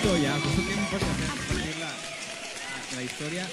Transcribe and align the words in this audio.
Listo, 0.00 0.16
ya, 0.18 0.36
pues 0.42 0.54
¿qué 0.54 0.76
me 0.76 0.82
importa 0.82 1.06
la, 1.80 2.96
la 2.96 3.02
historia. 3.02 3.48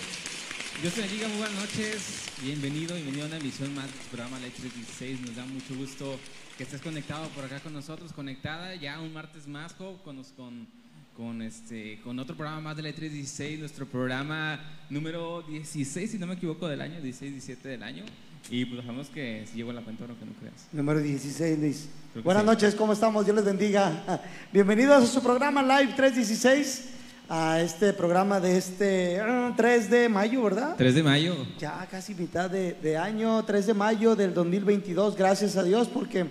Dios 0.79 0.93
te 0.93 1.01
bendiga, 1.01 1.27
muy 1.27 1.37
buenas 1.37 1.59
noches. 1.59 2.29
Bienvenido, 2.43 2.93
bienvenido 2.93 3.23
a 3.23 3.27
una 3.29 3.37
emisión 3.37 3.73
más 3.73 3.85
del 3.85 3.95
programa 4.11 4.37
Light 4.37 4.53
316. 4.53 5.21
Nos 5.21 5.35
da 5.35 5.45
mucho 5.47 5.75
gusto 5.75 6.19
que 6.55 6.63
estés 6.63 6.81
conectado 6.81 7.27
por 7.29 7.45
acá 7.45 7.61
con 7.61 7.73
nosotros, 7.73 8.13
conectada 8.13 8.75
ya 8.75 8.99
un 9.01 9.11
martes 9.11 9.47
más, 9.47 9.73
Jo, 9.73 9.97
con, 10.03 10.23
con, 10.37 10.67
con, 11.15 11.41
este, 11.41 11.99
con 12.03 12.19
otro 12.19 12.35
programa 12.35 12.59
más 12.61 12.75
de 12.75 12.83
Light 12.83 12.95
316, 12.95 13.59
nuestro 13.59 13.85
programa 13.85 14.59
número 14.89 15.43
16, 15.43 16.11
si 16.11 16.17
no 16.17 16.27
me 16.27 16.33
equivoco, 16.33 16.67
del 16.67 16.81
año, 16.81 16.99
16, 16.99 17.31
17 17.31 17.69
del 17.69 17.83
año. 17.83 18.03
Y 18.49 18.65
pues 18.65 18.81
dejamos 18.81 19.07
que 19.07 19.45
si 19.49 19.57
llego 19.57 19.71
a 19.71 19.73
la 19.73 19.81
cuenta 19.81 20.03
o 20.03 20.07
no, 20.07 20.19
que 20.19 20.25
no 20.25 20.33
creas. 20.33 20.67
Número 20.73 20.99
16, 20.99 21.59
Luis. 21.59 21.89
Buenas 22.23 22.43
sí. 22.43 22.47
noches, 22.47 22.75
¿cómo 22.75 22.93
estamos? 22.93 23.23
Dios 23.23 23.35
les 23.35 23.45
bendiga. 23.45 24.21
Bienvenidos 24.53 25.03
a 25.03 25.07
su 25.07 25.21
programa 25.21 25.63
Live 25.63 25.93
316, 25.95 26.89
a 27.29 27.61
este 27.61 27.93
programa 27.93 28.41
de 28.41 28.57
este 28.57 29.21
ah, 29.21 29.53
3 29.55 29.89
de 29.89 30.09
mayo, 30.09 30.43
¿verdad? 30.43 30.75
3 30.77 30.95
de 30.95 31.03
mayo. 31.03 31.35
Ya 31.57 31.87
casi 31.89 32.13
mitad 32.13 32.49
de, 32.49 32.73
de 32.73 32.97
año, 32.97 33.43
3 33.45 33.67
de 33.67 33.73
mayo 33.73 34.15
del 34.17 34.33
2022, 34.33 35.15
gracias 35.15 35.55
a 35.55 35.63
Dios 35.63 35.87
porque 35.87 36.25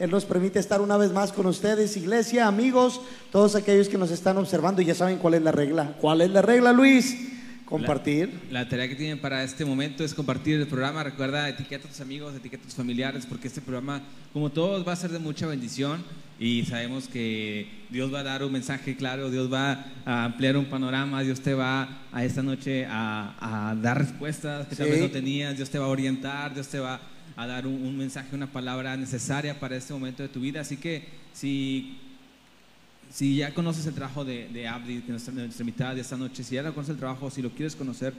Él 0.00 0.10
nos 0.10 0.24
permite 0.24 0.58
estar 0.58 0.80
una 0.80 0.96
vez 0.96 1.12
más 1.12 1.30
con 1.30 1.44
ustedes, 1.46 1.94
iglesia, 1.96 2.46
amigos, 2.48 3.02
todos 3.30 3.54
aquellos 3.54 3.86
que 3.88 3.98
nos 3.98 4.10
están 4.10 4.38
observando 4.38 4.80
y 4.80 4.86
ya 4.86 4.94
saben 4.94 5.18
cuál 5.18 5.34
es 5.34 5.42
la 5.42 5.52
regla. 5.52 5.94
¿Cuál 6.00 6.22
es 6.22 6.30
la 6.30 6.40
regla, 6.40 6.72
Luis? 6.72 7.14
Compartir. 7.66 8.40
La, 8.50 8.62
la 8.62 8.68
tarea 8.68 8.88
que 8.88 8.96
tienen 8.96 9.20
para 9.20 9.44
este 9.44 9.64
momento 9.64 10.02
es 10.02 10.14
compartir 10.14 10.58
el 10.58 10.66
programa. 10.66 11.04
Recuerda, 11.04 11.48
etiqueta 11.50 11.86
a 11.86 11.90
tus 11.90 12.00
amigos, 12.00 12.34
etiqueta 12.34 12.62
a 12.62 12.66
tus 12.66 12.74
familiares, 12.74 13.26
porque 13.26 13.46
este 13.48 13.60
programa, 13.60 14.00
como 14.32 14.50
todos, 14.50 14.88
va 14.88 14.92
a 14.92 14.96
ser 14.96 15.10
de 15.10 15.18
mucha 15.18 15.46
bendición. 15.46 16.02
Y 16.38 16.64
sabemos 16.64 17.06
que 17.06 17.68
Dios 17.90 18.12
va 18.12 18.20
a 18.20 18.24
dar 18.24 18.42
un 18.42 18.50
mensaje 18.52 18.96
claro, 18.96 19.30
Dios 19.30 19.52
va 19.52 19.84
a 20.06 20.24
ampliar 20.24 20.56
un 20.56 20.64
panorama, 20.64 21.22
Dios 21.22 21.40
te 21.42 21.52
va 21.52 22.00
a 22.10 22.24
esta 22.24 22.42
noche 22.42 22.86
a, 22.88 23.68
a 23.70 23.74
dar 23.76 23.98
respuestas 23.98 24.66
que 24.66 24.74
tal 24.76 24.86
Sí. 24.86 24.92
vez 24.92 25.02
no 25.02 25.10
tenías, 25.10 25.56
Dios 25.58 25.68
te 25.68 25.78
va 25.78 25.84
a 25.84 25.88
orientar, 25.88 26.54
Dios 26.54 26.66
te 26.68 26.80
va 26.80 26.94
a 26.94 27.00
dar 27.46 27.66
un, 27.66 27.74
un 27.74 27.96
mensaje, 27.96 28.34
una 28.34 28.50
palabra 28.50 28.96
necesaria 28.96 29.58
para 29.58 29.76
este 29.76 29.92
momento 29.92 30.22
de 30.22 30.28
tu 30.28 30.40
vida. 30.40 30.60
Así 30.60 30.76
que 30.76 31.08
si 31.32 31.98
si 33.10 33.36
ya 33.36 33.52
conoces 33.52 33.84
el 33.86 33.94
trabajo 33.94 34.24
de, 34.24 34.48
de 34.48 34.68
Abdi, 34.68 35.00
que 35.02 35.10
nuestra, 35.10 35.34
nuestra 35.34 35.62
invitada 35.62 35.94
de 35.94 36.00
esta 36.00 36.16
noche, 36.16 36.44
si 36.44 36.54
ya 36.54 36.62
lo 36.62 36.72
conoces 36.72 36.94
el 36.94 36.98
trabajo, 36.98 37.28
si 37.30 37.42
lo 37.42 37.50
quieres 37.50 37.74
conocer, 37.74 38.14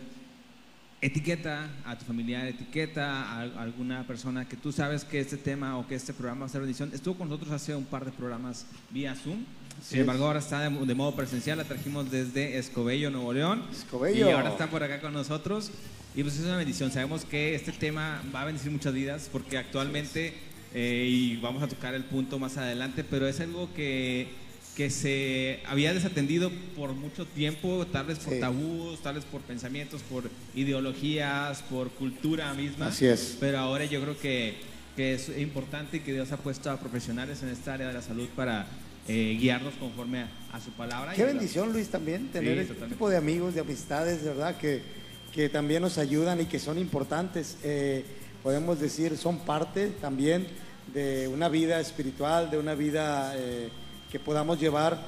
etiqueta 1.00 1.70
a 1.86 1.98
tu 1.98 2.06
familiar, 2.06 2.46
etiqueta 2.46 3.24
a, 3.24 3.42
a 3.42 3.62
alguna 3.62 4.06
persona 4.06 4.48
que 4.48 4.58
tú 4.58 4.72
sabes 4.72 5.04
que 5.06 5.20
este 5.20 5.38
tema 5.38 5.78
o 5.78 5.88
que 5.88 5.96
este 5.96 6.14
programa 6.14 6.42
va 6.42 6.46
a 6.48 6.50
ser 6.50 6.62
bendición. 6.62 6.92
Estuvo 6.94 7.16
con 7.16 7.30
nosotros 7.30 7.54
hace 7.54 7.74
un 7.74 7.86
par 7.86 8.06
de 8.06 8.12
programas 8.12 8.66
vía 8.90 9.16
Zoom. 9.16 9.46
Sin 9.82 10.02
embargo, 10.02 10.26
ahora 10.26 10.40
está 10.40 10.70
de, 10.70 10.86
de 10.86 10.94
modo 10.94 11.16
presencial, 11.16 11.58
la 11.58 11.64
trajimos 11.64 12.12
desde 12.12 12.58
Escobedo, 12.58 13.10
Nuevo 13.10 13.34
León. 13.34 13.64
Escobedo. 13.72 14.16
Y 14.16 14.30
ahora 14.30 14.50
está 14.50 14.70
por 14.70 14.84
acá 14.84 15.00
con 15.00 15.14
nosotros. 15.14 15.72
Y 16.16 16.24
pues 16.24 16.36
es 16.38 16.44
una 16.46 16.58
bendición. 16.58 16.92
Sabemos 16.92 17.24
que 17.26 17.56
este 17.56 17.72
tema 17.72 18.22
va 18.34 18.42
a 18.42 18.46
bendecir 18.46 18.72
muchas 18.72 18.94
vidas 18.94 19.30
porque 19.32 19.58
actualmente, 19.58 20.34
eh, 20.74 21.08
y 21.10 21.38
vamos 21.38 21.64
a 21.64 21.68
tocar 21.68 21.94
el 21.94 22.04
punto 22.04 22.38
más 22.40 22.58
adelante, 22.58 23.04
pero 23.04 23.28
es 23.28 23.40
algo 23.40 23.70
que, 23.74 24.28
que 24.76 24.90
se 24.90 25.62
había 25.66 25.94
desatendido 25.94 26.52
por 26.76 26.94
mucho 26.94 27.26
tiempo, 27.26 27.88
tal 27.92 28.08
vez 28.08 28.20
por 28.20 28.34
Sí. 28.34 28.40
tabús, 28.42 29.02
tal 29.02 29.16
vez 29.16 29.24
por 29.26 29.40
pensamientos, 29.42 30.02
por 30.02 30.30
ideologías, 30.54 31.62
por 31.64 31.90
cultura 31.92 32.54
misma. 32.54 32.88
Así 32.88 33.06
es. 33.06 33.38
Pero 33.40 33.60
ahora 33.60 33.86
yo 33.86 34.02
creo 34.02 34.20
que, 34.20 34.56
que 34.98 35.14
es 35.14 35.30
importante 35.38 35.98
y 35.98 36.00
que 36.02 36.12
Dios 36.12 36.30
ha 36.34 36.38
puesto 36.38 36.70
a 36.72 36.78
profesionales 36.78 37.42
en 37.44 37.50
esta 37.50 37.74
área 37.76 37.88
de 37.88 37.94
la 37.94 38.02
salud 38.02 38.28
para 38.36 38.68
eh, 39.08 39.38
guiarnos 39.40 39.74
conforme 39.76 40.20
a, 40.20 40.30
a 40.52 40.60
su 40.60 40.72
palabra. 40.72 41.14
Qué 41.14 41.24
bendición, 41.24 41.72
Luis, 41.72 41.88
también 41.88 42.28
tener 42.28 42.58
este 42.58 42.74
totalmente. 42.74 42.96
tipo 42.96 43.10
de 43.10 43.16
amigos, 43.18 43.54
de 43.56 43.62
amistades, 43.62 44.24
de 44.24 44.30
verdad, 44.30 44.58
que, 44.58 44.82
que 45.34 45.50
también 45.50 45.82
nos 45.82 45.98
ayudan 45.98 46.42
y 46.42 46.46
que 46.46 46.60
son 46.60 46.78
importantes. 46.78 47.58
Eh, 47.64 48.06
podemos 48.44 48.80
decir, 48.80 49.18
son 49.18 49.40
parte 49.40 49.88
también 50.02 50.48
de 50.94 51.28
una 51.28 51.50
vida 51.50 51.80
espiritual, 51.80 52.52
de 52.52 52.58
una 52.58 52.76
vida 52.76 53.34
eh, 53.36 53.70
que 54.12 54.20
podamos 54.20 54.60
llevar 54.60 55.00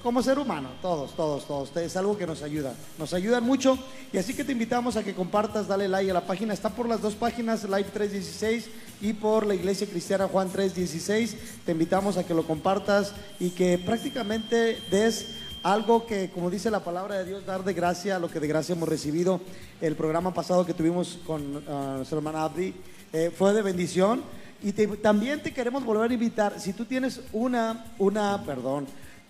como 0.00 0.22
ser 0.22 0.38
humano, 0.38 0.68
todos, 0.80 1.16
todos, 1.16 1.46
todos. 1.46 1.76
Es 1.76 1.96
algo 1.96 2.16
que 2.16 2.26
nos 2.26 2.42
ayuda, 2.42 2.74
nos 2.98 3.12
ayudan 3.12 3.42
mucho. 3.42 3.76
Y 4.12 4.18
así 4.18 4.32
que 4.32 4.44
te 4.44 4.52
invitamos 4.52 4.96
a 4.96 5.02
que 5.02 5.12
compartas, 5.12 5.66
dale 5.66 5.88
like 5.88 6.10
a 6.10 6.14
la 6.14 6.26
página. 6.26 6.54
Está 6.54 6.70
por 6.70 6.88
las 6.88 7.02
dos 7.02 7.14
páginas, 7.14 7.64
Live 7.64 7.90
316 7.92 8.68
y 9.00 9.12
por 9.14 9.44
la 9.44 9.54
Iglesia 9.54 9.88
Cristiana 9.88 10.28
Juan 10.28 10.50
316. 10.50 11.36
Te 11.64 11.72
invitamos 11.72 12.16
a 12.16 12.24
que 12.24 12.34
lo 12.34 12.46
compartas 12.46 13.12
y 13.40 13.50
que 13.50 13.76
prácticamente 13.78 14.78
des 14.88 15.35
algo 15.72 16.06
que, 16.06 16.30
como 16.30 16.48
dice 16.50 16.70
la 16.70 16.80
palabra 16.84 17.16
de 17.16 17.24
Dios, 17.24 17.44
dar 17.44 17.64
de 17.64 17.74
gracia 17.74 18.18
lo 18.18 18.28
que 18.30 18.38
de 18.40 18.46
gracia 18.46 18.74
hemos 18.74 18.88
recibido. 18.88 19.40
El 19.80 19.96
programa 19.96 20.32
pasado 20.32 20.64
que 20.64 20.74
tuvimos 20.74 21.18
con 21.26 21.62
ah, 21.68 21.94
nuestra 21.96 22.18
hermana 22.18 22.44
Abdi 22.44 22.72
eh, 23.12 23.32
fue 23.36 23.52
de 23.52 23.62
bendición. 23.62 24.22
Y 24.62 24.72
te- 24.72 24.86
también 24.86 25.42
te 25.42 25.52
queremos 25.52 25.84
volver 25.84 26.10
a 26.10 26.14
invitar, 26.14 26.60
si 26.60 26.72
tú 26.72 26.84
tienes 26.84 27.20
una, 27.32 27.84
una, 27.98 28.42
perdón, 28.44 28.86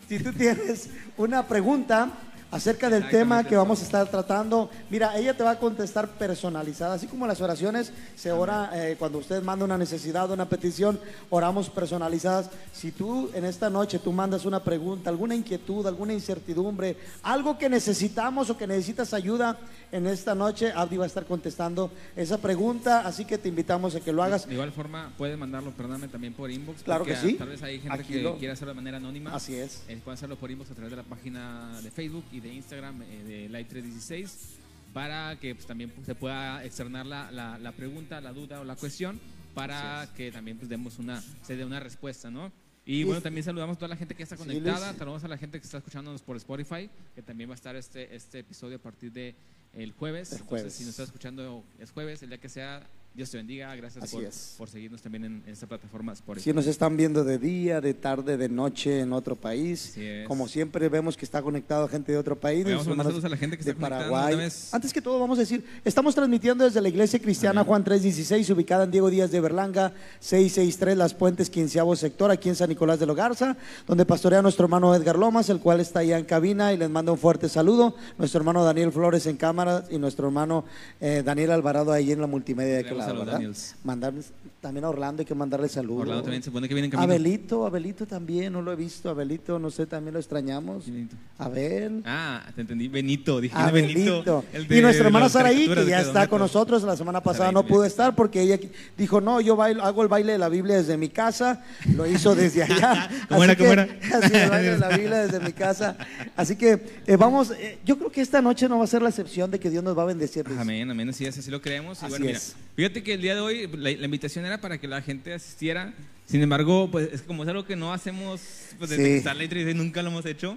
si 0.09 0.19
tú 0.19 0.33
tienes 0.37 0.91
una 1.17 1.47
pregunta 1.47 2.11
acerca 2.51 2.89
del 2.89 3.09
tema 3.09 3.45
que 3.45 3.57
vamos 3.57 3.81
a 3.81 3.84
estar 3.84 4.09
tratando, 4.09 4.71
mira, 4.89 5.17
ella 5.19 5.37
te 5.37 5.43
va 5.43 5.53
a 5.53 5.59
contestar 5.59 6.09
personalizada, 6.09 6.95
así 6.95 7.07
como 7.07 7.27
las 7.27 7.41
oraciones 7.41 7.93
se 8.15 8.33
ora 8.33 8.71
eh, 8.73 8.97
cuando 8.99 9.19
usted 9.19 9.43
manda 9.43 9.65
una 9.65 9.77
necesidad, 9.77 10.31
una 10.31 10.49
petición, 10.49 10.99
oramos 11.31 11.69
personalizadas. 11.71 12.49
Si 12.73 12.93
tú 12.93 13.31
en 13.35 13.45
esta 13.45 13.69
noche 13.71 13.99
tú 13.99 14.12
mandas 14.12 14.45
una 14.45 14.62
pregunta, 14.62 15.11
alguna 15.11 15.35
inquietud, 15.35 15.87
alguna 15.87 16.12
incertidumbre, 16.12 16.97
algo 17.23 17.59
que 17.59 17.69
necesitamos 17.69 18.49
o 18.51 18.56
que 18.56 18.67
necesitas 18.67 19.12
ayuda 19.12 19.59
en 19.93 20.06
esta 20.06 20.35
noche, 20.35 20.73
Abdi 20.75 20.97
va 20.97 21.05
a 21.05 21.06
estar 21.09 21.27
contestando 21.27 21.91
esa 22.17 22.39
pregunta, 22.39 23.01
así 23.06 23.25
que 23.25 23.39
te 23.39 23.49
invitamos 23.49 23.95
a 23.95 24.01
que 24.01 24.12
lo 24.12 24.23
hagas. 24.23 24.47
De 24.47 24.55
igual 24.55 24.73
forma, 24.73 25.12
puedes 25.17 25.39
mandarlo, 25.39 25.70
perdóname, 25.73 26.09
también 26.09 26.32
por 26.32 26.50
inbox. 26.50 26.82
Claro 26.82 27.05
que 27.05 27.17
sí. 27.17 27.35
Tal 27.35 27.49
vez 27.49 27.62
hay 27.62 27.81
gente 27.81 27.94
Aquí 28.00 28.12
que 28.15 28.23
lo- 28.23 28.37
quiera 28.38 28.55
hacerlo 28.55 28.73
de 28.73 28.76
manera 28.76 28.97
anónima. 28.97 29.35
Así 29.35 29.55
es. 29.55 29.82
Eh, 29.88 29.99
pueden 30.03 30.17
hacerlo 30.17 30.37
por 30.37 30.50
inbox 30.50 30.70
a 30.70 30.75
través 30.75 30.91
de 30.91 30.97
la 30.97 31.03
página 31.03 31.81
de 31.82 31.91
Facebook 31.91 32.25
y 32.37 32.41
de 32.41 32.53
Instagram 32.55 33.03
eh, 33.03 33.25
de 33.25 33.49
Light 33.49 33.69
316 33.69 34.56
para 34.93 35.38
que 35.41 35.55
pues, 35.55 35.67
también 35.67 35.91
pues, 35.91 36.06
se 36.06 36.15
pueda 36.15 36.65
externar 36.65 37.06
la, 37.06 37.31
la- 37.31 37.59
la 37.59 37.73
pregunta, 37.73 38.21
la 38.21 38.33
duda 38.33 38.61
o 38.61 38.65
la 38.65 38.77
cuestión 38.77 39.19
para 39.55 40.09
que 40.17 40.31
también 40.31 40.56
pues, 40.59 40.69
demos 40.69 40.99
una, 40.99 41.23
se 41.43 41.56
dé 41.56 41.65
una 41.65 41.81
respuesta, 41.81 42.31
¿no? 42.31 42.53
Y 42.88 43.03
bueno, 43.03 43.21
también 43.21 43.43
saludamos 43.43 43.77
a 43.77 43.79
toda 43.81 43.88
la 43.88 43.97
gente 43.97 44.15
que 44.15 44.23
está 44.23 44.37
conectada, 44.37 44.93
saludamos 44.93 45.25
a 45.25 45.29
la 45.29 45.37
gente 45.38 45.59
que 45.59 45.65
está 45.65 45.79
escuchándonos 45.79 46.23
por 46.23 46.37
Spotify, 46.37 46.88
que 47.17 47.23
también 47.23 47.50
va 47.50 47.55
a 47.55 47.56
estar 47.56 47.75
este, 47.75 48.15
este 48.15 48.39
episodio 48.41 48.77
a 48.77 48.81
partir 48.81 49.11
de 49.12 49.35
el 49.73 49.91
jueves. 49.93 50.31
El 50.31 50.39
Entonces, 50.39 50.49
jueves. 50.49 50.73
si 50.75 50.82
nos 50.85 50.91
está 50.91 51.03
escuchando 51.03 51.65
es 51.81 51.91
jueves, 51.91 52.23
el 52.23 52.29
día 52.29 52.39
que 52.39 52.49
sea, 52.49 52.87
Dios 53.17 53.31
te 53.31 53.39
bendiga, 53.39 53.75
gracias 53.75 54.55
por, 54.59 54.69
seguirnos 54.69 55.01
también 55.01 55.25
en, 55.25 55.43
en 55.47 55.53
esta 55.55 55.67
plataforma 55.67 56.13
Spotify. 56.13 56.45
Si 56.45 56.53
nos 56.53 56.67
están 56.67 56.99
viendo 56.99 57.25
de 57.25 57.39
día, 57.39 57.81
de 57.81 57.95
tarde, 57.95 58.37
de 58.37 58.51
noche 58.51 59.01
en 59.01 59.15
otro 59.15 59.35
país, 59.35 59.97
como 60.29 60.47
siempre 60.47 60.91
vemos 60.91 61.17
que 61.17 61.25
está 61.25 61.41
conectado 61.41 61.89
gente 61.89 62.13
de 62.13 62.19
otro 62.19 62.39
país, 62.39 62.67
vamos 62.67 63.23
a 63.23 63.27
a 63.27 63.31
la 63.31 63.37
gente 63.39 63.57
que 63.57 63.65
de 63.65 63.71
está 63.71 63.81
Paraguay. 63.81 64.37
Antes 64.71 64.93
que 64.93 65.01
todo 65.01 65.19
vamos 65.19 65.39
a 65.39 65.41
decir, 65.41 65.65
estamos 65.83 66.15
transmitiendo 66.15 66.65
desde 66.65 66.83
la 66.83 66.91
Iglesia 66.91 67.19
Cristiana 67.19 67.63
Amén. 67.63 67.69
Juan 67.69 67.85
316, 67.85 68.51
ubicada 68.51 68.85
en 68.85 68.91
Diego 68.91 69.09
Díaz 69.09 69.31
de 69.31 69.41
Berlanga, 69.41 69.95
663 70.21 70.99
Las 70.99 71.15
Puentes, 71.15 71.49
quinceavo 71.49 71.97
sector, 71.97 72.31
aquí 72.31 72.51
en 72.51 72.55
San 72.55 72.69
Nicolás 72.69 73.01
de 73.01 73.07
Logarza, 73.07 73.57
donde 73.87 74.05
pastorea 74.05 74.43
nuestro 74.43 74.67
hermano 74.67 74.95
Edgar 74.95 75.17
Lomas, 75.17 75.49
el 75.49 75.61
cual 75.61 75.81
está 75.81 76.01
allá 76.01 76.19
en 76.19 76.27
cabina 76.27 76.75
y 76.75 76.77
les 76.77 76.91
manda 76.91 77.13
un 77.13 77.19
fuerte 77.19 77.49
saludo, 77.49 77.97
nuestro 78.19 78.41
hermano 78.41 78.63
Daniel 78.63 78.93
Flores 78.93 79.25
en 79.25 79.39
cámara 79.39 79.85
y 79.89 79.97
nuestro 79.97 80.27
hermano 80.27 80.67
eh, 81.01 81.23
Daniel 81.25 81.53
Alvarado 81.53 81.93
ahí 81.93 82.13
en 82.13 82.21
la 82.21 82.27
multimedia 82.27 82.77
de 82.77 82.85
Tenemos 82.85 83.06
a 83.06 83.12
lado, 83.12 83.17
los 83.19 83.26
¿verdad? 83.26 83.32
Daniels. 83.41 83.75
Mandarles, 83.85 84.32
también 84.61 84.85
a 84.85 84.88
Orlando 84.88 85.20
hay 85.23 85.26
que 85.26 85.35
mandarle 85.35 85.69
saludos. 85.69 86.03
Orlando 86.03 86.23
también 86.23 86.43
se 86.43 86.47
supone 86.50 86.69
que 86.69 86.75
viene 86.75 86.87
en 86.87 86.91
camino. 86.91 87.12
Abelito, 87.12 87.67
Abelito 87.67 88.06
también, 88.06 88.53
no 88.53 88.62
lo 88.62 88.73
he 88.73 88.76
visto, 88.76 89.08
Abelito, 89.11 89.58
no 89.58 89.70
sé, 89.70 89.87
también 89.87 90.14
lo 90.14 90.20
extrañamos. 90.20 90.87
Benito. 90.87 91.17
Abel. 91.38 92.03
Ah, 92.05 92.43
te 92.55 92.61
entendí. 92.62 92.88
Benito, 92.88 93.41
dije 93.41 93.55
Abelito. 93.56 94.43
Benito. 94.53 94.75
y 94.75 94.81
nuestra 94.81 95.06
hermana 95.06 95.29
Saraí, 95.29 95.69
que 95.69 95.87
ya 95.87 96.00
está 96.00 96.26
con 96.29 96.41
nosotros, 96.41 96.82
la 96.82 96.97
semana 96.97 97.20
pasada 97.23 97.53
no 97.53 97.64
pudo 97.67 97.85
estar 97.85 98.14
porque 98.14 98.41
ella 98.43 98.58
dijo, 98.97 99.20
no, 99.20 99.41
yo 99.41 99.56
bailo- 99.56 99.82
hago 99.82 100.03
el 100.03 100.08
baile 100.08 100.32
de 100.32 100.38
la 100.38 100.49
Biblia 100.49 100.76
desde 100.76 100.97
mi 100.97 101.08
casa, 101.08 101.64
lo 101.94 102.06
hizo 102.06 102.35
desde 102.35 102.62
allá. 102.64 103.08
¿Cómo 103.29 103.43
Así 103.43 103.50
era, 103.50 103.56
cómo 103.56 103.67
que- 103.69 103.73
era? 103.73 103.82
Así, 104.17 104.35
el 104.37 104.50
baile 104.50 104.70
de 104.73 104.79
la 104.79 104.88
Biblia 104.88 105.17
desde 105.26 105.41
mi 105.41 105.53
casa. 105.53 105.97
Así 106.37 106.56
que 106.56 106.85
eh, 107.06 107.17
vamos, 107.17 107.50
eh, 107.53 107.79
yo 107.85 107.97
creo 107.99 108.11
que 108.11 108.20
esta 108.20 108.41
noche 108.43 108.69
no 108.69 108.79
va 108.79 108.85
a 108.85 108.88
ser 108.88 109.03
la 109.03 109.08
excepción 109.11 109.50
de 109.50 109.58
que 109.61 109.70
Dios 109.70 109.85
nos 109.85 109.97
va 109.97 110.03
a 110.03 110.06
bendecir. 110.06 110.44
Amén, 110.58 110.91
amén, 110.91 111.08
así 111.08 111.25
es, 111.26 111.38
así 111.38 111.50
lo 111.50 111.61
creemos. 111.61 111.99
Y 112.03 112.06
Así 112.06 112.11
bueno, 112.11 112.25
mira, 112.26 112.38
es. 112.38 112.55
Fíjate 112.96 113.02
que 113.04 113.14
el 113.14 113.20
día 113.22 113.34
de 113.34 113.40
hoy 113.43 113.66
la, 113.76 113.90
la 113.90 114.04
invitación 114.06 114.46
era 114.46 114.58
para 114.58 114.78
que 114.78 114.88
la 114.88 115.02
gente 115.02 115.34
asistiera. 115.34 115.93
Sin 116.25 116.40
embargo, 116.43 116.88
pues 116.90 117.10
es 117.12 117.20
como 117.22 117.43
es 117.43 117.48
algo 117.50 117.64
que 117.66 117.76
no 117.76 117.93
hacemos 117.93 118.40
pues, 118.78 118.88
desde 118.90 119.04
Sí. 119.04 119.10
que 119.10 119.16
está 119.19 119.34
Light 119.34 119.50
316, 119.50 119.76
nunca 119.76 120.02
lo 120.02 120.08
hemos 120.08 120.25
hecho. 120.25 120.56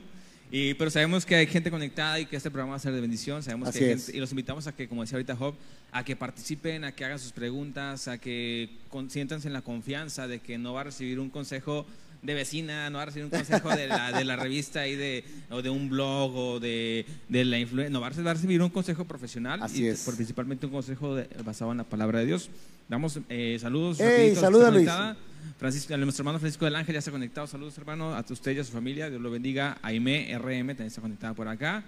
Y, 0.51 0.73
pero 0.75 0.89
sabemos 0.89 1.25
que 1.25 1.35
hay 1.35 1.47
gente 1.47 1.69
conectada 1.69 2.17
y 2.19 2.25
que 2.25 2.37
este 2.37 2.49
programa 2.49 2.71
va 2.71 2.77
a 2.77 2.79
ser 2.79 2.93
de 2.93 3.01
bendición. 3.01 3.43
Sabemos 3.43 3.67
Así 3.69 3.79
que 3.79 3.85
hay 3.85 3.91
gente- 3.99 4.15
y 4.15 4.19
los 4.21 4.31
invitamos 4.31 4.67
a 4.67 4.71
que, 4.75 4.87
como 4.87 5.01
decía 5.01 5.17
ahorita 5.17 5.35
Job, 5.35 5.53
a 5.91 6.03
que 6.05 6.15
participen, 6.15 6.85
a 6.85 6.93
que 6.93 7.03
hagan 7.05 7.19
sus 7.19 7.33
preguntas, 7.33 8.07
a 8.07 8.17
que 8.19 8.69
siéntanse 9.09 9.47
en 9.47 9.53
la 9.53 9.61
confianza 9.61 10.27
de 10.27 10.39
que 10.39 10.57
no 10.57 10.73
va 10.73 10.81
a 10.81 10.85
recibir 10.85 11.19
un 11.19 11.29
consejo 11.29 11.85
de 12.21 12.33
vecina, 12.33 12.89
no 12.89 12.97
va 12.97 13.03
a 13.03 13.05
recibir 13.05 13.25
un 13.25 13.31
consejo 13.31 13.69
de 13.69 13.87
la, 13.87 14.11
de 14.11 14.25
la 14.25 14.35
revista 14.35 14.87
y 14.87 14.95
de, 14.95 15.23
o 15.49 15.61
de 15.61 15.69
un 15.69 15.89
blog 15.89 16.35
o 16.35 16.59
de, 16.59 17.05
de 17.29 17.45
la 17.45 17.57
influencia, 17.59 17.89
no, 17.91 18.01
va 18.01 18.07
a 18.07 18.33
recibir 18.33 18.61
un 18.61 18.69
consejo 18.69 19.05
profesional 19.05 19.61
Así 19.63 19.83
y 19.83 19.87
es. 19.87 20.01
por- 20.03 20.15
principalmente 20.15 20.65
un 20.65 20.71
consejo 20.73 21.15
de- 21.15 21.27
basado 21.45 21.71
en 21.71 21.77
la 21.77 21.83
palabra 21.85 22.19
de 22.19 22.25
Dios. 22.25 22.49
Damos 22.89 23.19
eh, 23.29 23.57
saludos. 23.61 23.99
Ey, 23.99 24.07
rapidito, 24.33 24.41
saluda, 24.41 24.71
Luis. 24.71 24.89
Francisco, 25.57 25.95
nuestro 25.97 26.21
hermano 26.23 26.39
Francisco 26.39 26.65
del 26.65 26.75
Ángel 26.75 26.93
ya 26.93 26.99
está 26.99 27.11
conectado. 27.11 27.45
Saludos, 27.47 27.77
hermano, 27.77 28.13
a 28.15 28.25
usted 28.29 28.55
y 28.55 28.59
a 28.59 28.63
su 28.63 28.71
familia. 28.71 29.09
Dios 29.09 29.21
lo 29.21 29.29
bendiga. 29.31 29.77
Aime 29.81 30.27
RM 30.37 30.67
también 30.69 30.87
está 30.87 31.01
conectada 31.01 31.33
por 31.33 31.47
acá. 31.47 31.83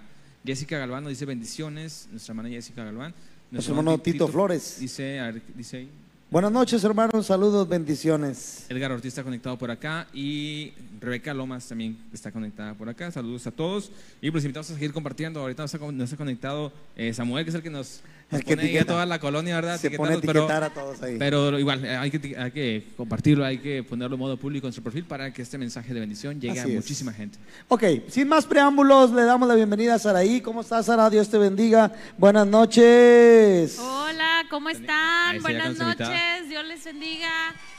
Jessica 0.46 0.78
Galván 0.78 1.02
nos 1.04 1.10
dice 1.10 1.24
bendiciones. 1.26 2.08
Nuestra 2.10 2.32
hermana 2.32 2.48
Jessica 2.50 2.84
Galván. 2.84 3.14
Nuestro 3.50 3.74
hermano 3.74 3.98
Tito 3.98 4.28
Flores. 4.28 4.76
Dice, 4.80 5.20
a 5.20 5.30
ver, 5.32 5.42
dice. 5.56 5.86
Buenas 6.32 6.50
noches, 6.50 6.82
hermanos. 6.82 7.26
Saludos, 7.26 7.68
bendiciones. 7.68 8.64
Edgar 8.70 8.90
Ortiz 8.90 9.08
está 9.08 9.22
conectado 9.22 9.58
por 9.58 9.70
acá 9.70 10.06
y 10.14 10.72
Rebeca 10.98 11.34
Lomas 11.34 11.68
también 11.68 11.98
está 12.10 12.32
conectada 12.32 12.72
por 12.72 12.88
acá. 12.88 13.10
Saludos 13.10 13.46
a 13.46 13.50
todos 13.50 13.92
y 14.22 14.30
pues 14.30 14.42
invitamos 14.42 14.70
a 14.70 14.72
seguir 14.72 14.94
compartiendo. 14.94 15.40
Ahorita 15.40 15.62
nos 15.62 15.74
ha, 15.74 16.16
conectado 16.16 16.72
eh, 16.96 17.12
Samuel, 17.12 17.44
que 17.44 17.50
es 17.50 17.54
el 17.54 17.62
que 17.62 17.68
nos, 17.68 18.00
que 18.40 18.52
ahí 18.52 18.58
a 18.58 18.62
etiqueta. 18.62 18.84
toda 18.86 19.06
la 19.06 19.18
colonia, 19.18 19.54
¿verdad? 19.56 19.78
Se 19.80 19.90
pone 19.90 20.14
a 20.14 20.16
etiquetar 20.18 20.64
a 20.64 20.70
todos 20.70 21.02
ahí. 21.02 21.16
Pero 21.18 21.58
igual, 21.58 21.84
eh, 21.84 21.96
hay 21.96 22.10
que, 22.10 22.36
hay 22.36 22.50
que 22.50 22.86
compartirlo, 22.96 23.44
hay 23.44 23.58
que 23.58 23.82
ponerlo 23.82 24.14
en 24.14 24.20
modo 24.20 24.36
público 24.36 24.66
en 24.66 24.72
su 24.72 24.82
perfil 24.82 25.04
para 25.04 25.32
que 25.32 25.42
este 25.42 25.58
mensaje 25.58 25.92
de 25.94 26.00
bendición 26.00 26.40
llegue 26.40 26.60
Así 26.60 26.70
a 26.70 26.72
es. 26.72 26.76
muchísima 26.76 27.12
gente. 27.12 27.38
Ok, 27.68 27.84
sin 28.08 28.28
más 28.28 28.46
preámbulos, 28.46 29.10
le 29.12 29.22
damos 29.24 29.48
la 29.48 29.54
bienvenida 29.54 29.94
a 29.94 29.98
Saraí. 29.98 30.40
¿Cómo 30.40 30.60
estás, 30.62 30.86
Sara? 30.86 31.10
Dios 31.10 31.28
te 31.28 31.38
bendiga. 31.38 31.92
Buenas 32.18 32.46
noches. 32.46 33.78
Hola, 33.78 34.44
¿cómo 34.50 34.68
están? 34.68 35.36
está, 35.36 35.48
Buenas 35.48 35.78
noches, 35.78 36.48
Dios 36.48 36.64
les 36.66 36.84
bendiga. 36.84 37.30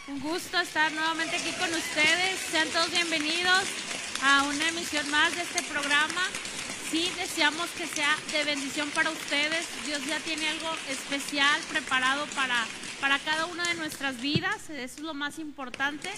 Un 0.07 0.19
gusto 0.19 0.59
estar 0.59 0.91
nuevamente 0.91 1.35
aquí 1.35 1.51
con 1.59 1.69
ustedes. 1.69 2.39
Sean 2.51 2.67
todos 2.69 2.91
bienvenidos 2.91 3.63
a 4.21 4.44
una 4.44 4.69
emisión 4.69 5.09
más 5.09 5.35
de 5.35 5.41
este 5.41 5.63
programa. 5.63 6.21
Sí, 6.94 7.12
deseamos 7.18 7.72
que 7.72 7.88
sea 7.88 8.16
de 8.31 8.44
bendición 8.44 8.88
para 8.92 9.10
ustedes. 9.10 9.66
Dios 9.88 10.00
ya 10.06 10.19
tiene 10.19 10.48
algo 10.48 10.69
especial 10.92 11.60
preparado 11.72 12.28
para, 12.36 12.68
para 13.03 13.19
cada 13.19 13.47
una 13.47 13.67
de 13.67 13.73
nuestras 13.73 14.21
vidas. 14.21 14.69
Eso 14.69 14.81
es 14.81 15.00
lo 15.01 15.13
más 15.13 15.38
importante. 15.38 16.09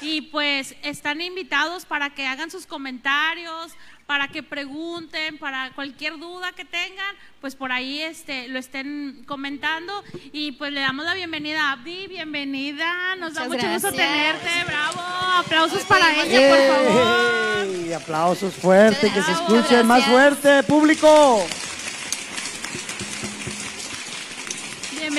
Y 0.00 0.22
pues 0.22 0.74
están 0.82 1.20
invitados 1.20 1.84
para 1.84 2.10
que 2.10 2.26
hagan 2.26 2.50
sus 2.50 2.66
comentarios, 2.66 3.70
para 4.06 4.26
que 4.26 4.42
pregunten, 4.42 5.38
para 5.38 5.70
cualquier 5.76 6.18
duda 6.18 6.50
que 6.50 6.64
tengan, 6.64 7.14
pues 7.40 7.54
por 7.54 7.70
ahí 7.70 8.02
este, 8.02 8.48
lo 8.48 8.58
estén 8.58 9.22
comentando. 9.28 10.02
Y 10.32 10.50
pues 10.52 10.72
le 10.72 10.80
damos 10.80 11.04
la 11.04 11.14
bienvenida 11.14 11.68
a 11.68 11.72
Abdi, 11.74 12.08
bienvenida, 12.08 13.14
nos 13.14 13.34
da 13.34 13.44
mucho 13.44 13.68
gusto 13.68 13.92
tenerte, 13.92 14.64
bravo, 14.66 15.00
aplausos 15.36 15.84
para 15.84 16.20
ella, 16.20 16.48
por 16.48 16.76
favor. 16.76 17.64
¡Ey! 17.64 17.92
Aplausos 17.92 18.54
fuertes, 18.54 19.12
que 19.12 19.22
se 19.22 19.30
escuchen 19.30 19.86
más 19.86 20.04
fuerte, 20.04 20.64
público. 20.64 21.46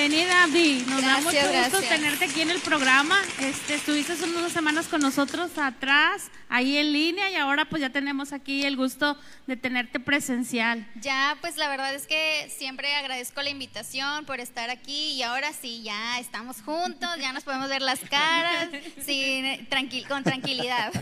Bienvenida, 0.08 0.44
Abdi. 0.44 0.84
Nos 0.86 1.02
da 1.02 1.20
Gracias, 1.20 1.24
mucho 1.24 1.36
gusto 1.36 1.52
gracias. 1.52 1.88
tenerte 1.88 2.24
aquí 2.26 2.40
en 2.40 2.50
el 2.50 2.60
programa. 2.60 3.18
Este, 3.40 3.74
estuviste 3.74 4.12
hace 4.12 4.22
unas 4.22 4.52
semanas 4.52 4.86
con 4.86 5.00
nosotros 5.00 5.58
atrás, 5.58 6.30
ahí 6.48 6.76
en 6.76 6.92
línea, 6.92 7.28
y 7.28 7.34
ahora 7.34 7.68
pues 7.68 7.82
ya 7.82 7.90
tenemos 7.90 8.32
aquí 8.32 8.64
el 8.64 8.76
gusto 8.76 9.18
de 9.48 9.56
tenerte 9.56 9.98
presencial. 9.98 10.86
Ya, 11.00 11.36
pues 11.40 11.56
la 11.56 11.68
verdad 11.68 11.92
es 11.92 12.06
que 12.06 12.48
siempre 12.56 12.94
agradezco 12.94 13.42
la 13.42 13.50
invitación 13.50 14.26
por 14.26 14.38
estar 14.38 14.70
aquí 14.70 15.14
y 15.14 15.24
ahora 15.24 15.52
sí, 15.52 15.82
ya 15.82 16.20
estamos 16.20 16.62
juntos, 16.62 17.10
ya 17.20 17.32
nos 17.32 17.42
podemos 17.42 17.68
ver 17.68 17.82
las 17.82 17.98
caras 17.98 18.68
sin, 19.04 19.66
tranquil, 19.66 20.06
con 20.06 20.22
tranquilidad. 20.22 20.92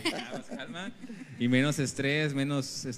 Y 1.39 1.49
menos 1.49 1.79
estrés, 1.79 2.33
menos 2.33 2.87
eh, 2.87 2.95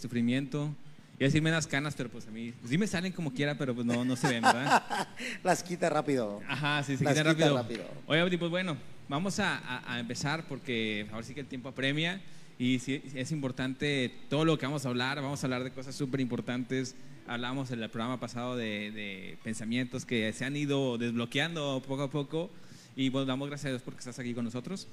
sufrimiento. 1.17 1.23
Y 1.23 1.25
decir 1.25 1.43
menos 1.43 1.67
canas, 1.67 1.95
pero 1.97 2.09
pues 2.11 2.27
a 2.27 2.31
mí, 2.31 2.53
pues 2.61 2.71
sí 2.71 2.79
me 2.79 2.87
salen 2.87 3.13
como 3.13 3.33
quiera, 3.33 3.57
pero 3.57 3.75
pues 3.75 3.87
no, 3.87 4.05
no 4.05 4.17
se 4.17 4.29
ven, 4.29 4.43
¿verdad? 4.43 5.09
Las 5.45 5.63
quita 5.63 5.89
rápido. 5.91 6.41
Ajá, 6.49 6.83
sí, 6.83 6.97
se 6.97 7.05
Las 7.05 7.15
quita 7.15 7.25
rápido. 7.25 7.57
rápido. 7.57 7.85
Oye, 8.07 8.21
Abdi, 8.21 8.37
pues 8.37 8.51
bueno, 8.51 8.77
vamos 9.09 9.39
a, 9.39 9.57
a- 9.59 9.95
a 9.95 10.01
empezar 10.01 10.45
porque 10.49 11.07
ahora 11.13 11.25
sí 11.25 11.35
que 11.35 11.41
el 11.41 11.47
tiempo 11.47 11.69
apremia 11.69 12.21
y 12.59 12.79
sí, 12.79 13.03
es 13.15 13.33
importante 13.33 14.13
todo 14.29 14.45
lo 14.45 14.59
que 14.59 14.67
vamos 14.67 14.85
a 14.87 14.89
hablar. 14.89 15.21
Vamos 15.21 15.43
a 15.43 15.47
hablar 15.47 15.65
de 15.65 15.71
cosas 15.73 15.95
súper 15.95 16.21
importantes. 16.21 16.95
Hablamos 17.29 17.71
en 17.73 17.83
el 17.83 17.91
programa 17.91 18.21
pasado 18.21 18.57
de, 18.57 18.91
de 18.93 19.39
pensamientos 19.43 20.05
que 20.07 20.33
se 20.33 20.45
han 20.45 20.55
ido 20.57 20.97
desbloqueando 20.99 21.83
poco 21.87 22.05
a 22.05 22.11
poco 22.11 22.51
y 22.95 23.11
pues 23.11 23.27
damos 23.27 23.49
gracias 23.49 23.67
a 23.67 23.71
Dios 23.71 23.83
porque 23.83 23.99
estás 23.99 24.19
aquí 24.19 24.33
con 24.33 24.45
nosotros. 24.45 24.87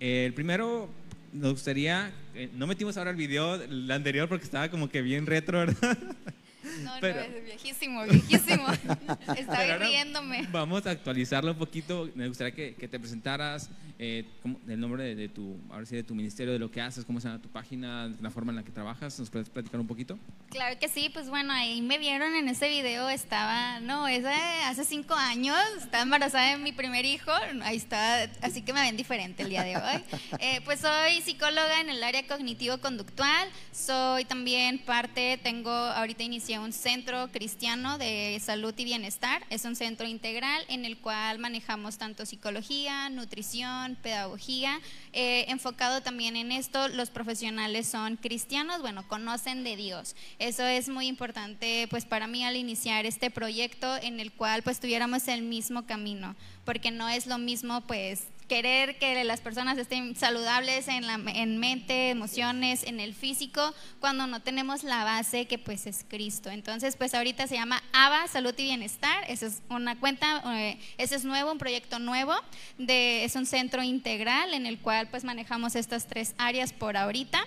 El 0.00 0.34
primero, 0.34 0.90
nos 1.32 1.52
gustaría, 1.52 2.12
eh, 2.34 2.50
no 2.54 2.66
metimos 2.66 2.96
ahora 2.96 3.10
el 3.10 3.16
video, 3.16 3.54
el 3.54 3.90
anterior 3.90 4.28
porque 4.28 4.44
estaba 4.44 4.68
como 4.70 4.88
que 4.88 5.02
bien 5.02 5.26
retro, 5.26 5.58
¿verdad? 5.58 5.98
No, 6.82 6.92
Pero- 7.00 7.20
no, 7.28 7.36
es 7.36 7.44
viejísimo, 7.44 8.04
viejísimo. 8.04 8.66
Estaba 9.36 9.76
riéndome. 9.78 10.46
Vamos 10.50 10.86
a 10.86 10.90
actualizarlo 10.90 11.52
un 11.52 11.58
poquito. 11.58 12.08
Me 12.14 12.28
gustaría 12.28 12.54
que, 12.54 12.74
que 12.74 12.88
te 12.88 12.98
presentaras 12.98 13.70
eh, 13.98 14.24
cómo- 14.42 14.60
el 14.68 14.80
nombre 14.80 15.04
de, 15.04 15.14
de 15.14 15.28
tu, 15.28 15.56
ahora 15.70 15.86
sí, 15.86 15.94
de 15.96 16.02
tu 16.02 16.14
ministerio, 16.14 16.52
de 16.52 16.58
lo 16.58 16.70
que 16.70 16.80
haces, 16.80 17.04
cómo 17.04 17.20
se 17.20 17.28
llama 17.28 17.40
tu 17.42 17.48
página, 17.48 18.10
la 18.20 18.30
forma 18.30 18.50
en 18.52 18.56
la 18.56 18.62
que 18.64 18.70
trabajas. 18.72 19.18
¿Nos 19.18 19.30
puedes 19.30 19.48
platicar 19.48 19.80
un 19.80 19.86
poquito? 19.86 20.18
Claro 20.50 20.78
que 20.78 20.88
sí, 20.88 21.10
pues 21.12 21.28
bueno, 21.28 21.52
ahí 21.52 21.80
me 21.82 21.98
vieron 21.98 22.34
en 22.34 22.48
ese 22.48 22.68
video, 22.68 23.08
estaba, 23.08 23.80
no, 23.80 24.08
es 24.08 24.24
hace 24.66 24.84
cinco 24.84 25.14
años, 25.14 25.56
estaba 25.78 26.02
embarazada 26.02 26.50
de 26.50 26.58
mi 26.58 26.72
primer 26.72 27.04
hijo, 27.04 27.30
ahí 27.62 27.76
está, 27.76 28.24
así 28.42 28.62
que 28.62 28.72
me 28.72 28.80
ven 28.82 28.96
diferente 28.96 29.42
el 29.42 29.48
día 29.50 29.62
de 29.62 29.76
hoy. 29.76 30.04
Eh, 30.38 30.60
pues 30.64 30.80
soy 30.80 31.20
psicóloga 31.22 31.80
en 31.80 31.88
el 31.90 32.02
área 32.02 32.26
cognitivo-conductual, 32.26 33.48
soy 33.72 34.24
también 34.24 34.78
parte, 34.78 35.38
tengo, 35.42 35.70
ahorita 35.70 36.22
inicié 36.22 36.51
un 36.58 36.72
centro 36.72 37.30
cristiano 37.30 37.98
de 37.98 38.40
salud 38.42 38.74
y 38.76 38.84
bienestar, 38.84 39.44
es 39.50 39.64
un 39.64 39.76
centro 39.76 40.06
integral 40.06 40.62
en 40.68 40.84
el 40.84 40.98
cual 40.98 41.38
manejamos 41.38 41.98
tanto 41.98 42.26
psicología, 42.26 43.08
nutrición, 43.10 43.96
pedagogía, 44.02 44.80
eh, 45.12 45.46
enfocado 45.48 46.02
también 46.02 46.36
en 46.36 46.52
esto, 46.52 46.88
los 46.88 47.10
profesionales 47.10 47.86
son 47.86 48.16
cristianos, 48.16 48.80
bueno, 48.80 49.06
conocen 49.08 49.64
de 49.64 49.76
Dios. 49.76 50.16
Eso 50.38 50.64
es 50.64 50.88
muy 50.88 51.06
importante 51.06 51.86
pues 51.90 52.04
para 52.04 52.26
mí 52.26 52.44
al 52.44 52.56
iniciar 52.56 53.06
este 53.06 53.30
proyecto 53.30 53.96
en 53.96 54.20
el 54.20 54.32
cual 54.32 54.62
pues 54.62 54.80
tuviéramos 54.80 55.28
el 55.28 55.42
mismo 55.42 55.86
camino, 55.86 56.34
porque 56.64 56.90
no 56.90 57.08
es 57.08 57.26
lo 57.26 57.38
mismo 57.38 57.80
pues 57.82 58.24
querer 58.52 58.98
que 58.98 59.24
las 59.24 59.40
personas 59.40 59.78
estén 59.78 60.14
saludables 60.14 60.86
en, 60.86 61.06
la, 61.06 61.14
en 61.14 61.56
mente, 61.56 62.10
emociones, 62.10 62.82
en 62.82 63.00
el 63.00 63.14
físico, 63.14 63.74
cuando 63.98 64.26
no 64.26 64.40
tenemos 64.40 64.84
la 64.84 65.04
base 65.04 65.46
que 65.46 65.56
pues 65.56 65.86
es 65.86 66.04
Cristo. 66.06 66.50
Entonces 66.50 66.96
pues 66.96 67.14
ahorita 67.14 67.46
se 67.46 67.54
llama 67.54 67.82
ABA, 67.94 68.28
Salud 68.28 68.52
y 68.58 68.64
Bienestar, 68.64 69.24
esa 69.26 69.46
es 69.46 69.62
una 69.70 69.98
cuenta, 69.98 70.42
eh, 70.54 70.78
ese 70.98 71.14
es 71.14 71.24
nuevo, 71.24 71.50
un 71.50 71.56
proyecto 71.56 71.98
nuevo, 71.98 72.34
de, 72.76 73.24
es 73.24 73.36
un 73.36 73.46
centro 73.46 73.82
integral 73.82 74.52
en 74.52 74.66
el 74.66 74.78
cual 74.80 75.08
pues 75.08 75.24
manejamos 75.24 75.74
estas 75.74 76.06
tres 76.06 76.34
áreas 76.36 76.74
por 76.74 76.98
ahorita. 76.98 77.42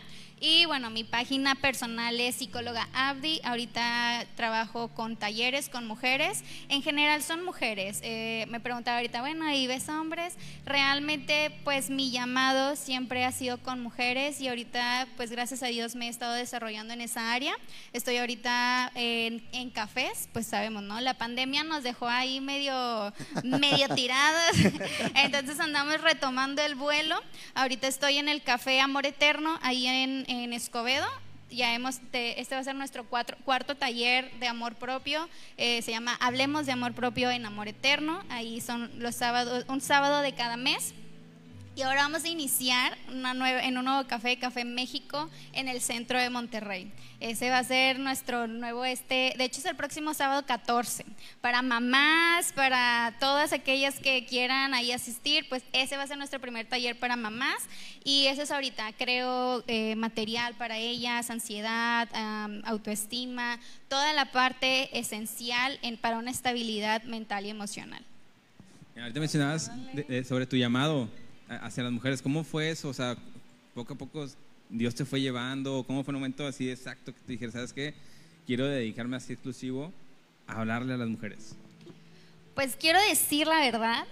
Y 0.48 0.68
bueno, 0.68 0.92
mi 0.92 1.04
página 1.04 1.56
personal 1.56 2.20
es 2.20 2.36
psicóloga 2.36 2.88
Abdi. 2.94 3.42
Ahorita 3.44 4.28
trabajo 4.36 4.90
con 4.90 5.18
talleres 5.18 5.70
con 5.70 5.88
mujeres. 5.88 6.44
En 6.70 6.84
general 6.84 7.24
son 7.24 7.44
mujeres. 7.44 8.00
Eh, 8.04 8.46
me 8.50 8.60
preguntaba 8.60 8.98
ahorita, 8.98 9.22
bueno, 9.22 9.52
¿y 9.52 9.66
ves 9.66 9.90
hombres? 9.90 10.36
Realmente, 10.64 11.50
pues 11.64 11.90
mi 11.90 12.12
llamado 12.12 12.75
siempre 12.75 13.25
ha 13.25 13.32
sido 13.32 13.58
con 13.58 13.80
mujeres 13.82 14.40
y 14.40 14.48
ahorita, 14.48 15.08
pues 15.18 15.32
gracias 15.32 15.64
a 15.64 15.66
Dios 15.66 15.96
me 15.96 16.06
he 16.06 16.10
estado 16.10 16.34
desarrollando 16.34 16.94
en 16.94 17.02
esa 17.02 17.34
área. 17.34 17.56
Estoy 17.92 18.18
ahorita 18.18 18.92
en, 18.94 19.44
en 19.52 19.72
cafés, 19.72 20.30
pues 20.32 20.46
sabemos, 20.46 20.84
¿no? 20.84 21.02
La 21.02 21.16
pandemia 21.16 21.64
nos 21.64 21.82
dejó 21.82 22.08
ahí 22.08 22.40
medio, 22.40 23.12
medio 23.44 23.90
tiradas. 23.96 24.58
Entonces 25.16 25.60
andamos 25.60 26.02
retomando 26.02 26.62
el 26.62 26.75
vuelo. 26.75 27.20
Ahorita 27.56 27.88
estoy 27.88 28.20
en 28.20 28.30
el 28.30 28.44
café 28.44 28.80
Amor 28.80 29.08
Eterno, 29.08 29.58
ahí 29.64 29.88
en, 29.88 30.24
en 30.28 30.35
Escobedo. 30.54 31.06
Ya 31.51 31.74
hemos, 31.75 32.00
te- 32.12 32.42
este 32.42 32.56
va 32.56 32.62
a 32.62 32.63
ser 32.63 32.75
nuestro 32.75 33.06
cuatro- 33.08 33.38
cuarto 33.46 33.75
taller 33.75 34.32
de 34.39 34.48
amor 34.48 34.75
propio. 34.75 35.30
Eh, 35.58 35.82
se 35.84 35.92
llama 35.92 36.15
Hablemos 36.20 36.65
de 36.65 36.72
amor 36.72 36.94
propio 36.94 37.30
en 37.32 37.46
amor 37.46 37.68
eterno. 37.68 38.24
Ahí 38.30 38.62
son 38.62 38.92
los 38.98 39.15
sábados, 39.15 39.63
un 39.68 39.80
sábado 39.80 40.22
de 40.22 40.34
cada 40.34 40.58
mes. 40.58 40.94
Y 41.75 41.82
ahora 41.82 42.03
vamos 42.03 42.24
a 42.24 42.29
iniciar 42.29 42.98
una 43.12 43.34
nueva, 43.34 43.62
en 43.62 43.77
un 43.77 43.84
nuevo 43.84 44.08
café, 44.08 44.39
Café 44.39 44.63
México, 44.63 45.29
en 45.51 45.67
el 45.67 45.82
centro 45.82 46.17
de 46.17 46.29
Monterrey. 46.29 46.89
Ese 47.20 47.50
va 47.50 47.58
a 47.58 47.63
ser 47.65 48.00
nuestro 48.00 48.48
nuevo, 48.48 48.86
este, 48.86 49.34
de 49.38 49.44
hecho 49.44 49.60
es 49.60 49.65
el 49.65 49.75
próximo 49.75 50.13
sábado 50.13 50.46
14. 50.46 51.05
Para 51.41 51.62
mamás, 51.62 52.53
para 52.53 53.13
todas 53.20 53.51
aquellas 53.51 54.00
que 54.00 54.25
quieran 54.25 54.74
ahí 54.74 54.94
asistir, 54.94 55.50
pues 55.50 55.63
ese 55.74 55.98
va 55.98 56.03
a 56.03 56.08
ser 56.08 56.17
nuestro 56.17 56.39
primer 56.39 56.65
taller 56.65 56.98
para 56.98 57.17
mamás. 57.17 57.63
Y 58.05 58.27
ese 58.27 58.44
es 58.44 58.51
ahorita, 58.51 58.94
creo, 58.94 59.62
eh, 59.67 59.98
material 59.98 60.53
para 60.53 60.77
ellas, 60.77 61.29
ansiedad, 61.29 62.08
autoestima, 62.63 63.60
toda 63.89 64.13
la 64.13 64.32
parte 64.32 64.98
esencial 64.98 65.77
en, 65.82 65.98
para 65.98 66.20
una 66.20 66.32
estabilidad 66.32 67.03
mental 67.03 67.46
y 67.46 67.50
emocional. 67.50 68.01
Ahorita 68.96 69.20
mencionabas 69.20 69.70
sobre 70.25 70.46
tu 70.46 70.55
llamado 70.55 71.10
hacia 71.48 71.84
las 71.84 71.92
mujeres. 71.92 72.22
¿Cómo 72.22 72.44
fue 72.44 72.70
eso? 72.70 72.90
O 72.90 72.94
sea, 72.94 73.16
poco 73.74 73.94
a 73.94 73.98
poco 73.98 74.28
Dios 74.70 74.96
te 74.96 75.06
fue 75.06 75.22
llevando? 75.22 75.84
¿Cómo 75.86 76.04
fue 76.04 76.14
un 76.14 76.20
momento 76.20 76.46
así 76.48 76.70
exacto 76.70 77.14
que 77.14 77.20
te 77.20 77.32
dijeras, 77.34 77.54
sabes 77.54 77.74
qué? 77.74 77.94
Quiero 78.46 78.66
dedicarme 78.66 79.18
así 79.18 79.34
exclusivo 79.34 79.92
a 80.48 80.60
hablarle 80.60 80.94
a 80.94 80.98
las 80.98 81.08
mujeres. 81.08 81.56
Pues 82.56 82.78
quiero 82.78 83.00
decir 83.10 83.48
la 83.48 83.60
verdad. 83.60 84.06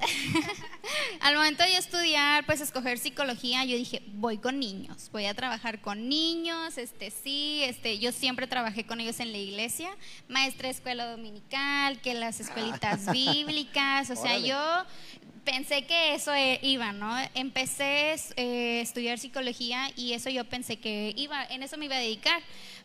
Al 1.21 1.35
momento 1.35 1.63
de 1.63 1.71
yo 1.71 1.77
estudiar, 1.77 2.45
pues 2.45 2.59
escoger 2.59 2.99
psicología, 2.99 3.63
yo 3.63 3.77
dije, 3.77 4.03
voy 4.15 4.37
con 4.37 4.59
niños, 4.59 5.09
voy 5.13 5.25
a 5.25 5.33
trabajar 5.33 5.79
con 5.79 6.09
niños, 6.09 6.77
este 6.77 7.09
sí, 7.09 7.61
este 7.63 7.99
yo 7.99 8.11
siempre 8.11 8.45
trabajé 8.45 8.85
con 8.85 8.99
ellos 8.99 9.21
en 9.21 9.31
la 9.31 9.37
iglesia, 9.37 9.89
maestra 10.27 10.67
de 10.67 10.73
escuela 10.73 11.09
dominical, 11.09 12.01
que 12.01 12.13
las 12.15 12.41
escuelitas 12.41 13.09
bíblicas, 13.13 14.09
o 14.09 14.15
sea, 14.17 14.37
yo 14.37 14.57
pensé 15.43 15.85
que 15.85 16.15
eso 16.15 16.33
e, 16.33 16.59
iba, 16.61 16.91
¿no? 16.91 17.15
Empecé 17.35 18.11
a 18.11 18.41
eh, 18.41 18.81
estudiar 18.81 19.19
psicología 19.19 19.91
y 19.95 20.13
eso 20.13 20.29
yo 20.29 20.45
pensé 20.45 20.77
que 20.77 21.13
iba, 21.15 21.43
en 21.45 21.63
eso 21.63 21.77
me 21.77 21.85
iba 21.85 21.95
a 21.95 21.99
dedicar. 21.99 22.41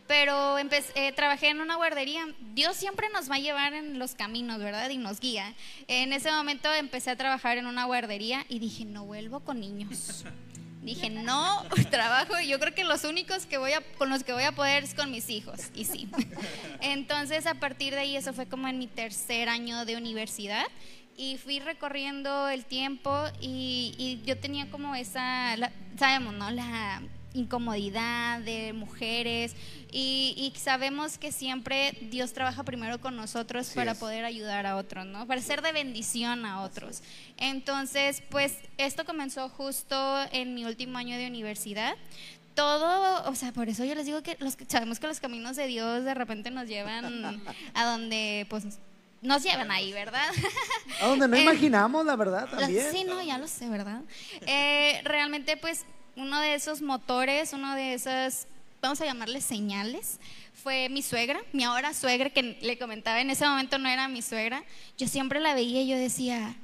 Pero 0.07 0.57
empecé, 0.57 0.91
eh, 0.95 1.11
trabajé 1.11 1.49
en 1.49 1.61
una 1.61 1.75
guardería. 1.75 2.25
Dios 2.55 2.75
siempre 2.75 3.07
nos 3.13 3.29
va 3.29 3.35
a 3.35 3.39
llevar 3.39 3.73
en 3.73 3.99
los 3.99 4.15
caminos, 4.15 4.57
¿verdad? 4.57 4.89
Y 4.89 4.97
nos 4.97 5.19
guía. 5.19 5.53
En 5.87 6.13
ese 6.13 6.31
momento 6.31 6.73
empecé 6.73 7.11
a 7.11 7.15
trabajar 7.15 7.59
en 7.59 7.67
una 7.67 7.85
guardería 7.85 8.43
y 8.49 8.57
dije, 8.57 8.85
no 8.85 9.05
vuelvo 9.05 9.41
con 9.41 9.59
niños. 9.59 10.25
Dije, 10.81 11.09
no, 11.09 11.63
trabajo, 11.91 12.39
yo 12.39 12.57
creo 12.59 12.73
que 12.73 12.83
los 12.83 13.03
únicos 13.03 13.45
que 13.45 13.57
voy 13.57 13.73
a, 13.73 13.81
con 13.97 14.09
los 14.09 14.23
que 14.23 14.31
voy 14.31 14.43
a 14.43 14.53
poder 14.53 14.83
es 14.83 14.93
con 14.93 15.11
mis 15.11 15.29
hijos. 15.29 15.59
Y 15.75 15.85
sí. 15.85 16.09
Entonces, 16.81 17.45
a 17.47 17.55
partir 17.55 17.93
de 17.93 17.99
ahí, 17.99 18.15
eso 18.15 18.33
fue 18.33 18.47
como 18.47 18.67
en 18.67 18.79
mi 18.79 18.87
tercer 18.87 19.49
año 19.49 19.85
de 19.85 19.97
universidad 19.97 20.65
y 21.19 21.37
fui 21.37 21.59
recorriendo 21.59 22.47
el 22.47 22.63
tiempo 22.63 23.13
y, 23.41 24.21
yo 24.25 24.37
tenía 24.37 24.71
como 24.71 24.95
esa, 24.95 25.53
sabemos, 25.97 26.33
¿no? 26.33 26.49
La 26.49 27.01
incomodidad 27.33 28.39
de 28.39 28.71
mujeres 28.71 29.53
y, 29.91 30.53
sabemos 30.55 31.17
que 31.17 31.33
siempre 31.33 31.91
Dios 32.09 32.31
trabaja 32.31 32.63
primero 32.63 33.01
con 33.01 33.17
nosotros 33.17 33.71
para 33.75 33.95
poder 33.95 34.23
ayudar 34.23 34.65
a 34.65 34.77
otros, 34.77 35.05
¿no? 35.05 35.27
Para 35.27 35.41
ser 35.41 35.61
de 35.61 35.73
bendición 35.73 36.45
a 36.45 36.61
otros. 36.61 37.03
Entonces, 37.35 38.23
pues 38.29 38.55
esto 38.77 39.03
comenzó 39.03 39.49
justo 39.49 40.19
en 40.31 40.55
mi 40.55 40.63
último 40.63 40.97
año 40.97 41.17
de 41.17 41.27
universidad 41.27 41.97
todo, 42.55 43.29
o 43.29 43.35
sea, 43.35 43.53
por 43.53 43.69
eso 43.69 43.85
yo 43.85 43.95
les 43.95 44.05
digo 44.05 44.21
que 44.21 44.35
los, 44.39 44.57
sabemos 44.67 44.99
que 44.99 45.07
los 45.07 45.21
caminos 45.21 45.55
de 45.55 45.67
Dios 45.67 46.03
de 46.03 46.13
repente 46.13 46.51
nos 46.51 46.67
llevan 46.67 47.41
a 47.73 47.85
donde 47.85 48.45
pues 48.49 48.79
nos 49.21 49.43
llevan 49.43 49.71
ahí, 49.71 49.91
¿verdad? 49.91 50.29
A 51.01 51.07
donde 51.07 51.27
no 51.27 51.35
eh, 51.37 51.41
imaginamos, 51.41 52.05
la 52.05 52.15
verdad, 52.15 52.47
también. 52.49 52.91
Sí, 52.91 53.03
no, 53.03 53.21
ya 53.21 53.37
lo 53.37 53.47
sé, 53.47 53.69
¿verdad? 53.69 54.01
Eh, 54.45 55.01
realmente, 55.03 55.57
pues, 55.57 55.85
uno 56.15 56.39
de 56.39 56.55
esos 56.55 56.81
motores, 56.81 57.53
uno 57.53 57.75
de 57.75 57.93
esas, 57.93 58.47
vamos 58.81 59.01
a 59.01 59.05
llamarle 59.05 59.41
señales, 59.41 60.19
fue 60.53 60.89
mi 60.89 61.01
suegra, 61.01 61.39
mi 61.53 61.63
ahora 61.63 61.93
suegra, 61.93 62.29
que 62.29 62.57
le 62.61 62.77
comentaba 62.77 63.21
en 63.21 63.29
ese 63.29 63.47
momento 63.47 63.77
no 63.77 63.87
era 63.89 64.07
mi 64.07 64.21
suegra. 64.21 64.63
Yo 64.97 65.07
siempre 65.07 65.39
la 65.39 65.53
veía 65.53 65.81
y 65.81 65.87
yo 65.87 65.97
decía, 65.97 66.55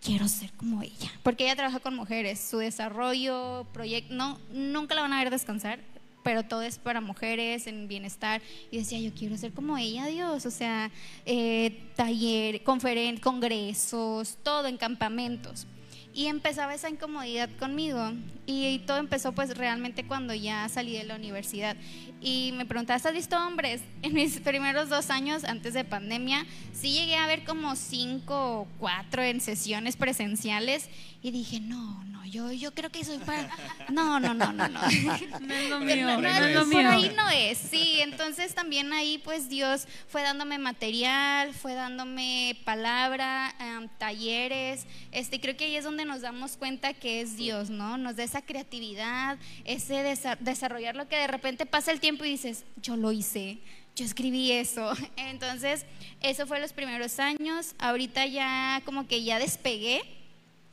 quiero 0.00 0.28
ser 0.28 0.52
como 0.52 0.82
ella, 0.82 1.10
porque 1.22 1.44
ella 1.44 1.56
trabaja 1.56 1.80
con 1.80 1.94
mujeres, 1.94 2.40
su 2.40 2.58
desarrollo, 2.58 3.66
proyecto, 3.72 4.14
no, 4.14 4.38
nunca 4.52 4.94
la 4.94 5.02
van 5.02 5.12
a 5.12 5.18
ver 5.18 5.30
descansar, 5.30 5.80
pero 6.22 6.44
todo 6.44 6.62
es 6.62 6.78
para 6.78 7.00
mujeres 7.00 7.66
en 7.66 7.88
bienestar. 7.88 8.42
Y 8.70 8.78
decía, 8.78 8.98
yo 8.98 9.12
quiero 9.14 9.36
ser 9.36 9.52
como 9.52 9.76
ella, 9.78 10.06
Dios, 10.06 10.46
o 10.46 10.50
sea, 10.50 10.90
eh, 11.26 11.82
taller, 11.96 12.62
conferencias, 12.62 13.20
congresos, 13.20 14.38
todo 14.42 14.66
en 14.66 14.76
campamentos. 14.76 15.66
Y 16.14 16.26
empezaba 16.26 16.74
esa 16.74 16.90
incomodidad 16.90 17.48
conmigo. 17.58 18.12
Y, 18.44 18.80
todo 18.80 18.98
empezó 18.98 19.32
pues 19.32 19.56
realmente 19.56 20.04
cuando 20.04 20.34
ya 20.34 20.68
salí 20.68 20.92
de 20.92 21.04
la 21.04 21.16
universidad. 21.16 21.76
Y 22.20 22.52
me 22.54 22.66
preguntaba, 22.66 22.96
¿has 22.96 23.14
visto 23.14 23.36
hombres? 23.36 23.80
En 24.02 24.12
mis 24.14 24.40
primeros 24.40 24.88
dos 24.88 25.10
años 25.10 25.44
antes 25.44 25.74
de 25.74 25.84
pandemia, 25.84 26.44
sí 26.72 26.92
llegué 26.92 27.16
a 27.16 27.26
ver 27.26 27.44
como 27.44 27.76
cinco 27.76 28.60
o 28.60 28.68
cuatro 28.78 29.22
en 29.22 29.40
sesiones 29.40 29.96
presenciales. 29.96 30.88
Y 31.22 31.30
dije, 31.30 31.60
no, 31.60 32.04
no, 32.04 32.21
yo, 32.32 32.50
yo 32.50 32.72
creo 32.72 32.88
que 32.88 33.04
soy 33.04 33.18
para... 33.18 33.46
No, 33.90 34.18
no, 34.18 34.32
no, 34.32 34.50
no, 34.54 34.66
no. 34.66 34.80
No 35.40 35.54
es 35.54 35.68
lo 35.68 35.80
mío. 35.80 36.18
No, 36.18 36.28
es 36.28 36.54
lo 36.54 36.64
mío. 36.64 36.78
Por 36.78 36.86
ahí 36.86 37.12
no 37.14 37.28
es, 37.28 37.58
sí. 37.58 38.00
Entonces 38.00 38.54
también 38.54 38.90
ahí 38.94 39.18
pues 39.18 39.50
Dios 39.50 39.86
fue 40.08 40.22
dándome 40.22 40.56
material, 40.56 41.52
fue 41.52 41.74
dándome 41.74 42.56
palabra, 42.64 43.54
talleres. 43.98 44.86
Este, 45.12 45.40
creo 45.42 45.58
que 45.58 45.66
ahí 45.66 45.76
es 45.76 45.84
donde 45.84 46.06
nos 46.06 46.22
damos 46.22 46.56
cuenta 46.56 46.94
que 46.94 47.20
es 47.20 47.36
Dios, 47.36 47.68
¿no? 47.68 47.98
Nos 47.98 48.16
da 48.16 48.24
esa 48.24 48.40
creatividad, 48.40 49.36
ese 49.64 50.02
desarrollar 50.40 50.96
lo 50.96 51.08
que 51.08 51.16
de 51.16 51.26
repente 51.26 51.66
pasa 51.66 51.92
el 51.92 52.00
tiempo 52.00 52.24
y 52.24 52.30
dices, 52.30 52.64
yo 52.80 52.96
lo 52.96 53.12
hice 53.12 53.58
yo 53.94 54.06
escribí 54.06 54.52
eso. 54.52 54.94
Entonces, 55.16 55.84
eso 56.22 56.46
fue 56.46 56.60
los 56.60 56.72
primeros 56.72 57.18
años. 57.18 57.74
Ahorita 57.78 58.24
ya 58.24 58.80
como 58.86 59.06
que 59.06 59.22
ya 59.22 59.38
despegué 59.38 60.21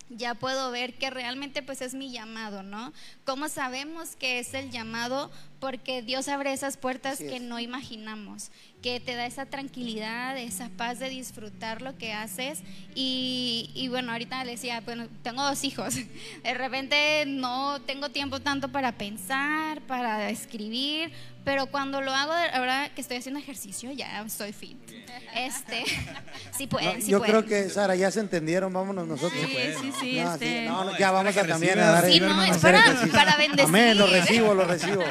ya 0.10 0.34
puedo 0.36 0.72
ver 0.72 0.96
que 0.96 1.10
realmente 1.10 1.62
pues 1.62 1.82
es 1.82 1.94
mi 1.94 2.12
llamado, 2.12 2.63
¿no? 2.63 2.94
¿Cómo 3.25 3.48
sabemos 3.50 4.16
que 4.16 4.39
es 4.39 4.54
el 4.54 4.72
llamado? 4.72 5.32
Porque 5.60 6.01
Dios 6.01 6.28
abre 6.28 6.54
esas 6.54 6.78
puertas 6.78 7.20
que 7.20 7.39
no 7.39 7.60
imaginamos, 7.60 8.50
que 8.82 9.00
te 9.00 9.16
da 9.16 9.26
esa 9.26 9.46
tranquilidad, 9.46 10.38
esa 10.38 10.70
paz 10.70 11.00
de 11.00 11.10
disfrutar 11.10 11.82
lo 11.82 11.98
que 11.98 12.14
haces. 12.14 12.60
Y, 12.96 13.70
y 13.74 13.90
bueno, 13.90 14.12
ahorita 14.12 14.44
le 14.46 14.52
decía, 14.52 14.82
bueno, 14.82 15.08
tengo 15.24 15.44
dos 15.44 15.64
hijos, 15.64 15.96
de 16.44 16.54
repente 16.54 17.26
no 17.28 17.82
tengo 17.82 18.10
tiempo 18.10 18.40
tanto 18.40 18.70
para 18.70 18.94
pensar, 18.94 19.82
para 19.82 20.30
escribir, 20.30 21.12
pero 21.44 21.68
cuando 21.68 22.02
lo 22.02 22.12
hago, 22.14 22.34
ahora 22.54 22.90
que 22.94 23.02
estoy 23.02 23.18
haciendo 23.18 23.40
ejercicio, 23.40 23.92
ya 23.92 24.22
estoy 24.22 24.54
fit. 24.54 24.78
Este, 25.36 25.84
sí 26.58 26.66
pueden, 26.66 27.02
Yo 27.02 27.22
creo 27.22 27.46
que, 27.46 27.70
Sara, 27.70 27.96
ya 27.96 28.10
se 28.10 28.20
entendieron, 28.20 28.74
vámonos 28.74 29.08
nosotros. 29.08 29.40
Sí, 29.46 29.56
sí, 29.80 29.94
sí. 30.00 30.20
este... 30.20 30.68
ya 30.98 31.12
vamos 31.12 31.38
a 31.38 31.46
también 31.46 31.78
a 31.78 31.92
dar 31.92 32.06
Sí, 32.06 32.20
no, 32.20 32.44
es 32.44 32.58
para, 32.58 32.84
para 33.12 33.38
bendecir. 33.38 33.66
Amén, 33.66 33.98
lo 33.98 34.08
recibo, 34.08 34.56
lo 34.56 34.66
recibo. 34.66 35.04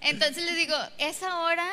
Entonces 0.00 0.44
les 0.44 0.56
digo, 0.56 0.74
esa 0.98 1.38
hora 1.40 1.68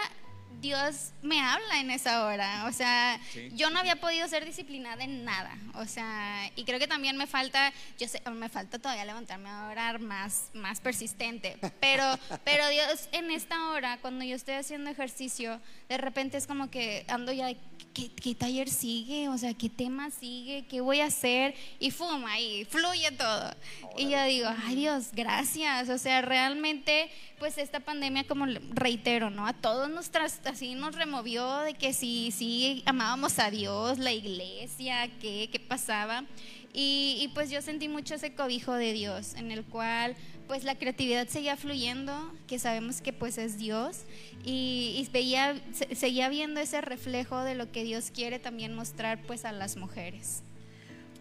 Dios 0.62 1.12
me 1.24 1.42
habla 1.42 1.80
en 1.80 1.90
esa 1.90 2.26
hora. 2.26 2.66
O 2.68 2.72
sea, 2.72 3.20
yo 3.54 3.70
no 3.72 3.80
había 3.80 3.96
podido 3.96 4.28
ser 4.28 4.46
disciplinada 4.46 5.04
en 5.04 5.26
nada. 5.26 5.58
O 5.76 5.86
sea, 5.86 6.50
y 6.56 6.64
creo 6.64 6.80
que 6.80 6.88
también 6.88 7.18
me 7.18 7.28
falta, 7.28 7.74
yo 7.98 8.08
sé, 8.08 8.22
me 8.32 8.48
falta 8.48 8.78
todavía 8.78 9.06
levantarme 9.06 9.50
a 9.50 9.68
orar 9.70 10.00
más, 10.00 10.50
más 10.54 10.80
persistente. 10.80 11.58
Pero, 11.80 12.04
pero 12.46 12.68
Dios 12.70 13.10
en 13.12 13.32
esta 13.32 13.70
hora, 13.70 13.98
cuando 14.02 14.24
yo 14.24 14.36
estoy 14.36 14.54
haciendo 14.56 14.90
ejercicio, 14.90 15.60
de 15.90 15.98
repente 15.98 16.38
es 16.38 16.46
como 16.46 16.70
que 16.70 17.06
ando 17.08 17.32
ya, 17.32 17.50
¿qué, 17.94 18.10
qué 18.10 18.36
taller 18.36 18.70
sigue? 18.70 19.30
O 19.30 19.38
sea, 19.38 19.54
¿qué 19.54 19.70
tema 19.70 20.12
sigue? 20.12 20.66
¿Qué 20.68 20.82
voy 20.82 21.02
a 21.02 21.06
hacer? 21.06 21.54
Y 21.80 21.92
fuma, 21.92 22.40
y 22.40 22.66
fluye 22.66 23.12
todo. 23.12 23.52
Y 23.98 24.10
yo 24.10 24.24
digo, 24.26 24.50
ay 24.66 24.76
Dios, 24.76 25.10
gracias. 25.14 25.90
O 25.90 25.98
sea, 25.98 26.22
realmente, 26.22 27.10
pues 27.40 27.58
esta 27.58 27.80
pandemia, 27.80 28.26
como 28.26 28.46
reitero, 28.72 29.30
¿no? 29.30 29.46
A 29.46 29.54
todos 29.54 29.90
nos 29.90 30.10
tras 30.10 30.40
así 30.46 30.76
nos 30.76 30.96
removió 30.96 31.60
de 31.60 31.74
que 31.74 31.94
si, 31.94 32.32
si 32.32 32.84
amábamos 32.86 33.40
a 33.40 33.52
Dios, 33.52 34.00
la 34.00 34.12
iglesia, 34.12 35.10
qué, 35.20 35.50
qué 35.52 35.60
pasaba. 35.60 36.26
Y, 36.74 37.30
pues 37.34 37.50
yo 37.50 37.62
sentí 37.62 37.90
mucho 37.90 38.16
ese 38.16 38.34
cobijo 38.34 38.74
de 38.74 38.94
Dios, 38.94 39.34
en 39.36 39.52
el 39.52 39.64
cual 39.64 40.16
pues 40.52 40.66
la 40.66 40.76
creatividad 40.76 41.30
seguía 41.30 41.56
fluyendo, 41.56 42.14
que 42.46 42.60
sabemos 42.60 43.00
que 43.00 43.14
pues 43.14 43.38
es 43.38 43.58
Dios, 43.58 44.02
y, 44.44 45.08
veía, 45.14 45.56
seguía 45.96 46.28
viendo 46.28 46.60
ese 46.60 46.82
reflejo 46.82 47.42
de 47.42 47.56
lo 47.56 47.72
que 47.72 47.86
Dios 47.86 48.12
quiere 48.14 48.38
también 48.38 48.76
mostrar 48.76 49.22
pues 49.22 49.46
a 49.46 49.54
las 49.54 49.78
mujeres. 49.78 50.44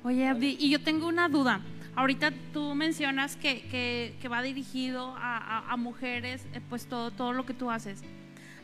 Oye, 0.03 0.27
Abdi, 0.27 0.57
y 0.59 0.69
yo 0.69 0.83
tengo 0.83 1.07
una 1.07 1.29
duda. 1.29 1.61
Ahorita 1.95 2.33
tú 2.53 2.75
mencionas 2.75 3.37
que, 3.37 4.17
que, 4.21 4.29
va 4.29 4.43
dirigido 4.43 5.15
a, 5.17 5.71
a, 5.71 5.77
mujeres, 5.77 6.43
eh, 6.53 6.61
pues 6.69 6.87
todo, 6.87 7.13
todo 7.13 7.33
lo 7.33 7.47
que 7.47 7.55
tú 7.55 7.71
haces 7.71 8.03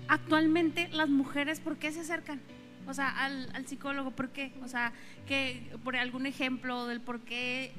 actualmente 0.08 0.88
las 0.88 1.08
mujeres, 1.08 1.60
¿por 1.60 1.76
qué 1.76 1.92
se 1.92 2.00
acercan? 2.00 2.40
O 2.88 2.94
sea, 2.94 3.08
al, 3.24 3.66
psicólogo, 3.66 4.10
¿por 4.10 4.30
qué? 4.30 4.52
O 4.64 4.68
sea, 4.68 4.92
que 5.28 5.70
por 5.84 5.94
algún 5.94 6.26
ejemplo 6.26 6.86
del 6.86 7.00
por 7.00 7.20
qué 7.20 7.72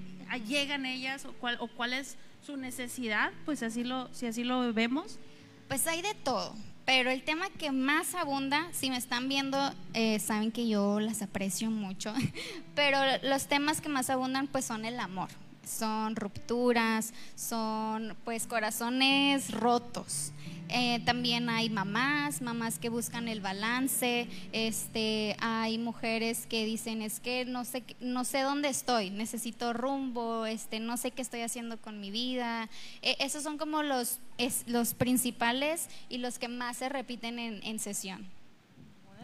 llegan 0.47 0.85
ellas 0.85 1.25
o 1.25 1.33
cuál, 1.33 1.57
o 1.59 1.67
cuál 1.67 1.93
es 1.93 2.17
su 2.45 2.57
necesidad, 2.57 3.31
pues 3.45 3.63
así 3.63 3.83
lo, 3.83 4.13
si 4.13 4.25
así 4.25 4.43
lo 4.43 4.73
vemos. 4.73 5.19
Pues 5.67 5.85
hay 5.87 6.01
de 6.01 6.13
todo, 6.13 6.55
pero 6.85 7.09
el 7.11 7.23
tema 7.23 7.49
que 7.49 7.71
más 7.71 8.15
abunda, 8.15 8.67
si 8.71 8.89
me 8.89 8.97
están 8.97 9.27
viendo, 9.27 9.57
eh, 9.93 10.19
saben 10.19 10.51
que 10.51 10.67
yo 10.67 10.99
las 10.99 11.21
aprecio 11.21 11.69
mucho, 11.69 12.13
pero 12.75 12.97
los 13.23 13.47
temas 13.47 13.81
que 13.81 13.89
más 13.89 14.09
abundan 14.09 14.47
pues 14.47 14.65
son 14.65 14.85
el 14.85 14.99
amor 14.99 15.29
son 15.67 16.15
rupturas, 16.15 17.13
son 17.35 18.15
pues 18.23 18.47
corazones 18.47 19.51
rotos. 19.51 20.31
Eh, 20.69 21.01
también 21.05 21.49
hay 21.49 21.69
mamás, 21.69 22.41
mamás 22.41 22.77
que 22.77 22.89
buscan 22.89 23.27
el 23.27 23.39
balance, 23.39 24.27
este, 24.51 25.35
hay 25.39 25.77
mujeres 25.77 26.45
que 26.47 26.65
dicen 26.65 27.01
es 27.01 27.19
que 27.19 27.45
no 27.45 27.63
sé, 27.63 27.83
no 28.01 28.25
sé 28.25 28.41
dónde 28.41 28.69
estoy, 28.69 29.09
necesito 29.09 29.73
rumbo, 29.73 30.45
este, 30.45 30.79
no 30.79 30.97
sé 30.97 31.11
qué 31.11 31.21
estoy 31.21 31.41
haciendo 31.41 31.77
con 31.77 31.99
mi 31.99 32.11
vida. 32.11 32.69
Eh, 33.01 33.15
esos 33.19 33.43
son 33.43 33.57
como 33.57 33.81
los, 33.83 34.19
los 34.65 34.93
principales 34.93 35.87
y 36.09 36.17
los 36.17 36.37
que 36.37 36.49
más 36.49 36.77
se 36.77 36.89
repiten 36.89 37.39
en, 37.39 37.79
sesión. 37.79 38.25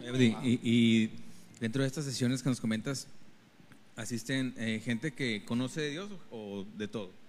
Y, 0.01 0.59
y, 0.63 1.09
dentro 1.59 1.81
de 1.81 1.87
estas 1.87 2.05
sesiones 2.05 2.43
que 2.43 2.49
nos 2.49 2.61
comentas, 2.61 3.07
¿asisten 3.95 4.53
eh, 4.57 4.81
gente 4.83 5.11
que 5.11 5.43
conoce 5.43 5.81
de 5.81 5.89
Dios 5.91 6.09
o 6.31 6.65
de 6.77 6.87
todo? 6.87 7.22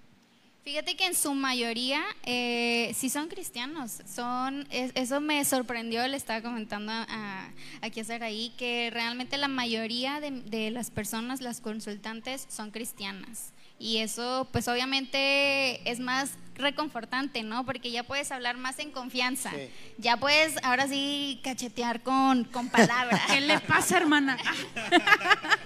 Fíjate 0.64 0.96
que 0.96 1.04
en 1.04 1.14
su 1.14 1.34
mayoría 1.34 2.02
eh, 2.24 2.90
sí 2.96 3.10
son 3.10 3.28
cristianos. 3.28 3.98
Son, 4.06 4.66
eso 4.70 5.20
me 5.20 5.44
sorprendió, 5.44 6.08
le 6.08 6.16
estaba 6.16 6.40
comentando 6.40 6.90
a, 6.90 7.50
aquí 7.82 8.00
a 8.00 8.04
Saraí, 8.04 8.50
que 8.56 8.88
realmente 8.90 9.36
la 9.36 9.48
mayoría 9.48 10.20
de, 10.20 10.30
de 10.30 10.70
las 10.70 10.90
personas, 10.90 11.42
las 11.42 11.60
consultantes, 11.60 12.46
son 12.48 12.70
cristianas. 12.70 13.52
Y 13.78 13.98
eso, 13.98 14.48
pues 14.52 14.66
obviamente 14.66 15.86
es 15.90 16.00
más 16.00 16.30
reconfortante, 16.54 17.42
¿no? 17.42 17.64
Porque 17.64 17.90
ya 17.90 18.02
puedes 18.02 18.30
hablar 18.32 18.56
más 18.56 18.78
en 18.78 18.90
confianza. 18.90 19.50
Ya 19.98 20.16
puedes, 20.16 20.56
ahora 20.62 20.88
sí, 20.88 21.40
cachetear 21.42 22.02
con, 22.02 22.44
con 22.44 22.68
palabras. 22.68 23.20
¿Qué 23.26 23.40
le 23.40 23.58
pasa, 23.60 23.96
hermana? 23.96 24.36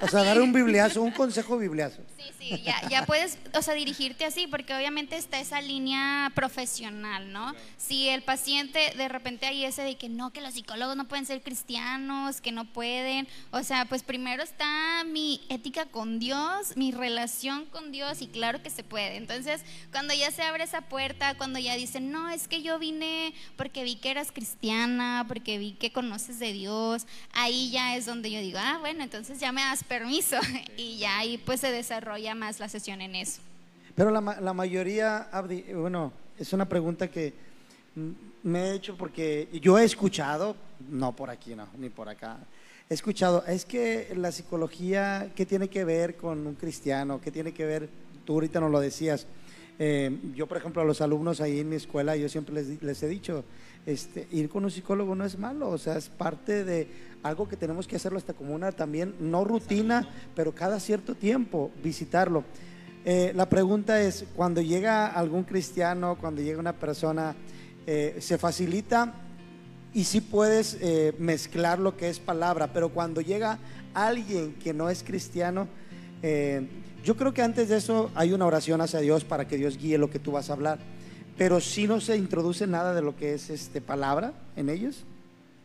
o 0.00 0.08
sea, 0.08 0.24
dar 0.24 0.40
un 0.40 0.52
bibliazo, 0.52 1.02
un 1.02 1.10
consejo 1.10 1.58
bibliazo. 1.58 2.02
Sí, 2.16 2.24
sí, 2.38 2.62
ya, 2.62 2.76
ya 2.88 3.06
puedes, 3.06 3.38
o 3.54 3.62
sea, 3.62 3.74
dirigirte 3.74 4.24
así, 4.24 4.46
porque 4.46 4.74
obviamente 4.74 5.16
está 5.16 5.38
esa 5.38 5.60
línea 5.60 6.30
profesional, 6.34 7.32
¿no? 7.32 7.54
Si 7.76 8.08
el 8.08 8.22
paciente 8.22 8.92
de 8.96 9.08
repente 9.08 9.46
hay 9.46 9.64
ese 9.64 9.82
de 9.82 9.96
que 9.96 10.08
no, 10.08 10.32
que 10.32 10.40
los 10.40 10.54
psicólogos 10.54 10.96
no 10.96 11.06
pueden 11.06 11.26
ser 11.26 11.42
cristianos, 11.42 12.40
que 12.40 12.52
no 12.52 12.64
pueden, 12.64 13.28
o 13.50 13.62
sea, 13.62 13.84
pues 13.84 14.02
primero 14.02 14.42
está 14.42 15.04
mi 15.04 15.40
ética 15.48 15.86
con 15.86 16.18
Dios, 16.18 16.76
mi 16.76 16.92
relación 16.92 17.66
con 17.66 17.92
Dios, 17.92 18.22
y 18.22 18.26
claro 18.26 18.62
que 18.62 18.70
se 18.70 18.82
puede. 18.82 19.16
Entonces, 19.16 19.62
cuando 19.92 20.14
ya 20.14 20.30
se 20.30 20.42
abre 20.42 20.64
esa 20.64 20.77
puerta 20.82 21.36
cuando 21.36 21.58
ya 21.58 21.74
dicen, 21.76 22.10
no, 22.10 22.28
es 22.30 22.48
que 22.48 22.62
yo 22.62 22.78
vine 22.78 23.34
porque 23.56 23.84
vi 23.84 23.96
que 23.96 24.10
eras 24.10 24.32
cristiana, 24.32 25.24
porque 25.28 25.58
vi 25.58 25.72
que 25.72 25.92
conoces 25.92 26.38
de 26.38 26.52
Dios, 26.52 27.06
ahí 27.32 27.70
ya 27.70 27.96
es 27.96 28.06
donde 28.06 28.30
yo 28.30 28.40
digo, 28.40 28.58
ah, 28.60 28.78
bueno, 28.80 29.02
entonces 29.02 29.40
ya 29.40 29.52
me 29.52 29.62
das 29.62 29.84
permiso 29.84 30.36
y 30.76 30.98
ya 30.98 31.18
ahí 31.18 31.38
pues 31.38 31.60
se 31.60 31.70
desarrolla 31.70 32.34
más 32.34 32.60
la 32.60 32.68
sesión 32.68 33.00
en 33.00 33.14
eso. 33.14 33.40
Pero 33.94 34.10
la, 34.10 34.20
la 34.40 34.52
mayoría, 34.52 35.28
bueno, 35.74 36.12
es 36.38 36.52
una 36.52 36.68
pregunta 36.68 37.08
que 37.08 37.34
me 38.42 38.60
he 38.60 38.74
hecho 38.74 38.96
porque 38.96 39.48
yo 39.60 39.78
he 39.78 39.84
escuchado, 39.84 40.56
no 40.88 41.14
por 41.14 41.30
aquí, 41.30 41.54
no, 41.54 41.66
ni 41.76 41.88
por 41.88 42.08
acá, 42.08 42.38
he 42.88 42.94
escuchado, 42.94 43.44
es 43.46 43.64
que 43.64 44.12
la 44.16 44.32
psicología, 44.32 45.30
¿qué 45.34 45.44
tiene 45.44 45.68
que 45.68 45.84
ver 45.84 46.16
con 46.16 46.46
un 46.46 46.54
cristiano? 46.54 47.20
¿Qué 47.20 47.30
tiene 47.30 47.52
que 47.52 47.66
ver? 47.66 47.88
Tú 48.24 48.34
ahorita 48.34 48.60
nos 48.60 48.70
lo 48.70 48.80
decías, 48.80 49.26
eh, 49.78 50.18
yo, 50.34 50.48
por 50.48 50.56
ejemplo, 50.56 50.82
a 50.82 50.84
los 50.84 51.00
alumnos 51.00 51.40
ahí 51.40 51.60
en 51.60 51.68
mi 51.68 51.76
escuela, 51.76 52.16
yo 52.16 52.28
siempre 52.28 52.54
les, 52.54 52.82
les, 52.82 53.02
he 53.02 53.08
dicho, 53.08 53.44
este, 53.86 54.26
ir 54.32 54.48
con 54.48 54.64
un 54.64 54.70
psicólogo 54.72 55.14
no 55.14 55.24
es 55.24 55.38
malo, 55.38 55.68
o 55.68 55.78
sea, 55.78 55.96
es 55.96 56.08
parte 56.08 56.64
de 56.64 56.88
algo 57.22 57.48
que 57.48 57.56
tenemos 57.56 57.86
que 57.86 57.94
hacerlo 57.94 58.18
hasta 58.18 58.34
como 58.34 58.54
una 58.54 58.72
también, 58.72 59.14
no 59.20 59.44
rutina, 59.44 60.08
pero 60.34 60.52
cada 60.52 60.80
cierto 60.80 61.14
tiempo 61.14 61.70
visitarlo. 61.82 62.42
Eh, 63.04 63.32
la 63.36 63.48
pregunta 63.48 64.00
es, 64.00 64.24
cuando 64.34 64.60
llega 64.60 65.06
algún 65.06 65.44
cristiano, 65.44 66.18
cuando 66.20 66.42
llega 66.42 66.58
una 66.58 66.74
persona, 66.74 67.36
eh, 67.86 68.16
se 68.18 68.36
facilita 68.36 69.14
y 69.94 70.04
sí 70.04 70.20
puedes 70.20 70.76
mezclar 71.18 71.78
lo 71.78 71.96
que 71.96 72.10
es 72.10 72.18
palabra, 72.18 72.72
pero 72.72 72.90
cuando 72.90 73.20
llega 73.20 73.58
alguien 73.94 74.54
que 74.54 74.74
no 74.74 74.90
es 74.90 75.02
cristiano, 75.02 75.66
yo 77.08 77.16
creo 77.16 77.32
que 77.32 77.40
antes 77.40 77.70
de 77.70 77.78
eso 77.78 78.10
hay 78.14 78.34
una 78.34 78.44
oración 78.44 78.82
hacia 78.82 79.00
Dios 79.00 79.24
para 79.24 79.48
que 79.48 79.56
Dios 79.56 79.78
guíe 79.78 79.96
lo 79.96 80.10
que 80.10 80.18
tú 80.18 80.32
vas 80.32 80.50
a 80.50 80.52
hablar. 80.52 80.78
Pero 81.38 81.58
si 81.58 81.86
no 81.86 82.02
se 82.02 82.18
introduce 82.18 82.66
nada 82.66 82.92
de 82.92 83.00
lo 83.00 83.16
que 83.16 83.32
es 83.32 83.48
este 83.48 83.80
palabra 83.80 84.34
en 84.56 84.68
ellos. 84.68 85.04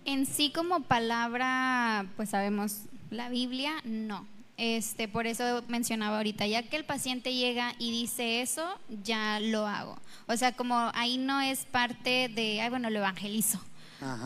En 0.06 0.26
sí 0.26 0.54
como 0.56 0.84
palabra, 0.84 2.06
pues 2.16 2.30
sabemos 2.30 2.84
la 3.10 3.28
Biblia, 3.28 3.74
no. 3.84 4.26
Este, 4.56 5.10
por 5.10 5.28
eso 5.28 5.66
mencionaba 5.68 6.16
ahorita, 6.16 6.48
ya 6.48 6.64
que 6.64 6.78
el 6.78 6.86
paciente 6.86 7.34
llega 7.34 7.74
y 7.78 7.92
dice 7.92 8.42
eso, 8.42 8.66
ya 9.04 9.42
lo 9.42 9.68
hago. 9.68 9.98
O 10.28 10.38
sea, 10.38 10.54
como 10.54 10.92
ahí 10.94 11.18
no 11.18 11.42
es 11.42 11.66
parte 11.66 12.32
de, 12.34 12.62
ay, 12.62 12.70
bueno, 12.70 12.90
lo 12.90 13.00
evangelizo. 13.00 13.60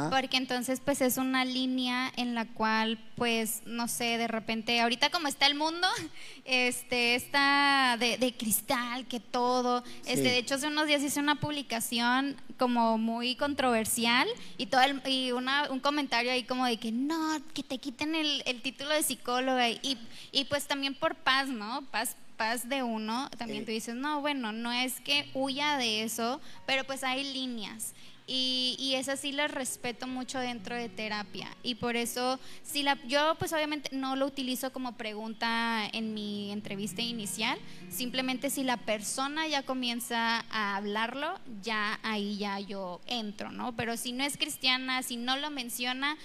Porque 0.09 0.37
entonces 0.37 0.81
pues 0.83 1.01
es 1.01 1.17
una 1.17 1.45
línea 1.45 2.11
en 2.15 2.35
la 2.35 2.45
cual 2.45 2.99
pues 3.15 3.61
no 3.65 3.87
sé, 3.87 4.17
de 4.17 4.27
repente, 4.27 4.79
ahorita 4.79 5.09
como 5.09 5.27
está 5.27 5.47
el 5.47 5.55
mundo, 5.55 5.87
este, 6.45 7.15
está 7.15 7.97
de, 7.99 8.35
cristal, 8.37 9.07
que 9.07 9.19
todo, 9.19 9.83
este, 10.05 10.23
de 10.23 10.37
hecho 10.37 10.55
hace 10.55 10.67
unos 10.67 10.87
días 10.87 11.01
hice 11.01 11.19
una 11.19 11.35
publicación 11.35 12.35
como 12.57 12.97
muy 12.97 13.35
controversial 13.35 14.27
y 14.57 14.67
todo 14.67 14.81
y 15.05 15.31
una, 15.31 15.69
un 15.69 15.79
comentario 15.79 16.31
ahí 16.31 16.43
como 16.43 16.65
de 16.65 16.77
que 16.77 16.91
no, 16.91 17.41
que 17.53 17.63
te 17.63 17.77
quiten 17.77 18.15
el, 18.15 18.43
título 18.61 18.89
de 18.89 19.03
psicóloga 19.03 19.69
y, 19.69 19.97
y 20.31 20.45
pues 20.45 20.67
también 20.67 20.93
por 20.93 21.15
paz, 21.15 21.47
¿no? 21.47 21.83
Paz 21.91 22.15
paz 22.37 22.69
de 22.69 22.83
uno, 22.83 23.29
también 23.37 23.65
tú 23.65 23.71
dices, 23.71 23.95
no, 23.95 24.21
bueno, 24.21 24.51
no 24.51 24.71
es 24.71 25.01
que 25.01 25.27
huya 25.33 25.77
de 25.77 26.03
eso, 26.03 26.39
pero 26.67 26.83
pues 26.83 27.03
hay 27.03 27.33
líneas. 27.33 27.93
Y, 28.29 28.75
y 28.77 28.95
esas 28.95 29.21
sí 29.21 29.31
las 29.31 29.49
respeto 29.49 30.05
mucho 30.05 30.37
dentro 30.39 30.75
de 30.75 30.89
terapia. 30.89 31.47
Y 31.63 31.75
por 31.75 31.95
eso, 31.95 32.39
si 32.61 32.83
la, 32.83 32.97
yo 33.07 33.35
pues 33.39 33.53
obviamente 33.53 33.89
no 33.93 34.17
lo 34.17 34.25
utilizo 34.25 34.73
como 34.73 34.97
pregunta 34.97 35.87
en 35.93 36.13
mi 36.13 36.51
entrevista 36.51 37.01
inicial, 37.01 37.57
simplemente 37.89 38.49
si 38.49 38.63
la 38.63 38.75
persona 38.75 39.47
ya 39.47 39.63
comienza 39.63 40.43
a 40.49 40.75
hablarlo, 40.75 41.39
ya 41.63 41.99
ahí 42.03 42.37
ya 42.37 42.59
yo 42.59 42.99
entro, 43.07 43.51
¿no? 43.51 43.75
Pero 43.77 43.95
si 43.95 44.11
no 44.11 44.25
es 44.25 44.35
cristiana, 44.35 45.03
si 45.03 45.15
no 45.15 45.37
lo 45.37 45.49
menciona, 45.49 46.17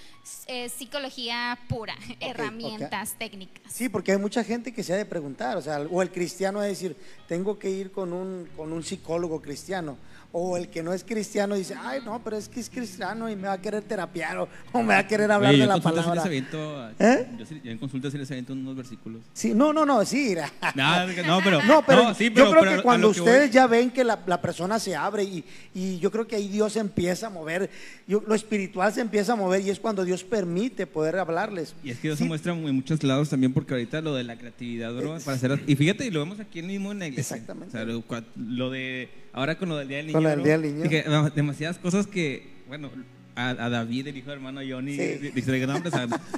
es 0.47 0.73
psicología 0.73 1.57
pura, 1.69 1.95
herramientas 2.19 3.15
técnicas. 3.17 3.63
Sí, 3.71 3.87
porque 3.87 4.11
hay 4.11 4.17
mucha 4.17 4.43
gente 4.43 4.73
que 4.73 4.83
se 4.83 4.93
ha 4.93 4.97
de 4.97 5.05
preguntar, 5.05 5.55
o 5.55 5.61
sea, 5.61 5.79
o 5.79 6.01
el 6.01 6.11
cristiano 6.11 6.59
a 6.59 6.65
decir, 6.65 6.97
tengo 7.27 7.57
que 7.57 7.69
ir 7.69 7.91
con 7.91 8.11
un, 8.11 8.49
con 8.57 8.73
un 8.73 8.83
psicólogo 8.83 9.41
cristiano 9.41 9.97
o 10.35 10.57
el 10.57 10.67
que 10.67 10.81
no 10.81 10.93
es 10.93 11.03
cristiano 11.03 11.53
dice, 11.53 11.75
ay, 11.79 12.01
no, 12.03 12.19
pero 12.23 12.35
es 12.35 12.49
que 12.49 12.59
es 12.59 12.67
cristiano 12.67 13.29
y 13.29 13.35
me 13.35 13.43
va 13.43 13.53
a 13.53 13.61
querer 13.61 13.83
terapiar 13.83 14.39
o, 14.39 14.49
me 14.73 14.85
va 14.85 14.97
a 14.97 15.07
querer 15.07 15.31
hablar 15.31 15.55
de 15.55 15.67
la 15.67 15.77
palabra. 15.77 16.23
¿Eh? 16.27 17.27
Yo, 17.37 17.71
en 17.71 17.77
consulta 17.77 18.09
sí 18.09 18.17
les 18.17 18.31
aviento 18.31 18.53
unos 18.53 18.75
versículos. 18.75 19.21
Sí, 19.31 19.53
no, 19.53 19.71
no, 19.71 19.85
no, 19.85 20.03
sí. 20.03 20.33
no, 20.75 21.39
pero, 21.43 21.61
no, 21.61 21.85
pero 21.85 22.13
yo 22.17 22.49
creo 22.49 22.77
que 22.77 22.81
cuando 22.81 23.09
ustedes 23.09 23.51
ya 23.51 23.67
ven 23.67 23.91
que 23.91 24.03
la, 24.03 24.19
la, 24.25 24.41
persona 24.41 24.79
se 24.79 24.95
abre 24.95 25.23
y, 25.23 25.43
y, 25.75 25.99
yo 25.99 26.09
creo 26.09 26.25
que 26.25 26.35
ahí 26.35 26.47
Dios 26.47 26.77
empieza 26.77 27.27
a 27.27 27.29
mover, 27.29 27.69
yo, 28.07 28.23
lo 28.25 28.33
espiritual 28.33 28.91
se 28.91 29.01
empieza 29.01 29.33
a 29.33 29.35
mover 29.35 29.61
y 29.61 29.69
es 29.69 29.79
cuando 29.79 30.03
Dios 30.03 30.23
permite 30.23 30.87
poder 30.87 31.17
hablarles. 31.17 31.75
Y 31.83 31.91
es 31.91 31.99
que 31.99 32.07
Dios 32.07 32.17
se 32.17 32.25
muestra 32.25 32.53
en 32.53 32.75
muchos 32.75 33.03
lados 33.03 33.29
también 33.29 33.53
porque 33.53 33.75
ahorita 33.75 34.01
lo 34.01 34.15
de 34.15 34.23
la 34.23 34.35
creatividad, 34.35 34.91
bro, 34.95 35.19
para 35.23 35.37
hacer, 35.37 35.61
y 35.67 35.75
fíjate, 35.75 36.07
y 36.07 36.09
lo 36.09 36.21
vemos 36.21 36.39
aquí 36.39 36.63
mismo 36.63 36.91
en 36.91 36.97
la 36.97 37.07
iglesia. 37.07 37.35
Exactamente. 37.35 37.77
O 37.77 38.03
sea, 38.09 38.23
lo 38.35 38.71
de 38.71 39.22
Ahora 39.33 39.57
con 39.57 39.69
lo 39.69 39.77
del 39.77 39.87
Día 39.87 39.97
del 39.97 40.07
Niño. 40.07 40.19
Con 40.19 40.27
el 40.27 40.43
Día 40.43 40.57
del 40.57 40.75
Niño. 40.75 41.29
demasiadas 41.31 41.79
cosas 41.79 42.07
que, 42.07 42.47
bueno, 42.67 42.89
a, 43.35 43.53
David, 43.53 44.07
el 44.07 44.17
hijo 44.17 44.27
de 44.27 44.33
hermano 44.33 44.61
Johnny, 44.67 44.95
dice, 44.95 45.65
no, 45.65 45.73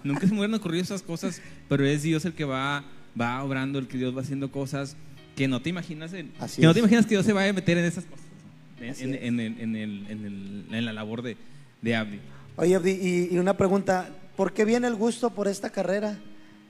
nunca 0.04 0.22
se 0.22 0.34
me 0.34 0.40
hubieran 0.40 0.54
ocurrido 0.54 0.84
esas 0.84 1.02
cosas, 1.02 1.42
pero 1.68 1.86
es 1.86 2.04
Dios 2.04 2.24
el 2.26 2.34
que 2.34 2.46
va, 2.46 2.86
va 3.20 3.44
obrando, 3.44 3.80
el 3.80 3.88
que 3.88 3.98
Dios 3.98 4.16
va 4.16 4.22
haciendo 4.22 4.50
cosas 4.50 4.96
que 5.36 5.48
no 5.48 5.62
te 5.62 5.70
imaginas, 5.70 6.12
que 6.12 6.26
no 6.60 6.74
te 6.74 6.80
imaginas 6.80 7.06
que 7.06 7.16
Dios 7.16 7.26
se 7.26 7.34
vaya 7.34 7.50
a 7.50 7.54
meter 7.54 7.78
en 7.78 7.86
esas 7.86 8.06
cosas, 8.06 8.26
en, 8.80 9.14
en, 9.14 9.40
en, 9.40 9.76
el, 9.76 10.66
en, 10.72 10.86
la 10.86 10.94
labor 10.94 11.22
de, 11.22 11.36
de 11.82 11.96
Abdi. 11.96 12.20
Oye, 12.56 12.76
Abdi, 12.76 13.28
y, 13.32 13.38
una 13.38 13.58
pregunta, 13.58 14.10
¿por 14.38 14.54
qué 14.54 14.64
viene 14.64 14.88
el 14.88 14.96
gusto 14.96 15.30
por 15.32 15.50
esta 15.50 15.70
carrera? 15.70 16.18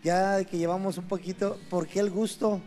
Ya 0.04 0.44
que 0.44 0.58
llevamos 0.58 0.98
un 0.98 1.06
poquito, 1.06 1.60
¿por 1.70 1.88
qué 1.88 2.00
el 2.00 2.10
gusto? 2.10 2.62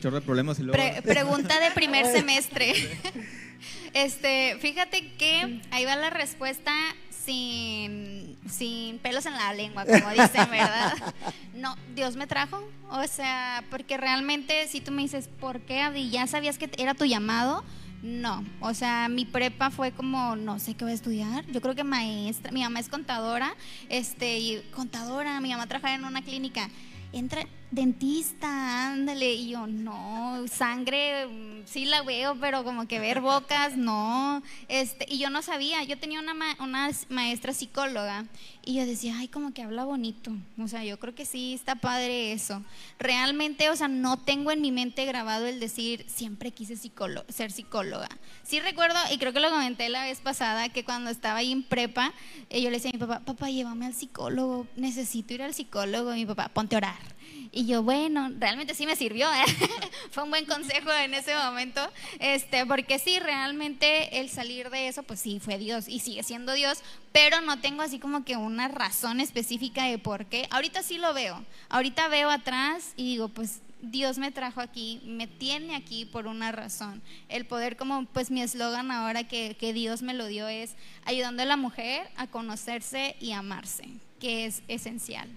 Chorro 0.00 0.16
de 0.16 0.22
problemas 0.22 0.58
y 0.58 0.62
luego... 0.62 1.02
pregunta 1.02 1.58
de 1.60 1.70
primer 1.72 2.06
semestre. 2.12 2.74
Este, 3.94 4.56
fíjate 4.60 5.12
que 5.14 5.60
ahí 5.70 5.84
va 5.84 5.96
la 5.96 6.10
respuesta 6.10 6.72
sin, 7.10 8.36
sin 8.48 8.98
pelos 8.98 9.26
en 9.26 9.32
la 9.32 9.52
lengua, 9.54 9.84
como 9.84 10.10
dicen, 10.10 10.50
¿verdad? 10.50 10.94
No, 11.54 11.74
Dios 11.96 12.14
me 12.14 12.26
trajo, 12.26 12.62
o 12.90 13.06
sea, 13.08 13.64
porque 13.70 13.96
realmente 13.96 14.68
si 14.68 14.80
tú 14.80 14.92
me 14.92 15.02
dices, 15.02 15.28
¿por 15.40 15.60
qué, 15.62 15.80
Abdi? 15.80 16.10
¿Ya 16.10 16.26
sabías 16.26 16.56
que 16.56 16.70
era 16.78 16.94
tu 16.94 17.04
llamado? 17.04 17.64
No, 18.02 18.44
o 18.60 18.74
sea, 18.74 19.08
mi 19.08 19.24
prepa 19.24 19.70
fue 19.70 19.90
como, 19.90 20.36
no 20.36 20.60
sé 20.60 20.74
qué 20.74 20.84
voy 20.84 20.92
a 20.92 20.94
estudiar. 20.94 21.44
Yo 21.46 21.60
creo 21.60 21.74
que 21.74 21.82
maestra, 21.82 22.52
mi 22.52 22.62
mamá 22.62 22.78
es 22.78 22.88
contadora, 22.88 23.56
este, 23.88 24.38
y 24.38 24.62
contadora, 24.72 25.40
mi 25.40 25.50
mamá 25.50 25.66
trabaja 25.66 25.94
en 25.94 26.04
una 26.04 26.22
clínica 26.22 26.70
entra, 27.12 27.46
dentista, 27.70 28.92
ándale. 28.92 29.34
Y 29.34 29.50
yo, 29.50 29.66
no, 29.66 30.44
sangre, 30.48 31.26
mm, 31.26 31.62
sí 31.66 31.84
la 31.84 32.02
veo, 32.02 32.36
pero 32.40 32.64
como 32.64 32.86
que 32.86 32.98
ver 32.98 33.20
bocas, 33.20 33.76
no. 33.76 34.42
Este, 34.68 35.06
y 35.08 35.18
yo 35.18 35.30
no 35.30 35.42
sabía, 35.42 35.82
yo 35.84 35.98
tenía 35.98 36.20
una, 36.20 36.34
una 36.60 36.90
maestra 37.08 37.52
psicóloga 37.52 38.24
y 38.64 38.74
yo 38.74 38.86
decía, 38.86 39.16
ay, 39.18 39.28
como 39.28 39.52
que 39.52 39.62
habla 39.62 39.84
bonito. 39.84 40.32
O 40.58 40.68
sea, 40.68 40.84
yo 40.84 40.98
creo 40.98 41.14
que 41.14 41.24
sí, 41.24 41.54
está 41.54 41.76
padre 41.76 42.32
eso. 42.32 42.62
Realmente, 42.98 43.70
o 43.70 43.76
sea, 43.76 43.88
no 43.88 44.18
tengo 44.18 44.50
en 44.50 44.60
mi 44.60 44.72
mente 44.72 45.04
grabado 45.06 45.46
el 45.46 45.60
decir, 45.60 46.04
siempre 46.08 46.50
quise 46.50 46.76
ser 46.76 47.52
psicóloga. 47.52 48.08
Sí 48.42 48.60
recuerdo, 48.60 48.98
y 49.10 49.18
creo 49.18 49.32
que 49.32 49.40
lo 49.40 49.50
comenté 49.50 49.88
la 49.88 50.04
vez 50.04 50.20
pasada, 50.20 50.68
que 50.68 50.84
cuando 50.84 51.10
estaba 51.10 51.38
ahí 51.38 51.52
en 51.52 51.62
prepa, 51.62 52.12
eh, 52.50 52.60
yo 52.60 52.70
le 52.70 52.76
decía 52.76 52.90
a 52.90 52.92
mi 52.92 52.98
papá, 52.98 53.20
papá, 53.20 53.50
llévame 53.50 53.86
al 53.86 53.94
psicólogo, 53.94 54.66
necesito 54.76 55.34
ir 55.34 55.42
al 55.42 55.54
psicólogo. 55.54 56.14
Y 56.14 56.20
mi 56.20 56.26
papá, 56.26 56.48
ponte 56.48 56.74
a 56.76 56.78
orar. 56.78 57.17
Y 57.50 57.66
yo, 57.66 57.82
bueno, 57.82 58.30
realmente 58.38 58.74
sí 58.74 58.86
me 58.86 58.96
sirvió, 58.96 59.26
¿eh? 59.32 59.44
fue 60.10 60.24
un 60.24 60.30
buen 60.30 60.44
consejo 60.44 60.92
en 60.92 61.14
ese 61.14 61.34
momento, 61.34 61.80
este, 62.18 62.66
porque 62.66 62.98
sí, 62.98 63.18
realmente 63.18 64.20
el 64.20 64.28
salir 64.28 64.70
de 64.70 64.88
eso, 64.88 65.02
pues 65.02 65.20
sí, 65.20 65.40
fue 65.40 65.58
Dios 65.58 65.88
y 65.88 66.00
sigue 66.00 66.22
siendo 66.22 66.52
Dios, 66.52 66.78
pero 67.12 67.40
no 67.40 67.58
tengo 67.60 67.82
así 67.82 67.98
como 67.98 68.24
que 68.24 68.36
una 68.36 68.68
razón 68.68 69.20
específica 69.20 69.84
de 69.84 69.98
por 69.98 70.26
qué. 70.26 70.46
Ahorita 70.50 70.82
sí 70.82 70.98
lo 70.98 71.14
veo, 71.14 71.44
ahorita 71.70 72.08
veo 72.08 72.30
atrás 72.30 72.92
y 72.96 73.04
digo, 73.04 73.28
pues 73.28 73.60
Dios 73.80 74.18
me 74.18 74.30
trajo 74.30 74.60
aquí, 74.60 75.00
me 75.04 75.26
tiene 75.26 75.74
aquí 75.74 76.04
por 76.04 76.26
una 76.26 76.52
razón. 76.52 77.00
El 77.28 77.46
poder, 77.46 77.76
como 77.76 78.04
pues 78.06 78.30
mi 78.30 78.42
eslogan 78.42 78.90
ahora 78.90 79.24
que, 79.24 79.56
que 79.58 79.72
Dios 79.72 80.02
me 80.02 80.14
lo 80.14 80.26
dio 80.26 80.48
es 80.48 80.74
ayudando 81.04 81.42
a 81.42 81.46
la 81.46 81.56
mujer 81.56 82.10
a 82.16 82.26
conocerse 82.26 83.16
y 83.20 83.32
amarse, 83.32 83.88
que 84.20 84.46
es 84.46 84.62
esencial. 84.68 85.28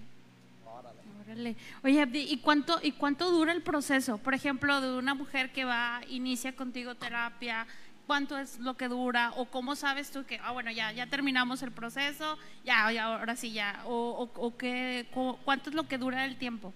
Oye, 1.82 2.08
¿y 2.12 2.38
cuánto, 2.38 2.78
¿y 2.82 2.92
cuánto 2.92 3.30
dura 3.30 3.52
el 3.52 3.62
proceso? 3.62 4.18
Por 4.18 4.34
ejemplo, 4.34 4.80
de 4.80 4.96
una 4.96 5.14
mujer 5.14 5.52
que 5.52 5.64
va, 5.64 6.00
inicia 6.08 6.54
contigo 6.54 6.94
terapia, 6.94 7.66
¿cuánto 8.06 8.38
es 8.38 8.58
lo 8.58 8.76
que 8.76 8.88
dura? 8.88 9.32
¿O 9.36 9.46
cómo 9.46 9.76
sabes 9.76 10.10
tú 10.10 10.24
que, 10.24 10.38
ah, 10.42 10.52
bueno, 10.52 10.70
ya, 10.70 10.92
ya 10.92 11.06
terminamos 11.06 11.62
el 11.62 11.72
proceso, 11.72 12.38
ya, 12.64 12.86
ahora 13.04 13.36
sí, 13.36 13.52
ya? 13.52 13.82
¿O, 13.86 14.30
o, 14.34 14.56
qué, 14.56 15.08
cuánto 15.44 15.70
es 15.70 15.76
lo 15.76 15.88
que 15.88 15.98
dura 15.98 16.24
el 16.24 16.36
tiempo? 16.36 16.74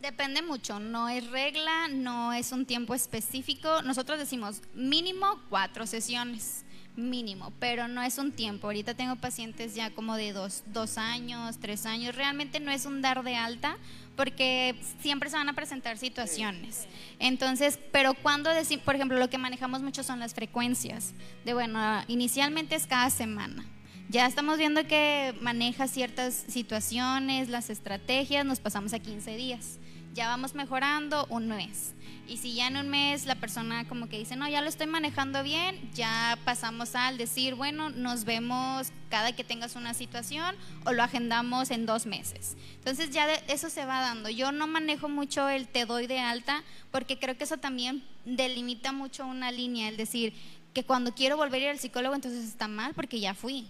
Depende 0.00 0.42
mucho, 0.42 0.80
no 0.80 1.08
es 1.08 1.30
regla, 1.30 1.88
no 1.88 2.32
es 2.32 2.52
un 2.52 2.66
tiempo 2.66 2.94
específico. 2.94 3.82
Nosotros 3.82 4.18
decimos 4.18 4.60
mínimo 4.74 5.40
cuatro 5.48 5.86
sesiones 5.86 6.63
mínimo, 6.96 7.52
pero 7.58 7.88
no 7.88 8.02
es 8.02 8.18
un 8.18 8.32
tiempo. 8.32 8.66
Ahorita 8.66 8.94
tengo 8.94 9.16
pacientes 9.16 9.74
ya 9.74 9.90
como 9.90 10.16
de 10.16 10.32
dos, 10.32 10.62
dos 10.66 10.98
años, 10.98 11.58
tres 11.58 11.86
años. 11.86 12.14
Realmente 12.14 12.60
no 12.60 12.70
es 12.70 12.86
un 12.86 13.02
dar 13.02 13.22
de 13.22 13.36
alta 13.36 13.76
porque 14.16 14.76
siempre 15.00 15.30
se 15.30 15.36
van 15.36 15.48
a 15.48 15.54
presentar 15.54 15.98
situaciones. 15.98 16.86
Entonces, 17.18 17.78
pero 17.92 18.14
cuando 18.14 18.50
decimos, 18.50 18.84
por 18.84 18.94
ejemplo, 18.94 19.18
lo 19.18 19.28
que 19.28 19.38
manejamos 19.38 19.82
mucho 19.82 20.02
son 20.02 20.20
las 20.20 20.34
frecuencias. 20.34 21.14
De 21.44 21.54
bueno, 21.54 22.02
inicialmente 22.08 22.74
es 22.76 22.86
cada 22.86 23.10
semana. 23.10 23.64
Ya 24.08 24.26
estamos 24.26 24.58
viendo 24.58 24.86
que 24.86 25.34
maneja 25.40 25.88
ciertas 25.88 26.44
situaciones, 26.46 27.48
las 27.48 27.70
estrategias, 27.70 28.44
nos 28.44 28.60
pasamos 28.60 28.92
a 28.92 28.98
15 28.98 29.36
días. 29.36 29.78
Ya 30.12 30.28
vamos 30.28 30.54
mejorando 30.54 31.26
un 31.30 31.48
mes. 31.48 31.94
Y 32.26 32.38
si 32.38 32.54
ya 32.54 32.68
en 32.68 32.76
un 32.76 32.88
mes 32.88 33.26
la 33.26 33.34
persona 33.34 33.86
como 33.86 34.08
que 34.08 34.18
dice, 34.18 34.36
no, 34.36 34.48
ya 34.48 34.62
lo 34.62 34.68
estoy 34.68 34.86
manejando 34.86 35.42
bien, 35.42 35.90
ya 35.92 36.38
pasamos 36.44 36.94
al 36.94 37.18
decir, 37.18 37.54
bueno, 37.54 37.90
nos 37.90 38.24
vemos 38.24 38.92
cada 39.10 39.32
que 39.32 39.44
tengas 39.44 39.76
una 39.76 39.94
situación 39.94 40.56
o 40.84 40.92
lo 40.92 41.02
agendamos 41.02 41.70
en 41.70 41.86
dos 41.86 42.06
meses. 42.06 42.56
Entonces 42.76 43.10
ya 43.10 43.30
eso 43.48 43.68
se 43.68 43.84
va 43.84 44.00
dando. 44.00 44.30
Yo 44.30 44.52
no 44.52 44.66
manejo 44.66 45.08
mucho 45.08 45.48
el 45.48 45.68
te 45.68 45.84
doy 45.84 46.06
de 46.06 46.18
alta 46.18 46.64
porque 46.90 47.18
creo 47.18 47.36
que 47.36 47.44
eso 47.44 47.58
también 47.58 48.02
delimita 48.24 48.92
mucho 48.92 49.26
una 49.26 49.50
línea, 49.50 49.88
el 49.88 49.96
decir 49.96 50.34
que 50.72 50.84
cuando 50.84 51.14
quiero 51.14 51.36
volver 51.36 51.60
a 51.60 51.64
ir 51.64 51.70
al 51.70 51.78
psicólogo 51.78 52.14
entonces 52.14 52.44
está 52.44 52.68
mal 52.68 52.94
porque 52.94 53.20
ya 53.20 53.34
fui. 53.34 53.68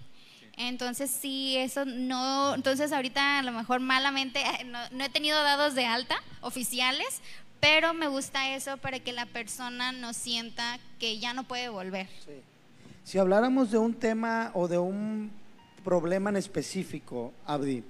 Entonces 0.57 1.11
sí, 1.11 1.57
eso 1.57 1.85
no, 1.85 2.55
entonces 2.55 2.93
ahorita 2.93 3.41
a 3.41 3.43
lo 3.43 3.53
mejor 3.53 3.81
malamente 3.81 4.43
no, 4.67 4.79
no, 4.93 5.05
he 5.05 5.09
tenido 5.09 5.43
dados 5.43 5.75
de 5.75 5.85
alta 5.85 6.17
oficiales 6.41 7.21
pero 7.65 7.95
me 7.95 8.09
gusta 8.09 8.55
eso 8.55 8.77
para 8.77 9.01
que 9.01 9.15
la 9.15 9.25
persona 9.25 9.91
no 9.91 10.13
sienta 10.13 10.79
que 10.99 11.19
ya 11.19 11.33
no 11.33 11.45
puede 11.45 11.71
volver. 11.71 12.09
Si 13.05 13.17
habláramos 13.17 13.71
de 13.71 13.79
un 13.79 13.95
tema 13.95 14.51
o 14.53 14.69
de 14.69 14.77
un 14.77 15.31
problema 15.83 16.29
en 16.29 16.37
específico, 16.37 17.33
Abdi, 17.47 17.83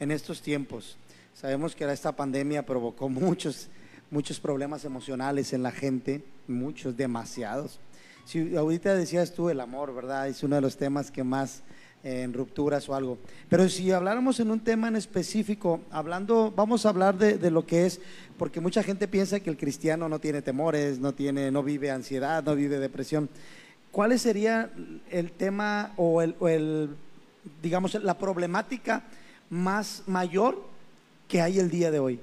en 0.00 0.12
estos 0.12 0.40
tiempos, 0.40 0.96
sabemos 1.34 1.76
que 1.76 1.84
esta 1.92 2.12
pandemia 2.12 2.64
provocó 2.64 3.08
muchos, 3.10 3.68
muchos 4.10 4.40
problemas 4.40 4.86
emocionales 4.86 5.52
en 5.52 5.62
la 5.62 5.72
gente, 5.72 6.24
muchos, 6.46 6.96
demasiados. 6.96 7.80
Si 8.24 8.56
ahorita 8.56 8.94
decías 8.94 9.34
tú 9.34 9.50
el 9.50 9.60
amor, 9.60 9.94
¿verdad? 9.94 10.28
Es 10.28 10.42
uno 10.42 10.56
de 10.56 10.62
los 10.62 10.78
temas 10.78 11.10
que 11.10 11.22
más 11.22 11.62
en 12.04 12.32
rupturas 12.32 12.88
o 12.88 12.94
algo. 12.94 13.18
Pero 13.48 13.68
si 13.68 13.90
habláramos 13.90 14.40
en 14.40 14.50
un 14.50 14.60
tema 14.60 14.88
en 14.88 14.96
específico, 14.96 15.80
hablando, 15.90 16.52
vamos 16.54 16.86
a 16.86 16.90
hablar 16.90 17.16
de, 17.18 17.50
lo 17.50 17.66
que 17.66 17.86
es, 17.86 18.00
porque 18.36 18.60
mucha 18.60 18.82
gente 18.82 19.08
piensa 19.08 19.40
que 19.40 19.50
el 19.50 19.56
cristiano 19.56 20.08
no 20.08 20.18
tiene 20.18 20.42
temores, 20.42 20.98
no 20.98 21.12
tiene, 21.12 21.50
no 21.50 21.62
vive 21.62 21.90
ansiedad, 21.90 22.42
no 22.42 22.54
vive 22.54 22.78
depresión. 22.78 23.28
¿Cuál 23.90 24.18
sería 24.18 24.70
el 25.10 25.32
tema 25.32 25.92
o 25.96 26.22
el, 26.22 26.36
o 26.38 26.48
el 26.48 26.90
digamos, 27.62 27.94
la 27.94 28.18
problemática 28.18 29.04
más 29.50 30.02
mayor 30.06 30.62
que 31.26 31.40
hay 31.40 31.58
el 31.58 31.70
día 31.70 31.90
de 31.90 31.98
hoy? 31.98 32.20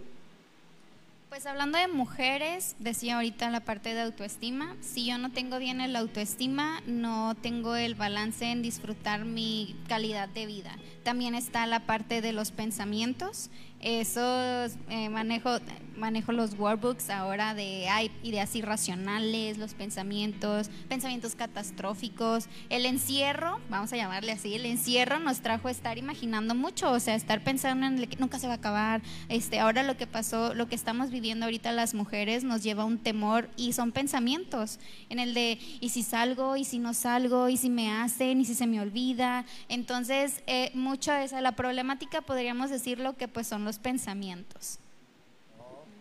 Pues 1.36 1.48
hablando 1.48 1.78
de 1.78 1.90
mujeres, 1.90 2.78
decía 2.80 3.16
ahorita 3.16 3.50
la 3.50 3.60
parte 3.60 3.94
de 3.94 4.00
autoestima, 4.00 4.78
si 4.80 5.06
yo 5.06 5.18
no 5.18 5.34
tengo 5.34 5.60
bien 5.60 5.82
el 5.82 5.98
autoestima, 5.98 6.82
no 6.88 7.36
tengo 7.36 7.76
el 7.76 7.94
balance 7.94 8.46
en 8.46 8.62
disfrutar 8.62 9.26
mi 9.26 9.76
calidad 9.90 10.30
de 10.30 10.46
vida. 10.46 10.72
También 11.04 11.36
está 11.36 11.66
la 11.66 11.82
parte 11.82 12.22
de 12.22 12.32
los 12.32 12.52
pensamientos, 12.52 13.50
eso 13.82 14.66
eh, 14.90 15.10
manejo, 15.10 15.60
manejo 15.98 16.32
los 16.32 16.58
workbooks 16.58 17.10
ahora 17.10 17.54
de 17.54 17.88
hay 17.88 18.12
ideas 18.24 18.56
irracionales, 18.56 19.58
los 19.58 19.74
pensamientos, 19.74 20.70
pensamientos 20.90 21.36
catastróficos. 21.36 22.48
El 22.70 22.86
encierro, 22.86 23.60
vamos 23.70 23.94
a 23.94 23.98
llamarle 23.98 24.32
así, 24.32 24.56
el 24.56 24.66
encierro 24.66 25.20
nos 25.20 25.42
trajo 25.42 25.68
a 25.68 25.72
estar 25.72 25.98
imaginando 25.98 26.56
mucho, 26.56 26.92
o 26.92 27.00
sea, 27.00 27.16
estar 27.16 27.44
pensando 27.44 27.86
en 27.86 28.08
que 28.08 28.18
nunca 28.18 28.40
se 28.40 28.48
va 28.48 28.54
a 28.54 28.58
acabar. 28.58 29.02
Este, 29.30 29.60
ahora 29.60 29.84
lo 29.84 29.98
que 29.98 30.08
pasó, 30.08 30.54
lo 30.54 30.68
que 30.68 30.76
estamos 30.76 31.12
viviendo 31.12 31.46
ahorita 31.46 31.72
las 31.72 31.94
mujeres 31.94 32.44
nos 32.44 32.64
lleva 32.64 32.84
a 32.84 32.86
un 32.86 32.98
temor 32.98 33.50
y 33.58 33.74
son 33.74 33.92
pensamientos 33.92 34.80
en 35.10 35.20
el 35.20 35.34
de 35.34 35.60
y 35.80 35.90
si 35.90 36.04
salgo, 36.04 36.56
y 36.56 36.66
si 36.66 36.80
no 36.80 36.94
salgo, 36.94 37.50
y 37.50 37.58
si 37.58 37.70
me 37.70 37.92
hacen, 37.92 38.42
y 38.42 38.46
si 38.46 38.56
se 38.56 38.68
me 38.68 38.80
olvida. 38.80 39.46
Entonces, 39.70 40.42
eh, 40.48 40.72
mucho 40.74 41.12
de 41.12 41.26
esa 41.26 41.42
la 41.42 41.56
problemática 41.56 42.22
podríamos 42.22 42.70
decirlo 42.70 43.16
que 43.16 43.28
pues 43.28 43.48
son 43.48 43.64
los 43.66 43.80
pensamientos. 43.80 44.80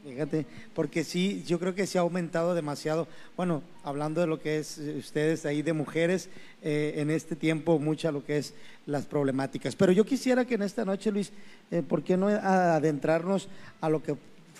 Fíjate, 0.05 0.44
porque 0.74 1.03
sí, 1.03 1.42
yo 1.46 1.59
creo 1.59 1.74
que 1.74 1.87
se 1.87 1.96
ha 1.96 2.03
aumentado 2.03 2.55
demasiado. 2.55 3.09
Bueno, 3.38 3.62
hablando 3.83 4.20
de 4.20 4.27
lo 4.27 4.38
que 4.38 4.59
es 4.59 4.77
eh, 4.77 4.96
ustedes 4.98 5.46
ahí 5.46 5.62
de 5.62 5.72
mujeres, 5.72 6.29
eh, 6.62 6.96
en 6.96 7.11
este 7.11 7.37
tiempo, 7.37 7.79
mucha 7.79 8.12
lo 8.12 8.22
que 8.22 8.37
es 8.37 8.53
las 8.85 9.07
problemáticas. 9.07 9.74
Pero 9.77 9.92
yo 9.92 10.05
quisiera 10.05 10.44
que 10.44 10.57
en 10.57 10.62
esta 10.62 10.85
noche, 10.85 11.11
Luis, 11.11 11.33
eh, 11.70 11.81
¿por 11.81 12.03
qué 12.03 12.18
no 12.18 12.29
adentrarnos 12.29 13.48
a 13.81 13.88
lo 13.88 14.03
que 14.03 14.14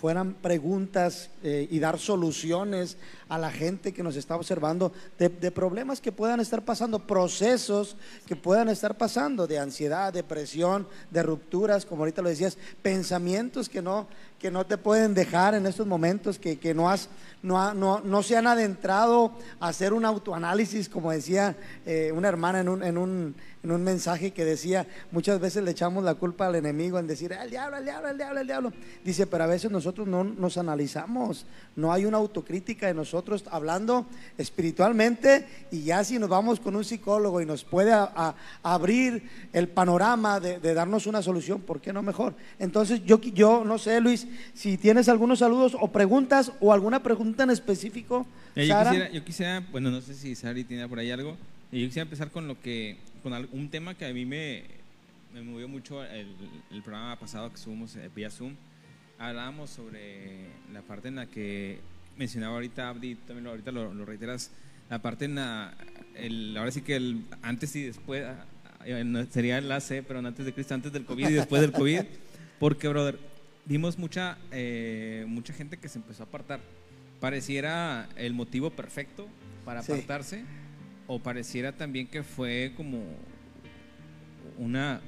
fueran 0.05 0.35
preguntas 0.35 1.31
eh, 1.41 1.67
y 1.71 1.79
dar 1.79 1.97
soluciones 1.97 2.95
a 3.27 3.39
la 3.39 3.49
gente 3.49 3.91
que 3.91 4.03
nos 4.03 4.15
está 4.15 4.35
observando 4.35 4.93
de, 5.17 5.29
problemas 5.49 5.99
que 5.99 6.11
puedan 6.11 6.39
estar 6.39 6.63
pasando, 6.63 7.07
procesos 7.07 7.97
que 8.27 8.35
puedan 8.35 8.69
estar 8.69 8.99
pasando 8.99 9.47
de 9.47 9.57
ansiedad, 9.57 10.13
depresión, 10.13 10.87
de 11.09 11.23
rupturas, 11.23 11.87
como 11.87 12.03
ahorita 12.03 12.21
lo 12.21 12.29
decías, 12.29 12.55
pensamientos 12.83 13.67
que 13.67 13.81
no, 13.81 14.07
que 14.37 14.51
no 14.51 14.63
te 14.67 14.77
pueden 14.77 15.15
dejar 15.15 15.55
en 15.55 15.65
estos 15.65 15.87
momentos, 15.87 16.37
que, 16.37 16.59
que 16.59 16.75
no, 16.75 16.87
has, 16.87 17.09
no, 17.45 17.73
no, 17.73 18.01
no, 18.01 18.23
se 18.23 18.35
han 18.35 18.47
adentrado 18.47 19.31
a 19.59 19.67
hacer 19.67 19.93
un 19.93 20.03
autoanálisis, 20.03 20.89
como 20.89 21.11
decía 21.11 21.55
eh, 21.85 22.11
una 22.13 22.27
hermana 22.27 22.59
en 22.59 22.69
un, 22.69 22.83
en 22.83 22.97
un 22.97 23.35
en 23.65 23.71
un 23.71 23.83
mensaje 23.83 24.29
que 24.29 24.45
decía, 24.45 24.85
muchas 25.11 25.39
veces 25.39 25.63
le 25.63 25.71
echamos 25.71 26.03
la 26.03 26.13
culpa 26.13 26.45
al 26.45 26.53
enemigo 26.53 26.99
en 26.99 27.07
decir, 27.07 27.33
el 27.33 27.49
diablo, 27.49 27.77
el 27.77 27.83
diablo, 27.83 28.09
el 28.09 28.17
diablo, 28.17 28.39
el 28.41 28.47
diablo. 28.47 28.73
Dice, 29.03 29.25
pero 29.25 29.43
a 29.43 29.47
veces 29.47 29.71
nosotros 29.71 30.07
no 30.07 30.23
nos 30.23 30.59
analizamos, 30.59 31.47
no 31.75 31.91
hay 31.91 32.05
una 32.05 32.17
autocrítica 32.17 32.85
de 32.85 32.93
nosotros 32.93 33.43
hablando 33.49 34.05
espiritualmente 34.37 35.47
y 35.71 35.81
ya 35.81 36.03
si 36.03 36.19
nos 36.19 36.29
vamos 36.29 36.59
con 36.59 36.75
un 36.75 36.83
psicólogo 36.83 37.41
y 37.41 37.47
nos 37.47 37.63
puede 37.63 37.91
abrir 38.61 39.27
el 39.51 39.67
panorama 39.67 40.39
de, 40.39 40.59
darnos 40.75 41.07
una 41.07 41.23
solución, 41.23 41.61
¿por 41.61 41.81
qué 41.81 41.91
no 41.91 42.03
mejor? 42.03 42.35
Entonces 42.59 43.03
yo, 43.03 43.19
yo 43.19 43.65
no 43.65 43.79
sé, 43.79 43.99
Luis, 43.99 44.27
si 44.53 44.77
tienes 44.77 45.09
algunos 45.09 45.39
saludos 45.39 45.75
o 45.79 45.87
preguntas 45.87 46.51
o 46.59 46.71
alguna 46.71 47.01
pregunta 47.01 47.34
en 47.43 47.49
específico. 47.51 48.25
Eh, 48.55 48.67
yo, 48.67 48.77
quisiera, 48.83 49.11
yo, 49.11 49.25
quisiera, 49.25 49.59
bueno, 49.71 49.91
no 49.91 50.01
sé 50.01 50.13
si 50.13 50.35
Sari 50.35 50.63
tiene 50.63 50.87
por 50.87 50.99
ahí 50.99 51.11
algo. 51.11 51.37
Yo 51.71 51.85
quisiera 51.87 52.03
empezar 52.03 52.31
con 52.31 52.47
lo 52.47 52.59
que 52.61 52.97
con 53.21 53.33
un 53.51 53.69
tema 53.69 53.95
que 53.95 54.05
a 54.05 54.13
mí 54.13 54.25
me, 54.25 54.63
me 55.33 55.41
movió 55.41 55.67
mucho 55.67 56.03
el, 56.03 56.27
programa 56.83 57.17
pasado 57.19 57.51
que 57.51 57.57
subimos 57.57 57.95
eh, 57.95 58.09
vía 58.15 58.29
Zoom. 58.29 58.55
hablábamos 59.17 59.71
sobre 59.71 60.45
la 60.71 60.81
parte 60.83 61.07
en 61.07 61.15
la 61.15 61.25
que 61.25 61.79
mencionaba 62.17 62.53
ahorita 62.53 62.89
Abdi, 62.89 63.15
también 63.15 63.47
ahorita 63.47 63.71
lo, 63.71 63.93
lo 63.93 64.05
reiteras, 64.05 64.51
la 64.89 65.01
parte 65.01 65.25
en 65.25 65.35
la, 65.35 65.75
el, 66.15 66.55
ahora 66.55 66.71
sí 66.71 66.81
que 66.81 66.95
el 66.95 67.25
antes 67.41 67.75
y 67.75 67.83
después, 67.83 68.23
ah, 68.23 68.45
ah, 68.81 69.25
sería 69.29 69.57
el 69.57 69.71
AC, 69.71 70.03
pero 70.07 70.19
antes 70.19 70.45
de 70.45 70.53
Cristo, 70.53 70.73
antes 70.73 70.93
del 70.93 71.05
COVID 71.05 71.27
y 71.27 71.33
después 71.33 71.61
del 71.61 71.71
COVID, 71.71 72.01
porque, 72.59 72.87
brother, 72.87 73.17
vimos 73.65 73.97
mucha, 73.97 74.37
eh, 74.51 75.25
mucha 75.27 75.53
gente 75.53 75.77
que 75.77 75.89
se 75.89 75.97
empezó 75.97 76.23
a 76.23 76.25
apartar. 76.27 76.59
Pareciera 77.19 78.09
el 78.17 78.33
motivo 78.33 78.69
perfecto 78.71 79.27
para 79.63 79.81
Sí. 79.81 79.91
apartarse, 79.93 80.43
o 81.07 81.19
pareciera 81.19 81.71
también 81.71 82.07
que 82.07 82.23
fue 82.23 82.73
como 82.75 83.03
una, 84.57 85.01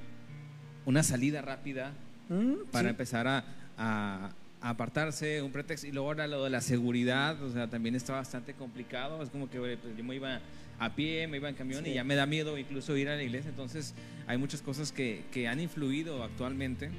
una 0.86 1.04
salida 1.04 1.42
rápida 1.42 1.94
Mm, 2.30 2.66
para 2.72 2.90
sí. 2.90 2.92
empezar 2.92 3.28
a, 3.28 3.46
a- 3.78 4.32
a 4.60 4.70
apartarse, 4.70 5.42
un 5.42 5.52
pretexto. 5.52 5.88
Y 5.88 5.92
luego 5.92 6.08
ahora 6.10 6.28
lo 6.28 6.44
de 6.44 6.50
la 6.50 6.62
seguridad, 6.62 7.42
o 7.44 7.50
sea, 7.52 7.70
también 7.70 7.96
está 7.96 8.14
bastante 8.14 8.54
complicado. 8.54 9.22
Es 9.24 9.30
como 9.30 9.50
que 9.50 9.60
pues, 9.60 9.96
yo 9.96 10.04
me 10.04 10.16
iba 10.16 10.42
a 10.80 10.96
pie, 10.96 11.28
me 11.28 11.38
iba 11.38 11.48
en 11.48 11.56
camión 11.56 11.84
Sí. 11.86 11.92
y 11.92 11.94
ya 11.94 12.04
me 12.04 12.16
da 12.16 12.26
miedo 12.26 12.58
incluso 12.58 12.98
ir 12.98 13.08
a 13.10 13.16
la 13.16 13.24
iglesia. 13.24 13.50
Entonces, 13.50 13.94
hay 14.26 14.38
muchas 14.38 14.62
cosas 14.62 14.92
que, 14.92 15.24
que 15.32 15.48
han 15.48 15.60
influido 15.60 16.24
actualmente. 16.24 16.90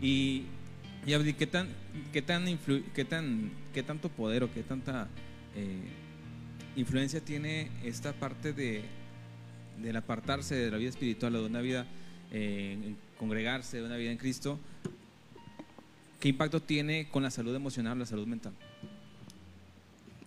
Y, 0.00 0.44
y 1.06 1.12
Abdi, 1.14 1.34
¿qué 1.34 1.46
tan, 1.46 1.68
qué 2.12 2.22
tan, 2.22 2.46
influ- 2.46 2.84
qué 2.94 3.04
tan, 3.04 3.50
qué 3.74 3.82
tanto 3.82 4.08
poder 4.08 4.44
o 4.44 4.52
qué 4.52 4.62
tanta 4.62 5.08
eh, 5.56 5.80
influencia 6.76 7.20
tiene 7.20 7.68
esta 7.84 8.12
parte 8.12 8.52
de 8.52 8.82
del 9.80 9.96
apartarse 9.96 10.54
de 10.54 10.70
la 10.70 10.76
vida 10.76 10.90
espiritual 10.90 11.34
o 11.34 11.40
de 11.40 11.46
una 11.46 11.60
vida 11.60 11.86
eh, 12.30 12.94
congregarse, 13.18 13.78
de 13.78 13.84
una 13.84 13.96
vida 13.96 14.12
en 14.12 14.18
Cristo, 14.18 14.60
¿qué 16.20 16.28
impacto 16.28 16.60
tiene 16.60 17.08
con 17.08 17.22
la 17.22 17.30
salud 17.30 17.54
emocional, 17.54 17.98
la 17.98 18.06
salud 18.06 18.26
mental? 18.26 18.52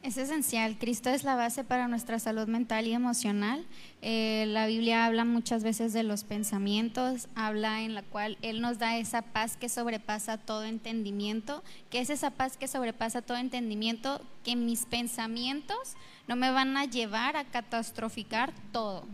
Es 0.06 0.18
esencial. 0.18 0.78
Cristo 0.78 1.10
es 1.10 1.24
la 1.24 1.34
base 1.34 1.64
para 1.64 1.88
nuestra 1.88 2.20
salud 2.20 2.48
mental 2.48 2.86
y 2.86 2.94
emocional. 2.94 3.66
Eh, 4.04 4.46
la 4.50 4.68
Biblia 4.68 5.04
habla 5.04 5.26
muchas 5.26 5.64
veces 5.64 5.94
de 5.94 6.04
los 6.04 6.24
pensamientos, 6.24 7.28
habla 7.34 7.82
en 7.82 7.96
la 7.96 8.04
cual 8.04 8.38
Él 8.44 8.62
nos 8.62 8.78
da 8.78 8.98
esa 8.98 9.24
paz 9.24 9.58
que 9.58 9.68
sobrepasa 9.68 10.38
todo 10.38 10.64
entendimiento. 10.64 11.64
que 11.90 12.02
es 12.02 12.12
esa 12.12 12.30
paz 12.30 12.56
que 12.56 12.68
sobrepasa 12.68 13.24
todo 13.24 13.40
entendimiento? 13.40 14.22
Que 14.44 14.56
mis 14.56 14.86
pensamientos 14.86 15.96
no 16.28 16.36
me 16.36 16.52
van 16.52 16.78
a 16.78 16.86
llevar 16.86 17.36
a 17.36 17.46
catastroficar 17.46 18.54
todo. 18.72 19.08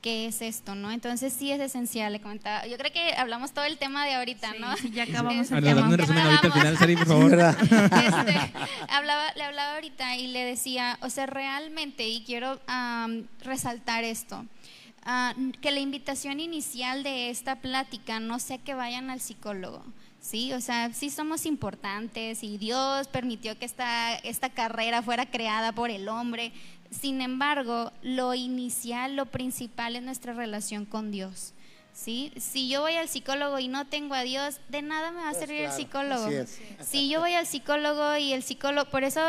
¿Qué 0.00 0.26
es 0.26 0.42
esto, 0.42 0.76
no? 0.76 0.92
Entonces 0.92 1.32
sí 1.32 1.50
es 1.50 1.58
esencial, 1.60 2.12
le 2.12 2.20
comentaba. 2.20 2.64
Yo 2.68 2.78
creo 2.78 2.92
que 2.92 3.14
hablamos 3.16 3.50
todo 3.52 3.64
el 3.64 3.78
tema 3.78 4.06
de 4.06 4.14
ahorita, 4.14 4.52
Sí, 4.52 4.58
¿no? 4.60 4.76
sí, 4.76 4.90
ya 4.92 5.02
acabamos 5.10 5.50
Este, 5.50 5.56
el 5.58 5.64
Dando 5.64 5.82
un 5.82 5.90
tema. 5.90 5.96
resumen 5.96 6.22
que 6.22 6.28
ahorita 6.28 6.46
al 6.46 6.50
vamos. 6.50 6.62
final, 6.62 6.78
Sari, 6.78 6.96
por 6.96 7.04
Sí, 7.06 7.10
favor. 7.10 7.30
¿verdad? 7.30 7.56
Este, 8.28 8.52
hablaba, 8.90 9.32
le 9.34 9.42
hablaba 9.42 9.74
ahorita 9.74 10.16
y 10.16 10.28
le 10.28 10.44
decía, 10.44 10.98
o 11.02 11.10
sea, 11.10 11.26
realmente, 11.26 12.06
y 12.08 12.22
quiero 12.22 12.60
resaltar 13.42 14.04
esto, 14.04 14.44
ah, 15.04 15.34
que 15.60 15.70
la 15.72 15.80
invitación 15.80 16.38
inicial 16.40 17.02
de 17.02 17.30
esta 17.30 17.56
plática 17.56 18.20
no 18.20 18.38
sea 18.38 18.58
que 18.58 18.74
vayan 18.74 19.10
al 19.10 19.20
psicólogo. 19.20 19.84
Sí, 20.20 20.52
o 20.52 20.60
sea, 20.60 20.92
sí 20.92 21.10
somos 21.10 21.46
importantes 21.46 22.42
y 22.42 22.58
Dios 22.58 23.06
permitió 23.08 23.56
que 23.58 23.64
esta, 23.64 24.14
esta 24.16 24.50
carrera 24.50 25.00
fuera 25.00 25.26
creada 25.26 25.72
por 25.72 25.90
el 25.90 26.08
hombre. 26.08 26.52
Sin 26.90 27.20
embargo, 27.20 27.92
lo 28.02 28.34
inicial, 28.34 29.16
lo 29.16 29.26
principal 29.26 29.96
es 29.96 30.02
nuestra 30.02 30.32
relación 30.32 30.84
con 30.84 31.10
Dios. 31.10 31.52
¿sí? 31.92 32.32
Si 32.36 32.68
yo 32.68 32.82
voy 32.82 32.94
al 32.94 33.08
psicólogo 33.08 33.58
y 33.58 33.68
no 33.68 33.86
tengo 33.86 34.14
a 34.14 34.22
Dios, 34.22 34.60
de 34.68 34.82
nada 34.82 35.10
me 35.10 35.18
va 35.20 35.28
a 35.28 35.32
Pues 35.32 35.40
servir 35.40 35.58
claro, 35.58 35.72
el 35.72 35.76
psicólogo. 35.76 36.28
Si 36.82 37.08
yo 37.08 37.20
voy 37.20 37.32
al 37.34 37.46
psicólogo 37.46 38.16
y 38.16 38.32
el 38.32 38.42
psicólogo, 38.42 38.90
por 38.90 39.04
eso, 39.04 39.20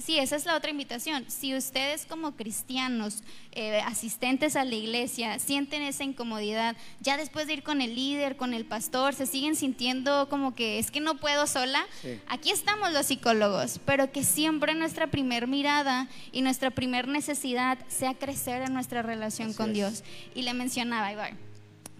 sí, 0.00 0.18
esa 0.18 0.36
es 0.36 0.46
la 0.46 0.56
otra 0.56 0.70
invitación. 0.70 1.24
Si 1.28 1.54
ustedes 1.54 2.06
como 2.06 2.32
cristianos, 2.32 3.22
eh, 3.52 3.80
asistentes 3.80 4.56
a 4.56 4.64
la 4.64 4.74
iglesia, 4.74 5.38
sienten 5.38 5.82
esa 5.82 6.04
incomodidad, 6.04 6.76
ya 7.00 7.16
después 7.16 7.46
de 7.46 7.54
ir 7.54 7.62
con 7.62 7.80
el 7.82 7.94
líder, 7.94 8.36
con 8.36 8.54
el 8.54 8.64
pastor, 8.64 9.14
se 9.14 9.26
siguen 9.26 9.56
sintiendo 9.56 10.28
como 10.28 10.54
que 10.54 10.78
es 10.78 10.90
que 10.90 11.00
no 11.00 11.18
puedo 11.18 11.46
sola, 11.46 11.84
Sí. 12.02 12.18
aquí 12.28 12.50
estamos 12.50 12.92
los 12.92 13.06
psicólogos, 13.06 13.80
pero 13.84 14.10
que 14.12 14.24
siempre 14.24 14.74
nuestra 14.74 15.08
primer 15.08 15.46
mirada 15.46 16.08
y 16.32 16.42
nuestra 16.42 16.70
primer 16.70 17.08
necesidad 17.08 17.78
sea 17.88 18.14
crecer 18.14 18.62
en 18.62 18.72
nuestra 18.74 19.02
relación 19.02 19.48
Así 19.48 19.56
con 19.56 19.70
es. 19.70 19.74
Dios. 19.74 20.04
Y 20.34 20.42
le 20.42 20.54
mencionaba, 20.54 21.12
Ibar, 21.12 21.34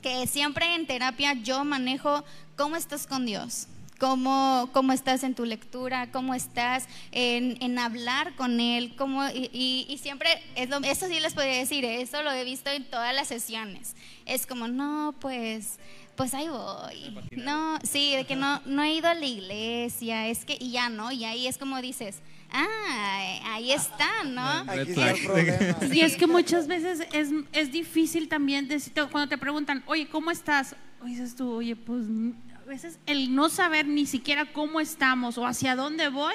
que 0.03 0.27
siempre 0.27 0.75
en 0.75 0.87
terapia 0.87 1.35
yo 1.35 1.65
manejo 1.65 2.25
cómo 2.57 2.77
estás 2.77 3.07
con 3.07 3.27
Dios. 3.27 3.67
Cómo, 4.07 4.69
cómo 4.73 4.93
estás 4.93 5.23
en 5.23 5.37
tu 5.37 5.45
lectura, 5.45 6.11
cómo 6.11 6.35
estás 6.35 6.89
en, 7.13 7.57
en 7.63 7.79
hablar 7.79 8.35
con 8.35 8.59
Él, 8.59 8.97
cómo, 8.97 9.23
y, 9.29 9.49
y- 9.53 9.87
y 9.89 9.99
siempre, 9.99 10.29
es 10.57 10.69
lo, 10.69 10.79
eso 10.79 11.07
sí 11.07 11.21
les 11.21 11.35
podría 11.35 11.59
decir, 11.59 11.85
¿eh? 11.85 12.03
eso 12.03 12.21
lo 12.25 12.33
he 12.33 12.43
visto 12.43 12.69
en 12.71 12.83
todas 12.91 13.15
las 13.15 13.29
sesiones. 13.29 13.95
Es 14.27 14.45
como, 14.45 14.67
no, 14.67 15.15
pues, 15.21 15.79
pues 16.17 16.35
ahí 16.35 16.49
voy. 16.49 17.17
No, 17.37 17.79
sí, 17.85 18.17
de 18.17 18.25
que 18.25 18.35
no, 18.35 18.61
no 18.67 18.83
he 18.83 18.93
ido 18.93 19.07
a 19.07 19.15
la 19.15 19.25
iglesia, 19.25 20.27
es 20.27 20.45
que, 20.45 20.57
y 20.59 20.73
ya 20.73 20.89
no, 20.89 21.13
y 21.13 21.25
ahí 21.25 21.47
es 21.47 21.57
como 21.57 21.81
dices, 21.81 22.17
ah, 22.51 23.55
ahí 23.55 23.71
está, 23.71 24.25
¿no? 24.25 24.45
Aquí 24.69 24.81
está 24.91 25.11
el. 25.13 25.97
Y 25.97 26.01
es 26.01 26.17
que 26.17 26.27
muchas 26.27 26.67
veces 26.67 27.07
es, 27.13 27.29
es 27.53 27.71
difícil 27.71 28.29
también 28.29 28.67
decir- 28.69 28.93
cuando 29.13 29.29
te 29.29 29.39
preguntan, 29.39 29.85
oye, 29.87 30.09
¿cómo 30.09 30.33
estás? 30.33 30.75
O 31.01 31.05
dices 31.05 31.37
tú, 31.37 31.53
oye, 31.53 31.77
pues 31.77 32.05
mm, 32.09 32.33
a 32.65 32.69
veces 32.69 32.99
el 33.07 33.35
no 33.35 33.49
saber 33.49 33.87
ni 33.87 34.07
siquiera 34.07 34.53
cómo 34.53 34.81
estamos 34.81 35.37
o 35.37 35.47
hacia 35.47 35.75
dónde 35.75 36.09
voy, 36.09 36.35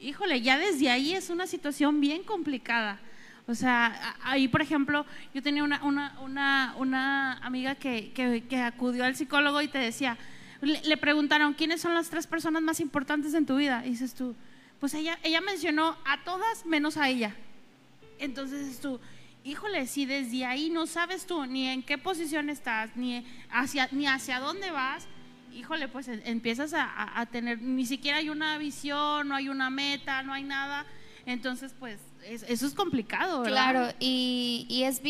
híjole, 0.00 0.40
ya 0.40 0.58
desde 0.58 0.90
ahí 0.90 1.12
es 1.12 1.28
una 1.28 1.46
situación 1.46 2.00
bien 2.00 2.22
complicada. 2.22 2.98
O 3.46 3.54
sea, 3.54 4.16
ahí, 4.22 4.48
por 4.48 4.62
ejemplo, 4.62 5.04
yo 5.34 5.42
tenía 5.42 5.62
una, 5.62 5.82
una, 5.84 6.18
una, 6.20 6.74
una 6.78 7.34
amiga 7.38 7.74
que, 7.74 8.10
que, 8.12 8.44
que 8.48 8.56
acudió 8.56 9.04
al 9.04 9.16
psicólogo 9.16 9.60
y 9.60 9.68
te 9.68 9.78
decía, 9.78 10.16
le, 10.62 10.80
le 10.80 10.96
preguntaron, 10.96 11.52
¿quiénes 11.52 11.82
son 11.82 11.94
las 11.94 12.08
tres 12.08 12.26
personas 12.26 12.62
más 12.62 12.80
importantes 12.80 13.34
en 13.34 13.46
tu 13.46 13.56
vida? 13.56 13.82
Y 13.84 13.90
dices 13.90 14.14
tú, 14.14 14.34
pues 14.80 14.94
ella, 14.94 15.18
ella 15.22 15.40
mencionó 15.42 15.96
a 16.06 16.24
todas 16.24 16.64
menos 16.64 16.96
a 16.96 17.08
ella. 17.08 17.36
Entonces 18.18 18.80
tú, 18.80 18.98
híjole, 19.44 19.86
si 19.86 20.06
desde 20.06 20.46
ahí 20.46 20.70
no 20.70 20.86
sabes 20.86 21.26
tú 21.26 21.44
ni 21.44 21.68
en 21.68 21.82
qué 21.82 21.98
posición 21.98 22.48
estás, 22.48 22.96
ni 22.96 23.24
hacia, 23.50 23.88
ni 23.92 24.06
hacia 24.06 24.40
dónde 24.40 24.70
vas, 24.70 25.06
híjole, 25.56 25.88
pues 25.88 26.08
empiezas 26.08 26.72
a, 26.74 27.26
tener, 27.26 27.60
ni 27.62 27.86
siquiera 27.86 28.18
hay 28.18 28.28
una 28.30 28.58
visión, 28.58 29.28
no 29.28 29.34
hay 29.34 29.48
una 29.48 29.70
meta, 29.70 30.22
no 30.22 30.32
hay 30.32 30.42
nada. 30.44 30.84
Entonces, 31.24 31.74
pues 31.78 31.98
es- 32.24 32.44
eso 32.44 32.66
es 32.66 32.74
complicado, 32.74 33.40
¿verdad? 33.40 33.52
Claro, 33.72 33.94
y, 33.98 34.66
y 34.68 34.82
es 34.84 35.00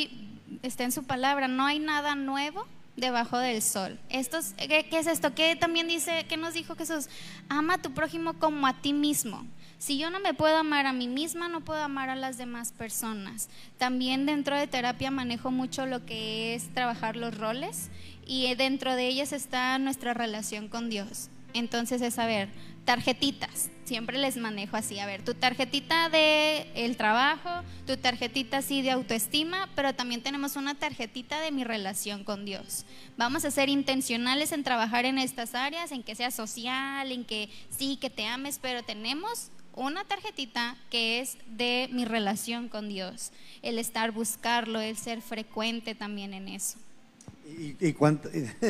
está 0.63 0.85
en 0.85 0.93
su 0.93 1.05
palabra, 1.05 1.49
no 1.49 1.67
hay 1.67 1.79
nada 1.79 2.15
nuevo 2.15 2.67
debajo 2.97 3.39
del 3.39 3.61
sol. 3.61 3.99
Esto 4.09 4.39
es- 4.39 4.55
¿qué, 4.55 4.87
qué 4.89 4.99
es 4.99 5.07
esto? 5.07 5.35
¿Qué 5.35 5.57
también 5.57 5.89
dice, 5.89 6.25
qué 6.29 6.37
nos 6.37 6.55
dijo 6.55 6.75
Jesús? 6.77 7.09
Ama 7.49 7.75
a 7.75 7.79
tu 7.83 7.93
prójimo 7.93 8.35
como 8.35 8.67
a 8.67 8.75
ti 8.81 8.93
mismo. 8.93 9.47
Si 9.79 9.99
yo 9.99 10.11
no 10.11 10.21
me 10.21 10.33
puedo 10.33 10.57
amar 10.57 10.87
a 10.87 10.93
mí 10.93 11.07
misma, 11.07 11.49
no 11.49 11.61
puedo 11.61 11.83
amar 11.83 12.09
a 12.09 12.17
las 12.17 12.39
demás 12.39 12.73
personas. 12.73 13.49
También 13.79 14.25
dentro 14.25 14.57
de 14.57 14.67
terapia 14.67 15.11
manejo 15.11 15.51
mucho 15.51 15.85
lo 15.87 16.07
que 16.07 16.55
es 16.55 16.73
trabajar 16.73 17.17
los 17.17 17.37
roles 17.37 17.91
y 18.27 18.53
dentro 18.55 18.97
de 18.97 19.07
ellas 19.07 19.33
está 19.33 19.79
nuestra 19.79 20.15
relación 20.15 20.69
con 20.69 20.89
Dios. 20.89 21.29
Entonces 21.53 22.03
es, 22.03 22.19
a 22.19 22.27
ver, 22.27 22.49
tarjetitas. 22.85 23.71
Siempre 23.85 24.19
les 24.19 24.37
manejo 24.37 24.77
así, 24.77 24.99
a 24.99 25.07
ver, 25.07 25.25
tu 25.25 25.35
tarjetita 25.35 26.09
de 26.09 26.69
el 26.75 26.97
trabajo, 26.97 27.63
tu 27.87 27.97
tarjetita 27.97 28.59
así 28.59 28.83
de 28.83 28.91
autoestima, 28.91 29.69
pero 29.77 29.95
también 29.95 30.23
tenemos 30.23 30.57
una 30.57 30.75
tarjetita 30.75 31.41
de 31.41 31.53
mi 31.53 31.63
relación 31.63 32.25
con 32.25 32.45
Dios. 32.45 32.85
Vamos 33.17 33.45
a 33.45 33.53
ser 33.53 33.69
intencionales 33.69 34.51
en 34.51 34.65
trabajar 34.65 35.05
en 35.05 35.19
estas 35.19 35.55
áreas, 35.55 35.93
en 35.93 36.03
que 36.03 36.17
sea 36.17 36.33
social, 36.33 37.13
en 37.13 37.25
que 37.25 37.49
sí, 37.71 37.97
que 37.97 38.11
te 38.11 38.27
ames, 38.27 38.59
pero 38.61 38.83
tenemos 38.83 39.51
una 39.77 40.05
tarjetita 40.05 40.77
que 40.91 41.21
es 41.21 41.37
de 41.47 41.89
mi 41.93 42.05
relación 42.05 42.69
con 42.69 42.89
Dios, 42.89 43.31
el 43.63 43.79
estar 43.79 44.11
buscarlo, 44.11 44.81
el 44.81 44.97
ser 44.97 45.23
frecuente 45.23 45.95
también 45.95 46.35
en 46.35 46.49
eso. 46.49 46.79
¿Y, 47.47 47.77
y 47.79 47.93
cuánto, 47.93 48.29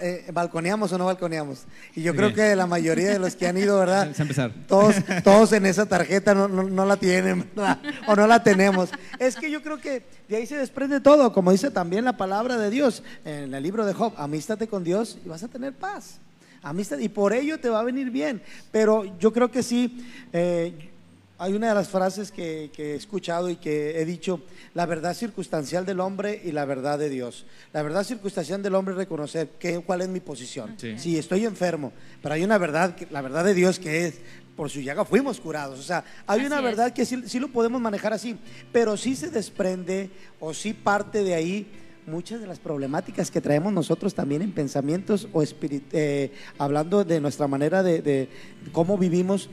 eh, 0.00 0.26
¿Balconeamos 0.32 0.92
o 0.92 0.98
no 0.98 1.06
balconeamos? 1.06 1.64
Y 1.94 2.02
yo 2.02 2.12
Sí. 2.12 2.18
creo 2.18 2.34
que 2.34 2.54
la 2.54 2.66
mayoría 2.66 3.08
de 3.10 3.18
los 3.18 3.34
que 3.34 3.46
han 3.46 3.56
ido, 3.56 3.78
¿verdad? 3.78 4.12
Empezar. 4.20 4.52
Todos, 4.68 4.96
todos 5.24 5.52
en 5.52 5.64
esa 5.64 5.86
tarjeta 5.86 6.34
no, 6.34 6.46
no- 6.46 6.64
no 6.64 6.84
la 6.84 6.98
tienen, 6.98 7.48
¿verdad? 7.54 7.80
O 8.06 8.14
no 8.14 8.26
la 8.26 8.42
tenemos. 8.42 8.90
Es 9.18 9.36
que 9.36 9.50
yo 9.50 9.62
creo 9.62 9.78
que 9.78 10.02
de 10.28 10.36
ahí 10.36 10.46
se 10.46 10.58
desprende 10.58 11.00
todo, 11.00 11.32
como 11.32 11.50
dice 11.50 11.70
también 11.70 12.04
la 12.04 12.16
palabra 12.18 12.58
de 12.58 12.68
Dios 12.68 13.02
en 13.24 13.54
el 13.54 13.62
libro 13.62 13.86
de 13.86 13.94
Job, 13.94 14.12
amístate 14.18 14.68
con 14.68 14.84
Dios 14.84 15.16
y 15.24 15.28
vas 15.28 15.42
a 15.42 15.48
tener 15.48 15.72
paz. 15.72 16.18
Amistad, 16.64 16.98
y 16.98 17.08
por 17.08 17.32
ello 17.32 17.58
te 17.60 17.68
va 17.68 17.80
a 17.80 17.84
venir 17.84 18.10
bien. 18.10 18.42
Pero 18.72 19.04
yo 19.18 19.32
creo 19.32 19.50
que 19.50 19.62
sí, 19.62 20.04
eh, 20.32 20.90
Hay 21.36 21.52
una 21.52 21.68
de 21.70 21.74
las 21.74 21.88
frases 21.88 22.30
que, 22.30 22.70
que 22.72 22.92
he 22.92 22.94
escuchado 22.94 23.50
y 23.50 23.56
que 23.56 24.00
he 24.00 24.04
dicho, 24.04 24.40
la 24.72 24.86
verdad 24.86 25.14
circunstancial 25.14 25.84
del 25.84 25.98
hombre 25.98 26.40
y 26.44 26.52
la 26.52 26.64
verdad 26.64 26.96
de 26.96 27.08
Dios. 27.10 27.44
La 27.72 27.82
verdad 27.82 28.04
circunstancial 28.04 28.62
del 28.62 28.74
hombre 28.76 28.92
es 28.94 28.98
reconocer 28.98 29.48
que, 29.58 29.80
cuál 29.80 30.02
es 30.02 30.08
mi 30.08 30.20
posición. 30.20 30.76
Sí. 30.78 31.18
Estoy 31.18 31.44
enfermo, 31.44 31.92
pero 32.22 32.36
hay 32.36 32.44
una 32.44 32.56
verdad, 32.56 32.96
la 33.10 33.20
verdad 33.20 33.44
de 33.44 33.52
Dios 33.52 33.80
que 33.80 34.06
es, 34.06 34.14
por 34.56 34.70
su 34.70 34.80
llaga 34.80 35.04
fuimos 35.04 35.40
curados. 35.40 35.80
O 35.80 35.82
sea, 35.82 36.04
hay 36.28 36.38
Así 36.38 36.46
una 36.46 36.58
es. 36.58 36.64
verdad 36.64 36.92
que 36.92 37.04
sí, 37.04 37.20
sí 37.26 37.40
lo 37.40 37.48
podemos 37.48 37.80
manejar 37.80 38.12
así, 38.12 38.36
pero 38.72 38.96
sí 38.96 39.16
se 39.16 39.28
desprende 39.28 40.10
o 40.38 40.54
sí 40.54 40.72
parte 40.72 41.24
de 41.24 41.34
ahí 41.34 41.66
muchas 42.06 42.40
de 42.40 42.46
las 42.46 42.58
problemáticas 42.58 43.30
que 43.30 43.40
traemos 43.40 43.72
nosotros 43.72 44.14
también 44.14 44.42
en 44.42 44.52
pensamientos 44.52 45.28
o 45.32 45.42
eh, 45.42 46.32
hablando 46.58 47.04
de 47.04 47.20
nuestra 47.20 47.46
manera 47.48 47.82
de, 47.82 48.02
de 48.02 48.28
cómo 48.72 48.98
vivimos, 48.98 49.48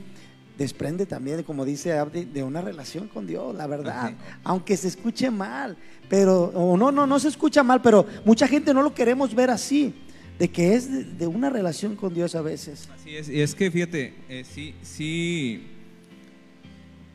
desprende 0.58 1.06
también, 1.06 1.42
como 1.42 1.64
dice 1.64 1.92
Abdi, 1.92 2.24
de 2.24 2.42
una 2.42 2.60
relación 2.60 3.08
con 3.08 3.26
Dios, 3.26 3.54
la 3.54 3.66
verdad, 3.66 4.12
aunque 4.44 4.76
se 4.76 4.88
escuche 4.88 5.30
mal, 5.30 5.76
pero, 6.08 6.44
o 6.54 6.76
no, 6.76 6.92
no, 6.92 7.06
no 7.06 7.18
se 7.18 7.28
escucha 7.28 7.62
mal, 7.62 7.80
pero 7.82 8.06
mucha 8.24 8.46
gente 8.46 8.74
no 8.74 8.82
lo 8.82 8.94
queremos 8.94 9.34
ver 9.34 9.50
así, 9.50 9.94
de 10.38 10.48
que 10.48 10.74
es 10.74 10.90
de, 10.90 11.04
de 11.04 11.26
una 11.26 11.50
relación 11.50 11.96
con 11.96 12.14
Dios 12.14 12.34
a 12.34 12.42
veces. 12.42 12.88
Así 12.94 13.16
es, 13.16 13.28
y 13.28 13.40
es 13.40 13.54
que 13.54 13.70
fíjate, 13.70 14.14
eh, 14.28 14.44
sí, 14.44 14.74
sí, 14.82 15.66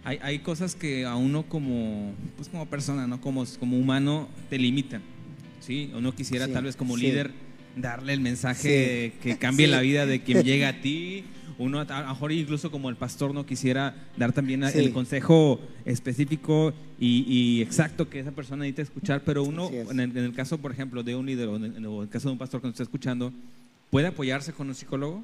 hay, 0.03 0.19
hay 0.21 0.39
cosas 0.39 0.73
que 0.73 1.05
a 1.05 1.15
uno 1.15 1.43
como, 1.47 2.13
pues 2.35 2.49
como 2.49 2.65
persona, 2.65 3.07
¿no? 3.07 3.21
Como, 3.21 3.43
como 3.59 3.77
humano, 3.77 4.29
te 4.49 4.57
limitan, 4.57 5.01
¿sí? 5.67 5.91
Uno 5.93 6.15
quisiera 6.15 6.47
Sí, 6.47 6.53
tal 6.53 6.63
vez 6.63 6.75
como 6.75 6.95
sí. 6.97 7.03
líder 7.03 7.31
darle 7.75 8.13
el 8.13 8.21
mensaje 8.21 9.13
que 9.21 9.37
cambie 9.37 9.67
Sí. 9.67 9.71
la 9.71 9.81
vida 9.81 10.05
de 10.07 10.21
quien 10.23 10.43
llega 10.43 10.69
a 10.69 10.81
ti. 10.81 11.25
Uno 11.59 11.79
a 11.79 12.01
lo 12.01 12.07
mejor 12.09 12.31
incluso 12.31 12.69
como 12.71 12.89
el 12.89 12.95
pastor 12.95 13.33
no 13.33 13.45
quisiera 13.45 13.95
dar 14.15 14.31
también 14.31 14.63
el 14.63 14.91
consejo 14.93 15.59
específico 15.85 16.71
y, 16.99 17.25
y 17.27 17.61
exacto 17.63 18.07
que 18.09 18.19
esa 18.19 18.31
persona 18.31 18.61
necesita 18.61 18.83
escuchar, 18.83 19.23
pero 19.25 19.43
uno, 19.43 19.67
es. 19.71 19.89
en 19.89 19.99
el, 19.99 20.11
en 20.15 20.23
el 20.23 20.33
caso, 20.33 20.59
por 20.59 20.71
ejemplo, 20.71 21.01
de 21.03 21.15
un 21.15 21.25
líder 21.25 21.47
o 21.47 21.55
en 21.55 21.63
el, 21.65 21.85
o 21.87 21.97
en 21.97 22.03
el 22.03 22.09
caso 22.09 22.27
de 22.29 22.33
un 22.33 22.37
pastor 22.37 22.61
que 22.61 22.67
nos 22.67 22.73
está 22.75 22.83
escuchando, 22.83 23.33
¿puede 23.89 24.05
apoyarse 24.07 24.53
con 24.53 24.67
un 24.69 24.75
psicólogo? 24.75 25.23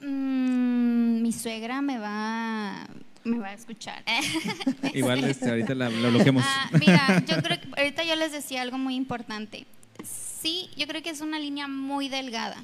Mm, 0.00 1.22
mi 1.22 1.32
suegra 1.32 1.80
me 1.82 1.98
va, 1.98 2.88
me 3.24 3.38
va 3.38 3.48
a 3.48 3.54
escuchar. 3.54 4.02
Igual 4.94 5.24
este, 5.24 5.48
ahorita 5.50 5.74
la- 5.74 5.90
lo 5.90 6.10
bloqueamos. 6.10 6.44
Ah, 6.46 6.70
mira, 6.78 7.22
yo 7.26 7.42
creo 7.42 7.60
que 7.60 7.68
ahorita 7.76 8.04
yo 8.04 8.16
les 8.16 8.32
decía 8.32 8.62
algo 8.62 8.78
muy 8.78 8.94
importante. 8.94 9.66
Sí, 10.04 10.70
yo 10.76 10.86
creo 10.86 11.02
que 11.02 11.10
es 11.10 11.20
una 11.20 11.38
línea 11.38 11.68
muy 11.68 12.08
delgada, 12.08 12.56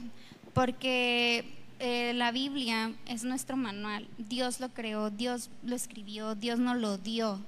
porque 0.54 1.44
eh, 1.78 2.12
la 2.14 2.32
Biblia 2.32 2.92
es 3.06 3.24
nuestro 3.24 3.56
manual. 3.56 4.08
Dios 4.16 4.60
lo 4.60 4.70
creó, 4.70 5.10
Dios 5.10 5.50
lo 5.62 5.76
escribió, 5.76 6.34
Dios 6.34 6.58
nos 6.58 6.78
lo 6.78 6.96
dio. 6.96 7.38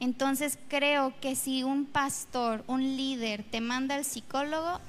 Entonces 0.00 0.58
creo 0.68 1.14
que 1.20 1.36
si 1.36 1.62
un 1.62 1.86
pastor, 1.86 2.64
un 2.66 2.82
líder 2.96 3.44
te 3.44 3.60
manda 3.60 3.94
al 3.94 4.04
psicólogo, 4.04 4.80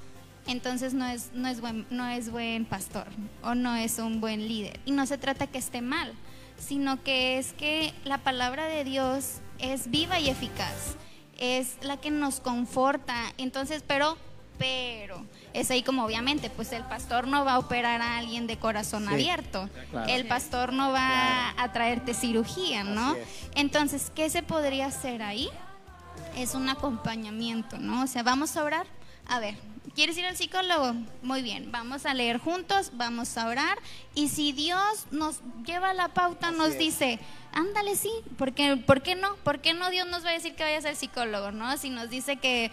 entonces 0.48 0.94
no 0.94 1.06
es, 1.06 1.30
no 1.34 1.48
es, 1.48 1.62
buen, 1.62 1.86
no 1.92 2.08
es 2.08 2.32
buen 2.32 2.66
pastor 2.66 3.06
o 3.44 3.54
no 3.54 3.76
es 3.76 4.00
un 4.00 4.20
buen 4.20 4.48
líder. 4.48 4.80
Y 4.86 4.92
no 4.92 5.06
se 5.06 5.18
trata 5.18 5.46
que 5.48 5.60
esté 5.60 5.82
mal, 5.82 6.12
sino 6.58 7.04
que 7.04 7.38
es 7.38 7.54
que 7.54 7.94
la 8.04 8.18
palabra 8.20 8.66
de 8.66 8.84
Dios 8.84 9.40
es 9.60 9.90
viva 9.90 10.20
y 10.20 10.30
eficaz, 10.30 10.96
es 11.38 11.78
la 11.82 11.98
que 11.98 12.12
nos 12.12 12.40
conforta. 12.40 13.16
Entonces, 13.38 13.84
pero, 13.86 14.18
pero, 14.58 15.24
es 15.54 15.72
ahí 15.72 15.84
como 15.84 16.04
obviamente, 16.06 16.50
pues 16.50 16.72
el 16.72 16.84
pastor 16.84 17.28
no 17.28 17.46
va 17.46 17.54
a 17.54 17.60
operar 17.60 18.02
a 18.02 18.18
alguien 18.18 18.48
de 18.48 18.58
corazón 18.58 19.06
Sí, 19.08 19.14
abierto, 19.14 19.70
claro. 19.92 20.12
el 20.12 20.28
pastor 20.28 20.74
no 20.74 20.92
va 20.92 21.54
a 21.58 21.72
traerte 21.72 22.14
cirugía, 22.14 22.84
¿no? 22.84 23.16
Entonces, 23.56 24.12
¿qué 24.14 24.30
se 24.30 24.44
podría 24.44 24.88
hacer 24.88 25.22
ahí? 25.22 25.50
es 26.38 26.54
un 26.54 26.70
acompañamiento, 26.70 27.78
¿no? 27.78 28.04
O 28.04 28.08
sea, 28.08 28.24
vamos 28.24 28.56
a 28.58 28.64
orar. 28.64 28.88
A 29.28 29.40
ver, 29.40 29.56
¿quieres 29.98 30.16
ir 30.16 30.28
al 30.28 30.38
psicólogo? 30.38 30.94
Muy 31.24 31.42
bien, 31.42 31.72
vamos 31.72 32.06
a 32.06 32.14
leer 32.14 32.38
juntos, 32.38 32.92
vamos 32.94 33.36
a 33.36 33.48
orar. 33.48 33.80
Y 34.14 34.30
si 34.30 34.52
Dios 34.52 35.08
nos 35.10 35.40
lleva 35.66 35.92
la 35.94 36.10
pauta, 36.10 36.50
Así 36.50 36.58
nos 36.60 36.70
es. 36.74 36.78
dice, 36.78 37.20
ándale, 37.52 37.96
sí, 37.96 38.12
¿por 38.38 38.54
qué, 38.54 38.78
¿por 38.78 39.02
qué 39.02 39.16
no? 39.16 39.36
¿Por 39.38 39.60
qué 39.60 39.74
no 39.74 39.90
Dios 39.90 40.08
nos 40.08 40.24
va 40.24 40.30
a 40.30 40.34
decir 40.34 40.54
que 40.54 40.64
vayas 40.64 40.86
al 40.86 40.96
psicólogo, 40.96 41.52
no? 41.52 41.76
Si 41.78 41.90
nos 41.90 42.12
dice 42.12 42.38
que, 42.38 42.70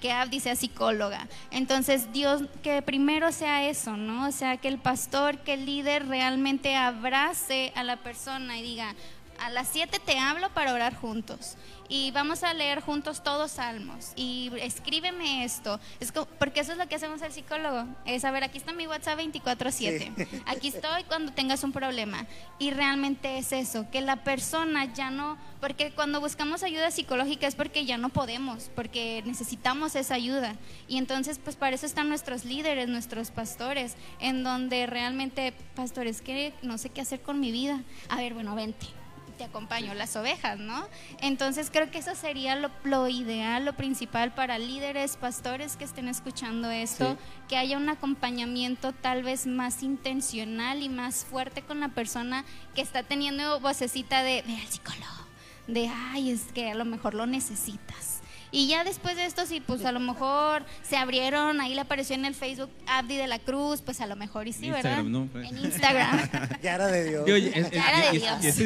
que 0.00 0.10
Abdi 0.10 0.40
sea 0.40 0.56
psicóloga. 0.56 1.28
Entonces, 1.52 2.12
Dios, 2.12 2.42
que 2.64 2.82
primero 2.82 3.30
sea 3.30 3.68
eso, 3.68 3.96
¿no? 3.96 4.26
O 4.26 4.32
sea, 4.32 4.56
que 4.56 4.66
el 4.66 4.78
pastor, 4.78 5.38
que 5.38 5.54
el 5.54 5.66
líder 5.66 6.08
realmente 6.08 6.74
abrace 6.74 7.72
a 7.76 7.84
la 7.84 7.98
persona 7.98 8.58
y 8.58 8.62
diga, 8.62 8.96
a 9.38 9.50
las 9.50 9.68
7 9.68 10.00
te 10.04 10.18
hablo 10.18 10.50
para 10.50 10.72
orar 10.72 10.94
juntos 10.94 11.56
y 11.88 12.10
vamos 12.12 12.42
a 12.42 12.54
leer 12.54 12.80
juntos 12.80 13.22
todos 13.22 13.52
salmos 13.52 14.12
y 14.16 14.50
escríbeme 14.60 15.44
esto. 15.44 15.78
Es 16.00 16.12
porque 16.38 16.60
eso 16.60 16.72
es 16.72 16.78
lo 16.78 16.88
que 16.88 16.94
hacemos 16.94 17.20
el 17.22 17.32
psicólogo. 17.32 17.84
Es, 18.06 18.24
a 18.24 18.30
ver, 18.30 18.44
aquí 18.44 18.58
está 18.58 18.72
mi 18.72 18.86
WhatsApp 18.86 19.18
24/7. 19.18 20.42
Aquí 20.46 20.68
estoy 20.68 21.04
cuando 21.04 21.32
tengas 21.32 21.62
un 21.64 21.72
problema. 21.72 22.26
Y 22.58 22.70
realmente 22.70 23.38
es 23.38 23.52
eso, 23.52 23.86
que 23.90 24.00
la 24.00 24.24
persona 24.24 24.92
ya 24.92 25.10
no, 25.10 25.36
porque 25.60 25.92
cuando 25.92 26.20
buscamos 26.20 26.62
ayuda 26.62 26.90
psicológica 26.90 27.46
es 27.46 27.54
porque 27.54 27.84
ya 27.84 27.98
no 27.98 28.08
podemos, 28.08 28.70
porque 28.74 29.22
necesitamos 29.26 29.94
esa 29.96 30.14
ayuda. 30.14 30.56
Y 30.88 30.98
entonces, 30.98 31.38
pues 31.42 31.56
para 31.56 31.74
eso 31.74 31.86
están 31.86 32.08
nuestros 32.08 32.44
líderes, 32.44 32.88
nuestros 32.88 33.30
pastores, 33.30 33.96
en 34.20 34.42
donde 34.42 34.86
realmente, 34.86 35.52
pastores, 35.74 36.22
que 36.22 36.54
no 36.62 36.78
sé 36.78 36.90
qué 36.90 37.00
hacer 37.00 37.20
con 37.20 37.40
mi 37.40 37.52
vida. 37.52 37.82
A 38.08 38.16
ver, 38.16 38.34
bueno, 38.34 38.54
vente 38.54 38.86
te 39.34 39.44
acompaño, 39.44 39.92
las 39.94 40.16
ovejas, 40.16 40.58
¿no? 40.58 40.86
Entonces 41.20 41.70
creo 41.72 41.90
que 41.90 41.98
eso 41.98 42.14
sería 42.14 42.56
lo, 42.56 42.70
lo 42.84 43.08
ideal, 43.08 43.64
lo 43.64 43.74
principal 43.74 44.32
para 44.34 44.58
líderes, 44.58 45.16
pastores 45.16 45.76
que 45.76 45.84
estén 45.84 46.08
escuchando 46.08 46.70
esto, 46.70 47.12
Sí. 47.12 47.18
que 47.48 47.56
haya 47.56 47.76
un 47.76 47.88
acompañamiento 47.88 48.92
tal 48.92 49.22
vez 49.22 49.46
más 49.46 49.82
intencional 49.82 50.82
y 50.82 50.88
más 50.88 51.24
fuerte 51.24 51.62
con 51.62 51.80
la 51.80 51.88
persona 51.88 52.44
que 52.74 52.80
está 52.80 53.02
teniendo 53.02 53.60
vocecita 53.60 54.22
de, 54.22 54.42
ve 54.46 54.56
al 54.56 54.66
psicólogo, 54.68 55.26
de, 55.66 55.88
ay, 55.88 56.30
es 56.30 56.42
que 56.54 56.70
a 56.70 56.74
lo 56.74 56.84
mejor 56.84 57.14
lo 57.14 57.26
necesitas. 57.26 58.13
Y 58.56 58.68
ya 58.68 58.84
después 58.84 59.16
de 59.16 59.24
esto, 59.26 59.46
si 59.46 59.60
pues 59.60 59.84
a 59.84 59.90
lo 59.90 59.98
mejor 59.98 60.62
se 60.88 60.96
abrieron, 60.96 61.60
ahí 61.60 61.74
le 61.74 61.80
apareció 61.80 62.14
en 62.14 62.24
el 62.24 62.36
Facebook 62.36 62.70
Abdi 62.86 63.16
de 63.16 63.26
la 63.26 63.40
Cruz, 63.40 63.82
pues 63.82 64.00
a 64.00 64.06
lo 64.06 64.14
mejor 64.14 64.46
y 64.46 64.52
sí, 64.52 64.70
¿verdad? 64.70 65.00
En 65.00 65.58
Instagram. 65.58 66.20
Ya 66.62 66.76
era 66.76 66.86
de 66.86 67.04
Dios. 67.10 67.28
Y 67.28 67.32
oye, 67.32 67.48
es- 67.52 67.66
es- 67.66 67.82
Cara 67.82 67.98
de 67.98 68.12
y- 68.12 68.16
y- 68.16 68.20
Dios. 68.20 68.36
y 68.42 68.46
es- 68.46 68.60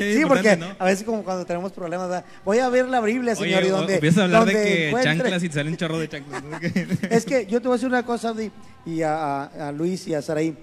es 0.00 0.16
Sí, 0.20 0.24
porque 0.28 0.56
¿no? 0.56 0.68
a 0.78 0.84
veces 0.84 1.04
como 1.04 1.24
cuando 1.24 1.44
tenemos 1.44 1.72
problemas, 1.72 2.08
¿verdad? 2.08 2.24
voy 2.44 2.60
a 2.60 2.68
ver 2.68 2.86
la 2.88 3.00
Biblia, 3.00 3.34
señor, 3.34 3.58
Oye, 3.58 3.66
y 3.66 3.70
donde, 3.70 3.94
empiezas 3.94 4.18
a 4.20 4.24
hablar 4.26 4.44
de 4.44 4.52
que 4.52 4.88
encuentre- 4.90 5.02
chanclas 5.18 5.42
y 5.42 5.48
te 5.48 5.54
sale 5.56 5.70
un 5.70 5.76
chorro 5.76 5.98
de 5.98 6.08
chanclas. 6.08 6.42
Es 7.10 7.24
que 7.24 7.46
yo 7.46 7.60
te 7.60 7.66
voy 7.66 7.74
a 7.74 7.78
decir 7.78 7.88
una 7.88 8.04
cosa, 8.06 8.28
Abdi, 8.28 8.52
y 8.86 9.02
a, 9.02 9.42
a- 9.42 9.68
a 9.68 9.72
Luis 9.72 10.06
y 10.06 10.14
a 10.14 10.22
Saraí. 10.22 10.56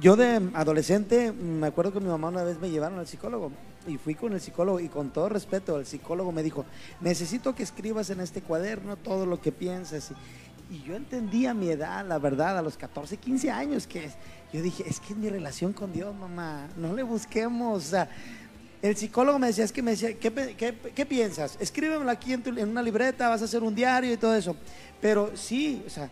Yo 0.00 0.16
de 0.16 0.40
adolescente, 0.54 1.32
me 1.32 1.66
acuerdo 1.66 1.92
que 1.92 2.00
mi 2.00 2.06
mamá 2.08 2.28
una 2.28 2.42
vez 2.44 2.58
me 2.58 2.70
llevaron 2.70 2.98
al 2.98 3.06
psicólogo 3.06 3.52
y 3.86 3.96
fui 3.98 4.14
con 4.14 4.32
el 4.32 4.40
psicólogo 4.40 4.80
y 4.80 4.88
con 4.88 5.10
todo 5.10 5.28
respeto, 5.28 5.78
el 5.78 5.86
psicólogo 5.86 6.32
me 6.32 6.42
dijo, 6.42 6.64
necesito 7.00 7.54
que 7.54 7.62
escribas 7.62 8.10
en 8.10 8.20
este 8.20 8.42
cuaderno 8.42 8.96
todo 8.96 9.26
lo 9.26 9.40
que 9.40 9.52
piensas. 9.52 10.12
Y, 10.70 10.82
yo 10.82 10.94
entendí 10.94 11.46
a 11.46 11.54
mi 11.54 11.68
edad, 11.70 12.06
la 12.06 12.18
verdad, 12.18 12.58
a 12.58 12.62
los 12.62 12.76
14, 12.76 13.16
15 13.16 13.50
años, 13.50 13.86
que 13.86 14.04
es- 14.04 14.14
yo 14.52 14.62
dije, 14.62 14.84
es 14.86 15.00
que 15.00 15.14
es 15.14 15.18
mi 15.18 15.28
relación 15.28 15.72
con 15.72 15.92
Dios, 15.92 16.14
mamá, 16.14 16.68
no 16.76 16.94
le 16.94 17.02
busquemos. 17.02 17.78
O 17.86 17.88
sea, 17.90 18.08
el 18.82 18.96
psicólogo 18.96 19.38
me 19.38 19.48
decía, 19.48 19.64
es 19.64 19.72
que 19.72 19.82
me 19.82 19.92
decía, 19.92 20.14
¿qué, 20.18 20.32
qué- 20.56 20.92
qué 20.94 21.06
piensas? 21.06 21.56
Escríbemelo 21.60 22.10
aquí 22.10 22.32
en, 22.32 22.42
tu- 22.42 22.50
en 22.56 22.68
una 22.68 22.82
libreta, 22.82 23.28
vas 23.28 23.42
a 23.42 23.46
hacer 23.46 23.62
un 23.62 23.74
diario 23.74 24.12
y 24.12 24.16
todo 24.16 24.34
eso. 24.36 24.54
Pero 25.00 25.32
sí, 25.36 25.82
o 25.86 25.90
sea, 25.90 26.08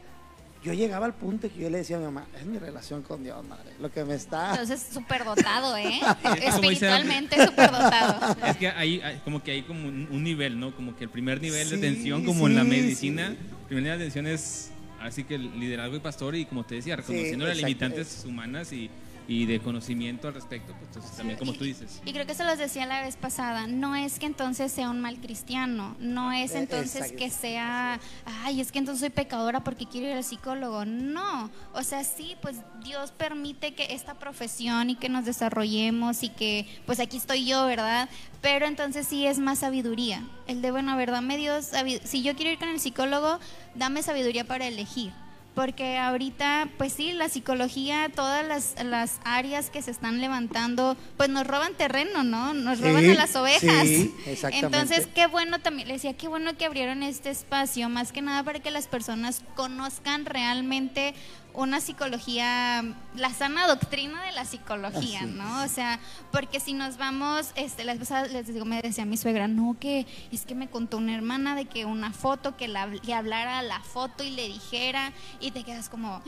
yo 0.69 0.75
llegaba 0.75 1.07
al 1.07 1.15
punto 1.15 1.49
que 1.53 1.59
yo 1.61 1.71
le 1.71 1.79
decía 1.79 1.97
a 1.97 1.99
mi 1.99 2.05
mamá, 2.07 2.27
es 2.39 2.45
mi 2.47 2.59
relación 2.59 3.03
con 3.03 3.23
Dios, 3.25 3.45
madre, 3.47 3.71
lo 3.81 3.91
que 3.91 4.05
me 4.05 4.15
está... 4.15 4.51
Entonces, 4.53 4.87
súper 4.93 5.25
dotado, 5.25 5.77
¿eh? 5.77 6.01
Espiritualmente 6.43 7.45
súper 7.47 7.71
dotado. 7.71 8.37
Es 8.47 8.57
que 8.57 8.69
hay, 8.69 9.01
hay- 9.01 9.19
como 9.25 9.43
que 9.43 9.53
hay 9.53 9.63
como 9.63 9.89
un, 9.89 10.09
un 10.11 10.23
nivel, 10.25 10.59
¿no? 10.59 10.75
Como 10.75 10.97
que 10.97 11.05
el 11.05 11.11
primer 11.11 11.41
nivel 11.41 11.69
de 11.71 11.77
Sí, 11.77 11.83
atención, 11.87 12.25
como 12.25 12.47
en 12.47 12.55
la 12.55 12.63
sí, 12.63 12.69
medicina, 12.69 13.29
sí. 13.29 13.37
el 13.61 13.67
primer 13.67 13.83
nivel 13.85 13.99
de 13.99 14.05
atención 14.05 14.27
es 14.27 14.71
así 15.01 15.25
que 15.25 15.37
el 15.37 15.59
liderazgo 15.61 15.97
y 15.97 16.01
pastor 16.01 16.35
y 16.35 16.45
como 16.45 16.65
te 16.65 16.75
decía, 16.77 16.97
reconociendo 16.97 17.47
las 17.47 17.57
limitantes 17.57 18.25
humanas 18.27 18.73
y, 18.73 18.91
y 19.29 19.45
de 19.45 19.61
conocimiento 19.61 20.27
al 20.27 20.33
respecto, 20.35 20.73
pues 20.73 20.87
entonces 20.89 21.17
también 21.17 21.39
como 21.39 21.53
tú 21.53 21.63
dices. 21.65 22.01
Y 22.07 22.13
creo 22.15 22.27
que 22.27 22.35
se 22.35 22.45
los 22.45 22.57
decía 22.57 22.87
la 22.87 23.03
vez 23.03 23.17
pasada, 23.17 23.67
no 23.67 23.95
es 23.95 24.19
que 24.19 24.25
entonces 24.25 24.73
sea 24.73 24.89
un 24.89 25.01
mal 25.01 25.19
cristiano, 25.21 25.95
no 26.01 26.33
es 26.33 26.53
Eh, 26.53 26.61
entonces 26.61 27.13
que 27.13 27.29
sea, 27.31 28.01
ay, 28.25 28.61
es 28.63 28.73
que 28.73 28.79
entonces 28.79 29.01
soy 29.01 29.11
pecadora 29.11 29.63
porque 29.63 29.85
quiero 29.87 30.09
ir 30.09 30.15
al 30.15 30.25
psicólogo. 30.25 30.87
No, 30.87 31.51
o 31.75 31.83
sea, 31.83 32.05
sí, 32.05 32.37
pues 32.41 32.57
Dios 32.83 33.13
permite 33.13 33.75
que 33.75 33.93
esta 33.95 34.15
profesión 34.15 34.89
y 34.89 34.97
que 34.97 35.11
nos 35.11 35.27
desarrollemos 35.27 36.23
y 36.23 36.31
que, 36.31 36.67
pues 36.87 36.99
aquí 36.99 37.19
estoy 37.19 37.45
yo, 37.45 37.67
¿verdad? 37.67 38.09
Pero 38.41 38.65
entonces 38.67 39.07
sí 39.07 39.27
es 39.27 39.39
más 39.39 39.59
sabiduría. 39.59 40.23
El 40.47 40.63
de, 40.63 40.71
bueno, 40.71 40.93
a 40.93 40.97
ver, 40.97 41.11
dame 41.11 41.37
Dios, 41.37 41.67
sabi- 41.67 42.01
si 42.03 42.23
yo 42.23 42.35
quiero 42.35 42.51
ir 42.51 42.59
con 42.59 42.71
el 42.71 42.81
psicólogo, 42.81 43.41
dame 43.75 44.03
sabiduría 44.03 44.45
para 44.45 44.67
elegir. 44.67 45.13
Porque 45.59 45.99
ahorita, 45.99 46.69
pues 46.79 46.93
sí, 46.93 47.13
la 47.13 47.29
psicología, 47.29 48.09
todas 48.15 48.47
las, 48.47 48.77
las 48.85 49.19
áreas 49.25 49.71
que 49.71 49.83
se 49.83 49.91
están 49.91 50.21
levantando, 50.21 50.97
pues 51.17 51.31
nos 51.31 51.45
roban 51.45 51.75
terreno, 51.75 52.23
¿no? 52.23 52.55
Nos 52.55 52.81
roban 52.81 53.03
Sí, 53.03 53.11
a 53.11 53.15
las 53.15 53.35
ovejas. 53.35 53.89
sí, 53.89 54.15
exactamente. 54.27 54.79
Entonces, 54.79 55.09
qué 55.13 55.27
bueno 55.27 55.59
también, 55.59 55.89
le 55.89 55.95
decía, 55.95 56.13
qué 56.17 56.29
bueno 56.29 56.57
que 56.57 56.65
abrieron 56.65 57.03
este 57.03 57.31
espacio, 57.31 57.89
más 57.89 58.13
que 58.13 58.23
nada 58.23 58.45
para 58.45 58.61
que 58.61 58.71
las 58.71 58.87
personas 58.87 59.43
conozcan 59.57 60.27
realmente 60.27 61.13
una 61.55 61.81
psicología, 61.81 62.85
la 63.17 63.31
sana 63.31 63.67
doctrina 63.67 64.23
de 64.25 64.33
la 64.33 64.45
psicología, 64.45 65.21
Así 65.21 65.27
¿no? 65.33 65.63
O 65.65 65.69
sea, 65.69 65.99
porque 66.31 66.61
si 66.61 66.73
nos 66.73 66.99
vamos, 66.99 67.51
este, 67.57 67.85
las 67.85 67.99
veces 67.99 68.33
les 68.33 68.47
digo, 68.53 68.65
me 68.65 68.81
decía 68.81 69.05
mi 69.05 69.17
suegra, 69.17 69.49
no, 69.49 69.77
que 69.81 70.07
es 70.31 70.47
que 70.47 70.55
me 70.55 70.69
contó 70.69 70.99
una 70.99 71.15
hermana 71.15 71.57
de 71.57 71.65
que 71.65 71.85
una 71.85 72.13
foto, 72.13 72.57
que 72.57 72.69
la, 72.69 72.87
le 72.87 73.13
hablara 73.15 73.63
la 73.63 73.81
foto 73.81 74.23
y 74.23 74.31
le 74.31 74.47
dijera, 74.47 75.13
y 75.41 75.51
te 75.51 75.65
quedas 75.65 75.89
como, 75.89 76.15
"Ah, 76.15 76.23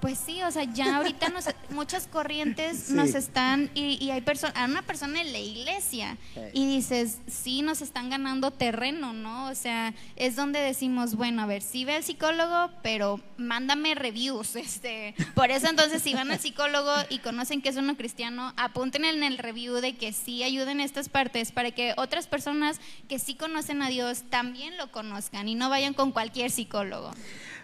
pues 0.00 0.18
sí, 0.18 0.42
o 0.42 0.50
sea, 0.50 0.64
ya 0.64 0.96
ahorita 0.96 1.28
nos, 1.28 1.44
muchas 1.70 2.06
corrientes 2.06 2.84
Sí. 2.86 2.92
nos 2.94 3.14
están, 3.14 3.70
y, 3.74 4.02
y 4.02 4.10
hay 4.12 4.22
personas, 4.22 4.56
a 4.56 4.64
una 4.64 4.82
persona 4.82 5.20
en 5.20 5.32
la 5.32 5.38
iglesia, 5.38 6.16
Ey. 6.36 6.50
y 6.54 6.76
dices, 6.76 7.18
sí, 7.26 7.60
nos 7.62 7.82
están 7.82 8.08
ganando 8.08 8.50
terreno, 8.50 9.12
¿no? 9.12 9.46
O 9.50 9.54
sea, 9.54 9.92
es 10.16 10.36
donde 10.36 10.60
decimos, 10.60 11.16
bueno, 11.16 11.42
a 11.42 11.46
ver, 11.46 11.60
sí 11.60 11.84
ve 11.84 11.96
al 11.96 12.02
psicólogo, 12.04 12.70
pero 12.82 13.20
mándame 13.36 13.94
reviews, 13.94 14.56
este, 14.60 15.14
por 15.34 15.50
eso 15.50 15.68
entonces 15.68 16.02
si 16.02 16.14
van 16.14 16.30
al 16.30 16.38
psicólogo 16.38 16.92
y 17.08 17.18
conocen 17.18 17.62
que 17.62 17.68
es 17.68 17.76
uno 17.76 17.96
cristiano, 17.96 18.52
apunten 18.56 19.04
en 19.04 19.22
el 19.22 19.38
review 19.38 19.74
de 19.76 19.96
que 19.96 20.12
sí 20.12 20.42
ayuden 20.42 20.80
estas 20.80 21.08
partes 21.08 21.52
para 21.52 21.70
que 21.70 21.94
otras 21.96 22.26
personas 22.26 22.80
que 23.08 23.18
sí 23.18 23.34
conocen 23.34 23.82
a 23.82 23.88
Dios 23.88 24.24
también 24.30 24.76
lo 24.76 24.90
conozcan 24.92 25.48
y 25.48 25.54
no 25.54 25.70
vayan 25.70 25.94
con 25.94 26.12
cualquier 26.12 26.50
psicólogo. 26.50 27.10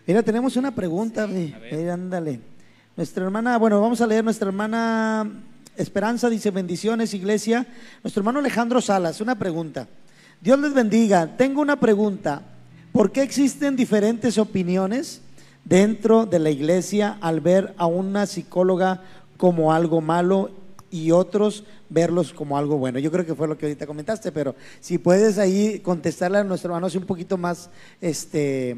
Mira, 0.06 0.22
tenemos 0.22 0.56
una 0.56 0.74
pregunta, 0.74 1.26
ve, 1.26 1.54
ve, 1.70 1.90
ándale. 1.90 2.40
Nuestra 2.96 3.24
hermana, 3.24 3.58
bueno, 3.58 3.80
vamos 3.80 4.00
a 4.00 4.06
leer 4.06 4.24
nuestra 4.24 4.48
hermana 4.48 5.30
Esperanza, 5.76 6.30
dice 6.30 6.50
bendiciones, 6.50 7.12
iglesia. 7.12 7.66
Nuestro 8.02 8.20
hermano 8.20 8.38
Alejandro 8.38 8.80
Salas, 8.80 9.20
una 9.20 9.38
pregunta. 9.38 9.86
Dios 10.40 10.58
les 10.58 10.72
bendiga. 10.72 11.36
Tengo 11.36 11.60
una 11.60 11.76
pregunta. 11.78 12.42
¿Por 12.92 13.12
qué 13.12 13.22
existen 13.22 13.76
diferentes 13.76 14.38
opiniones 14.38 15.20
dentro 15.66 16.26
de 16.26 16.38
la 16.38 16.50
iglesia 16.50 17.18
al 17.20 17.40
ver 17.40 17.74
a 17.76 17.86
una 17.86 18.26
psicóloga 18.26 19.02
como 19.36 19.72
algo 19.72 20.00
malo 20.00 20.50
y 20.90 21.10
otros 21.10 21.64
verlos 21.88 22.32
como 22.32 22.56
algo 22.56 22.78
bueno? 22.78 22.98
Yo 22.98 23.10
creo 23.10 23.26
que 23.26 23.34
fue 23.34 23.48
lo 23.48 23.58
que 23.58 23.66
ahorita 23.66 23.86
comentaste, 23.86 24.32
pero 24.32 24.54
si 24.80 24.98
puedes 24.98 25.38
ahí 25.38 25.80
contestarle 25.80 26.38
a 26.38 26.44
nuestro 26.44 26.70
hermano 26.70 26.86
así 26.86 26.98
un 26.98 27.06
poquito 27.06 27.36
más, 27.36 27.68
este, 28.00 28.76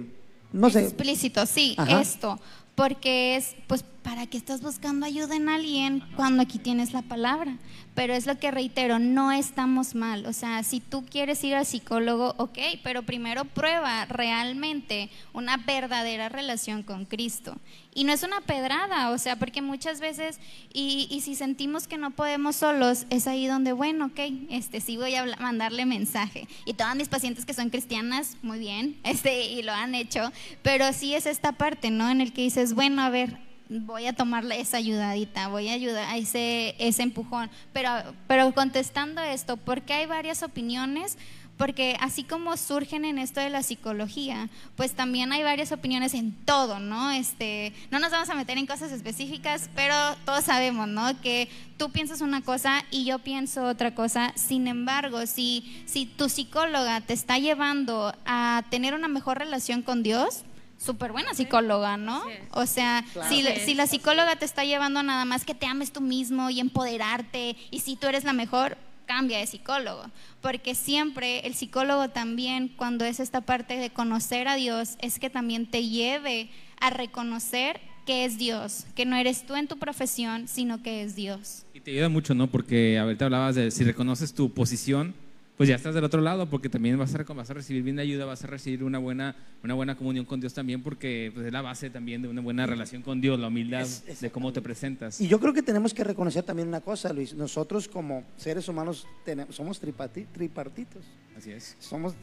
no 0.53 0.71
sé, 0.71 0.85
Explícito, 0.85 1.45
sí, 1.47 1.75
Ajá. 1.79 2.01
esto. 2.01 2.41
Porque 2.75 3.37
es, 3.37 3.57
pues, 3.67 3.85
¿para 4.09 4.27
qué 4.27 4.39
estás 4.39 4.63
buscando 4.63 5.05
ayuda 5.05 5.37
en 5.37 5.51
alguien 5.51 6.03
cuando 6.17 6.43
aquí 6.43 6.59
tienes 6.59 6.95
la 6.95 7.03
palabra? 7.03 7.59
Pero 7.95 8.15
es 8.15 8.25
lo 8.25 8.39
que 8.39 8.51
reitero, 8.51 8.99
no 8.99 9.33
estamos 9.33 9.95
mal. 9.95 10.25
O 10.25 10.33
sea, 10.33 10.63
si 10.63 10.81
tú 10.81 11.05
quieres 11.05 11.45
ir 11.45 11.55
al 11.55 11.67
psicólogo, 11.67 12.35
ok, 12.39 12.59
pero 12.83 13.03
primero 13.03 13.45
prueba 13.45 14.07
realmente 14.07 15.11
una 15.35 15.59
verdadera 15.59 16.31
relación 16.31 16.83
con 16.83 17.05
Cristo. 17.05 17.59
Y 17.93 18.05
no 18.05 18.15
es 18.15 18.23
una 18.23 18.41
pedrada, 18.41 19.11
o 19.11 19.19
sea, 19.19 19.37
porque 19.37 19.61
muchas 19.61 20.01
veces, 20.01 20.41
y, 20.73 21.21
si 21.23 21.35
sentimos 21.35 21.87
que 21.87 21.99
no 21.99 22.13
podemos 22.13 22.57
solos, 22.57 23.05
es 23.11 23.27
ahí 23.27 23.47
donde, 23.47 23.73
bueno, 23.73 24.07
ok, 24.07 24.21
este, 24.49 24.81
sí 24.81 24.97
voy 24.97 25.17
a 25.17 25.27
mandarle 25.39 25.85
mensaje. 25.85 26.49
Y 26.65 26.73
todas 26.73 26.97
mis 26.97 27.09
pacientes 27.09 27.45
que 27.45 27.53
son 27.53 27.69
cristianas, 27.69 28.39
muy 28.41 28.59
bien, 28.59 28.97
este, 29.05 29.51
y 29.51 29.63
lo 29.63 29.73
han 29.73 29.95
hecho, 29.95 30.33
pero 30.63 30.95
sí 30.95 31.15
es 31.15 31.27
esta 31.27 31.53
parte, 31.53 31.91
¿no? 31.91 32.09
En 32.09 32.23
el 32.23 32.33
que 32.33 32.41
dices, 32.41 32.73
bueno, 32.73 33.03
a 33.03 33.11
ver, 33.11 33.48
voy 33.69 34.07
a 34.07 34.13
tomarle 34.13 34.61
esa 34.61 34.79
ayudadita, 34.79 35.49
voy 35.49 35.69
a 35.69 35.75
ayudar 35.75 36.09
a 36.09 36.17
ese, 36.17 36.75
ese 36.79 37.03
empujón. 37.03 37.51
Pero, 37.73 37.91
pero 38.27 38.53
contestando 38.55 39.21
esto, 39.21 39.57
porque 39.57 39.93
hay 39.93 40.07
varias 40.07 40.43
opiniones, 40.43 41.19
porque 41.59 41.97
así 42.01 42.23
como 42.23 42.57
surgen 42.57 43.05
en 43.05 43.19
esto 43.19 43.41
de 43.41 43.51
la 43.51 43.65
psicología, 43.65 44.49
pues 44.77 44.93
también 44.93 45.33
hay 45.33 45.43
varias 45.43 45.73
opiniones 45.73 46.15
en 46.15 46.33
todo, 46.45 46.79
¿no? 46.79 47.11
Este, 47.11 47.73
no 47.91 47.99
nos 47.99 48.13
vamos 48.13 48.31
a 48.31 48.37
meter 48.37 48.57
en 48.59 48.67
cosas 48.67 48.93
específicas, 48.93 49.69
pero 49.75 49.95
todos 50.25 50.45
sabemos, 50.45 50.87
¿no? 50.87 51.21
Que 51.21 51.49
tú 51.77 51.91
piensas 51.91 52.21
una 52.21 52.43
cosa 52.43 52.85
y 52.93 53.05
yo 53.05 53.19
pienso 53.19 53.65
otra 53.65 53.93
cosa. 53.95 54.33
Sin 54.37 54.69
embargo, 54.69 55.27
si, 55.27 55.83
si 55.85 56.07
tu 56.07 56.29
psicóloga 56.29 57.01
te 57.01 57.13
está 57.13 57.39
llevando 57.39 58.15
a 58.25 58.63
tener 58.71 58.95
una 58.95 59.09
mejor 59.09 59.39
relación 59.39 59.83
con 59.83 60.05
Dios, 60.05 60.45
súper 60.79 61.13
buena 61.13 61.35
psicóloga, 61.35 61.97
¿no? 61.97 62.23
O 62.53 62.67
sea, 62.67 63.05
si, 63.29 63.45
si 63.65 63.75
la 63.75 63.87
psicóloga 63.87 64.37
te 64.37 64.45
está 64.45 64.65
llevando 64.65 65.01
a 65.01 65.03
nada 65.03 65.25
más 65.25 65.45
que 65.45 65.55
te 65.55 65.67
ames 65.67 65.93
tú 65.93 66.01
mismo 66.01 66.49
y 66.51 66.61
empoderarte, 66.61 67.57
y 67.71 67.81
si 67.81 67.97
tú 67.97 68.07
eres 68.07 68.25
la 68.25 68.33
mejor, 68.33 68.79
cambia 69.07 69.39
de 69.39 69.47
psicólogo. 69.47 70.05
Porque 70.41 70.75
siempre 70.75 71.41
el 71.41 71.55
psicólogo 71.55 72.11
también, 72.11 72.69
cuando 72.69 73.05
es 73.05 73.19
esta 73.19 73.41
parte 73.41 73.77
de 73.77 73.91
conocer 73.91 74.47
a 74.47 74.55
Dios, 74.55 74.97
es 75.01 75.19
que 75.19 75.31
también 75.31 75.67
te 75.69 75.89
lleve 75.89 76.51
a 76.79 76.91
reconocer 76.91 77.81
que 78.07 78.25
es 78.25 78.39
Dios, 78.39 78.87
que 78.95 79.05
no 79.05 79.17
eres 79.17 79.45
tú 79.45 79.57
en 79.57 79.67
tu 79.67 79.79
profesión, 79.79 80.49
sino 80.49 80.83
que 80.83 81.03
es 81.03 81.15
Dios. 81.15 81.67
Y 81.75 81.81
te 81.81 81.91
ayuda 81.91 82.09
mucho, 82.09 82.35
¿no? 82.35 82.47
Porque 82.47 82.99
ahorita 82.99 83.27
hablabas 83.27 83.55
de 83.55 83.71
si 83.71 83.85
reconoces 83.85 84.33
tu 84.33 84.55
posición, 84.55 85.15
pues 85.59 85.69
ya 85.69 85.75
estás 85.75 85.93
del 85.95 86.05
otro 86.05 86.21
lado, 86.23 86.49
porque 86.49 86.69
también 86.69 86.97
vas 86.97 87.15
a, 87.15 87.23
vas 87.35 87.51
a 87.51 87.55
recibir 87.55 87.83
bien 87.83 87.99
ayuda, 87.99 88.25
vas 88.25 88.43
a 88.45 88.47
recibir 88.47 88.85
una 88.85 88.99
buena, 88.99 89.35
una 89.65 89.75
buena 89.75 89.97
comunión 89.97 90.25
con 90.25 90.41
Dios 90.41 90.55
también, 90.55 90.83
porque 90.83 91.33
pues, 91.35 91.47
es 91.47 91.53
la 91.53 91.61
base 91.63 91.91
también 91.91 92.23
de 92.23 92.29
una 92.29 92.41
buena 92.41 92.65
relación 92.65 93.03
con 93.03 93.21
Dios, 93.21 93.39
la 93.41 93.49
humildad 93.49 93.81
Es- 93.83 94.21
de 94.21 94.31
cómo 94.31 94.53
te 94.53 94.63
presentas. 94.63 95.21
Y 95.21 95.27
yo 95.29 95.41
creo 95.41 95.53
que 95.53 95.63
tenemos 95.63 95.93
que 95.93 96.05
reconocer 96.05 96.45
también 96.45 96.69
una 96.69 96.81
cosa, 96.81 97.13
Luis. 97.13 97.35
Nosotros 97.35 97.89
como 97.89 98.23
seres 98.37 98.69
humanos 98.69 99.07
tenemos, 99.25 99.55
somos 99.55 99.81
tripartitos. 99.81 101.03
Así 101.37 101.51
es, 101.51 101.77
Somos 101.81 102.15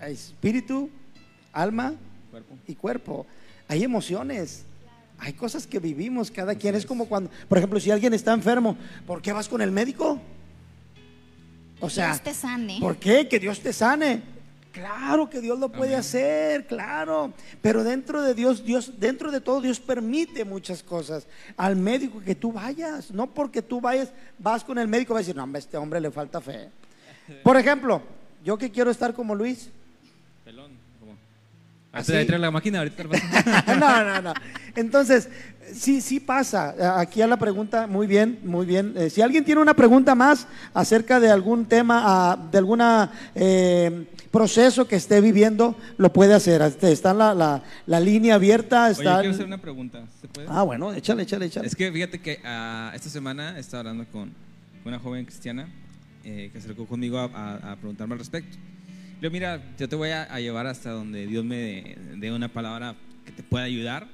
espíritu, 0.00 0.90
alma 1.52 1.94
cuerpo. 2.30 2.56
y 2.66 2.74
cuerpo. 2.74 3.26
Hay 3.68 3.84
emociones. 3.84 4.64
Hay 5.18 5.32
cosas 5.32 5.66
que 5.66 5.78
vivimos 5.80 6.30
cada 6.30 6.54
quien. 6.54 6.74
Es 6.74 6.86
como 6.86 7.06
cuando, 7.06 7.28
por 7.48 7.58
ejemplo, 7.58 7.80
si 7.80 7.90
alguien 7.90 8.14
está 8.14 8.32
enfermo, 8.32 8.76
¿por 9.06 9.20
qué 9.20 9.32
vas 9.32 9.48
con 9.48 9.60
el 9.60 9.72
médico? 9.72 10.20
O 11.80 11.90
sea, 11.90 12.08
Dios 12.08 12.22
te 12.22 12.34
sane. 12.34 12.78
¿por 12.80 12.96
qué? 12.96 13.28
Que 13.28 13.38
Dios 13.38 13.60
te 13.60 13.72
sane. 13.72 14.22
Claro 14.72 15.28
que 15.28 15.40
Dios 15.40 15.58
lo 15.58 15.70
puede 15.70 15.90
Amén. 15.90 16.00
hacer, 16.00 16.66
claro. 16.66 17.32
Pero 17.60 17.82
dentro 17.82 18.22
de 18.22 18.34
Dios, 18.34 18.64
Dios, 18.64 19.00
dentro 19.00 19.32
de 19.32 19.40
todo, 19.40 19.60
Dios 19.60 19.80
permite 19.80 20.44
muchas 20.44 20.82
cosas. 20.82 21.26
Al 21.56 21.74
médico 21.74 22.20
que 22.24 22.34
tú 22.34 22.52
vayas, 22.52 23.10
no 23.10 23.28
porque 23.28 23.62
tú 23.62 23.80
vayas, 23.80 24.12
vas 24.38 24.62
con 24.62 24.78
el 24.78 24.86
médico, 24.86 25.14
vas 25.14 25.20
a 25.20 25.22
decir, 25.22 25.36
no, 25.36 25.42
hombre, 25.42 25.58
a 25.58 25.60
este 25.60 25.76
hombre 25.76 26.00
le 26.00 26.10
falta 26.10 26.40
fe. 26.40 26.70
Por 27.42 27.56
ejemplo, 27.56 28.02
yo 28.44 28.56
que 28.56 28.70
quiero 28.70 28.90
estar 28.90 29.14
como 29.14 29.34
Luis. 29.34 29.70
Antes 31.92 32.14
de 32.14 32.24
traer 32.26 32.40
la 32.40 32.50
máquina, 32.50 32.78
ahorita 32.80 33.04
no, 33.80 34.04
no, 34.04 34.22
no. 34.22 34.34
Entonces, 34.76 35.28
sí, 35.72 36.00
sí 36.00 36.20
pasa. 36.20 37.00
Aquí 37.00 37.22
a 37.22 37.26
la 37.26 37.38
pregunta, 37.38 37.86
muy 37.86 38.06
bien, 38.06 38.38
muy 38.44 38.66
bien. 38.66 38.92
Eh, 38.96 39.10
si 39.10 39.22
alguien 39.22 39.44
tiene 39.44 39.60
una 39.62 39.74
pregunta 39.74 40.14
más 40.14 40.46
acerca 40.74 41.18
de 41.18 41.30
algún 41.30 41.64
tema, 41.64 42.02
ah, 42.04 42.48
de 42.52 42.58
alguna 42.58 43.10
eh, 43.34 44.06
proceso 44.30 44.86
que 44.86 44.96
esté 44.96 45.20
viviendo, 45.22 45.76
lo 45.96 46.12
puede 46.12 46.34
hacer. 46.34 46.60
Está 46.62 47.14
la, 47.14 47.34
la- 47.34 47.62
la 47.86 48.00
línea 48.00 48.34
abierta. 48.34 48.84
Oye, 48.84 48.92
Está 48.92 49.14
yo 49.16 49.20
quiero 49.20 49.34
hacer 49.34 49.46
una 49.46 49.58
pregunta. 49.58 50.04
¿Se 50.20 50.28
puede? 50.28 50.46
Ah, 50.50 50.62
bueno, 50.62 50.92
échale, 50.92 51.22
échale, 51.22 51.46
échale. 51.46 51.66
Es 51.66 51.74
que 51.74 51.90
fíjate 51.90 52.20
que 52.20 52.38
ah, 52.44 52.92
esta 52.94 53.08
semana 53.08 53.58
estaba 53.58 53.80
hablando 53.80 54.04
con 54.12 54.30
una 54.84 54.98
joven 54.98 55.24
cristiana 55.24 55.66
eh, 56.24 56.50
que 56.52 56.60
se 56.60 56.66
acercó 56.66 56.86
conmigo 56.86 57.18
a, 57.18 57.24
a- 57.24 57.72
a 57.72 57.76
preguntarme 57.76 58.12
al 58.12 58.18
respecto. 58.18 58.58
Yo, 59.20 59.32
mira, 59.32 59.60
yo 59.76 59.88
te 59.88 59.96
voy 59.96 60.10
a, 60.10 60.22
a 60.22 60.38
llevar 60.38 60.68
hasta 60.68 60.90
donde 60.90 61.26
Dios 61.26 61.44
me 61.44 61.96
dé 62.16 62.30
una 62.30 62.48
palabra 62.48 62.94
que 63.26 63.32
te 63.32 63.42
pueda 63.42 63.64
ayudar. 63.64 64.06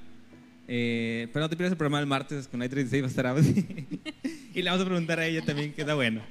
Eh, 0.66 1.28
pero 1.30 1.44
no 1.44 1.50
te 1.50 1.57
pierdas 1.57 1.72
el 1.72 1.76
programa 1.76 1.98
del 1.98 2.07
martes 2.07 2.48
con 2.48 2.59
la 2.61 2.68
36 2.68 3.02
va 3.02 3.07
a 3.07 3.11
estar 3.11 3.36
y 4.55 4.62
le 4.62 4.70
vamos 4.70 4.82
a 4.82 4.88
preguntar 4.88 5.20
a 5.20 5.26
ella 5.26 5.44
también, 5.44 5.74
que 5.74 5.82
está 5.82 5.94
bueno. 5.94 6.22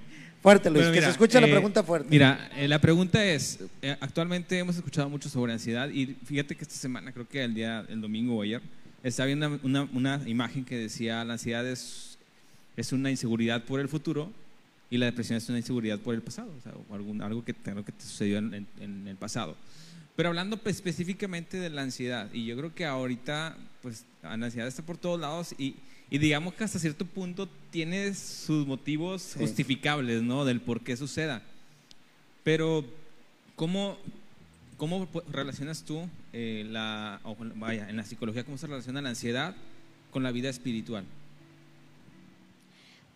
Fuerte, 0.42 0.72
Luis, 0.72 0.86
Bueno, 0.86 0.94
que 0.96 1.02
se 1.02 1.10
escuche 1.12 1.40
la 1.40 1.48
eh, 1.48 1.52
pregunta 1.52 1.84
fuerte. 1.84 2.10
Mira, 2.10 2.50
eh, 2.58 2.68
la 2.68 2.80
pregunta 2.80 3.24
es, 3.24 3.60
eh, 3.84 3.96
actualmente 4.02 4.58
hemos 4.58 4.76
escuchado 4.76 5.08
mucho 5.08 5.30
sobre 5.30 5.54
ansiedad 5.54 5.90
y 5.90 6.18
fíjate 6.26 6.56
que 6.56 6.64
esta 6.64 6.76
semana, 6.76 7.12
creo 7.12 7.30
que 7.30 7.44
el 7.44 7.54
día, 7.54 7.86
el 7.88 8.02
domingo 8.02 8.38
o 8.38 8.42
ayer, 8.42 8.62
estaba 9.04 9.28
viendo 9.28 9.48
una, 9.62 9.84
una, 9.84 10.18
una 10.18 10.22
imagen 10.28 10.66
que 10.66 10.78
decía 10.78 11.24
la 11.24 11.34
ansiedad 11.34 11.66
es, 11.68 12.18
es 12.76 12.92
una 12.92 13.12
inseguridad 13.12 13.64
por 13.66 13.80
el 13.80 13.88
futuro 13.88 14.32
y 14.94 14.98
la 15.00 15.08
depresión 15.08 15.38
es 15.38 15.50
una 15.50 15.58
inseguridad 15.58 16.00
por 16.00 16.14
el 16.14 16.22
pasado, 16.22 16.54
o 16.58 16.62
sea, 16.62 16.74
o 16.90 16.94
algún, 16.94 17.22
algo, 17.22 17.44
que, 17.44 17.56
algo 17.66 17.84
que 17.84 17.92
te 17.92 18.04
sucedió 18.04 18.38
en, 18.38 18.54
en- 18.54 18.68
en 18.80 19.08
el 19.08 19.16
pasado. 19.16 19.56
Pero 20.16 20.30
hablando 20.30 20.58
pues, 20.58 20.76
específicamente 20.76 21.58
de 21.58 21.70
la 21.72 21.82
ansiedad, 21.82 22.30
y 22.34 22.46
yo 22.46 22.56
creo 22.56 22.76
que 22.76 22.86
ahorita, 22.86 23.58
pues, 23.82 24.06
la 24.22 24.34
ansiedad 24.34 24.68
está 24.68 24.84
por 24.86 24.98
todos 24.98 25.20
lados 25.20 25.56
y, 25.58 25.76
y 26.12 26.20
digamos 26.20 26.54
que 26.54 26.64
hasta 26.64 26.78
cierto 26.78 27.06
punto 27.06 27.50
tiene 27.72 28.14
sus 28.14 28.68
motivos 28.68 29.22
Sí. 29.24 29.40
justificables, 29.40 30.22
¿no? 30.22 30.46
Del 30.46 30.62
por 30.62 30.82
qué 30.82 30.96
suceda. 30.96 31.42
Pero, 32.44 32.86
¿cómo, 33.56 33.98
cómo 34.78 35.10
relacionas 35.32 35.84
tú 35.84 36.08
eh, 36.34 36.68
la, 36.70 37.20
vaya, 37.56 37.90
en 37.90 37.98
la 37.98 38.04
psicología, 38.04 38.44
cómo 38.44 38.58
se 38.58 38.68
relaciona 38.68 39.02
la 39.02 39.10
ansiedad 39.10 39.56
con 40.12 40.22
la 40.24 40.32
vida 40.32 40.50
espiritual. 40.50 41.06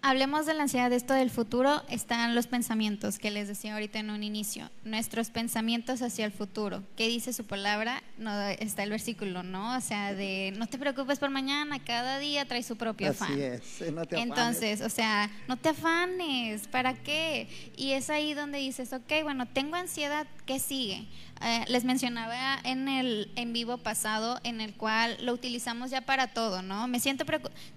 Hablemos 0.01 0.45
de 0.45 0.53
la 0.53 0.63
ansiedad 0.63 0.89
de 0.89 0.95
esto 0.95 1.13
del 1.13 1.29
futuro, 1.29 1.81
están 1.89 2.35
los 2.35 2.47
pensamientos 2.47 3.17
que 3.19 3.31
les 3.31 3.47
decía 3.47 3.73
ahorita 3.73 3.99
en 3.99 4.09
un 4.09 4.23
inicio, 4.23 4.69
nuestros 4.85 5.31
pensamientos 5.31 6.01
hacia 6.01 6.23
el 6.23 6.31
futuro. 6.31 6.83
¿Qué 6.95 7.07
dice 7.07 7.33
su 7.33 7.45
palabra? 7.45 8.03
No, 8.17 8.31
está 8.47 8.83
el 8.83 8.91
versículo, 8.91 9.43
¿no? 9.43 9.75
O 9.75 9.81
sea, 9.81 10.13
de 10.13 10.53
no 10.55 10.67
te 10.67 10.77
preocupes 10.77 11.19
por 11.19 11.29
mañana, 11.29 11.79
cada 11.83 12.19
día 12.19 12.45
trae 12.45 12.63
su 12.63 12.77
propio 12.77 13.09
afán. 13.09 13.31
Así 13.33 13.41
es, 13.41 13.91
no 13.91 14.05
te 14.05 14.19
Entonces, 14.19 14.81
o 14.81 14.89
sea, 14.89 15.29
no 15.47 15.57
te 15.57 15.69
afanes, 15.69 16.67
¿para 16.67 16.93
qué? 16.93 17.47
Y 17.75 17.91
es 17.91 18.09
ahí 18.09 18.33
donde 18.33 18.59
dices, 18.59 18.93
ok, 18.93 19.23
bueno, 19.23 19.45
tengo 19.47 19.75
ansiedad, 19.75 20.27
¿qué 20.47 20.59
sigue? 20.59 21.05
Eh, 21.41 21.65
les 21.67 21.83
mencionaba 21.83 22.59
en 22.63 22.87
el 22.87 23.29
en 23.35 23.53
vivo 23.53 23.77
pasado 23.77 24.39
en 24.43 24.59
el 24.59 24.73
cual 24.73 25.17
lo 25.21 25.33
utilizamos 25.33 25.91
ya 25.91 26.01
para 26.01 26.27
todo, 26.27 26.63
¿no? 26.63 26.87
Me 26.87 26.99
siento 26.99 27.25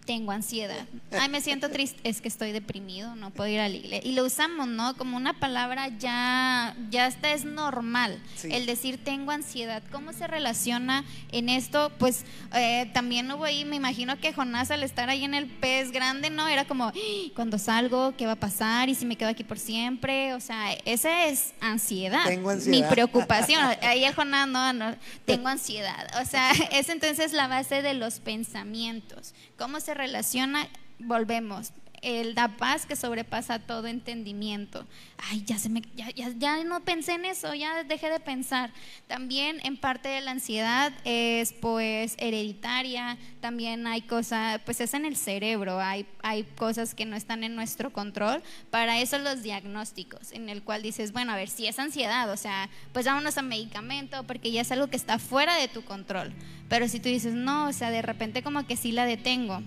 tengo 0.06 0.32
ansiedad. 0.32 0.86
Ay, 1.12 1.28
me 1.28 1.40
siento 1.40 1.68
triste, 1.68 2.00
es 2.04 2.22
que 2.22 2.28
estoy 2.28 2.52
deprimido, 2.52 3.14
no 3.16 3.30
puedo 3.30 3.50
ir 3.50 3.60
a 3.60 3.68
la 3.68 3.76
iglesia. 3.76 4.08
Y 4.10 4.14
lo 4.14 4.24
usamos, 4.24 4.66
¿no? 4.66 4.96
Como 4.96 5.16
una 5.16 5.38
palabra 5.38 5.88
ya 5.98 6.74
ya 6.90 7.06
está 7.06 7.32
es 7.32 7.44
normal 7.44 8.18
el 8.44 8.64
decir 8.64 8.98
tengo 9.02 9.30
ansiedad. 9.30 9.82
¿Cómo 9.92 10.12
se 10.12 10.26
relaciona 10.26 11.04
en 11.30 11.48
esto? 11.48 11.92
Pues 11.98 12.24
eh, 12.54 12.90
también 12.94 13.30
hubo 13.30 13.44
ahí, 13.44 13.64
me 13.64 13.76
imagino 13.76 14.18
que 14.18 14.32
Jonás 14.32 14.70
al 14.70 14.82
estar 14.82 15.10
ahí 15.10 15.24
en 15.24 15.34
el 15.34 15.46
pez 15.46 15.92
grande, 15.92 16.30
¿no? 16.30 16.48
Era 16.48 16.64
como, 16.64 16.86
¡Ah! 16.86 16.92
cuando 17.34 17.58
salgo, 17.58 18.14
¿qué 18.16 18.24
va 18.24 18.32
a 18.32 18.40
pasar? 18.40 18.88
¿Y 18.88 18.94
si 18.94 19.04
me 19.04 19.16
quedo 19.16 19.28
aquí 19.28 19.44
por 19.44 19.58
siempre? 19.58 20.32
O 20.34 20.40
sea, 20.40 20.72
esa 20.84 21.26
es 21.26 21.52
ansiedad. 21.60 22.24
Tengo 22.26 22.48
ansiedad. 22.48 22.59
Mi 22.66 22.82
preocupación 22.82 23.62
ahí 23.82 24.04
Jonás, 24.12 24.48
no, 24.48 24.72
no, 24.72 24.96
tengo 25.24 25.48
ansiedad. 25.48 26.06
O 26.20 26.24
sea, 26.24 26.52
es 26.72 26.88
entonces 26.88 27.32
la 27.32 27.48
base 27.48 27.82
de 27.82 27.94
los 27.94 28.20
pensamientos. 28.20 29.34
¿Cómo 29.58 29.80
se 29.80 29.94
relaciona? 29.94 30.68
Volvemos 30.98 31.72
el 32.02 32.34
da 32.34 32.48
paz 32.56 32.86
que 32.86 32.96
sobrepasa 32.96 33.58
todo 33.58 33.86
entendimiento. 33.86 34.86
Ay, 35.30 35.42
ya, 35.44 35.58
se 35.58 35.68
me, 35.68 35.82
ya, 35.94 36.10
ya, 36.10 36.30
ya, 36.36 36.64
no 36.64 36.80
pensé 36.80 37.12
en 37.12 37.24
eso, 37.24 37.54
ya 37.54 37.84
dejé 37.84 38.10
de 38.10 38.20
pensar. 38.20 38.72
También 39.06 39.60
en 39.64 39.76
parte 39.76 40.08
de 40.08 40.20
la 40.20 40.30
ansiedad 40.30 40.92
es 41.04 41.52
pues 41.52 42.14
hereditaria, 42.18 43.18
también 43.40 43.86
hay 43.86 44.02
cosas, 44.02 44.60
pues 44.64 44.80
es 44.80 44.94
en 44.94 45.04
el 45.04 45.16
cerebro, 45.16 45.80
hay, 45.80 46.06
hay 46.22 46.44
cosas 46.44 46.94
que 46.94 47.04
no 47.04 47.16
están 47.16 47.44
en 47.44 47.54
nuestro 47.54 47.92
control. 47.92 48.42
Para 48.70 49.00
eso 49.00 49.18
los 49.18 49.42
diagnósticos, 49.42 50.32
en 50.32 50.48
el 50.48 50.62
cual 50.62 50.82
dices, 50.82 51.12
bueno, 51.12 51.32
a 51.32 51.36
ver, 51.36 51.48
si 51.48 51.66
es 51.66 51.78
ansiedad, 51.78 52.30
o 52.30 52.36
sea, 52.36 52.70
pues 52.92 53.06
vámonos 53.06 53.36
a 53.36 53.42
medicamento 53.42 54.24
porque 54.24 54.50
ya 54.50 54.62
es 54.62 54.72
algo 54.72 54.88
que 54.88 54.96
está 54.96 55.18
fuera 55.18 55.56
de 55.56 55.68
tu 55.68 55.82
control. 55.84 56.32
Pero 56.68 56.88
si 56.88 57.00
tú 57.00 57.08
dices, 57.08 57.34
no, 57.34 57.68
o 57.68 57.72
sea, 57.72 57.90
de 57.90 58.00
repente 58.00 58.42
como 58.42 58.66
que 58.66 58.76
sí 58.76 58.92
la 58.92 59.04
detengo 59.04 59.62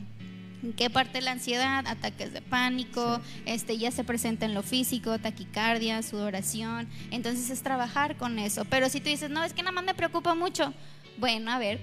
¿En 0.64 0.72
qué 0.72 0.90
parte 0.90 1.22
la 1.22 1.32
ansiedad? 1.32 1.86
Ataques 1.86 2.32
de 2.32 2.42
pánico, 2.42 3.20
este 3.46 3.78
ya 3.78 3.92
se 3.92 4.06
presenta 4.06 4.46
en 4.46 4.54
lo 4.54 4.64
físico, 4.64 5.20
taquicardia, 5.20 6.02
sudoración. 6.02 6.88
Entonces 7.12 7.50
es 7.50 7.62
trabajar 7.62 8.16
con 8.16 8.40
eso. 8.40 8.64
Pero 8.66 8.88
si 8.90 9.02
tú 9.02 9.10
dices, 9.10 9.30
no, 9.30 9.44
es 9.44 9.54
que 9.54 9.62
nada 9.62 9.74
más 9.74 9.84
me 9.84 9.94
preocupa 9.94 10.36
mucho. 10.36 10.74
Bueno, 11.18 11.52
a 11.52 11.60
ver, 11.60 11.82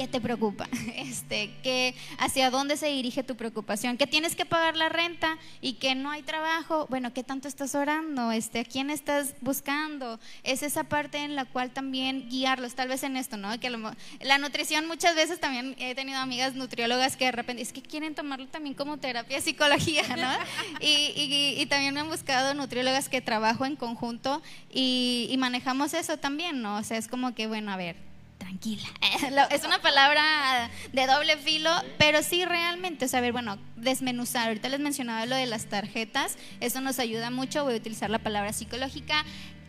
¿Qué 0.00 0.08
te 0.08 0.20
preocupa? 0.22 0.66
Este, 0.96 1.50
¿qué, 1.62 1.94
¿Hacia 2.18 2.50
dónde 2.50 2.78
se 2.78 2.86
dirige 2.86 3.22
tu 3.22 3.36
preocupación? 3.36 3.98
¿Que 3.98 4.06
tienes 4.06 4.34
que 4.34 4.46
pagar 4.46 4.74
la 4.74 4.88
renta 4.88 5.36
y 5.60 5.74
que 5.74 5.94
no 5.94 6.10
hay 6.10 6.22
trabajo? 6.22 6.86
Bueno, 6.88 7.12
¿qué 7.12 7.22
tanto 7.22 7.48
estás 7.48 7.74
orando? 7.74 8.32
Este, 8.32 8.60
¿A 8.60 8.64
quién 8.64 8.88
estás 8.88 9.34
buscando? 9.42 10.18
Es 10.42 10.62
esa 10.62 10.84
parte 10.84 11.18
en 11.18 11.36
la 11.36 11.44
cual 11.44 11.70
también 11.72 12.30
guiarlos, 12.30 12.74
tal 12.74 12.88
vez 12.88 13.02
en 13.02 13.18
esto, 13.18 13.36
¿no? 13.36 13.60
Que 13.60 13.68
la 13.68 14.38
nutrición 14.38 14.86
muchas 14.86 15.14
veces 15.14 15.38
también 15.38 15.76
he 15.78 15.94
tenido 15.94 16.18
amigas 16.18 16.54
nutriólogas 16.54 17.18
que 17.18 17.26
de 17.26 17.32
repente 17.32 17.60
es 17.60 17.72
que 17.72 17.82
quieren 17.82 18.14
tomarlo 18.14 18.46
también 18.46 18.74
como 18.74 18.96
terapia 18.96 19.38
psicología, 19.42 20.04
¿no? 20.16 20.30
Y, 20.80 21.58
y, 21.58 21.66
también 21.66 21.92
me 21.92 22.00
han 22.00 22.08
buscado 22.08 22.54
nutriólogas 22.54 23.10
que 23.10 23.20
trabajo 23.20 23.66
en 23.66 23.76
conjunto 23.76 24.40
y, 24.72 25.28
y 25.30 25.36
manejamos 25.36 25.92
eso 25.92 26.16
también, 26.16 26.62
¿no? 26.62 26.78
O 26.78 26.82
sea, 26.82 26.96
es 26.96 27.06
como 27.06 27.34
que, 27.34 27.46
bueno, 27.46 27.70
a 27.70 27.76
ver, 27.76 28.09
tranquila. 28.40 28.88
es 29.50 29.64
una 29.64 29.80
palabra 29.80 30.68
de 30.92 31.06
doble 31.06 31.36
filo, 31.36 31.70
pero 31.98 32.24
sí 32.24 32.44
realmente, 32.44 33.04
o 33.04 33.08
sea, 33.08 33.20
a 33.20 33.22
ver, 33.22 33.32
bueno, 33.32 33.58
desmenuzar. 33.76 34.48
Ahorita 34.48 34.68
les 34.68 34.80
mencionaba 34.80 35.24
lo 35.26 35.36
de 35.36 35.46
las 35.46 35.66
tarjetas, 35.66 36.36
eso 36.58 36.80
nos 36.80 36.98
ayuda 36.98 37.30
mucho. 37.30 37.62
Voy 37.62 37.74
a 37.74 37.76
utilizar 37.76 38.10
la 38.10 38.18
palabra 38.18 38.52
psicológica, 38.52 39.24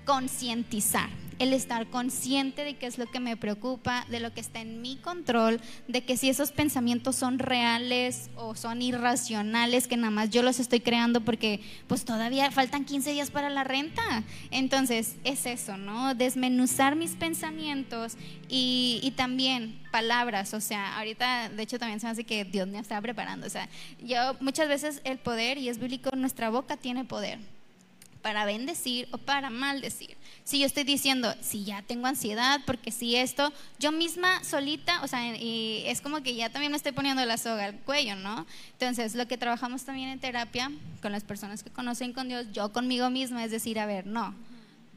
concientizar 0.06 1.10
el 1.41 1.54
estar 1.54 1.88
consciente 1.88 2.64
de 2.64 2.76
qué 2.76 2.86
es 2.86 2.99
lo 2.99 3.08
que 3.08 3.20
me 3.20 3.36
preocupa, 3.36 4.06
de 4.10 4.20
lo 4.20 4.32
que 4.32 4.41
está 4.41 4.62
en 4.62 4.80
mi 4.80 4.97
control, 4.97 5.60
de 5.88 6.04
que 6.04 6.16
si 6.16 6.30
esos 6.30 6.52
pensamientos 6.52 7.16
son 7.16 7.39
reales 7.39 8.30
o 8.36 8.54
son 8.54 8.84
irracionales, 8.84 9.88
que 9.88 9.97
nada 9.97 10.12
más 10.12 10.30
yo 10.30 10.43
los 10.43 10.60
estoy 10.60 10.82
creando 10.82 11.22
porque 11.22 11.60
pues 11.88 12.06
todavía 12.06 12.52
faltan 12.52 12.86
15 12.86 13.14
días 13.14 13.32
para 13.32 13.49
la 13.49 13.64
renta. 13.64 14.24
Entonces 14.52 15.16
es 15.24 15.47
eso, 15.47 15.78
¿no? 15.78 16.14
Desmenuzar 16.14 16.95
mis 16.95 17.16
pensamientos 17.16 18.18
y, 18.47 19.12
también 19.18 19.82
palabras, 19.91 20.54
o 20.54 20.62
sea, 20.62 20.97
ahorita 20.99 21.49
de 21.49 21.64
hecho 21.64 21.80
también 21.80 21.99
se 21.99 22.06
me 22.06 22.12
hace 22.12 22.24
que 22.24 22.45
Dios 22.45 22.68
me 22.68 22.78
está 22.78 23.02
preparando, 23.02 23.47
o 23.47 23.49
sea, 23.49 23.68
yo 24.02 24.36
muchas 24.39 24.68
veces 24.68 25.02
el 25.04 25.18
poder, 25.18 25.58
y 25.58 25.70
es 25.70 25.80
bíblico, 25.80 26.12
nuestra 26.16 26.49
boca 26.49 26.78
tiene 26.78 27.04
poder 27.04 27.39
para 28.22 28.45
bendecir 28.45 29.07
o 29.11 29.17
para 29.17 29.49
maldecir. 29.49 30.17
Si 30.43 30.59
yo 30.59 30.65
estoy 30.65 30.84
diciendo, 30.84 31.34
si 31.41 31.63
ya 31.63 31.82
tengo 31.82 32.07
ansiedad, 32.07 32.61
porque 32.65 32.91
si 32.91 33.15
esto, 33.15 33.51
yo 33.80 33.91
misma 33.91 34.43
solita, 34.43 35.01
o 35.03 35.07
sea, 35.07 35.22
es 35.36 36.01
como 36.01 36.22
que 36.22 36.36
ya 36.36 36.49
también 36.49 36.72
me 36.72 36.78
estoy 36.78 36.91
poniendo 36.91 37.24
la 37.26 37.38
soga 37.38 37.65
al 37.65 37.80
cuello, 37.80 38.15
¿no? 38.15 38.45
Entonces, 38.74 39.15
lo 39.15 39.28
que 39.28 39.38
trabajamos 39.38 39.84
también 39.84 40.09
en 40.09 40.19
terapia 40.19 40.72
con 41.01 41.11
las 41.11 41.24
personas 41.24 41.63
que 41.63 41.69
conocen 41.69 42.13
con 42.13 42.28
Dios, 42.28 42.47
yo 42.51 42.72
conmigo 42.72 43.09
misma, 43.09 43.43
es 43.43 43.51
decir, 43.51 43.80
a 43.80 43.86
ver, 43.86 44.07
no, 44.07 44.36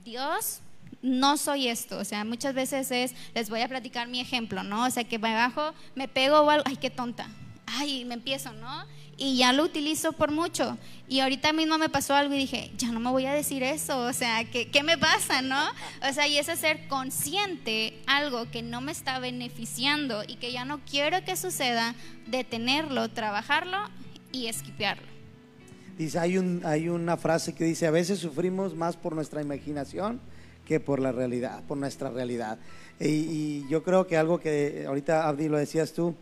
Dios 0.05 0.61
no 1.03 1.37
soy 1.37 1.68
esto. 1.68 1.99
O 1.99 2.05
sea, 2.05 2.25
muchas 2.25 2.55
veces 2.55 2.91
es, 2.91 3.14
les 3.35 3.51
voy 3.51 3.61
a 3.61 3.68
platicar 3.68 4.09
mi 4.09 4.20
ejemplo, 4.20 4.62
¿no? 4.62 4.87
O 4.87 4.91
sea, 4.91 5.05
que 5.05 5.18
me 5.18 5.35
bajo, 5.35 5.72
me 5.95 6.09
pego 6.09 6.41
o 6.41 6.51
algo, 6.51 6.64
ay, 6.66 6.77
qué 6.77 6.91
tonta. 6.91 7.29
Ay, 7.66 8.05
me 8.05 8.14
empiezo, 8.14 8.53
¿no? 8.53 8.87
Y 9.17 9.37
ya 9.37 9.53
lo 9.53 9.65
utilizo 9.65 10.12
por 10.12 10.31
mucho. 10.31 10.79
Y 11.09 11.21
ahorita 11.21 11.53
mismo 11.53 11.79
me 11.79 11.89
pasó 11.89 12.15
algo 12.15 12.35
y 12.35 12.39
dije, 12.39 12.71
ya 12.77 12.91
no 12.91 13.01
me 13.01 13.11
voy 13.11 13.27
a 13.27 13.35
decir 13.35 13.62
eso, 13.62 13.99
o 13.99 14.12
sea, 14.12 14.45
¿qué, 14.51 14.71
qué 14.71 14.83
me 14.83 14.97
pasa, 14.97 15.43
no? 15.43 15.61
O 16.09 16.12
sea, 16.12 16.27
y 16.27 16.39
ese 16.39 16.57
ser 16.57 16.89
consciente, 16.89 17.95
algo 18.07 18.51
que 18.51 18.62
no 18.62 18.81
me 18.81 18.93
está 18.93 19.19
beneficiando 19.19 20.23
y 20.27 20.37
que 20.37 20.53
ya 20.53 20.65
no 20.65 20.81
quiero 20.81 21.23
que 21.25 21.37
suceda, 21.37 21.95
detenerlo, 22.27 23.11
trabajarlo 23.11 23.79
y 24.33 24.47
esquipearlo. 24.47 25.07
Dice, 25.99 26.19
hay, 26.19 26.39
un, 26.39 26.62
hay 26.65 26.89
una 26.89 27.17
frase 27.17 27.55
que 27.55 27.65
dice, 27.65 27.87
a 27.87 27.91
veces 27.91 28.19
sufrimos 28.19 28.75
más 28.75 28.97
por 28.97 29.15
nuestra 29.15 29.43
imaginación 29.43 30.21
que 30.67 30.81
por 30.81 30.99
la 30.99 31.12
realidad, 31.12 31.62
por 31.69 31.77
nuestra 31.77 32.11
realidad. 32.11 32.59
Y, 32.99 33.07
y 33.07 33.67
yo 33.69 33.83
creo 33.83 34.07
que 34.07 34.17
algo 34.17 34.41
que 34.41 34.85
ahorita, 34.89 35.29
Abdi, 35.29 35.49
lo 35.49 35.59
decías 35.59 35.93
tú, 35.93 36.17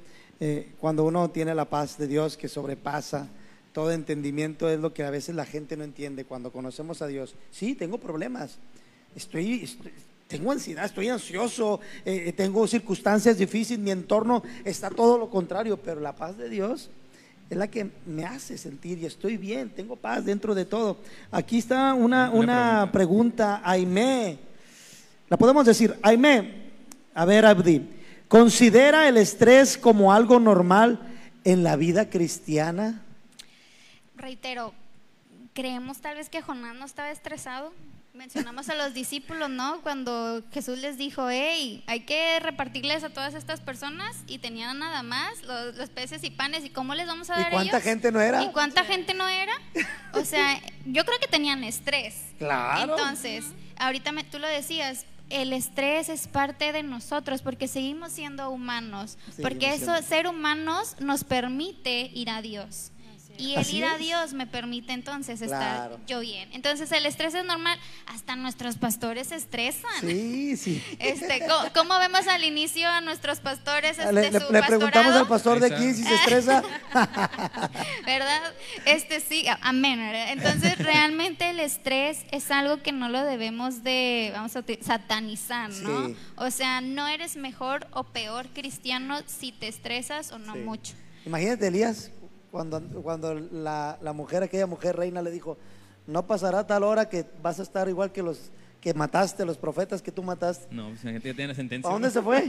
eh, 0.45 0.73
cuando 0.81 1.05
uno 1.05 1.31
tiene 1.31 1.55
la 1.55 1.67
paz 1.67 1.97
de 1.99 2.09
Dios 2.09 2.37
que 2.37 2.49
sobrepasa 2.49 3.29
todo 3.73 3.93
entendimiento, 3.93 4.69
es 4.69 4.81
lo 4.81 4.93
que 4.93 5.05
a 5.05 5.11
veces 5.11 5.37
la 5.37 5.47
gente 5.47 5.77
no 5.77 5.85
entiende 5.85 6.25
cuando 6.25 6.51
conocemos 6.51 7.01
a 7.01 7.07
Dios. 7.07 7.37
Sí, 7.53 7.77
tengo 7.77 7.99
problemas, 7.99 8.59
estoy, 9.15 9.71
tengo 10.27 10.51
ansiedad, 10.51 10.85
estoy 10.85 11.11
ansioso, 11.11 11.79
eh, 12.05 12.33
tengo 12.37 12.67
circunstancias 12.67 13.39
difíciles, 13.39 13.79
mi 13.79 13.93
entorno 13.93 14.43
está 14.65 14.91
todo 14.91 15.17
lo 15.17 15.31
contrario, 15.31 15.77
pero 15.77 16.01
la 16.01 16.17
paz 16.17 16.37
de 16.37 16.49
Dios 16.49 16.91
es 17.49 17.57
la 17.57 17.69
que 17.69 17.89
me 18.05 18.25
hace 18.25 18.59
sentir 18.59 18.99
y 18.99 19.07
estoy 19.07 19.37
bien, 19.37 19.71
tengo 19.71 19.95
paz 19.95 20.25
dentro 20.25 20.57
de 20.57 20.65
todo. 20.65 20.97
Aquí 21.31 21.59
está 21.59 21.95
una, 21.95 22.33
una, 22.33 22.91
pregunta. 22.91 23.61
Aime. 23.63 24.39
La 25.29 25.37
podemos 25.37 25.65
decir, 25.65 25.95
Aime, 26.03 26.73
a 27.15 27.25
ver, 27.25 27.47
Abdi. 27.47 28.02
¿Considera 28.33 29.09
el 29.09 29.19
estrés 29.19 29.77
como 29.77 30.11
algo 30.11 30.41
normal 30.41 30.99
en 31.45 31.63
la 31.63 31.77
vida 31.77 32.09
cristiana? 32.09 33.03
Reitero, 34.17 34.73
creemos 35.53 35.99
tal 35.99 36.17
vez 36.17 36.31
que 36.31 36.41
Jonás 36.41 36.75
no 36.75 36.87
estaba 36.87 37.11
estresado. 37.11 37.75
Mencionamos 38.15 38.71
a 38.71 38.75
los 38.75 38.95
discípulos, 38.95 39.51
¿no? 39.51 39.83
Cuando 39.83 40.43
Jesús 40.51 40.79
les 40.79 40.97
dijo, 40.97 41.29
hey, 41.29 41.85
hay 41.87 42.01
que 42.07 42.41
repartirles 42.41 43.05
a 43.05 43.11
todas 43.11 43.35
estas 43.35 43.61
personas 43.61 44.17
y 44.27 44.39
tenían 44.39 44.79
nada 44.79 45.03
más, 45.03 45.43
los, 45.43 45.91
peces 45.91 46.25
y 46.25 46.31
panes, 46.31 46.65
¿y 46.65 46.71
cómo 46.71 46.95
les 46.95 47.07
vamos 47.07 47.29
a 47.29 47.35
dar 47.35 47.49
¿Y 47.49 47.51
cuánta 47.51 47.83
gente 47.83 48.11
no 48.13 48.21
era? 48.23 48.45
¿Y 48.45 48.49
cuánta 48.53 48.83
gente 48.83 49.13
no 49.13 49.29
era? 49.29 49.53
O 50.15 50.25
sea, 50.25 50.59
yo 50.87 51.05
creo 51.05 51.19
que 51.21 51.29
tenían 51.29 51.65
estrés. 51.65 52.15
Claro. 52.39 52.97
Entonces, 52.97 53.45
ahorita 53.77 54.11
tú 54.31 54.39
lo 54.41 54.49
decías, 54.49 55.05
el 55.31 55.53
estrés 55.53 56.09
es 56.09 56.29
parte 56.29 56.73
de 56.73 56.83
nosotros 56.83 57.43
porque 57.43 57.69
seguimos 57.69 58.13
siendo 58.13 58.51
humanos, 58.51 59.19
porque 59.41 59.75
eso, 59.75 59.97
ser 60.03 60.27
humanos 60.27 60.97
nos 61.01 61.25
permite 61.25 62.11
ir 62.13 62.31
a 62.31 62.43
Dios. 62.43 62.93
Y 63.39 63.55
el 63.55 63.69
ir 63.75 63.85
a. 63.85 63.99
Dios 63.99 64.33
me 64.35 64.47
permite 64.47 64.93
entonces 64.93 65.41
estar 65.43 65.89
Claro. 65.89 66.01
yo 66.07 66.21
bien. 66.21 66.49
Entonces 66.53 66.91
el 66.93 67.07
estrés 67.07 67.35
es 67.35 67.45
normal, 67.45 67.79
hasta 68.07 68.37
nuestros 68.37 68.77
pastores 68.77 69.29
se 69.29 69.37
estresan. 69.37 69.91
Sí, 70.01 70.57
sí. 70.57 70.83
Este, 70.99 71.41
¿cómo, 71.49 71.73
cómo 71.75 71.99
vemos 71.99 72.27
al 72.29 72.45
inicio 72.45 72.89
a 72.89 73.01
nuestros 73.01 73.41
pastores 73.41 73.99
este, 73.99 74.13
Le, 74.13 74.31
le- 74.31 74.41
su 74.41 74.53
le 74.53 74.63
preguntamos 74.63 75.15
al 75.15 75.27
pastorado? 75.27 75.29
pastor 75.29 75.61
de 75.61 75.75
aquí 75.75 75.95
si 75.95 76.05
se 76.05 76.15
estresa. 76.15 76.63
¿verdad? 78.07 78.53
Este 78.87 79.21
sí, 79.21 79.45
amén. 79.63 80.01
Entonces, 80.01 80.79
realmente 80.79 81.51
el 81.51 81.61
estrés 81.61 82.25
es 82.31 82.51
algo 82.51 82.83
que 82.83 82.93
no 82.93 83.09
lo 83.09 83.23
debemos 83.25 83.83
de, 83.83 84.31
vamos 84.35 84.57
a 84.57 84.65
satanizar, 84.83 85.71
¿no? 85.71 86.09
Sí. 86.09 86.17
O 86.37 86.51
sea, 86.51 86.81
no 86.81 87.07
eres 87.09 87.37
mejor 87.37 87.87
o 87.93 88.05
peor 88.05 88.49
cristiano 88.49 89.21
si 89.27 89.53
te 89.53 89.69
estresas 89.69 90.33
o 90.33 90.39
no 90.39 90.53
Sí. 90.55 90.59
mucho. 90.61 90.93
Imagínate, 91.25 91.67
Elías, 91.69 92.11
cuando, 92.53 92.81
cuando 93.03 93.35
la, 93.35 93.99
la 94.03 94.13
mujer, 94.13 94.43
aquella 94.43 94.67
mujer 94.67 94.95
reina, 94.95 95.23
le 95.23 95.31
dijo: 95.31 95.57
No 96.07 96.27
pasará 96.27 96.67
tal 96.67 96.85
hora 96.85 97.09
que 97.09 97.25
vas 97.43 97.59
a 97.59 97.63
estar 97.63 97.89
igual 97.89 98.13
que 98.13 98.23
los 98.23 98.53
que 98.81 98.93
mataste, 98.93 99.45
los 99.47 99.57
profetas 99.57 100.03
que 100.03 100.13
tú 100.13 100.23
mataste. 100.23 100.67
No, 100.73 100.91
pues 100.91 101.03
la 101.03 101.13
gente 101.13 101.31
ya 101.31 101.35
tiene 101.35 101.49
la 101.49 101.55
sentencia. 101.55 101.89
¿A 101.89 101.93
dónde 101.95 102.11
se 102.11 102.21
fue? 102.21 102.49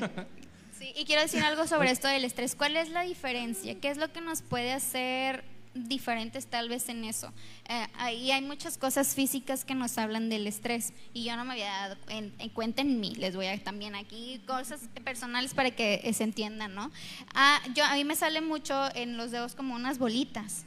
Sí, 0.78 0.92
y 0.98 1.06
quiero 1.06 1.22
decir 1.22 1.42
algo 1.44 1.66
sobre 1.66 1.90
esto 1.92 2.10
del 2.10 2.26
estrés. 2.26 2.56
¿Cuál 2.56 2.76
es 2.76 2.90
la 2.90 3.04
diferencia? 3.04 3.80
¿Qué 3.80 3.90
es 3.90 3.98
lo 3.98 4.12
que 4.12 4.20
nos 4.20 4.42
puede 4.42 4.74
hacer 4.74 5.46
diferentes 5.74 6.48
tal 6.48 6.70
vez 6.70 6.90
en 6.90 7.04
eso? 7.04 7.34
Eh, 7.68 7.88
ahí 7.96 8.32
hay 8.32 8.42
muchas 8.42 8.78
cosas 8.78 9.16
físicas 9.16 9.66
que 9.66 9.76
nos 9.76 9.98
hablan 9.98 10.30
del 10.30 10.48
estrés 10.48 10.94
y 11.14 11.24
yo 11.24 11.36
no 11.36 11.46
me 11.46 11.54
había 11.54 11.72
dado 11.72 11.98
en, 12.10 12.34
en 12.40 12.50
cuenta 12.50 12.82
en 12.82 13.00
mí. 13.00 13.16
Les 13.16 13.36
voy 13.36 13.48
a 13.48 13.64
también 13.64 13.96
aquí 13.96 14.42
cosas 14.46 14.82
personales 15.04 15.54
para 15.54 15.72
que 15.72 16.02
eh, 16.04 16.14
se 16.14 16.24
entiendan, 16.24 16.76
¿no? 16.76 16.92
Ah, 17.34 17.62
yo, 17.76 17.84
a 17.86 17.96
mí 17.96 18.04
me 18.04 18.16
sale 18.16 18.42
mucho 18.42 18.94
en 18.96 19.18
los 19.18 19.32
dedos 19.32 19.56
como 19.56 19.76
unas 19.76 19.98
bolitas. 19.98 20.66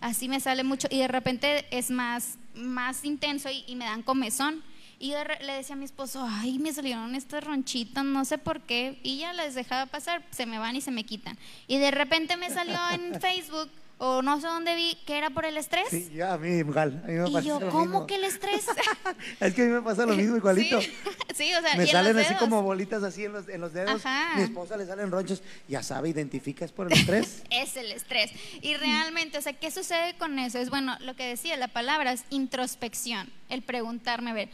Así 0.00 0.28
me 0.28 0.40
sale 0.40 0.64
mucho 0.64 0.88
y 0.90 0.98
de 0.98 1.08
repente 1.08 1.66
es 1.70 1.90
más, 1.90 2.38
más 2.54 3.04
intenso 3.04 3.50
y, 3.50 3.64
y 3.66 3.76
me 3.76 3.84
dan 3.84 4.02
comezón. 4.02 4.62
Y 5.02 5.14
le 5.40 5.54
decía 5.54 5.76
a 5.76 5.78
mi 5.78 5.86
esposo, 5.86 6.26
ay, 6.28 6.58
me 6.58 6.74
salieron 6.74 7.14
estos 7.14 7.42
ronchitos, 7.42 8.04
no 8.04 8.26
sé 8.26 8.36
por 8.36 8.60
qué. 8.60 9.00
Y 9.02 9.16
ya 9.16 9.32
les 9.32 9.54
dejaba 9.54 9.86
pasar, 9.86 10.22
se 10.30 10.44
me 10.44 10.58
van 10.58 10.76
y 10.76 10.82
se 10.82 10.90
me 10.90 11.04
quitan. 11.04 11.38
Y 11.66 11.78
de 11.78 11.90
repente 11.90 12.36
me 12.36 12.50
salió 12.50 12.78
en 12.92 13.18
Facebook, 13.20 13.70
o 14.02 14.22
no 14.22 14.40
sé 14.40 14.46
dónde 14.46 14.74
vi, 14.74 14.96
que 15.06 15.18
era 15.18 15.28
por 15.28 15.44
el 15.44 15.58
estrés. 15.58 15.86
Sí, 15.90 16.10
ya, 16.14 16.32
a 16.32 16.38
mí 16.38 16.48
igual. 16.48 17.02
A 17.04 17.06
mí 17.06 17.12
me 17.12 17.28
y 17.28 17.32
pasa 17.34 17.46
yo, 17.46 17.60
lo 17.60 17.68
¿cómo 17.68 17.84
mismo. 17.84 18.06
que 18.06 18.14
el 18.14 18.24
estrés? 18.24 18.64
Es 19.40 19.54
que 19.54 19.62
a 19.62 19.64
mí 19.66 19.72
me 19.72 19.82
pasa 19.82 20.06
lo 20.06 20.14
mismo 20.14 20.36
igualito. 20.36 20.80
Sí, 20.80 20.90
sí, 21.34 21.54
o 21.54 21.60
sea, 21.60 21.76
Me 21.76 21.84
y 21.84 21.86
salen 21.86 22.18
así 22.18 22.34
como 22.36 22.62
bolitas 22.62 23.02
así 23.02 23.26
en 23.26 23.34
los, 23.34 23.46
en 23.48 23.60
los 23.60 23.74
dedos. 23.74 24.04
Ajá. 24.04 24.36
Mi 24.36 24.42
esposa 24.42 24.78
le 24.78 24.86
salen 24.86 25.10
ronchos. 25.10 25.42
Ya 25.68 25.82
sabe, 25.82 26.08
identifica, 26.08 26.64
es 26.64 26.72
por 26.72 26.86
el 26.86 26.94
estrés. 26.98 27.42
Es 27.50 27.76
el 27.76 27.92
estrés. 27.92 28.32
Y 28.62 28.74
realmente, 28.76 29.36
o 29.36 29.42
sea, 29.42 29.52
¿qué 29.52 29.70
sucede 29.70 30.14
con 30.16 30.38
eso? 30.38 30.58
Es 30.58 30.70
bueno, 30.70 30.96
lo 31.00 31.14
que 31.14 31.26
decía 31.26 31.58
la 31.58 31.68
palabra 31.68 32.12
es 32.12 32.24
introspección, 32.30 33.30
el 33.50 33.60
preguntarme, 33.60 34.30
a 34.30 34.34
ver, 34.34 34.48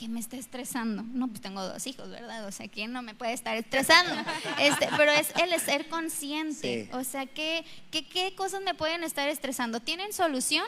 ¿qué 0.00 0.08
me 0.08 0.18
está 0.18 0.38
estresando? 0.38 1.02
No, 1.12 1.28
pues 1.28 1.42
tengo 1.42 1.62
dos 1.62 1.86
hijos, 1.86 2.08
¿verdad? 2.08 2.46
O 2.46 2.52
sea, 2.52 2.66
¿quién 2.68 2.90
no 2.90 3.02
me 3.02 3.14
puede 3.14 3.34
estar 3.34 3.54
estresando? 3.58 4.14
Este, 4.58 4.88
pero 4.96 5.12
es 5.12 5.28
el 5.36 5.60
ser 5.60 5.88
consciente. 5.90 6.88
Sí. 6.90 6.96
O 6.96 7.04
sea, 7.04 7.26
¿qué, 7.26 7.66
qué, 7.90 8.06
¿qué 8.08 8.34
cosas 8.34 8.62
me 8.62 8.72
pueden 8.72 9.04
estar 9.04 9.28
estresando? 9.28 9.78
¿Tienen 9.80 10.14
solución 10.14 10.64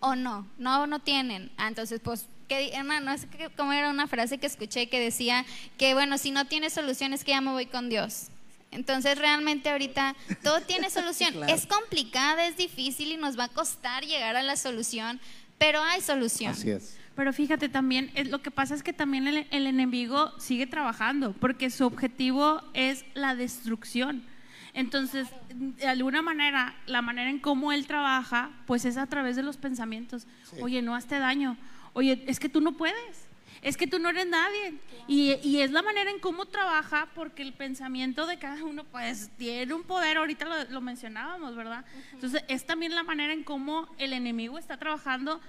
o 0.00 0.16
no? 0.16 0.48
No, 0.56 0.86
no 0.86 0.98
tienen. 1.00 1.52
Ah, 1.58 1.68
entonces, 1.68 2.00
pues, 2.02 2.24
¿qué 2.48 2.58
di- 2.72 2.80
una- 2.80 3.00
no 3.00 3.18
sé 3.18 3.28
qué- 3.28 3.50
cómo 3.50 3.74
era 3.74 3.90
una 3.90 4.06
frase 4.06 4.38
que 4.38 4.46
escuché 4.46 4.88
que 4.88 4.98
decía 4.98 5.44
que, 5.76 5.92
bueno, 5.92 6.16
si 6.16 6.30
no 6.30 6.46
tiene 6.46 6.70
solución 6.70 7.12
es 7.12 7.22
que 7.22 7.32
ya 7.32 7.42
me 7.42 7.50
voy 7.52 7.66
con 7.66 7.90
Dios. 7.90 8.28
Entonces 8.70 9.18
realmente 9.18 9.68
ahorita 9.68 10.16
todo 10.42 10.62
tiene 10.62 10.88
solución. 10.90 11.32
Claro. 11.34 11.52
Es 11.52 11.66
complicada, 11.66 12.46
es 12.46 12.56
difícil 12.56 13.12
y 13.12 13.18
nos 13.18 13.38
va 13.38 13.44
a 13.44 13.48
costar 13.48 14.04
llegar 14.06 14.36
a 14.36 14.42
la 14.42 14.56
solución, 14.56 15.20
pero 15.58 15.82
hay 15.82 16.00
solución. 16.00 16.52
Así 16.52 16.70
es. 16.70 16.96
Pero 17.20 17.34
fíjate 17.34 17.68
también, 17.68 18.10
es- 18.14 18.30
lo 18.30 18.40
que 18.40 18.50
pasa 18.50 18.74
es 18.74 18.82
que 18.82 18.94
también 18.94 19.28
el, 19.28 19.46
el 19.50 19.66
enemigo 19.66 20.32
sigue 20.38 20.66
trabajando, 20.66 21.34
porque 21.34 21.68
su 21.68 21.84
objetivo 21.84 22.62
es 22.72 23.04
la 23.12 23.34
destrucción. 23.34 24.24
Entonces, 24.72 25.28
de 25.54 25.86
alguna 25.86 26.22
manera, 26.22 26.74
la 26.86 27.02
manera 27.02 27.28
en 27.28 27.38
cómo 27.38 27.72
él 27.72 27.86
trabaja, 27.86 28.52
pues 28.66 28.86
es 28.86 28.96
a 28.96 29.04
través 29.06 29.36
de 29.36 29.42
los 29.42 29.58
pensamientos. 29.58 30.26
Oye, 30.62 30.80
no 30.80 30.94
hazte 30.94 31.18
daño. 31.18 31.58
Oye, 31.92 32.24
es 32.26 32.40
que 32.40 32.48
tú 32.48 32.62
no 32.62 32.72
puedes. 32.78 33.28
Es 33.60 33.76
que 33.76 33.86
tú 33.86 33.98
no 33.98 34.08
eres 34.08 34.26
nadie. 34.26 34.78
Y, 35.06 35.34
y 35.46 35.60
es 35.60 35.72
la 35.72 35.82
manera 35.82 36.10
en 36.10 36.20
cómo 36.20 36.46
trabaja, 36.46 37.08
porque 37.14 37.42
el 37.42 37.52
pensamiento 37.52 38.26
de 38.26 38.38
cada 38.38 38.64
uno, 38.64 38.84
pues, 38.84 39.28
tiene 39.36 39.74
un 39.74 39.82
poder. 39.82 40.16
Ahorita 40.16 40.46
lo, 40.46 40.70
lo 40.70 40.80
mencionábamos, 40.80 41.54
¿verdad? 41.54 41.84
Entonces, 42.14 42.42
es 42.48 42.64
también 42.64 42.94
la 42.94 43.02
manera 43.02 43.34
en 43.34 43.44
cómo 43.44 43.94
el 43.98 44.14
enemigo 44.14 44.56
está 44.58 44.78
trabajando 44.78 45.42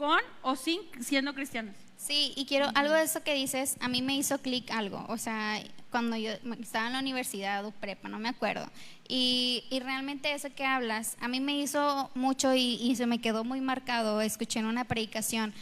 con 0.00 0.18
o 0.40 0.56
sin 0.56 0.80
siendo 1.04 1.34
cristianos. 1.34 1.76
Sí, 1.98 2.32
y 2.34 2.46
quiero, 2.46 2.70
algo 2.74 2.94
de 2.94 3.02
eso 3.02 3.22
que 3.22 3.34
dices, 3.34 3.76
a 3.80 3.88
mí 3.88 4.00
me 4.00 4.16
hizo 4.16 4.38
clic 4.38 4.70
algo, 4.70 5.04
o 5.10 5.18
sea, 5.18 5.62
cuando 5.90 6.16
yo 6.16 6.30
estaba 6.58 6.86
en 6.86 6.94
la 6.94 6.98
universidad 7.00 7.62
o 7.66 7.72
prepa, 7.72 8.08
no 8.08 8.18
me 8.18 8.30
acuerdo, 8.30 8.66
y, 9.06 9.64
y 9.68 9.80
realmente 9.80 10.32
eso 10.32 10.48
que 10.54 10.64
hablas, 10.64 11.18
a 11.20 11.28
mí 11.28 11.40
me 11.40 11.58
hizo 11.58 12.10
mucho 12.14 12.54
y, 12.54 12.76
y 12.80 12.96
se 12.96 13.04
me 13.06 13.20
quedó 13.20 13.44
muy 13.44 13.60
marcado, 13.60 14.22
escuché 14.22 14.60
en 14.60 14.64
una 14.64 14.84
predicación, 14.84 15.52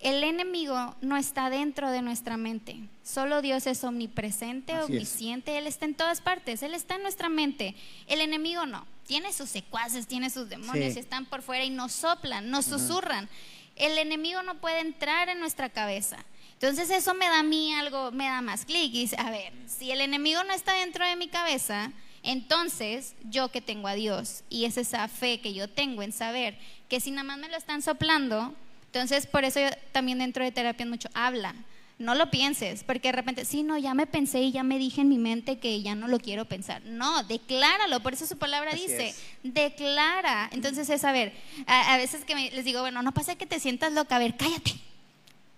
el 0.00 0.22
enemigo 0.24 0.94
no 1.00 1.16
está 1.16 1.48
dentro 1.48 1.90
de 1.90 2.02
nuestra 2.02 2.36
mente, 2.36 2.76
solo 3.02 3.40
Dios 3.40 3.66
es 3.66 3.82
omnipresente, 3.84 4.74
Así 4.74 4.82
es. 4.82 4.90
omnisciente, 4.90 5.56
Él 5.56 5.66
está 5.66 5.86
en 5.86 5.94
todas 5.94 6.20
partes, 6.20 6.62
Él 6.62 6.74
está 6.74 6.96
en 6.96 7.02
nuestra 7.02 7.30
mente, 7.30 7.74
el 8.08 8.20
enemigo 8.20 8.66
no, 8.66 8.86
tiene 9.06 9.32
sus 9.32 9.48
secuaces, 9.48 10.06
tiene 10.06 10.28
sus 10.28 10.50
demonios, 10.50 10.92
Sí. 10.92 10.98
y 10.98 11.00
están 11.00 11.24
por 11.24 11.40
fuera 11.40 11.64
y 11.64 11.70
nos 11.70 11.92
soplan, 11.92 12.50
nos 12.50 12.66
susurran. 12.66 13.30
El 13.76 13.98
enemigo 13.98 14.42
no 14.42 14.60
puede 14.60 14.80
entrar 14.80 15.28
en 15.28 15.40
nuestra 15.40 15.68
cabeza. 15.70 16.18
Entonces 16.54 16.90
eso 16.90 17.14
me 17.14 17.26
da 17.26 17.40
a 17.40 17.42
mí 17.42 17.74
algo, 17.74 18.12
me 18.12 18.26
da 18.26 18.40
más 18.40 18.64
clic. 18.64 18.94
Y 18.94 19.10
a 19.18 19.30
ver, 19.30 19.52
si 19.66 19.90
el 19.90 20.00
enemigo 20.00 20.44
no 20.44 20.52
está 20.52 20.74
dentro 20.74 21.04
de 21.04 21.16
mi 21.16 21.28
cabeza, 21.28 21.90
entonces 22.22 23.16
yo 23.24 23.50
que 23.50 23.60
tengo 23.60 23.88
a 23.88 23.94
Dios 23.94 24.44
y 24.48 24.64
es 24.64 24.76
esa 24.76 25.08
fe 25.08 25.40
que 25.40 25.54
yo 25.54 25.68
tengo 25.68 26.02
en 26.02 26.12
saber 26.12 26.56
que 26.88 27.00
si 27.00 27.10
nada 27.10 27.24
más 27.24 27.38
me 27.38 27.48
lo 27.48 27.56
están 27.56 27.82
soplando, 27.82 28.54
entonces 28.86 29.26
por 29.26 29.44
eso 29.44 29.60
yo 29.60 29.70
también 29.90 30.18
dentro 30.18 30.44
de 30.44 30.52
terapia 30.52 30.86
mucho 30.86 31.08
habla. 31.14 31.54
No 31.98 32.14
lo 32.16 32.30
pienses, 32.30 32.82
porque 32.84 33.08
de 33.08 33.12
repente, 33.12 33.44
sí, 33.44 33.62
no, 33.62 33.78
ya 33.78 33.94
me 33.94 34.06
pensé 34.06 34.40
y 34.40 34.50
ya 34.50 34.64
me 34.64 34.78
dije 34.78 35.02
en 35.02 35.08
mi 35.08 35.18
mente 35.18 35.58
que 35.58 35.82
ya 35.82 35.94
no 35.94 36.08
lo 36.08 36.18
quiero 36.18 36.46
pensar. 36.46 36.82
No, 36.84 37.22
decláralo, 37.24 38.00
por 38.02 38.14
eso 38.14 38.26
su 38.26 38.38
palabra 38.38 38.72
Así 38.72 38.82
dice, 38.82 39.08
es. 39.10 39.22
declara. 39.42 40.48
Entonces 40.52 40.88
es, 40.90 41.04
a 41.04 41.12
ver, 41.12 41.32
a, 41.66 41.94
a 41.94 41.96
veces 41.98 42.24
que 42.24 42.34
me- 42.34 42.50
les 42.50 42.64
digo, 42.64 42.80
bueno, 42.80 43.02
no 43.02 43.12
pasa 43.12 43.36
que 43.36 43.46
te 43.46 43.60
sientas 43.60 43.92
loca, 43.92 44.16
a 44.16 44.18
ver, 44.18 44.36
cállate, 44.36 44.72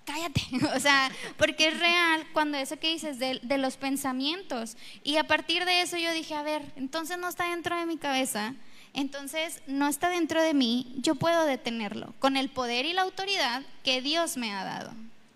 cállate. 0.04 0.42
O 0.76 0.80
sea, 0.80 1.10
porque 1.38 1.68
es 1.68 1.78
real 1.80 2.26
cuando 2.34 2.58
eso 2.58 2.78
que 2.78 2.92
dices 2.92 3.18
de, 3.18 3.40
de 3.42 3.56
los 3.58 3.76
pensamientos. 3.78 4.76
Y 5.02 5.16
a 5.16 5.24
partir 5.26 5.64
de 5.64 5.80
eso 5.80 5.96
yo 5.96 6.12
dije, 6.12 6.34
a 6.34 6.42
ver, 6.42 6.62
entonces 6.76 7.16
no 7.16 7.28
está 7.28 7.48
dentro 7.50 7.78
de 7.78 7.86
mi 7.86 7.96
cabeza, 7.96 8.54
entonces 8.92 9.62
no 9.66 9.88
está 9.88 10.08
dentro 10.10 10.42
de 10.42 10.52
mí, 10.52 10.94
yo 10.98 11.14
puedo 11.14 11.46
detenerlo 11.46 12.12
con 12.18 12.36
el 12.36 12.50
poder 12.50 12.84
y 12.84 12.92
la 12.92 13.02
autoridad 13.02 13.62
que 13.82 14.02
Dios 14.02 14.36
me 14.36 14.52
ha 14.52 14.62
dado. 14.64 14.92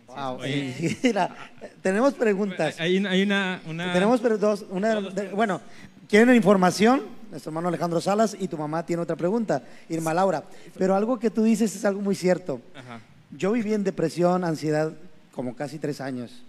Wow. 0.09 0.39
Oye. 0.41 0.99
Mira, 1.03 1.35
tenemos 1.83 2.15
preguntas. 2.15 2.81
Hay, 2.81 2.97
una- 2.99 3.11
hay 3.11 3.23
una, 3.23 3.61
una- 3.67 3.93
Tenemos 3.93 4.21
dos, 4.41 4.65
una, 4.71 5.01
de- 5.01 5.29
bueno, 5.29 5.61
quieren 6.09 6.35
información, 6.35 7.03
nuestro 7.31 7.51
hermano 7.51 7.69
Alejandro 7.69 8.01
Salas 8.01 8.37
y 8.39 8.49
tu 8.49 8.57
mamá 8.57 8.85
tiene 8.87 9.03
otra 9.03 9.17
pregunta, 9.17 9.63
Irma 9.89 10.15
Laura. 10.15 10.45
Pero 10.79 10.95
algo 10.97 11.19
que 11.19 11.31
tú 11.31 11.43
dices 11.43 11.75
es 11.77 11.85
algo 11.85 12.01
muy 12.01 12.15
cierto. 12.15 12.61
Ajá. 12.75 13.01
Yo 13.37 13.53
viví 13.53 13.75
en 13.75 13.85
depresión, 13.85 14.45
ansiedad, 14.45 14.93
como 15.33 15.55
casi 15.55 15.79
tres 15.79 16.01
años. 16.01 16.43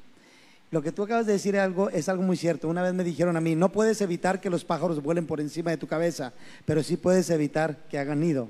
Lo 0.71 0.81
que 0.81 0.91
tú 0.91 1.03
acabas 1.03 1.25
de 1.25 1.33
decir 1.33 1.57
algo, 1.57 1.89
es 1.89 2.07
algo 2.09 2.23
muy 2.23 2.37
cierto. 2.37 2.69
Una 2.69 2.81
vez 2.83 2.93
me 2.93 3.03
dijeron 3.03 3.35
a 3.35 3.41
mí, 3.41 3.55
no 3.55 3.69
puedes 3.71 3.99
evitar 4.01 4.39
que 4.39 4.49
los 4.51 4.63
pájaros 4.63 5.01
vuelen 5.03 5.25
por 5.25 5.41
encima 5.41 5.71
de 5.71 5.77
tu 5.77 5.87
cabeza, 5.87 6.31
pero 6.65 6.81
sí 6.83 6.95
puedes 6.95 7.29
evitar 7.31 7.75
que 7.89 7.97
hagan 7.97 8.19
nido. 8.21 8.49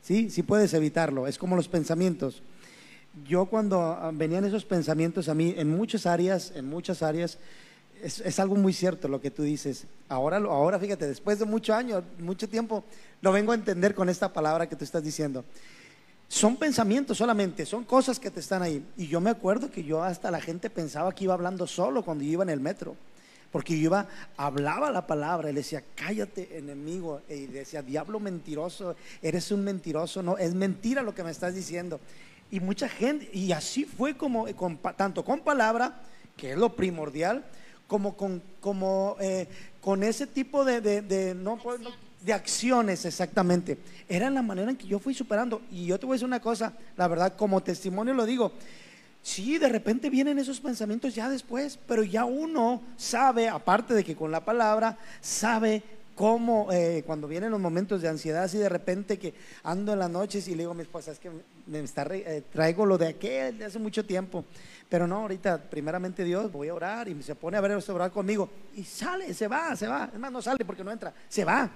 Sí, 0.00 0.30
sí 0.30 0.42
puedes 0.42 0.72
evitarlo. 0.72 1.26
Es 1.26 1.36
como 1.36 1.56
los 1.56 1.68
pensamientos. 1.68 2.42
Yo 3.26 3.46
cuando 3.46 3.80
ah, 3.80 4.10
venían 4.12 4.44
esos 4.44 4.64
pensamientos 4.64 5.28
a 5.28 5.34
mí, 5.34 5.54
en 5.56 5.68
muchas 5.68 6.06
áreas, 6.06 6.52
en 6.54 6.68
muchas 6.68 7.02
áreas, 7.02 7.38
es, 8.02 8.38
algo 8.38 8.54
muy 8.54 8.72
cierto 8.72 9.08
lo 9.08 9.20
que 9.20 9.30
tú 9.30 9.42
dices. 9.42 9.86
Ahora, 10.08 10.36
ahora 10.36 10.78
fíjate, 10.78 11.06
después 11.06 11.38
de 11.38 11.44
mucho 11.44 11.74
años, 11.74 12.02
mucho 12.18 12.48
tiempo, 12.48 12.84
lo 13.20 13.32
vengo 13.32 13.52
a 13.52 13.54
entender 13.54 13.94
con 13.94 14.08
esta 14.08 14.32
palabra 14.32 14.68
que 14.68 14.76
tú 14.76 14.84
estás 14.84 15.02
diciendo. 15.02 15.44
Son 16.28 16.56
pensamientos 16.56 17.16
solamente, 17.16 17.64
son 17.64 17.84
cosas 17.84 18.20
que 18.20 18.30
te 18.30 18.40
están 18.40 18.62
ahí. 18.62 18.84
Y 18.96 19.08
yo 19.08 19.20
me 19.20 19.30
acuerdo 19.30 19.70
que 19.70 19.82
yo 19.82 20.02
hasta 20.02 20.30
la 20.30 20.40
gente 20.40 20.68
pensaba 20.68 21.14
que 21.14 21.24
iba 21.24 21.34
hablando 21.34 21.66
solo 21.66 22.04
cuando 22.04 22.22
yo 22.22 22.32
iba 22.32 22.42
en 22.44 22.50
el 22.50 22.60
metro. 22.60 22.96
Porque 23.50 23.78
yo 23.78 23.86
iba, 23.86 24.06
hablaba 24.36 24.90
la 24.90 25.06
palabra, 25.06 25.48
y 25.48 25.54
le 25.54 25.60
decía, 25.60 25.82
cállate, 25.94 26.58
enemigo. 26.58 27.22
Y 27.30 27.46
decía, 27.46 27.80
diablo 27.80 28.20
mentiroso, 28.20 28.94
eres 29.22 29.50
un 29.50 29.64
mentiroso. 29.64 30.22
No, 30.22 30.36
es 30.36 30.54
mentira 30.54 31.02
lo 31.02 31.14
que 31.14 31.24
me 31.24 31.30
estás 31.30 31.54
diciendo. 31.54 31.98
Y 32.50 32.60
mucha 32.60 32.88
gente, 32.88 33.28
y 33.32 33.52
así 33.52 33.84
fue 33.84 34.16
como, 34.16 34.46
pa- 34.78 34.94
tanto 34.94 35.24
con 35.24 35.40
palabra, 35.40 36.00
que 36.36 36.52
es 36.52 36.58
lo 36.58 36.74
primordial, 36.74 37.44
como 37.86 38.16
con, 38.16 38.42
eh, 39.20 39.46
con 39.80 40.02
ese 40.02 40.26
tipo 40.26 40.64
de, 40.64 40.80
de- 40.80 41.02
puedo- 41.62 41.78
no- 41.78 41.90
de 42.22 42.32
acciones 42.32 43.04
exactamente. 43.04 43.78
Era 44.08 44.28
la 44.30 44.42
manera 44.42 44.70
en 44.70 44.76
que 44.76 44.86
yo 44.86 44.98
fui 44.98 45.14
superando. 45.14 45.62
Y 45.70 45.86
yo 45.86 45.98
te 45.98 46.06
voy 46.06 46.14
a 46.14 46.16
decir 46.16 46.26
una 46.26 46.40
cosa, 46.40 46.72
la 46.96 47.06
verdad, 47.08 47.36
como 47.36 47.62
testimonio 47.62 48.12
lo 48.14 48.26
digo. 48.26 48.52
Sí, 49.22 49.58
de 49.58 49.68
repente 49.68 50.08
vienen 50.10 50.38
esos 50.38 50.60
pensamientos 50.60 51.14
ya 51.14 51.28
después, 51.28 51.78
pero 51.86 52.02
ya 52.02 52.24
uno 52.24 52.82
sabe, 52.96 53.48
aparte 53.48 53.92
de 53.94 54.04
que 54.04 54.16
con 54.16 54.30
la 54.30 54.44
palabra, 54.44 54.96
sabe 55.20 55.82
cómo 56.18 56.66
eh, 56.72 57.04
cuando 57.06 57.28
vienen 57.28 57.52
los 57.52 57.60
momentos 57.60 58.02
de 58.02 58.08
ansiedad, 58.08 58.42
así 58.42 58.58
de 58.58 58.68
repente 58.68 59.20
que 59.20 59.34
ando 59.62 59.92
en 59.92 60.00
las 60.00 60.10
noches 60.10 60.48
y 60.48 60.50
le 60.50 60.58
digo 60.64 60.72
a 60.72 60.74
mi 60.74 60.82
esposa, 60.82 61.12
es 61.12 61.20
que 61.20 61.30
me 61.68 61.78
está, 61.78 62.04
eh, 62.10 62.42
traigo 62.50 62.84
lo 62.84 62.98
de 62.98 63.06
aquel 63.06 63.56
de 63.56 63.66
hace 63.66 63.78
mucho 63.78 64.04
tiempo. 64.04 64.44
Pero 64.88 65.06
no, 65.06 65.18
ahorita, 65.18 65.70
primeramente 65.70 66.24
Dios, 66.24 66.50
voy 66.50 66.70
a 66.70 66.74
orar 66.74 67.08
y 67.08 67.22
se 67.22 67.36
pone 67.36 67.56
a 67.56 67.60
ver 67.60 67.70
a 67.70 67.92
orar 67.92 68.10
conmigo. 68.10 68.50
Y 68.74 68.82
sale, 68.82 69.32
se 69.32 69.46
va, 69.46 69.76
se 69.76 69.86
va. 69.86 70.10
Es 70.12 70.18
más, 70.18 70.32
no 70.32 70.42
sale 70.42 70.64
porque 70.64 70.82
no 70.82 70.90
entra, 70.90 71.14
se 71.28 71.44
va 71.44 71.70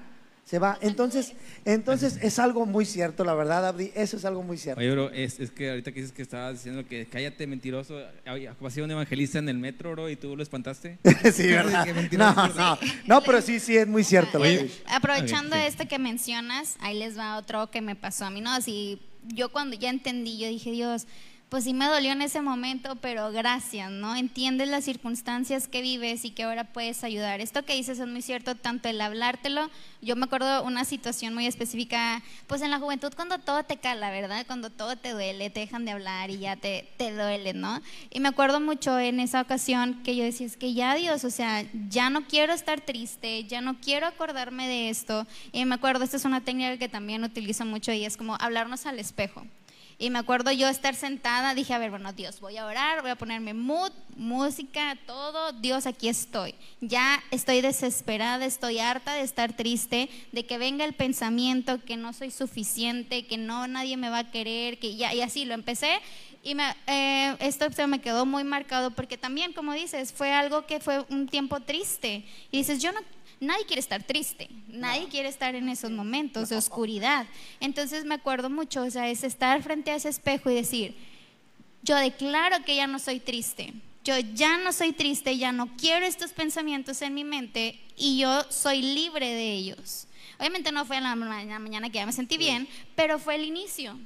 se 0.44 0.58
va. 0.58 0.78
Entonces, 0.80 1.32
entonces 1.64 2.18
es 2.20 2.38
algo 2.38 2.66
muy 2.66 2.84
cierto, 2.84 3.24
la 3.24 3.34
verdad, 3.34 3.66
Abdi, 3.66 3.92
eso 3.94 4.16
es 4.16 4.24
algo 4.24 4.42
muy 4.42 4.58
cierto. 4.58 4.80
Oye, 4.80 4.90
bro, 4.90 5.10
es, 5.10 5.40
es 5.40 5.50
que 5.50 5.70
ahorita 5.70 5.92
que 5.92 6.00
dices 6.00 6.14
que 6.14 6.22
estabas 6.22 6.54
diciendo 6.54 6.86
que 6.86 7.06
cállate, 7.06 7.46
mentiroso, 7.46 8.00
sido 8.70 8.84
un 8.84 8.90
evangelista 8.90 9.38
en 9.38 9.48
el 9.48 9.58
metro, 9.58 9.92
bro, 9.92 10.10
y 10.10 10.16
tú 10.16 10.36
lo 10.36 10.42
espantaste. 10.42 10.98
sí, 11.32 11.48
¿verdad? 11.48 11.86
No, 12.12 12.48
no, 12.48 12.78
no, 13.06 13.22
pero 13.22 13.40
sí, 13.40 13.60
sí, 13.60 13.76
es 13.76 13.86
muy 13.86 14.04
cierto. 14.04 14.40
Oye, 14.40 14.70
aprovechando 14.86 15.56
esto 15.56 15.86
que 15.86 15.98
mencionas, 15.98 16.76
ahí 16.80 16.98
les 16.98 17.16
va 17.16 17.36
otro 17.36 17.70
que 17.70 17.80
me 17.80 17.96
pasó 17.96 18.26
a 18.26 18.30
mí, 18.30 18.40
¿no? 18.40 18.52
Así, 18.52 19.00
yo 19.28 19.50
cuando 19.50 19.76
ya 19.76 19.90
entendí, 19.90 20.38
yo 20.38 20.48
dije, 20.48 20.72
Dios, 20.72 21.06
pues 21.52 21.64
sí 21.64 21.74
me 21.74 21.84
dolió 21.84 22.12
en 22.12 22.22
ese 22.22 22.40
momento, 22.40 22.96
pero 22.96 23.30
gracias, 23.30 23.90
¿no? 23.90 24.16
Entiendes 24.16 24.68
las 24.68 24.84
circunstancias 24.84 25.68
que 25.68 25.82
vives 25.82 26.24
y 26.24 26.30
que 26.30 26.44
ahora 26.44 26.64
puedes 26.64 27.04
ayudar. 27.04 27.42
Esto 27.42 27.62
que 27.62 27.74
dices 27.74 27.98
es 27.98 28.08
muy 28.08 28.22
cierto, 28.22 28.54
tanto 28.54 28.88
el 28.88 28.98
hablártelo, 28.98 29.70
yo 30.00 30.16
me 30.16 30.24
acuerdo 30.24 30.62
una 30.62 30.86
situación 30.86 31.34
muy 31.34 31.46
específica, 31.46 32.22
pues 32.46 32.62
en 32.62 32.70
la 32.70 32.78
juventud 32.78 33.12
cuando 33.14 33.38
todo 33.38 33.64
te 33.64 33.76
cala, 33.76 34.10
¿verdad? 34.10 34.46
Cuando 34.46 34.70
todo 34.70 34.96
te 34.96 35.10
duele, 35.10 35.50
te 35.50 35.60
dejan 35.60 35.84
de 35.84 35.90
hablar 35.90 36.30
y 36.30 36.38
ya 36.38 36.56
te, 36.56 36.88
te 36.96 37.12
duele, 37.12 37.52
¿no? 37.52 37.82
Y 38.08 38.20
me 38.20 38.30
acuerdo 38.30 38.58
mucho 38.58 38.98
en 38.98 39.20
esa 39.20 39.42
ocasión 39.42 40.02
que 40.04 40.16
yo 40.16 40.24
decía, 40.24 40.46
es 40.46 40.56
que 40.56 40.72
ya 40.72 40.94
Dios, 40.94 41.22
o 41.22 41.30
sea, 41.30 41.66
ya 41.90 42.08
no 42.08 42.26
quiero 42.26 42.54
estar 42.54 42.80
triste, 42.80 43.44
ya 43.44 43.60
no 43.60 43.78
quiero 43.78 44.06
acordarme 44.06 44.68
de 44.68 44.88
esto. 44.88 45.26
Y 45.52 45.66
me 45.66 45.74
acuerdo, 45.74 46.02
esta 46.02 46.16
es 46.16 46.24
una 46.24 46.40
técnica 46.40 46.78
que 46.78 46.88
también 46.88 47.22
utilizo 47.24 47.66
mucho 47.66 47.92
y 47.92 48.06
es 48.06 48.16
como 48.16 48.36
hablarnos 48.40 48.86
al 48.86 48.98
espejo. 48.98 49.44
Y 50.02 50.10
me 50.10 50.18
acuerdo 50.18 50.50
yo 50.50 50.66
estar 50.66 50.96
sentada, 50.96 51.54
dije, 51.54 51.74
a 51.74 51.78
ver, 51.78 51.90
bueno, 51.90 52.12
Dios, 52.12 52.40
voy 52.40 52.56
a 52.56 52.66
orar, 52.66 53.02
voy 53.02 53.12
a 53.12 53.14
ponerme 53.14 53.54
mood, 53.54 53.92
música, 54.16 54.98
todo, 55.06 55.52
Dios, 55.52 55.86
aquí 55.86 56.08
estoy. 56.08 56.56
Ya 56.80 57.22
estoy 57.30 57.60
desesperada, 57.60 58.44
estoy 58.44 58.80
harta 58.80 59.14
de 59.14 59.20
estar 59.20 59.52
triste, 59.52 60.10
de 60.32 60.44
que 60.44 60.58
venga 60.58 60.84
el 60.84 60.94
pensamiento 60.94 61.84
que 61.84 61.96
no 61.96 62.12
soy 62.12 62.32
suficiente, 62.32 63.28
que 63.28 63.36
no 63.36 63.68
nadie 63.68 63.96
me 63.96 64.10
va 64.10 64.18
a 64.18 64.30
querer, 64.32 64.80
que 64.80 64.96
ya, 64.96 65.14
y 65.14 65.20
así 65.20 65.44
lo 65.44 65.54
empecé. 65.54 66.00
Y 66.42 66.56
me, 66.56 66.64
eh, 66.88 67.36
esto 67.38 67.70
se 67.70 67.86
me 67.86 68.00
quedó 68.00 68.26
muy 68.26 68.42
marcado 68.42 68.90
porque 68.90 69.16
también, 69.16 69.52
como 69.52 69.72
dices, 69.72 70.12
fue 70.12 70.32
algo 70.32 70.66
que 70.66 70.80
fue 70.80 71.04
un 71.10 71.28
tiempo 71.28 71.60
triste. 71.60 72.24
Y 72.50 72.58
dices, 72.58 72.82
yo 72.82 72.90
no 72.90 72.98
nadie 73.42 73.66
quiere 73.66 73.80
estar 73.80 74.02
triste, 74.02 74.48
nadie 74.68 75.08
quiere 75.08 75.28
estar 75.28 75.54
en 75.54 75.68
esos 75.68 75.90
momentos 75.90 76.48
de 76.48 76.56
oscuridad. 76.56 77.26
Entonces 77.60 78.04
me 78.04 78.14
acuerdo 78.14 78.48
mucho, 78.48 78.82
o 78.82 78.90
sea, 78.90 79.08
es 79.10 79.24
estar 79.24 79.62
frente 79.62 79.90
a 79.90 79.96
ese 79.96 80.08
espejo 80.08 80.50
y 80.50 80.54
decir, 80.54 80.94
yo 81.82 81.96
declaro 81.96 82.64
que 82.64 82.76
ya 82.76 82.86
no 82.86 82.98
soy 82.98 83.20
triste, 83.20 83.74
yo 84.04 84.18
ya 84.18 84.58
no 84.58 84.72
soy 84.72 84.92
triste, 84.92 85.36
ya 85.36 85.52
no 85.52 85.76
quiero 85.76 86.06
estos 86.06 86.32
pensamientos 86.32 87.02
en 87.02 87.14
mi 87.14 87.24
mente 87.24 87.78
y 87.96 88.18
yo 88.18 88.42
soy 88.50 88.82
libre 88.82 89.26
de 89.26 89.52
ellos. 89.52 90.06
Obviamente 90.38 90.72
no 90.72 90.84
fue 90.84 90.96
en 90.96 91.04
la 91.04 91.14
mañana 91.14 91.90
que 91.90 91.98
ya 91.98 92.06
me 92.06 92.12
sentí 92.12 92.36
bien, 92.36 92.68
pero 92.94 93.18
fue 93.18 93.34
el 93.34 93.44
inicio. 93.44 93.98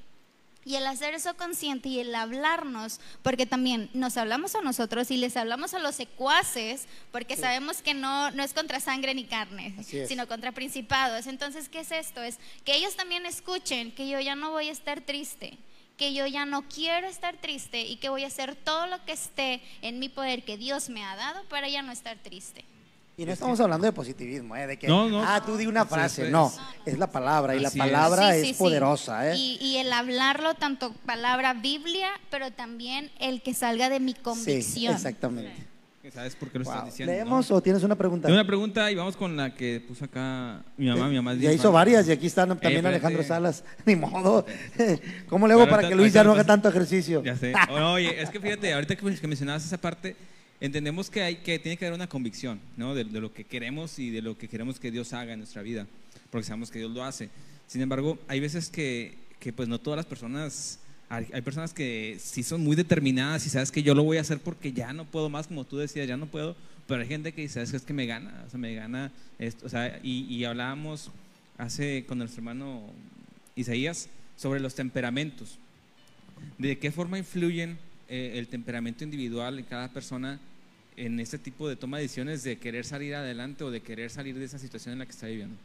Y 0.67 0.75
el 0.75 0.85
hacer 0.89 1.15
eso 1.15 1.37
consciente 1.37 1.89
y 1.89 2.01
el 2.01 2.13
hablarnos, 2.13 2.99
porque 3.23 3.47
también 3.47 3.89
nos 3.95 4.17
hablamos 4.17 4.57
a 4.57 4.63
nosotros 4.63 5.13
y 5.13 5.17
les 5.17 5.37
hablamos 5.37 5.75
a 5.75 5.79
los 5.79 5.95
secuaces, 5.95 6.89
porque 7.13 7.37
sabemos 7.37 7.83
que 7.83 7.95
no, 7.95 8.33
no 8.33 8.43
es 8.43 8.53
contra 8.53 8.81
sangre 8.81 9.15
ni 9.15 9.27
carne, 9.27 9.77
sino 9.85 10.27
contra 10.27 10.51
principados. 10.51 11.29
Entonces, 11.29 11.69
¿qué 11.69 11.81
es 11.81 11.93
esto? 11.93 12.21
Es 12.21 12.41
que 12.65 12.75
ellos 12.75 12.97
también 12.97 13.27
escuchen 13.27 13.93
que 13.93 14.09
yo 14.09 14.19
ya 14.19 14.35
no 14.35 14.51
voy 14.51 14.69
a 14.69 14.73
estar 14.73 15.01
triste, 15.03 15.57
que 15.97 16.13
yo 16.13 16.27
ya 16.27 16.45
no 16.47 16.63
quiero 16.69 17.07
estar 17.07 17.37
triste 17.37 17.83
y 17.83 17.99
que 17.99 18.09
voy 18.09 18.25
a 18.25 18.27
hacer 18.27 18.57
todo 18.57 18.89
lo 18.89 19.05
que 19.05 19.13
esté 19.13 19.63
en 19.83 20.01
mi 20.01 20.09
poder 20.09 20.43
que 20.43 20.57
Dios 20.57 20.89
me 20.89 21.05
ha 21.05 21.15
dado 21.15 21.45
para 21.45 21.69
ya 21.69 21.83
no 21.83 21.93
estar 21.93 22.19
triste. 22.19 22.65
Y 23.19 23.25
no 23.25 23.33
estamos 23.33 23.59
hablando 23.61 23.87
de 23.87 23.93
positivismo, 23.93 24.55
¿eh? 24.57 24.67
de 24.67 24.79
que, 24.79 24.89
ah, 24.91 25.43
tú 25.45 25.57
di 25.57 25.67
una 25.67 25.87
frase. 25.87 26.31
No, 26.31 26.53
es 26.85 26.99
la 26.99 27.11
palabra 27.11 27.57
y 27.57 27.61
la 27.61 27.71
palabra 27.71 28.37
es, 28.37 28.55
poderosa. 28.59 29.33
¿eh? 29.33 29.37
Y, 29.37 29.79
el 29.79 29.91
hablarlo, 29.91 30.53
tanto 30.53 30.93
palabra 31.07 31.55
Biblia, 31.55 32.09
pero 32.31 32.51
también 32.51 33.11
el 33.19 33.41
que 33.41 33.55
salga 33.55 33.89
de 33.89 34.01
mi 34.01 34.13
convicción. 34.13 34.95
exactamente. 34.95 35.67
¿Sabes 36.13 36.37
por 36.37 36.51
qué 36.51 36.59
lo 36.59 36.63
estás 36.65 36.85
diciendo? 36.85 37.13
¿Leemos 37.13 37.51
o 37.51 37.61
tienes 37.61 37.83
una 37.83 37.97
pregunta? 37.97 38.29
Tengo 38.29 38.39
una 38.39 38.47
pregunta 38.47 38.93
y 38.93 38.95
vamos 38.95 39.17
con 39.17 39.37
la 39.37 39.53
que 39.53 39.81
puso 39.81 40.05
acá 40.05 40.63
mi 40.77 40.87
mamá. 40.87 41.09
Mi 41.09 41.17
mamá 41.17 41.35
ya 41.35 41.53
hizo 41.53 41.73
varias 41.73 42.07
y 42.07 42.13
aquí 42.13 42.27
están 42.27 42.51
también 42.51 42.85
eh, 42.85 42.89
Alejandro 42.89 43.25
Salas. 43.25 43.65
Ni 43.87 43.97
modo. 43.97 44.47
¿Cómo 45.29 45.49
le 45.49 45.55
hago 45.55 45.69
para 45.69 45.89
que 45.89 45.97
Luis 45.97 46.13
ya 46.13 46.23
no 46.23 46.33
haga 46.33 46.45
tanto 46.45 46.69
ejercicio? 46.69 47.25
Ya 47.25 47.35
sé. 47.35 47.55
Oye, 47.71 48.23
es 48.23 48.31
que 48.31 48.39
fíjate, 48.39 48.73
ahorita 48.73 48.95
que 48.95 49.27
mencionabas 49.27 49.65
esa 49.65 49.79
parte 49.79 50.15
entendemos 50.61 51.11
que, 51.11 51.23
hay, 51.23 51.37
que 51.37 51.59
tiene 51.59 51.77
que 51.77 51.87
haber 51.87 51.97
una 51.97 52.09
convicción 52.09 52.61
¿no? 52.77 52.95
de, 52.95 53.05
lo 53.05 53.33
que 53.33 53.45
queremos 53.45 53.99
y 53.99 54.11
de 54.11 54.23
lo 54.23 54.37
que 54.39 54.49
queremos 54.49 54.81
que 54.81 54.91
Dios 54.91 55.13
haga 55.13 55.33
en 55.33 55.41
nuestra 55.41 55.63
vida, 55.63 55.87
porque 56.31 56.47
sabemos 56.47 56.71
que 56.71 56.79
Dios 56.79 56.91
lo 56.91 57.05
hace. 57.05 57.31
Sin 57.67 57.83
embargo, 57.83 58.19
hay 58.29 58.41
veces 58.41 58.71
que, 58.71 59.15
que 59.41 59.53
pues 59.53 59.69
no 59.69 59.81
todas 59.81 59.97
las 59.97 60.07
personas, 60.07 60.81
hay, 61.09 61.43
personas 61.43 61.73
que 61.73 62.19
sí 62.21 62.43
son 62.43 62.63
muy 62.63 62.77
determinadas 62.77 63.47
y 63.47 63.51
sabes 63.51 63.71
que 63.71 63.83
yo 63.83 63.95
lo 63.95 64.05
voy 64.05 64.19
a 64.19 64.23
hacer 64.23 64.39
porque 64.39 64.73
ya 64.73 64.93
no 64.93 65.05
puedo 65.05 65.29
más, 65.29 65.47
como 65.47 65.65
tú 65.65 65.77
decías, 65.77 66.09
ya 66.09 66.17
no 66.17 66.27
puedo, 66.27 66.57
pero 66.87 67.03
hay 67.03 67.09
gente 67.09 67.33
que 67.33 67.43
dice, 67.43 67.63
es 67.63 67.83
que 67.83 67.93
me 67.93 68.07
gana, 68.07 68.45
o 68.47 68.51
sea, 68.51 68.59
me 68.59 68.75
gana 68.75 69.13
esto, 69.39 69.67
o 69.67 69.69
sea, 69.69 70.01
y, 70.03 70.25
y 70.33 70.45
hablábamos 70.45 71.11
hace 71.59 72.05
con 72.07 72.19
nuestro 72.19 72.41
hermano 72.41 72.83
Isaías 73.57 74.09
sobre 74.37 74.61
los 74.61 74.75
temperamentos, 74.75 75.59
de 76.59 76.79
qué 76.79 76.93
forma 76.93 77.19
influyen 77.19 77.79
eh, 78.09 78.33
el 78.37 78.49
temperamento 78.49 79.05
individual 79.05 79.59
en 79.59 79.65
cada 79.65 79.89
persona 79.89 80.39
en 80.97 81.21
este 81.21 81.39
tipo 81.39 81.69
de 81.69 81.77
toma 81.77 81.99
de 81.99 82.05
decisiones 82.05 82.43
de 82.43 82.59
querer 82.59 82.85
salir 82.85 83.15
adelante 83.15 83.65
o 83.65 83.71
de 83.71 83.81
querer 83.83 84.11
salir 84.11 84.39
de 84.39 84.45
esa 84.45 84.59
situación 84.59 84.95
en 84.95 84.99
la 85.01 85.07
que 85.07 85.13
está 85.13 85.27
viviendo? 85.27 85.57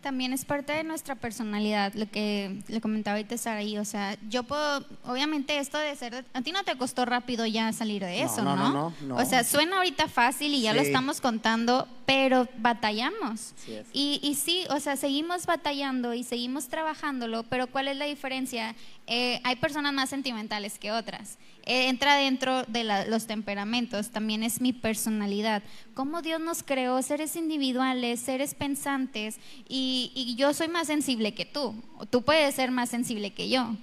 También 0.00 0.32
es 0.32 0.46
parte 0.46 0.72
de 0.72 0.82
nuestra 0.82 1.14
personalidad, 1.14 1.92
lo 1.92 2.10
que 2.10 2.62
le 2.68 2.80
comentaba 2.80 3.18
ahorita 3.18 3.36
Saraí. 3.36 3.76
O 3.76 3.84
sea, 3.84 4.16
yo 4.30 4.44
puedo, 4.44 4.82
obviamente 5.04 5.58
esto 5.58 5.76
de 5.76 5.94
ser, 5.94 6.24
a 6.32 6.40
ti 6.40 6.52
no 6.52 6.64
te 6.64 6.74
costó 6.78 7.04
rápido 7.04 7.44
ya 7.44 7.70
salir 7.74 8.02
de 8.02 8.22
eso, 8.22 8.42
¿no? 8.42 8.56
No, 8.56 8.94
no, 9.02 9.16
O 9.16 9.24
sea, 9.26 9.44
suena 9.44 9.76
ahorita 9.76 10.08
fácil 10.08 10.54
y 10.54 10.62
ya 10.62 10.72
lo 10.72 10.80
estamos 10.80 11.20
contando, 11.20 11.86
pero 12.10 12.48
batallamos. 12.58 13.54
Y, 13.92 14.18
y 14.20 14.34
sí, 14.34 14.64
o 14.68 14.80
sea, 14.80 14.96
seguimos 14.96 15.46
batallando 15.46 16.12
y 16.12 16.24
seguimos 16.24 16.66
trabajándolo, 16.66 17.44
pero 17.44 17.68
¿cuál 17.68 17.86
es 17.86 17.96
la 17.96 18.06
diferencia? 18.06 18.74
Eh, 19.06 19.40
hay 19.44 19.54
personas 19.54 19.92
más 19.92 20.10
sentimentales 20.10 20.76
que 20.76 20.90
otras. 20.90 21.38
Eh, 21.66 21.88
entra 21.88 22.16
dentro 22.16 22.64
de 22.64 22.82
los 23.06 23.28
temperamentos, 23.28 24.10
también 24.10 24.42
es 24.42 24.60
mi 24.60 24.72
personalidad. 24.72 25.62
Cómo 25.94 26.20
Dios 26.20 26.40
nos 26.40 26.64
creó 26.64 27.00
seres 27.00 27.36
individuales, 27.36 28.18
seres 28.18 28.54
pensantes, 28.54 29.38
y, 29.68 30.34
yo 30.36 30.52
soy 30.52 30.66
más 30.66 30.88
sensible 30.88 31.32
que 31.32 31.44
tú. 31.44 31.80
Tú 32.10 32.22
puedes 32.22 32.56
ser 32.56 32.72
más 32.72 32.88
sensible 32.88 33.30
que 33.30 33.48
yo. 33.48 33.76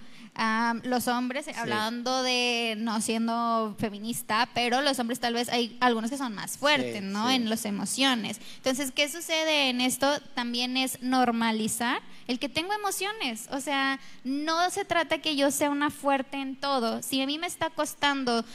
Los 0.83 1.07
hombres, 1.07 1.47
hablando 1.57 2.21
de 2.23 2.75
no 2.77 3.01
siendo 3.01 3.75
feminista, 3.79 4.47
pero 4.53 4.81
los 4.81 4.99
hombres 4.99 5.19
tal 5.19 5.33
vez 5.33 5.49
hay 5.49 5.75
algunos 5.79 6.11
que 6.11 6.17
son 6.17 6.35
más 6.35 6.57
fuertes, 6.57 7.01
¿no? 7.01 7.29
En 7.29 7.49
las 7.49 7.65
emociones. 7.65 8.39
Entonces, 8.57 8.91
¿qué 8.91 9.09
sucede 9.09 9.69
en 9.69 9.81
esto? 9.81 10.19
También 10.35 10.77
es 10.77 11.01
normalizar 11.01 12.01
el 12.27 12.39
que 12.39 12.49
tengo 12.49 12.73
emociones. 12.73 13.47
O 13.51 13.59
sea, 13.61 13.99
no 14.23 14.69
se 14.69 14.85
trata 14.85 15.19
que 15.19 15.35
yo 15.35 15.49
sea 15.51 15.69
una 15.69 15.89
fuerte 15.89 16.37
en 16.37 16.55
todo. 16.55 17.01
Si 17.01 17.21
a 17.21 17.25
mí 17.25 17.37
me 17.39 17.47
está 17.47 17.69
costando 17.69 18.45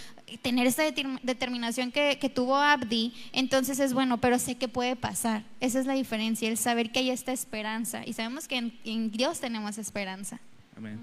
tener 0.41 0.67
esa 0.67 0.83
determinación 0.83 1.93
que, 1.93 2.33
tuvo 2.35 2.57
Abdi, 2.57 3.13
entonces 3.33 3.81
es 3.81 3.93
bueno, 3.93 4.19
pero 4.19 4.39
sé 4.39 4.57
que 4.57 4.69
puede 4.69 4.97
pasar. 4.97 5.43
Esa 5.61 5.81
es 5.81 5.87
la 5.87 5.95
diferencia, 5.95 6.49
el 6.49 6.57
saber 6.57 6.91
que 6.91 7.01
hay 7.01 7.11
esta 7.11 7.33
esperanza. 7.33 8.03
Y 8.07 8.13
sabemos 8.13 8.49
que 8.49 8.73
en, 8.85 9.11
Dios 9.11 9.41
tenemos 9.41 9.79
esperanza. 9.79 10.41
Amén. 10.77 11.01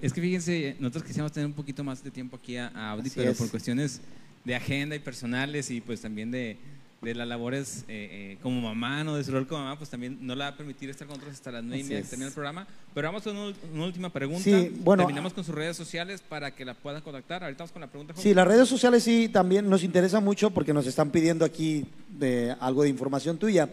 Es, 0.00 0.12
que 0.12 0.20
fíjense, 0.20 0.76
nosotros 0.78 1.04
quisiéramos 1.04 1.32
tener 1.32 1.46
un 1.46 1.52
poquito 1.52 1.84
más 1.84 2.02
de 2.02 2.10
tiempo 2.10 2.36
aquí 2.36 2.56
a, 2.56 2.92
Abdi, 2.92 3.10
pero 3.10 3.34
por 3.34 3.50
cuestiones 3.50 4.00
de 4.44 4.54
agenda 4.54 4.96
y 4.96 4.98
personales 4.98 5.70
y 5.70 5.80
pues 5.80 6.00
también 6.00 6.30
de, 6.30 6.56
de 7.02 7.16
las 7.16 7.26
labores 7.26 7.84
eh, 7.88 8.34
eh, 8.34 8.38
como 8.42 8.60
mamá, 8.60 9.02
¿no? 9.02 9.16
de 9.16 9.24
su 9.24 9.32
rol 9.32 9.46
como 9.46 9.62
mamá, 9.62 9.76
pues 9.76 9.90
también 9.90 10.18
no 10.20 10.36
le 10.36 10.44
va 10.44 10.48
a 10.48 10.56
permitir 10.56 10.88
estar 10.88 11.06
con 11.06 11.16
nosotros 11.16 11.36
hasta 11.36 11.50
las 11.50 11.64
nueve 11.64 11.80
y 11.80 11.84
media 11.84 12.02
que 12.02 12.08
termina 12.08 12.28
el 12.28 12.32
programa. 12.32 12.66
Pero 12.94 13.08
vamos 13.08 13.24
con 13.24 13.36
una, 13.36 13.84
última 13.84 14.10
pregunta. 14.10 14.44
Sí, 14.44 14.72
bueno, 14.80 15.02
Terminamos 15.02 15.32
con 15.32 15.42
sus 15.42 15.54
redes 15.54 15.76
sociales 15.76 16.22
para 16.26 16.52
que 16.52 16.64
la 16.64 16.74
puedan 16.74 17.02
contactar. 17.02 17.42
Ahorita 17.42 17.64
vamos 17.64 17.72
con 17.72 17.80
la 17.80 17.88
pregunta. 17.88 18.14
Sí, 18.16 18.32
las 18.32 18.46
redes 18.46 18.68
sociales 18.68 19.02
sí 19.02 19.28
también 19.28 19.68
nos 19.68 19.82
interesa 19.82 20.20
mucho 20.20 20.50
porque 20.50 20.72
nos 20.72 20.86
están 20.86 21.10
pidiendo 21.10 21.44
aquí 21.44 21.84
de 22.08 22.54
algo 22.60 22.84
de 22.84 22.90
información 22.90 23.36
tuya. 23.36 23.68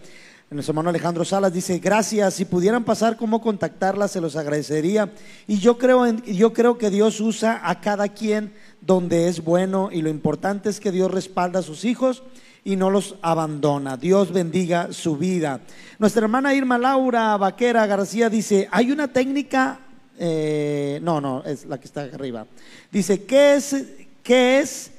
Nuestro 0.52 0.72
hermano 0.72 0.90
Alejandro 0.90 1.24
Salas 1.26 1.54
dice, 1.54 1.78
gracias, 1.78 2.34
si 2.34 2.44
pudieran 2.44 2.84
pasar 2.84 3.18
cómo 3.18 3.40
contactarla, 3.40 4.08
se 4.08 4.20
los 4.20 4.36
agradecería. 4.36 5.12
Y 5.46 5.60
yo 5.60 5.78
creo, 5.78 6.08
en, 6.08 6.24
yo 6.24 6.54
creo 6.54 6.80
que 6.80 6.90
Dios 6.90 7.20
usa 7.20 7.62
a 7.64 7.82
cada 7.82 8.08
quien 8.08 8.52
donde 8.82 9.28
es 9.28 9.44
bueno 9.44 9.90
y 9.92 10.02
lo 10.02 10.10
importante 10.10 10.70
es 10.70 10.80
que 10.80 10.92
Dios 10.92 11.12
respalda 11.12 11.60
a 11.60 11.64
sus 11.64 11.86
hijos 11.86 12.24
y 12.64 12.78
no 12.78 12.90
los 12.90 13.16
abandona. 13.22 13.96
Dios 13.96 14.34
bendiga 14.34 14.92
su 14.92 15.18
vida. 15.18 15.62
Nuestra 16.00 16.24
hermana 16.24 16.56
Irma 16.56 16.80
Laura 16.80 17.38
Vaquera 17.38 17.86
García 17.86 18.28
dice, 18.28 18.68
hay 18.72 18.92
una 18.92 19.08
técnica, 19.08 19.82
eh, 20.18 21.00
no, 21.04 21.22
no, 21.22 21.44
es 21.44 21.66
la 21.66 21.80
que 21.80 21.86
está 21.86 22.02
arriba. 22.02 22.48
Dice, 22.92 23.24
¿qué 23.24 23.54
es, 23.54 23.86
qué 24.24 24.62
es 24.62 24.90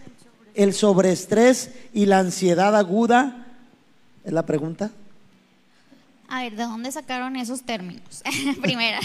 el 0.55 0.75
sobreestrés 0.75 1.73
y 1.93 2.07
la 2.07 2.21
ansiedad 2.21 2.77
aguda? 2.77 3.49
¿Es 4.25 4.33
la 4.33 4.47
pregunta? 4.47 4.93
A 6.31 6.43
ver, 6.43 6.55
¿de 6.57 6.63
dónde 6.63 6.93
sacaron 6.93 7.37
esos 7.37 7.63
términos? 7.63 8.23
Primera. 8.63 9.01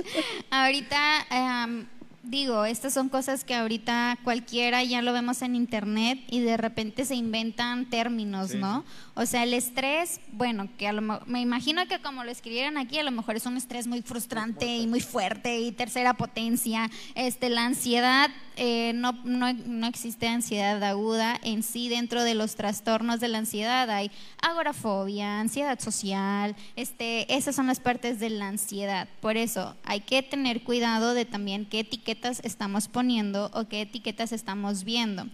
ahorita, 0.50 1.26
em, 1.30 1.86
digo, 2.22 2.64
estas 2.64 2.94
son 2.94 3.08
cosas 3.08 3.44
que 3.44 3.54
ahorita 3.54 4.18
cualquiera 4.24 4.82
ya 4.82 5.02
lo 5.02 5.12
vemos 5.12 5.42
en 5.42 5.54
internet 5.56 6.18
y 6.28 6.40
de 6.40 6.56
repente 6.56 7.04
se 7.04 7.14
inventan 7.14 7.88
términos, 7.90 8.50
Sí. 8.52 8.56
¿no? 8.58 8.84
O 9.14 9.26
sea, 9.26 9.42
el 9.42 9.52
estrés, 9.54 10.20
bueno, 10.32 10.68
que 10.78 10.88
a 10.88 10.92
lo 10.92 11.02
me 11.26 11.40
imagino 11.40 11.86
que 11.86 12.00
como 12.00 12.24
lo 12.24 12.30
escribieran 12.30 12.78
aquí, 12.78 12.98
a 12.98 13.02
lo 13.02 13.10
mejor 13.10 13.36
es 13.36 13.46
un 13.46 13.56
estrés 13.56 13.86
muy 13.86 14.00
frustrante 14.02 14.76
y 14.78 14.86
muy 14.86 15.00
fuerte 15.00 15.60
y 15.60 15.72
tercera 15.72 16.14
potencia. 16.14 16.90
Este, 17.14 17.50
la 17.50 17.66
ansiedad, 17.66 18.30
eh, 18.62 18.92
no, 18.92 19.12
no, 19.24 19.54
no 19.54 19.86
existe 19.86 20.28
ansiedad 20.28 20.84
aguda 20.84 21.40
en 21.42 21.62
sí 21.62 21.88
dentro 21.88 22.22
de 22.22 22.34
los 22.34 22.56
trastornos 22.56 23.18
de 23.18 23.28
la 23.28 23.38
ansiedad. 23.38 23.88
Hay 23.88 24.10
agorafobia, 24.42 25.40
ansiedad 25.40 25.80
social, 25.80 26.54
este, 26.76 27.34
esas 27.34 27.56
son 27.56 27.68
las 27.68 27.80
partes 27.80 28.20
de 28.20 28.28
la 28.28 28.48
ansiedad. 28.48 29.08
Por 29.22 29.38
eso 29.38 29.76
hay 29.82 30.00
que 30.00 30.22
tener 30.22 30.62
cuidado 30.62 31.14
de 31.14 31.24
también 31.24 31.64
qué 31.64 31.80
etiquetas 31.80 32.42
estamos 32.44 32.88
poniendo 32.88 33.50
o 33.54 33.66
qué 33.66 33.80
etiquetas 33.80 34.30
estamos 34.30 34.84
viendo. 34.84 35.24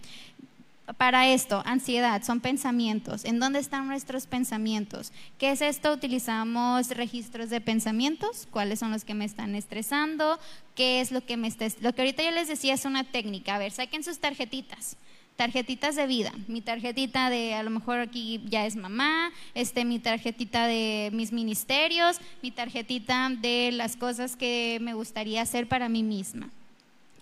Para 0.97 1.27
esto, 1.31 1.61
ansiedad, 1.63 2.23
son 2.23 2.39
pensamientos. 2.39 3.23
¿En 3.23 3.39
dónde 3.39 3.59
están 3.59 3.85
nuestros 3.85 4.25
pensamientos? 4.25 5.11
¿Qué 5.37 5.51
es 5.51 5.61
esto? 5.61 5.93
Utilizamos 5.93 6.89
registros 6.89 7.51
de 7.51 7.61
pensamientos, 7.61 8.47
cuáles 8.49 8.79
son 8.79 8.91
los 8.91 9.05
que 9.05 9.13
me 9.13 9.23
están 9.23 9.53
estresando, 9.53 10.39
qué 10.73 10.99
es 10.99 11.11
lo 11.11 11.23
que 11.23 11.37
me 11.37 11.47
está... 11.47 11.67
Lo 11.81 11.93
que 11.93 12.01
ahorita 12.01 12.23
yo 12.23 12.31
les 12.31 12.47
decía 12.47 12.73
es 12.73 12.85
una 12.85 13.03
técnica. 13.03 13.55
A 13.55 13.59
ver, 13.59 13.71
saquen 13.71 14.03
sus 14.03 14.17
tarjetitas. 14.17 14.97
Tarjetitas 15.35 15.95
de 15.95 16.07
vida. 16.07 16.31
Mi 16.47 16.61
tarjetita 16.61 17.29
de, 17.29 17.53
a 17.53 17.61
lo 17.61 17.69
mejor 17.69 17.99
aquí 17.99 18.41
ya 18.47 18.65
es 18.65 18.75
mamá, 18.75 19.31
este, 19.53 19.85
mi 19.85 19.99
tarjetita 19.99 20.65
de 20.65 21.11
mis 21.13 21.31
ministerios, 21.31 22.17
mi 22.41 22.49
tarjetita 22.49 23.29
de 23.39 23.69
las 23.71 23.97
cosas 23.97 24.35
que 24.35 24.79
me 24.81 24.95
gustaría 24.95 25.43
hacer 25.43 25.67
para 25.67 25.89
mí 25.89 26.01
misma 26.01 26.49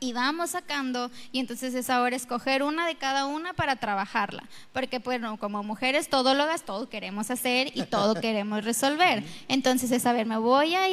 y 0.06 0.14
vamos 0.14 0.52
sacando 0.52 1.10
y 1.32 1.40
entonces 1.40 1.74
es 1.74 1.90
ahora 1.90 2.16
escoger 2.16 2.62
una 2.62 2.86
de 2.86 2.94
cada 2.94 3.26
una 3.26 3.54
para 3.54 3.76
trabajarla, 3.76 4.44
porque 4.72 5.00
bueno, 5.00 5.38
como 5.38 5.64
mujeres 5.64 6.10
todólogas 6.10 6.64
todo 6.64 6.90
queremos 6.90 7.32
hacer 7.32 7.72
y 7.74 7.84
todo 7.84 8.14
queremos 8.22 8.64
resolver. 8.64 9.24
Entonces 9.48 9.92
es 9.92 10.06
a 10.06 10.14
ver, 10.14 10.28
me 10.28 10.38
voy 10.38 10.76
a 10.76 10.86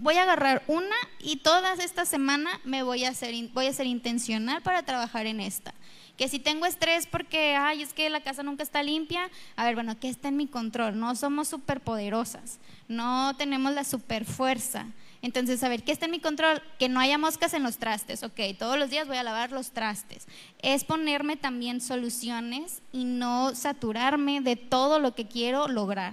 voy 0.00 0.14
a 0.16 0.22
agarrar 0.22 0.62
una 0.68 0.96
y 1.20 1.36
todas 1.36 1.78
esta 1.78 2.06
semana 2.06 2.60
me 2.64 2.82
voy 2.82 3.04
a 3.04 3.10
hacer 3.10 3.34
voy 3.52 3.66
a 3.66 3.72
ser 3.74 3.86
intencional 3.86 4.62
para 4.62 4.82
trabajar 4.84 5.26
en 5.26 5.40
esta. 5.40 5.74
Que 6.16 6.28
si 6.28 6.38
tengo 6.38 6.64
estrés 6.64 7.06
porque, 7.06 7.56
ay, 7.56 7.82
es 7.82 7.92
que 7.92 8.08
la 8.08 8.22
casa 8.22 8.42
nunca 8.42 8.62
está 8.62 8.82
limpia, 8.82 9.28
a 9.56 9.64
ver, 9.64 9.74
bueno, 9.74 9.98
¿qué 10.00 10.08
está 10.08 10.28
en 10.28 10.36
mi 10.36 10.46
control? 10.46 10.98
No 10.98 11.14
somos 11.14 11.48
superpoderosas, 11.48 12.58
no 12.88 13.34
tenemos 13.36 13.74
la 13.74 13.84
superfuerza. 13.84 14.86
Entonces, 15.24 15.62
a 15.64 15.70
ver, 15.70 15.82
¿qué 15.82 15.90
está 15.90 16.04
en 16.04 16.10
mi 16.10 16.20
control? 16.20 16.60
Que 16.78 16.90
no 16.90 17.00
haya 17.00 17.16
moscas 17.16 17.54
en 17.54 17.62
los 17.62 17.78
trastes, 17.78 18.22
ok, 18.22 18.38
todos 18.58 18.78
los 18.78 18.90
días 18.90 19.08
voy 19.08 19.16
a 19.16 19.22
lavar 19.22 19.52
los 19.52 19.70
trastes. 19.70 20.26
Es 20.60 20.84
ponerme 20.84 21.38
también 21.38 21.80
soluciones 21.80 22.82
y 22.92 23.04
no 23.06 23.54
saturarme 23.54 24.42
de 24.42 24.56
todo 24.56 24.98
lo 24.98 25.14
que 25.14 25.26
quiero 25.26 25.66
lograr. 25.66 26.12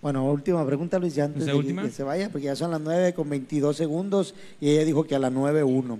Bueno, 0.00 0.24
última 0.24 0.64
pregunta, 0.64 1.00
Luis, 1.00 1.16
ya 1.16 1.24
antes 1.24 1.42
¿Esa 1.42 1.46
de 1.46 1.52
que- 1.52 1.58
última? 1.58 1.82
que 1.82 1.90
se 1.90 2.04
vaya, 2.04 2.28
porque 2.30 2.44
ya 2.46 2.54
son 2.54 2.70
las 2.70 2.80
9 2.80 3.12
con 3.12 3.28
22 3.28 3.76
segundos 3.76 4.36
y 4.60 4.70
ella 4.70 4.84
dijo 4.84 5.02
que 5.02 5.16
a 5.16 5.18
las 5.18 5.32
9, 5.32 5.64
1. 5.64 5.98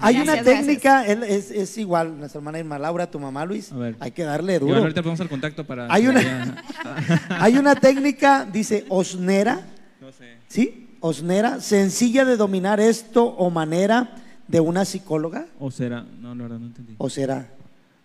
Hay 0.00 0.16
una 0.16 0.34
Gracias, 0.34 0.44
técnica, 0.44 1.06
él- 1.06 1.22
es, 1.22 1.50
es 1.50 1.78
igual, 1.78 2.18
nuestra 2.18 2.40
hermana 2.40 2.58
Irma 2.58 2.78
Laura, 2.78 3.10
tu 3.10 3.18
mamá 3.20 3.44
Luis, 3.46 3.72
A 3.72 3.76
ver. 3.76 3.96
hay 4.00 4.10
que 4.10 4.24
darle 4.24 4.58
duro. 4.58 4.76
ahorita 4.76 5.00
vamos 5.02 5.20
al 5.20 5.28
contacto 5.30 5.64
para. 5.64 5.86
Hay 5.92 6.06
una- 6.08 6.62
Hay 7.40 7.56
una 7.56 7.74
técnica, 7.74 8.44
dice 8.44 8.84
Osnera, 8.88 9.60
No 10.04 10.12
sé. 10.12 10.36
¿sí? 10.48 10.96
Osnera, 11.00 11.60
sencilla 11.60 12.24
de 12.26 12.36
dominar 12.36 12.78
esto 12.78 13.24
o 13.24 13.48
manera 13.48 14.16
de 14.48 14.60
una 14.60 14.84
psicóloga, 14.84 15.46
O 15.58 15.70
será. 15.70 16.02
No, 16.20 16.34
la 16.34 16.42
verdad, 16.42 16.58
no 16.58 16.66
entendí. 16.66 16.94
o 16.98 17.08
será, 17.08 17.48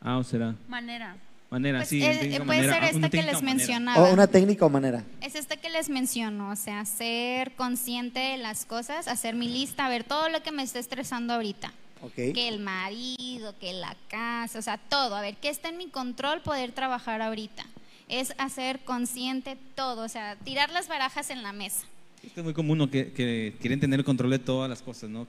Ah, 0.01 0.17
o 0.17 0.23
será. 0.23 0.55
Manera. 0.69 1.17
Manera, 1.49 1.79
Pues, 1.79 1.89
sí. 1.89 2.01
eh, 2.01 2.15
técnica 2.19 2.45
puede 2.45 2.57
manera. 2.59 2.73
ser 2.75 2.83
Ah, 2.83 2.85
esta 2.85 2.97
una 2.99 3.09
que 3.09 3.17
técnica 3.17 3.33
les 3.33 3.41
manera. 3.43 3.57
mencionaba. 3.57 4.03
o 4.09 4.13
una 4.13 4.27
técnica 4.27 4.65
o 4.65 4.69
manera. 4.69 5.03
Es 5.19 5.35
esta 5.35 5.57
que 5.57 5.69
les 5.69 5.89
menciono, 5.89 6.51
o 6.51 6.55
sea, 6.55 6.85
ser 6.85 7.51
consciente 7.55 8.19
de 8.19 8.37
las 8.37 8.63
cosas, 8.65 9.07
hacer 9.09 9.35
mi 9.35 9.49
lista, 9.49 9.89
ver 9.89 10.05
todo 10.05 10.29
lo 10.29 10.41
que 10.41 10.51
me 10.53 10.63
está 10.63 10.79
estresando 10.79 11.33
ahorita. 11.33 11.73
Ok. 12.01 12.13
Que 12.33 12.47
el 12.47 12.59
marido, 12.59 13.53
que 13.59 13.73
la 13.73 13.93
casa, 14.07 14.57
o 14.59 14.61
sea, 14.61 14.77
todo. 14.77 15.15
A 15.15 15.21
ver, 15.21 15.35
¿qué 15.35 15.49
está 15.49 15.67
en 15.67 15.77
mi 15.77 15.89
control 15.89 16.39
poder 16.41 16.71
trabajar 16.71 17.21
ahorita? 17.21 17.65
Es 18.09 18.33
hacer 18.37 18.79
consciente 18.79 19.57
todo, 19.75 20.03
o 20.03 20.09
sea, 20.09 20.35
tirar 20.43 20.71
las 20.71 20.87
barajas 20.87 21.29
en 21.29 21.43
la 21.43 21.53
mesa. 21.53 21.85
Esto 22.25 22.41
es 22.41 22.43
muy 22.43 22.53
común, 22.53 22.77
¿no? 22.77 22.89
Que, 22.89 23.11
que 23.13 23.53
quieren 23.61 23.79
tener 23.79 23.99
el 23.99 24.05
control 24.05 24.31
de 24.31 24.39
todas 24.39 24.69
las 24.69 24.81
cosas, 24.81 25.09
¿no? 25.09 25.27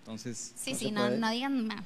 Entonces. 0.00 0.52
Sí, 0.56 0.72
No 0.72 0.78
sí, 0.78 0.90
no, 0.90 1.10
no 1.10 1.30
digan 1.30 1.66
más. 1.66 1.82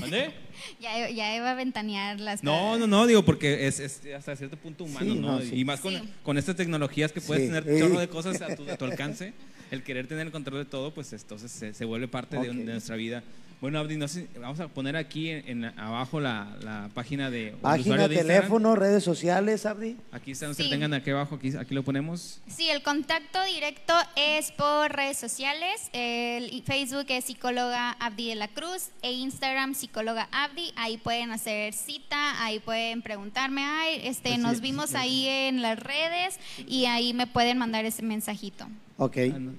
¿Mande? 0.00 0.32
ya, 0.80 1.10
ya 1.10 1.36
iba 1.36 1.50
a 1.50 1.54
ventanear 1.54 2.18
las 2.20 2.42
No, 2.42 2.78
no, 2.78 2.86
no, 2.86 3.06
digo, 3.06 3.24
porque 3.24 3.66
es, 3.66 3.80
es 3.80 4.00
hasta 4.16 4.34
cierto 4.36 4.56
punto 4.56 4.84
humano, 4.84 5.12
Sí, 5.14 5.18
¿no? 5.20 5.32
no, 5.32 5.40
sí. 5.40 5.50
Y 5.52 5.64
más 5.64 5.80
con, 5.80 5.92
Sí. 5.94 6.02
con 6.22 6.38
estas 6.38 6.56
tecnologías 6.56 7.12
que 7.12 7.20
puedes 7.20 7.44
Sí. 7.44 7.48
tener 7.48 7.64
Sí. 7.64 7.80
chorro 7.80 8.00
de 8.00 8.08
cosas 8.08 8.40
a 8.40 8.54
tu, 8.56 8.68
a 8.70 8.76
tu 8.76 8.84
alcance, 8.86 9.32
el 9.70 9.82
querer 9.82 10.06
tener 10.06 10.26
el 10.26 10.32
control 10.32 10.58
de 10.60 10.70
todo, 10.70 10.94
pues 10.94 11.12
entonces 11.12 11.50
se, 11.52 11.74
se 11.74 11.84
vuelve 11.84 12.06
parte 12.08 12.38
de, 12.38 12.50
un- 12.50 12.60
Ok. 12.60 12.64
de 12.66 12.72
nuestra 12.72 12.96
vida. 12.96 13.22
Bueno, 13.58 13.78
Abdi, 13.78 13.96
no 13.96 14.06
sé, 14.06 14.28
vamos 14.38 14.60
a 14.60 14.68
poner 14.68 14.96
aquí 14.96 15.30
en, 15.30 15.64
en 15.64 15.64
abajo 15.78 16.20
la, 16.20 16.54
la 16.62 16.90
página 16.92 17.30
de 17.30 17.52
Página, 17.62 17.96
de 17.96 18.02
Instagram. 18.02 18.26
teléfono, 18.26 18.76
redes 18.76 19.02
sociales, 19.02 19.64
Abdi. 19.64 19.96
Aquí 20.12 20.32
está, 20.32 20.46
no 20.46 20.52
se 20.54 20.64
Sí. 20.64 20.68
tengan 20.70 20.92
aquí 20.92 21.08
abajo, 21.10 21.36
aquí, 21.36 21.56
aquí 21.56 21.74
lo 21.74 21.82
ponemos. 21.82 22.40
Sí, 22.48 22.68
el 22.68 22.82
contacto 22.82 23.42
directo 23.44 23.94
es 24.14 24.52
por 24.52 24.92
redes 24.92 25.16
sociales. 25.16 25.88
El 25.94 26.62
Facebook 26.64 27.06
es 27.08 27.24
psicóloga 27.24 27.92
Abdi 27.92 28.28
de 28.28 28.34
la 28.34 28.48
Cruz 28.48 28.90
e 29.00 29.12
Instagram 29.12 29.74
psicóloga 29.74 30.28
Abdi. 30.32 30.72
Ahí 30.76 30.98
pueden 30.98 31.30
hacer 31.30 31.72
cita, 31.72 32.44
ahí 32.44 32.58
pueden 32.60 33.00
preguntarme, 33.00 33.62
ay, 33.64 34.00
este, 34.04 34.28
Pues 34.28 34.34
sí, 34.34 34.40
nos 34.42 34.56
sí, 34.56 34.60
vimos 34.62 34.90
sí. 34.90 34.96
ahí 34.96 35.26
en 35.28 35.62
las 35.62 35.78
redes 35.80 36.38
y 36.68 36.84
ahí 36.84 37.14
me 37.14 37.26
pueden 37.26 37.56
mandar 37.56 37.86
ese 37.86 38.02
mensajito. 38.02 38.66
Ok, 38.98 39.16
Ah, 39.34 39.38
no, 39.38 39.52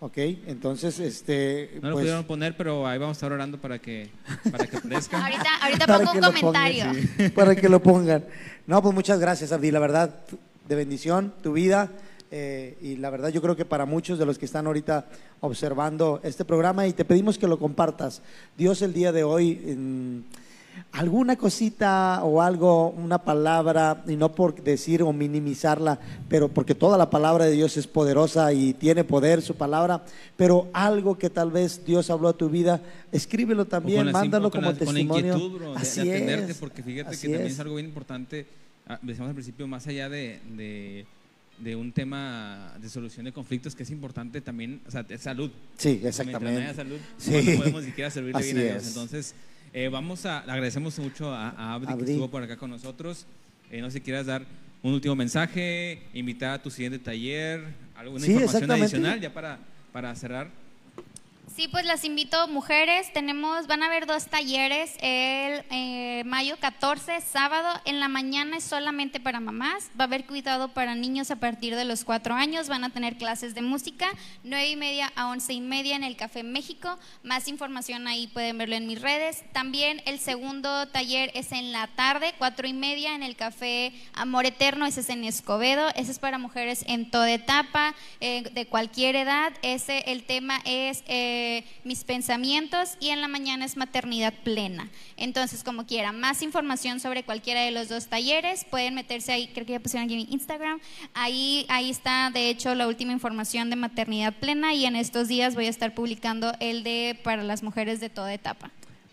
ok, 0.00 0.16
entonces, 0.46 0.98
este, 1.00 1.70
no 1.82 1.88
lo 1.90 1.94
pues, 1.94 2.02
pudieron 2.04 2.24
poner, 2.24 2.56
pero 2.56 2.86
ahí 2.86 2.98
vamos 2.98 3.16
a 3.16 3.18
estar 3.18 3.32
orando 3.32 3.58
para 3.58 3.78
que, 3.78 4.10
para 4.50 4.66
que 4.66 4.76
aparezca. 4.76 5.18
Ahorita, 5.24 5.56
ahorita 5.62 5.86
Para 5.86 5.98
pongo 6.04 6.12
que 6.12 6.18
un 6.18 6.24
pongan, 6.42 6.42
comentario. 6.42 7.32
para 7.34 7.56
que 7.56 7.68
lo 7.68 7.82
pongan. 7.82 8.24
No, 8.66 8.82
pues 8.82 8.94
muchas 8.94 9.18
gracias, 9.18 9.52
Abdi. 9.52 9.70
La 9.70 9.78
verdad, 9.80 10.14
de 10.68 10.74
bendición, 10.74 11.32
tu 11.42 11.52
vida. 11.52 11.90
eh, 12.30 12.76
y 12.82 12.96
la 12.96 13.08
verdad, 13.10 13.28
yo 13.30 13.40
creo 13.40 13.56
que 13.56 13.64
para 13.64 13.86
muchos 13.86 14.18
de 14.18 14.26
los 14.26 14.36
que 14.38 14.44
están 14.46 14.66
ahorita 14.66 15.06
observando 15.40 16.20
este 16.24 16.44
programa, 16.44 16.86
y 16.86 16.92
te 16.92 17.04
pedimos 17.04 17.38
que 17.38 17.46
lo 17.46 17.58
compartas. 17.58 18.20
Dios, 18.58 18.82
el 18.82 18.92
día 18.92 19.12
de 19.12 19.22
hoy, 19.24 19.60
en 19.64 20.24
alguna 20.92 21.36
cosita 21.36 22.20
o 22.24 22.40
algo, 22.40 22.90
una 22.90 23.18
palabra, 23.18 24.02
y 24.06 24.16
no 24.16 24.32
por 24.34 24.62
decir 24.62 25.02
o 25.02 25.12
minimizarla, 25.12 25.98
pero 26.28 26.48
porque 26.48 26.74
toda 26.74 26.96
la 26.96 27.10
palabra 27.10 27.44
de 27.44 27.52
Dios 27.52 27.76
es 27.76 27.86
poderosa 27.86 28.52
y 28.52 28.72
tiene 28.74 29.04
poder 29.04 29.42
su 29.42 29.54
palabra, 29.54 30.04
pero 30.36 30.68
algo 30.72 31.18
que 31.18 31.28
tal 31.30 31.50
vez 31.50 31.84
Dios 31.84 32.08
habló 32.10 32.28
a 32.28 32.36
tu 32.36 32.48
vida, 32.48 32.80
escríbelo 33.12 33.64
también, 33.66 34.10
mándalo 34.10 34.50
como 34.50 34.70
la- 34.72 34.78
con 34.78 34.86
la 34.86 34.92
testimonio. 34.92 35.34
inquietud, 35.34 35.58
bro, 35.58 35.72
de- 35.74 35.78
Así 35.78 36.00
de, 36.04 36.14
atenderte, 36.14 36.52
es, 36.52 36.58
porque 36.58 36.82
fíjate 36.82 37.10
que 37.16 37.22
también 37.22 37.42
es. 37.46 37.52
es 37.52 37.60
algo 37.60 37.74
bien 37.74 37.86
importante. 37.86 38.46
ah, 38.88 38.98
Decíamos 39.02 39.28
al 39.30 39.34
principio, 39.34 39.66
más 39.66 39.86
allá 39.86 40.08
de, 40.08 40.40
de, 40.56 41.04
de 41.58 41.76
un 41.76 41.92
tema 41.92 42.72
de 42.80 42.88
solución 42.88 43.24
de 43.26 43.32
conflictos, 43.32 43.74
que 43.74 43.82
es 43.82 43.90
importante 43.90 44.40
también, 44.40 44.80
o 44.86 44.90
sea, 44.90 45.04
es 45.08 45.20
salud. 45.20 45.50
Sí, 45.76 45.98
Mientras 46.02 46.18
no 46.26 46.32
haya 46.32 46.70
exactamente. 46.70 46.74
salud, 46.74 46.98
Sí. 47.18 47.30
no 47.52 47.58
podemos 47.58 47.82
ni 47.82 47.88
siquiera 47.88 48.10
servirle 48.10 48.38
Así 48.40 48.52
bien 48.54 48.68
a 48.68 48.70
Dios. 48.72 48.82
es. 48.82 48.88
Entonces, 48.88 49.34
eh, 49.76 49.90
vamos 49.90 50.24
a, 50.24 50.42
le 50.46 50.52
agradecemos 50.52 50.98
mucho 50.98 51.30
a, 51.34 51.50
a 51.50 51.74
Abdi, 51.74 51.92
Abdi. 51.92 52.04
que 52.06 52.10
estuvo 52.12 52.30
por 52.30 52.42
acá 52.42 52.56
con 52.56 52.70
nosotros. 52.70 53.26
Eh, 53.70 53.82
no 53.82 53.90
sé 53.90 53.98
si 53.98 54.00
quieras 54.00 54.24
dar 54.24 54.42
un 54.82 54.94
último 54.94 55.14
mensaje, 55.14 56.02
invitar 56.14 56.52
a 56.52 56.62
tu 56.62 56.70
siguiente 56.70 56.98
taller, 56.98 57.62
alguna 57.94 58.24
Sí, 58.24 58.32
información 58.32 58.70
adicional 58.70 59.20
ya 59.20 59.34
para, 59.34 59.58
para 59.92 60.14
cerrar. 60.14 60.48
Sí, 61.56 61.68
pues 61.68 61.86
las 61.86 62.04
invito, 62.04 62.48
mujeres. 62.48 63.10
Tenemos, 63.14 63.66
van 63.66 63.82
a 63.82 63.86
haber 63.86 64.04
dos 64.04 64.26
talleres 64.26 64.92
el 65.00 65.64
eh, 65.70 66.22
mayo 66.26 66.58
14, 66.60 67.22
sábado. 67.22 67.80
En 67.86 67.98
la 67.98 68.08
mañana 68.08 68.58
es 68.58 68.64
solamente 68.64 69.20
para 69.20 69.40
mamás. 69.40 69.90
Va 69.98 70.04
a 70.04 70.06
haber 70.06 70.26
cuidado 70.26 70.74
para 70.74 70.94
niños 70.94 71.30
a 71.30 71.36
partir 71.36 71.74
de 71.74 71.86
los 71.86 72.04
cuatro 72.04 72.34
años. 72.34 72.68
Van 72.68 72.84
a 72.84 72.90
tener 72.90 73.16
clases 73.16 73.54
de 73.54 73.62
música, 73.62 74.06
nueve 74.44 74.68
y 74.68 74.76
media 74.76 75.10
a 75.16 75.28
once 75.28 75.54
y 75.54 75.62
media 75.62 75.96
en 75.96 76.04
el 76.04 76.18
Café 76.18 76.42
México. 76.42 76.98
Más 77.22 77.48
información 77.48 78.06
ahí 78.06 78.26
pueden 78.26 78.58
verlo 78.58 78.76
en 78.76 78.86
mis 78.86 79.00
redes. 79.00 79.42
También 79.54 80.02
el 80.04 80.18
segundo 80.18 80.88
taller 80.88 81.30
es 81.32 81.52
en 81.52 81.72
la 81.72 81.86
tarde, 81.86 82.34
cuatro 82.36 82.68
y 82.68 82.74
media 82.74 83.14
en 83.14 83.22
el 83.22 83.34
Café 83.34 83.94
Amor 84.12 84.44
Eterno. 84.44 84.84
Ese 84.84 85.00
es 85.00 85.08
en 85.08 85.24
Escobedo. 85.24 85.88
Ese 85.94 86.10
es 86.10 86.18
para 86.18 86.36
mujeres 86.36 86.84
en 86.86 87.10
toda 87.10 87.32
etapa, 87.32 87.94
eh, 88.20 88.42
de 88.42 88.66
cualquier 88.66 89.16
edad. 89.16 89.54
Ese, 89.62 90.00
el 90.00 90.24
tema 90.24 90.60
es 90.66 91.02
eh, 91.06 91.44
mis 91.84 92.04
pensamientos 92.04 92.96
y 93.00 93.08
en 93.08 93.20
la 93.20 93.28
mañana 93.28 93.64
es 93.64 93.76
maternidad 93.76 94.34
plena. 94.44 94.88
Entonces, 95.16 95.62
como 95.64 95.86
quieran, 95.86 96.20
más 96.20 96.42
información 96.42 97.00
sobre 97.00 97.24
cualquiera 97.24 97.62
de 97.62 97.70
los 97.70 97.88
dos 97.88 98.06
talleres, 98.06 98.64
pueden 98.64 98.94
meterse 98.94 99.32
ahí, 99.32 99.48
creo 99.48 99.66
que 99.66 99.72
ya 99.72 99.80
pusieron 99.80 100.06
aquí 100.06 100.16
mi 100.16 100.28
Instagram, 100.30 100.80
ahí, 101.14 101.66
ahí 101.68 101.90
está 101.90 102.30
de 102.30 102.48
hecho 102.50 102.74
la 102.74 102.88
última 102.88 103.12
información 103.12 103.70
de 103.70 103.76
maternidad 103.76 104.34
plena 104.34 104.74
y 104.74 104.86
en 104.86 104.96
estos 104.96 105.28
días 105.28 105.54
voy 105.54 105.66
a 105.66 105.70
estar 105.70 105.94
publicando 105.94 106.52
el 106.60 106.82
de 106.82 107.18
para 107.22 107.42
las 107.42 107.62
mujeres 107.62 108.00
de 108.00 108.10
toda 108.10 108.32
etapa. 108.32 108.70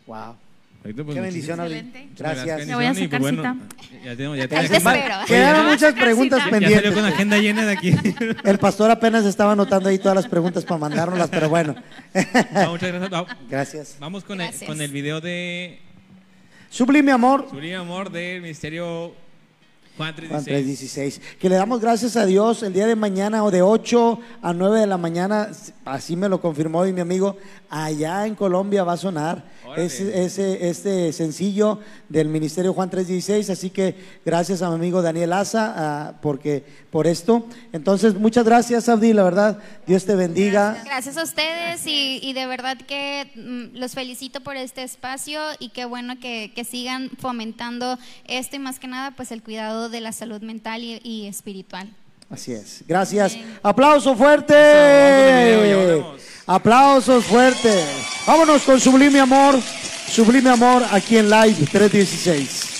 Wow. 0.08 0.36
Perfecto, 0.84 1.06
pues, 1.06 1.16
Qué 1.16 1.22
bendición, 1.22 1.60
Abril. 1.62 1.78
Excelente. 1.78 2.14
Gracias. 2.18 2.68
Me 2.68 2.76
voy 2.76 2.86
a 2.86 2.94
sacar 2.94 3.20
pues, 3.22 3.36
cita. 3.36 3.56
ya 4.04 4.16
tenemos, 4.18 4.38
ya 4.38 4.44
Ahí 4.44 4.50
tenemos- 4.50 4.70
te 4.70 4.78
espero. 4.78 5.16
Quedaron 5.28 5.66
muchas 5.68 5.94
preguntas 5.94 6.40
Ya 6.40 6.46
ya 6.46 6.50
salió 6.52 6.60
pendientes. 6.68 6.94
con 6.94 7.06
agenda 7.06 7.38
llena 7.38 7.66
de 7.66 7.72
aquí. 7.72 7.96
El 8.44 8.58
pastor 8.60 8.92
apenas 8.92 9.24
estaba 9.26 9.54
anotando 9.54 9.88
ahí 9.88 9.98
todas 9.98 10.16
las 10.16 10.28
preguntas 10.28 10.66
para 10.66 10.78
mandárnoslas, 10.80 11.30
pero 11.30 11.48
bueno. 11.48 11.74
No, 12.54 12.72
muchas 12.72 12.92
gracias. 12.92 13.14
Va- 13.14 13.38
Gracias. 13.50 13.96
Vamos 14.00 14.26
con 14.26 14.42
el, 14.42 14.48
Gracias. 14.48 14.70
con 14.70 14.82
el 14.82 14.92
video 14.92 15.22
de 15.22 15.80
Sublime 16.70 17.14
amor, 17.14 17.48
Sublime 17.50 17.76
Amor 17.76 18.12
del 18.12 18.42
Ministerio 18.42 19.16
Juan 19.98 20.14
Juan 20.14 20.44
316. 20.44 21.20
3:16. 21.20 21.38
Que 21.40 21.50
le 21.50 21.56
damos 21.56 21.80
gracias 21.80 22.16
a 22.16 22.26
Dios 22.26 22.64
el 22.64 22.74
día 22.74 22.88
de 22.88 22.96
mañana 22.96 23.44
o 23.44 23.52
de 23.52 23.62
8 23.62 24.20
a 24.42 24.54
9 24.54 24.80
de 24.80 24.88
la 24.88 24.98
mañana, 24.98 25.50
así 25.86 26.16
me 26.16 26.30
lo 26.30 26.42
confirmó 26.42 26.80
hoy 26.80 26.94
mi 26.94 27.02
amigo, 27.02 27.38
allá 27.70 28.26
en 28.26 28.36
Colombia 28.36 28.84
va 28.84 28.94
a 28.94 28.98
sonar 28.98 29.44
ese, 29.78 30.24
ese- 30.24 30.70
este 30.70 31.12
sencillo 31.14 31.80
del 32.10 32.28
Ministerio 32.28 32.74
Juan 32.74 32.90
3:16, 32.90 33.50
así 33.50 33.70
que 33.70 33.96
gracias 34.26 34.62
a 34.62 34.70
mi 34.70 34.76
amigo 34.76 35.02
Daniel 35.02 35.34
Asa 35.34 35.74
ah, 35.76 36.14
porque, 36.22 36.64
por 36.92 37.08
esto. 37.08 37.48
Entonces, 37.72 38.14
muchas 38.16 38.46
gracias 38.46 38.88
Abdi, 38.90 39.14
la 39.14 39.24
verdad, 39.24 39.58
Dios 39.88 40.06
te 40.06 40.16
bendiga. 40.16 40.82
Gracias 40.86 41.18
a 41.18 41.24
ustedes 41.24 41.86
y, 41.88 42.20
y 42.22 42.34
de 42.34 42.46
verdad 42.46 42.78
que 42.78 43.32
mm, 43.36 43.78
los 43.78 43.94
felicito 43.94 44.42
por 44.42 44.56
este 44.58 44.84
espacio 44.84 45.40
y 45.60 45.70
qué 45.70 45.86
bueno 45.86 46.20
que, 46.20 46.52
que 46.56 46.64
sigan 46.64 47.10
fomentando 47.20 47.98
esto 48.26 48.56
y 48.56 48.60
más 48.60 48.80
que 48.80 48.88
nada 48.88 49.12
pues 49.12 49.32
el 49.32 49.42
cuidado 49.42 49.83
de 49.90 50.02
la 50.02 50.12
salud 50.12 50.42
mental 50.42 50.84
y, 50.84 51.00
y 51.04 51.28
espiritual. 51.28 51.90
Así 52.30 52.52
es. 52.52 52.84
Gracias. 52.88 53.38
Aplauso 53.62 54.16
fuerte. 54.16 54.54
Eso. 55.98 56.16
Aplausos 56.48 57.26
fuertes. 57.26 57.86
Vámonos 58.26 58.64
con 58.64 58.80
Sublime 58.80 59.20
Amor. 59.20 59.60
Sublime 60.10 60.50
Amor 60.50 60.84
aquí 60.92 61.18
en 61.18 61.30
Live 61.30 61.68
316. 61.72 62.73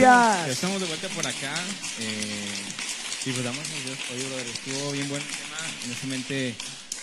Gracias. 0.00 0.48
Estamos 0.50 0.80
de 0.80 0.86
vuelta 0.86 1.08
por 1.08 1.26
acá. 1.26 1.54
Eh, 2.00 3.26
y 3.26 3.30
pues 3.32 3.44
damos 3.44 3.62
Dios. 3.84 3.98
Oye, 4.14 4.24
brother, 4.26 4.46
estuvo 4.46 4.92
bien 4.92 5.08
buen 5.08 5.22
tema. 5.22 5.56
Honestamente, 5.84 6.54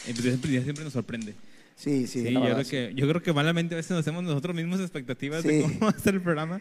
siempre, 0.06 0.64
siempre 0.64 0.84
nos 0.84 0.94
sorprende. 0.94 1.36
Sí, 1.76 2.08
sí, 2.08 2.24
Sí, 2.26 2.34
yo, 2.34 2.42
creo 2.42 2.66
que, 2.66 2.92
yo 2.96 3.08
creo 3.08 3.22
que 3.22 3.34
malamente 3.34 3.76
a 3.76 3.78
veces 3.78 3.92
nos 3.92 4.00
hacemos 4.00 4.24
nosotros 4.24 4.56
mismos 4.56 4.80
expectativas 4.80 5.44
Sí. 5.44 5.48
de 5.50 5.62
cómo 5.62 5.80
va 5.82 5.90
a 5.90 6.00
ser 6.00 6.16
el 6.16 6.22
programa. 6.22 6.60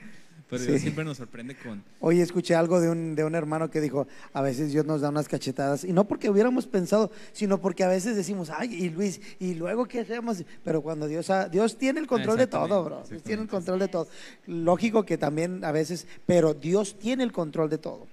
Pero 0.48 0.62
Dios 0.62 0.76
Sí. 0.76 0.82
siempre 0.82 1.04
nos 1.04 1.16
sorprende 1.16 1.56
con. 1.56 1.82
Hoy 1.98 2.20
escuché 2.20 2.54
algo 2.54 2.80
de 2.80 2.88
un, 2.88 3.16
de 3.16 3.24
un 3.24 3.34
hermano 3.34 3.68
que 3.68 3.80
dijo, 3.80 4.06
a 4.32 4.42
veces 4.42 4.70
Dios 4.72 4.86
nos 4.86 5.00
da 5.00 5.08
unas 5.08 5.26
cachetadas, 5.28 5.82
y 5.82 5.92
no 5.92 6.04
porque 6.06 6.30
hubiéramos 6.30 6.66
pensado, 6.66 7.10
sino 7.32 7.60
porque 7.60 7.82
a 7.82 7.88
veces 7.88 8.14
decimos, 8.14 8.50
ay, 8.50 8.72
y 8.74 8.90
Luis, 8.90 9.20
¿y 9.40 9.54
luego 9.54 9.86
qué 9.86 10.00
hacemos? 10.00 10.44
Pero 10.64 10.82
cuando 10.82 11.08
Dios, 11.08 11.30
ha- 11.30 11.48
Dios 11.48 11.76
tiene 11.78 11.98
el 11.98 12.06
control 12.06 12.38
de 12.38 12.46
todo, 12.46 12.84
bro, 12.84 13.02
Dios 13.10 13.22
tiene 13.24 13.42
el 13.42 13.48
control 13.48 13.80
de 13.80 13.88
todo. 13.88 14.06
Lógico 14.46 15.04
que 15.04 15.18
también 15.18 15.64
a 15.64 15.72
veces, 15.72 16.06
pero 16.26 16.54
Dios 16.54 16.96
tiene 16.98 17.24
el 17.24 17.32
control 17.32 17.68
de 17.68 17.78
todo. 17.78 18.06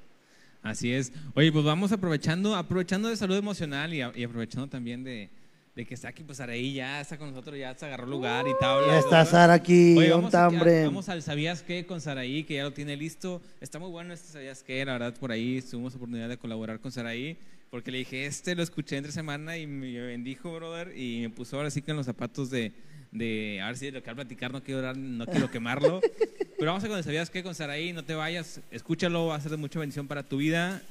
Así 0.64 0.92
es. 0.94 1.12
Oye, 1.36 1.52
pues 1.52 1.66
vamos 1.66 1.92
aprovechando, 1.92 2.56
aprovechando 2.56 3.10
de 3.10 3.18
salud 3.18 3.36
emocional 3.36 3.94
y, 3.94 4.02
a- 4.02 4.12
y 4.16 4.24
aprovechando 4.24 4.68
también 4.68 5.04
de, 5.04 5.30
de 5.76 5.86
que 5.86 5.96
está 5.96 6.10
aquí, 6.10 6.24
pues 6.24 6.40
Araí 6.40 6.74
ya 6.74 7.02
está 7.02 7.18
con 7.18 7.30
nosotros, 7.30 7.58
ya 7.58 7.74
se 7.76 7.86
agarró 7.88 8.06
lugar 8.06 8.46
y 8.48 8.52
tabla. 8.60 8.88
Ya 8.88 9.00
está. 9.00 9.26
Sara 9.26 9.54
aquí, 9.54 9.98
Oye, 9.98 10.14
un 10.14 10.22
vamos, 10.30 10.36
aquí 10.36 10.56
a- 10.56 10.86
vamos 10.86 11.10
al 11.10 11.24
¿Sabías 11.24 11.64
qué? 11.64 11.86
con 11.88 12.00
Saraí, 12.00 12.44
que 12.44 12.56
ya 12.56 12.64
lo 12.64 12.74
tiene 12.74 12.96
listo. 12.96 13.42
Está 13.60 13.80
muy 13.80 13.90
bueno 13.90 14.14
este 14.14 14.32
¿Sabías 14.32 14.62
qué? 14.62 14.86
La 14.86 14.94
verdad, 14.94 15.16
por 15.20 15.32
ahí 15.32 15.62
tuvimos 15.62 15.96
oportunidad 15.96 16.30
de 16.30 16.38
colaborar 16.38 16.80
con 16.80 16.92
Saraí, 16.92 17.38
porque 17.72 17.90
le 17.90 17.98
dije, 18.00 18.28
este 18.28 18.54
lo 18.54 18.62
escuché 18.62 18.98
entre 18.98 19.12
semana 19.12 19.58
y 19.58 19.66
me 19.66 20.00
bendijo, 20.00 20.54
brother, 20.54 20.96
y 20.96 21.22
me 21.22 21.30
puso 21.32 21.58
ahora 21.58 21.72
sí 21.72 21.82
que 21.82 21.90
en 21.90 21.98
los 21.98 22.06
zapatos 22.06 22.52
de, 22.52 22.72
de 23.12 23.60
a 23.60 23.66
ver 23.68 23.78
si 23.78 23.86
de 23.88 23.94
lo 23.94 24.04
que 24.04 24.12
al 24.12 24.16
platicar 24.16 24.52
no 24.52 24.62
quiero, 24.62 24.82
dar- 24.84 24.96
no 24.96 25.26
quiero 25.26 25.50
quemarlo. 25.50 26.02
Pero 26.60 26.72
vamos 26.72 26.84
a 26.84 26.88
con 26.88 26.98
el 27.00 27.04
¿Sabías 27.04 27.32
qué? 27.32 27.42
con 27.42 27.56
Saraí, 27.56 27.94
no 27.94 28.04
te 28.06 28.14
vayas, 28.14 28.62
escúchalo, 28.70 29.26
va 29.26 29.36
a 29.38 29.42
ser 29.42 29.50
de 29.50 29.58
mucha 29.58 29.80
bendición 29.80 30.08
para 30.08 30.22
tu 30.22 30.38
vida 30.38 30.84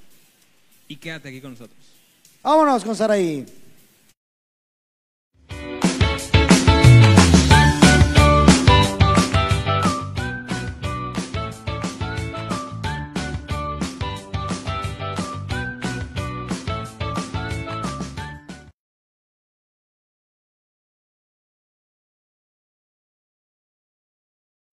y 0.88 0.96
quédate 0.96 1.28
aquí 1.28 1.40
con 1.40 1.52
nosotros. 1.52 1.78
Vámonos 2.42 2.82
con 2.84 2.96
Saraí. 2.96 3.46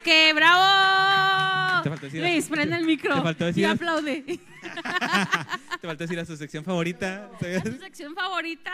¡Qué 0.01 0.31
bravo! 0.33 1.83
Te 1.83 1.89
faltó 1.89 2.05
decir- 2.05 2.21
Luis, 2.21 2.47
prende 2.47 2.77
el 2.77 2.85
micro 2.85 3.15
Te 3.15 3.21
faltó 3.21 3.45
decir- 3.45 3.61
y 3.63 3.65
aplaude. 3.65 4.21
Te 5.81 5.87
faltó 5.87 6.03
decir 6.05 6.19
a 6.19 6.25
su 6.25 6.37
sección 6.37 6.63
favorita. 6.63 7.29
su 7.39 7.77
sección 7.79 8.15
favorita. 8.15 8.71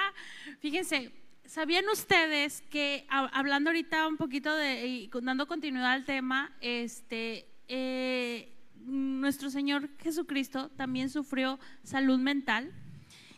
Fíjense, 0.60 1.12
¿sabían 1.46 1.86
ustedes 1.92 2.62
que 2.70 3.06
hablando 3.10 3.72
ahorita 3.72 4.08
un 4.08 4.18
poquito 4.18 4.54
de 4.54 4.86
y 4.86 5.10
dando 5.24 5.48
continuidad 5.48 5.94
al 5.94 6.06
tema, 6.06 6.52
este 6.62 7.48
eh, 7.68 8.52
nuestro 8.86 9.50
Señor 9.50 9.90
Jesucristo 10.04 10.70
también 10.78 11.10
sufrió 11.10 11.60
salud 11.84 12.20
mental 12.20 12.72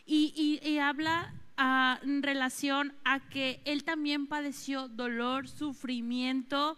y, 0.04 0.34
y- 0.62 0.68
y 0.68 0.78
habla 0.78 1.32
ah, 1.56 2.00
en 2.02 2.22
relación 2.22 2.92
a 3.04 3.20
que 3.30 3.62
él 3.64 3.84
también 3.84 4.26
padeció 4.26 4.88
dolor, 4.88 5.48
sufrimiento. 5.48 6.76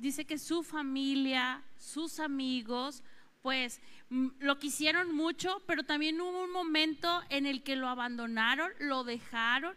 Dice 0.00 0.24
que 0.24 0.38
su 0.38 0.62
familia, 0.62 1.62
sus 1.76 2.20
amigos, 2.20 3.02
pues 3.42 3.82
mm, 4.08 4.28
lo 4.40 4.58
quisieron 4.58 5.14
mucho, 5.14 5.62
pero 5.66 5.82
también 5.82 6.18
hubo 6.20 6.44
un 6.44 6.52
momento 6.52 7.22
en 7.28 7.44
el 7.44 7.62
que 7.62 7.76
lo 7.76 7.86
abandonaron, 7.86 8.72
lo 8.78 9.04
dejaron, 9.04 9.76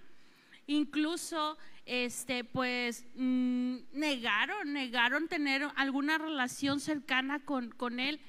incluso 0.65 1.57
este 1.85 2.45
pues 2.45 3.05
mm, 3.15 3.79
negaron, 3.91 4.71
negaron 4.71 5.27
tener 5.27 5.67
alguna 5.75 6.17
relación 6.17 6.79
cercana 6.79 7.43
con, 7.43 7.71
con 7.71 7.99
él. 7.99 8.21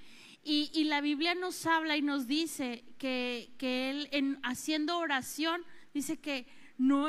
Y, 0.42 0.72
y 0.74 0.84
la 0.84 1.00
Biblia 1.00 1.36
nos 1.36 1.64
habla 1.64 1.96
y 1.96 2.02
nos 2.02 2.26
dice 2.26 2.82
que, 2.98 3.52
que 3.56 3.90
él 3.90 4.08
en, 4.10 4.40
haciendo 4.42 4.98
oración 4.98 5.64
dice 5.94 6.16
que 6.16 6.46
no 6.76 7.08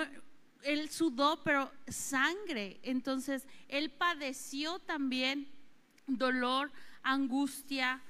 él 0.66 0.90
sudó, 0.90 1.42
pero 1.44 1.72
sangre. 1.88 2.80
Entonces, 2.84 3.48
él 3.70 3.90
padeció 3.92 4.80
también 4.80 5.48
dolor, 6.08 6.72
angustia, 7.04 8.02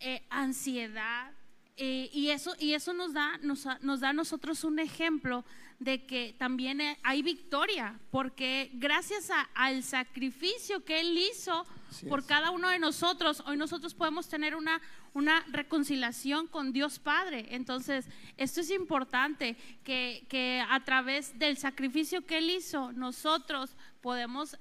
eh, 0.00 0.22
ansiedad. 0.30 1.32
eh, 1.76 2.08
y, 2.12 2.30
eso, 2.30 2.54
y 2.60 2.74
eso 2.74 2.92
nos 2.92 3.12
da, 3.14 3.36
nos, 3.38 3.66
nos 3.80 3.98
da 3.98 4.10
a 4.10 4.12
nosotros 4.12 4.62
un 4.62 4.78
ejemplo 4.78 5.44
de 5.80 6.06
que 6.06 6.32
también 6.38 6.80
eh, 6.80 6.96
hay 7.02 7.20
victoria, 7.22 7.98
porque 8.12 8.70
gracias 8.74 9.28
a- 9.30 9.48
al 9.54 9.82
sacrificio 9.82 10.84
que 10.84 11.00
Él 11.00 11.18
hizo 11.18 11.66
Así 11.90 12.06
por 12.06 12.20
es. 12.20 12.26
cada 12.26 12.52
uno 12.52 12.68
de 12.68 12.78
nosotros, 12.78 13.42
hoy 13.46 13.56
nosotros 13.56 13.92
podemos 13.92 14.28
tener 14.28 14.54
una, 14.54 14.80
una 15.14 15.44
reconciliación 15.50 16.46
con 16.48 16.72
Dios 16.72 16.98
Padre. 16.98 17.46
Entonces, 17.50 18.06
esto 18.36 18.60
es 18.60 18.70
importante, 18.70 19.56
que, 19.84 20.26
que 20.28 20.62
a 20.68 20.84
través 20.84 21.38
del 21.38 21.56
sacrificio 21.56 22.26
que 22.26 22.38
Él 22.38 22.50
hizo, 22.50 22.92
nosotros 22.92 23.76
podemos 24.00 24.56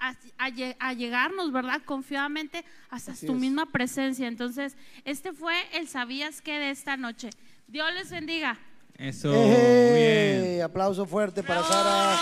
allegarnos, 0.77 1.51
¿verdad? 1.51 1.81
Confiadamente 1.84 2.63
hasta 2.89 3.11
Así 3.11 3.25
tu 3.25 3.34
es. 3.34 3.39
misma 3.39 3.65
presencia. 3.65 4.27
Entonces, 4.27 4.77
este 5.03 5.34
fue 5.34 5.55
el 5.73 5.89
sabías 5.89 6.41
que 6.41 6.57
de 6.57 6.69
esta 6.69 6.95
noche. 6.95 7.30
Dios 7.67 7.91
les 7.93 8.09
bendiga. 8.11 8.57
Eso, 8.97 9.31
bien. 9.31 10.61
Aplauso 10.61 11.05
fuerte 11.05 11.41
para 11.41 11.61
¡Bravo! 11.61 11.73
Sara. 11.73 12.15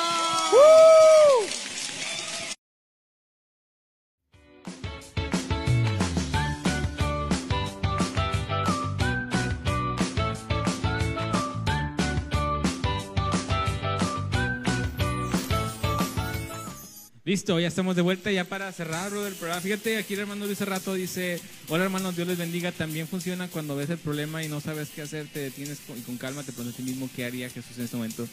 Listo, 17.32 17.58
ya 17.62 17.70
estamos 17.70 17.96
de 17.96 18.02
vuelta 18.02 18.30
ya 18.30 18.44
para 18.44 18.70
cerrar 18.74 19.10
brother, 19.10 19.32
el 19.32 19.38
programa. 19.38 19.62
Fíjate, 19.62 19.96
aquí 19.96 20.16
el 20.16 20.20
hermano 20.20 20.46
Luis 20.46 20.60
rato 20.60 20.94
dice, 20.96 21.40
hola 21.70 21.86
hermanos, 21.86 22.14
Dios 22.14 22.28
les 22.28 22.38
bendiga. 22.38 22.74
También 22.74 23.08
funciona 23.08 23.48
cuando 23.48 23.74
ves 23.78 23.90
el 23.90 24.00
problema 24.00 24.44
y 24.44 24.50
no 24.50 24.60
sabes 24.60 24.90
qué 24.94 25.02
hacer, 25.04 25.28
te 25.32 25.40
detienes 25.40 25.78
con- 25.88 25.98
y 25.98 26.02
con 26.02 26.18
calma 26.18 26.44
te 26.44 26.52
preguntas 26.52 26.74
a 26.74 26.84
ti 26.84 26.84
mismo 26.84 27.10
qué 27.16 27.24
haría 27.24 27.50
Jesús 27.50 27.78
en 27.78 27.86
este 27.86 27.96
momento. 27.96 28.28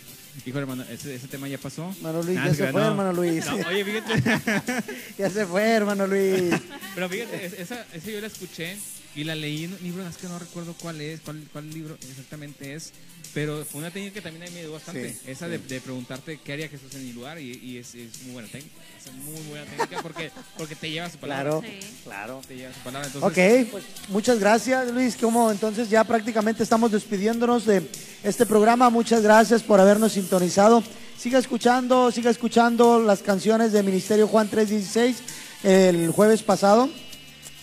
Hijo 0.45 0.59
hermano, 0.59 0.83
ese, 0.91 1.15
ese 1.15 1.29
tema 1.29 1.47
ya 1.47 1.59
pasó. 1.59 1.95
Hermano 1.99 2.25
Luis, 2.25 2.35
Nah, 2.39 2.47
ya 2.49 2.55
se 2.55 2.73
fue, 2.73 2.81
no. 2.81 2.89
hermano 2.89 3.13
Luis. 3.13 3.47
No, 3.47 3.55
oye, 3.69 3.85
fíjate, 3.85 4.83
Ya 5.19 5.31
se 5.31 5.47
fue, 5.47 5.63
hermano 5.63 6.05
Luis. 6.09 6.53
pero 6.97 7.09
fíjate, 7.09 7.47
es- 7.47 7.53
esa, 7.53 7.87
esa 7.95 8.11
yo 8.11 8.21
la 8.21 8.27
escuché 8.27 8.77
y 9.15 9.23
la 9.23 9.37
leí 9.37 9.63
en 9.63 9.75
un 9.75 9.79
libro, 9.85 10.05
es 10.09 10.17
que 10.17 10.27
no 10.27 10.41
recuerdo 10.41 10.75
cuál 10.75 11.01
es, 11.01 11.21
cuál, 11.21 11.41
cuál 11.53 11.71
libro 11.73 11.97
exactamente 12.11 12.75
es, 12.75 12.91
pero 13.35 13.65
fue 13.65 13.81
una 13.81 13.91
técnica 13.91 14.15
que 14.15 14.21
también 14.23 14.43
a 14.43 14.47
mí 14.47 14.53
me 14.53 14.61
ayudó 14.61 14.73
bastante. 14.75 15.11
Sí, 15.13 15.19
esa 15.27 15.49
De, 15.49 15.59
de 15.59 15.81
preguntarte 15.81 16.39
qué 16.43 16.53
haría 16.53 16.69
Jesús 16.69 16.93
en 16.95 17.07
mi 17.07 17.13
lugar 17.13 17.39
y, 17.39 17.53
y 17.63 17.77
es, 17.79 17.95
es 17.95 18.23
muy 18.25 18.33
buena 18.35 18.49
técnica. 18.49 18.75
Es 19.05 19.13
muy 19.13 19.41
buena 19.49 19.65
técnica 19.67 20.03
porque, 20.03 20.31
porque 20.57 20.75
te 20.75 20.91
lleva 20.91 21.09
su 21.11 21.19
palabra. 21.19 21.51
Claro, 21.61 21.63
Sí. 21.63 21.87
claro. 22.05 22.41
Te 22.47 22.57
lleva 22.57 22.73
su 22.75 22.81
palabra. 22.81 23.09
Entonces, 23.13 23.65
Ok, 23.65 23.71
pues 23.71 23.85
muchas 24.09 24.39
gracias 24.39 24.91
Luis. 24.93 25.17
Como 25.17 25.51
entonces 25.51 25.89
ya 25.91 26.05
prácticamente 26.05 26.63
estamos 26.63 26.91
despidiéndonos 26.93 27.65
de 27.67 27.83
este 28.23 28.47
programa. 28.47 28.91
Muchas 28.91 29.23
gracias 29.23 29.63
por 29.63 29.81
habernos 29.81 30.13
sintonizado. 30.13 30.83
Siga 31.19 31.39
escuchando, 31.39 32.11
siga 32.13 32.31
escuchando 32.31 33.01
las 33.03 33.23
canciones 33.23 33.73
de 33.73 33.83
Ministerio 33.83 34.29
Juan 34.29 34.49
316. 34.49 35.17
El 35.65 36.11
jueves 36.13 36.43
pasado 36.43 36.89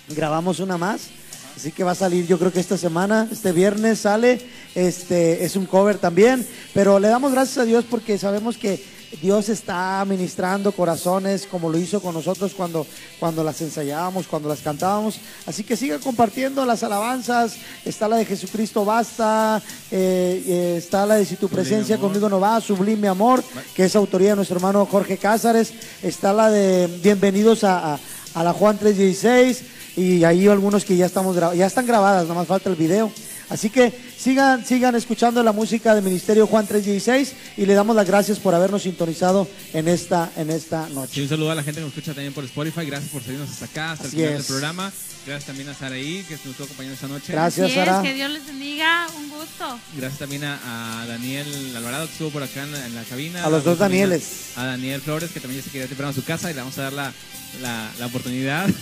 grabamos 0.10 0.60
una 0.60 0.78
más. 0.78 1.08
Así 1.56 1.72
que 1.72 1.84
va 1.84 1.92
a 1.92 1.96
salir, 1.96 2.28
yo 2.28 2.38
creo 2.38 2.52
que 2.52 2.60
esta 2.60 2.78
semana, 2.78 3.28
este 3.32 3.52
viernes 3.54 4.00
sale, 4.00 4.42
este 4.76 5.46
es 5.46 5.56
un 5.56 5.66
cover 5.66 5.98
también, 5.98 6.46
pero 6.74 7.00
le 7.00 7.08
damos 7.08 7.32
gracias 7.32 7.60
a 7.60 7.66
Dios 7.66 7.86
porque 7.90 8.18
sabemos 8.18 8.58
que 8.58 8.84
Dios 9.22 9.48
está 9.48 10.04
ministrando 10.06 10.74
corazones 10.74 11.46
como 11.50 11.70
lo 11.70 11.78
hizo 11.78 12.02
con 12.02 12.14
nosotros 12.14 12.54
cuando, 12.54 12.86
cuando 13.18 13.42
las 13.46 13.62
ensayábamos, 13.62 14.28
cuando 14.28 14.50
las 14.50 14.60
cantábamos. 14.60 15.18
Así 15.46 15.64
que 15.64 15.78
siga 15.78 16.00
compartiendo 16.00 16.66
las 16.66 16.84
alabanzas. 16.84 17.54
Está 17.86 18.10
la 18.10 18.18
de 18.18 18.26
Jesucristo 18.26 18.84
Basta, 18.84 19.62
eh, 19.92 20.44
eh, 20.46 20.76
está 20.78 21.06
la 21.06 21.16
de 21.16 21.26
Si 21.26 21.38
tu 21.38 21.48
presencia 21.48 21.98
conmigo 21.98 22.28
no 22.28 22.42
va, 22.42 22.60
Sublime 22.60 23.08
Amor, 23.08 23.42
que 23.74 23.86
es 23.86 23.96
autoría 23.96 24.32
de 24.32 24.36
nuestro 24.36 24.58
hermano 24.58 24.86
Jorge 24.86 25.18
Cázares. 25.18 25.72
Está 26.04 26.34
la 26.34 26.50
de 26.52 26.88
Bienvenidos 27.02 27.64
a, 27.64 27.94
a- 27.94 28.00
a 28.34 28.44
la 28.44 28.52
Juan 28.52 28.78
316 28.78 29.64
y 29.96 30.24
ahí 30.24 30.48
algunos 30.48 30.84
que 30.86 30.96
ya 30.98 31.06
estamos 31.06 31.36
ya 31.56 31.66
están 31.66 31.86
grabadas, 31.86 32.24
nada 32.24 32.36
más 32.36 32.48
falta 32.48 32.70
el 32.70 32.76
video. 32.76 33.12
Así 33.48 33.70
que 33.70 33.94
sigan, 34.18 34.66
sigan 34.66 34.96
escuchando 34.96 35.44
la 35.44 35.52
música 35.52 35.94
del 35.94 36.04
Ministerio 36.04 36.48
Juan 36.48 36.66
316 36.66 37.34
y 37.58 37.68
le 37.68 37.76
damos 37.76 37.96
las 37.96 38.08
gracias 38.08 38.40
por 38.40 38.56
habernos 38.56 38.82
sintonizado 38.82 39.48
en 39.72 39.88
esta, 39.88 40.32
en 40.36 40.50
esta 40.50 40.90
noche. 40.90 41.22
un 41.22 41.30
saludo 41.30 41.52
a 41.52 41.56
la 41.56 41.62
gente 41.62 41.80
que 41.80 41.86
nos 41.86 41.90
escucha 41.94 42.16
también 42.16 42.34
por 42.34 42.44
Spotify. 42.44 42.86
Gracias 42.88 43.12
por 43.12 43.22
seguirnos 43.22 43.52
hasta 43.52 43.66
acá, 43.66 43.92
hasta 43.92 44.08
Así 44.08 44.16
el 44.18 44.22
final 44.24 44.32
es. 44.32 44.38
del 44.40 44.48
programa. 44.48 44.92
Gracias 45.28 45.46
también 45.46 45.70
a 45.70 45.74
Saraí, 45.76 46.24
que 46.28 46.34
nos 46.36 46.46
estuvo 46.46 46.66
acompañando 46.66 46.96
esta 46.96 47.08
noche. 47.08 47.34
Gracias, 47.34 47.66
Así 47.70 47.80
es, 47.80 47.86
Sara. 47.86 48.02
que 48.02 48.14
Dios 48.16 48.32
les 48.32 48.46
bendiga, 48.48 49.08
un 49.16 49.30
gusto. 49.30 49.80
Gracias 49.96 50.20
también 50.20 50.44
a, 50.44 51.02
a 51.04 51.06
Daniel 51.06 51.76
Alvarado, 51.78 52.08
que 52.08 52.12
estuvo 52.14 52.30
por 52.32 52.42
acá 52.44 52.64
en 52.64 52.72
la, 52.72 52.86
en 52.86 52.96
la 52.96 53.04
cabina. 53.04 53.44
A 53.46 53.50
los 53.52 53.64
dos 53.64 53.78
Danieles. 53.78 54.54
A, 54.56 54.64
a 54.64 54.66
Daniel 54.66 55.02
Flores, 55.02 55.30
que 55.32 55.40
también 55.40 55.62
ya 55.62 55.66
se 55.66 55.72
quedó 55.72 55.88
temprano 55.88 56.10
a 56.12 56.14
su 56.16 56.24
casa 56.24 56.50
y 56.50 56.56
le 56.56 56.62
vamos 56.62 56.78
a 56.80 56.84
dar 56.84 56.94
la, 56.94 57.14
la, 57.62 57.92
la 58.00 58.06
oportunidad. 58.08 58.68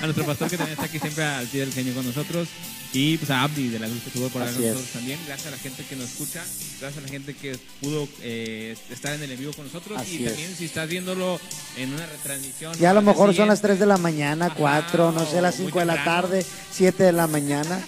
a 0.00 0.04
nuestro 0.06 0.24
pastor, 0.26 0.50
que 0.50 0.56
también 0.56 0.74
está 0.74 0.86
aquí 0.86 0.98
siempre 0.98 1.24
al 1.24 1.46
pie 1.46 1.60
del 1.60 1.72
genio 1.72 1.94
con 1.94 2.06
nosotros. 2.06 2.48
Y 2.92 3.18
pues 3.18 3.28
a 3.32 3.42
Abdi 3.42 3.68
de 3.70 3.80
la 3.80 3.88
luz 3.88 4.00
que 4.02 4.08
estuvo 4.10 4.28
por 4.28 4.42
acá 4.42 4.52
con 4.52 4.62
es. 4.62 4.68
nosotros 4.70 4.92
también. 4.92 5.18
Gracias 5.26 5.48
a 5.48 5.50
la 5.50 5.58
gente 5.58 5.84
que 5.84 5.96
nos 5.96 6.10
escucha. 6.10 6.44
Gracias 6.80 6.98
a 6.98 7.00
la 7.00 7.08
gente 7.08 7.34
que 7.34 7.58
pudo 7.80 8.08
eh, 8.22 8.76
estar 8.90 9.14
en 9.14 9.22
el 9.24 9.32
en 9.32 9.38
vivo 9.40 9.52
con 9.52 9.64
nosotros. 9.66 10.00
Así 10.00 10.18
y 10.20 10.24
es. 10.24 10.30
también 10.30 10.54
si 10.56 10.64
estás 10.66 10.88
viéndolo 10.88 11.40
en 11.76 11.92
una 11.92 12.06
retransmisión. 12.06 12.78
Ya 12.78 12.90
a 12.90 12.94
lo 12.94 13.02
mejor 13.02 13.34
son 13.34 13.48
las 13.48 13.58
siguiente, 13.58 13.78
3 13.78 13.80
de 13.80 13.86
la 13.86 13.96
mañana, 13.96 14.46
Ajá, 14.46 14.54
4, 14.56 15.10
no 15.12 15.26
sé, 15.26 15.40
las 15.42 15.56
muy 15.58 15.66
5 15.66 15.78
de 15.80 15.84
la 15.86 15.94
temprano. 15.94 16.22
tarde, 16.22 16.46
7 16.72 17.02
de 17.02 17.12
la 17.12 17.26
mañana. 17.26 17.80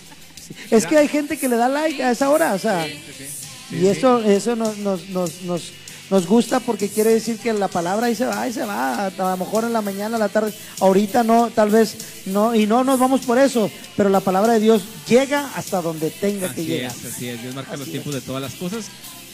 Sí. 0.45 0.55
Es 0.73 0.87
que 0.87 0.99
hay 0.99 1.07
gente 1.09 1.39
que 1.39 1.49
le 1.49 1.57
da 1.57 1.69
like 1.69 2.03
a 2.03 2.11
esa 2.11 2.31
hora, 2.31 2.55
o 2.55 2.59
sea, 2.59 2.85
Sí, 2.87 3.01
sí, 3.71 3.77
y 3.77 3.87
eso, 3.87 4.23
eso 4.23 4.55
nos, 4.57 4.77
nos, 4.79 5.09
nos, 5.11 5.43
nos, 5.43 5.63
nos 6.11 6.27
gusta 6.27 6.61
porque 6.61 6.89
quiere 6.89 7.13
decir 7.15 7.39
que 7.39 7.53
la 7.53 7.69
palabra 7.69 8.07
ahí 8.07 8.15
se 8.15 8.27
va, 8.27 8.43
ahí 8.43 8.53
se 8.53 8.65
va, 8.65 9.07
a 9.07 9.11
lo 9.11 9.37
mejor 9.37 9.65
en 9.65 9.73
la 9.73 9.83
mañana, 9.83 10.17
a 10.17 10.21
la 10.21 10.29
tarde, 10.29 10.53
ahorita 10.81 11.25
no, 11.25 11.51
tal 11.51 11.71
vez 11.71 11.97
no, 12.27 12.55
y 12.55 12.67
no 12.67 12.85
nos 12.85 12.99
vamos 12.99 13.23
por 13.23 13.39
eso, 13.39 13.71
pero 13.97 14.09
la 14.09 14.21
palabra 14.21 14.55
de 14.55 14.61
Dios 14.61 14.83
llega 15.09 15.51
hasta 15.55 15.83
donde 15.83 16.11
tenga 16.11 16.55
que 16.55 16.65
llegar. 16.65 16.93
es, 16.93 17.05
así 17.05 17.29
es. 17.29 17.43
Dios 17.43 17.55
marca 17.55 17.77
los 17.77 17.89
tiempos 17.89 18.15
de 18.15 18.21
todas 18.21 18.43
las 18.43 18.55
cosas. 18.55 18.87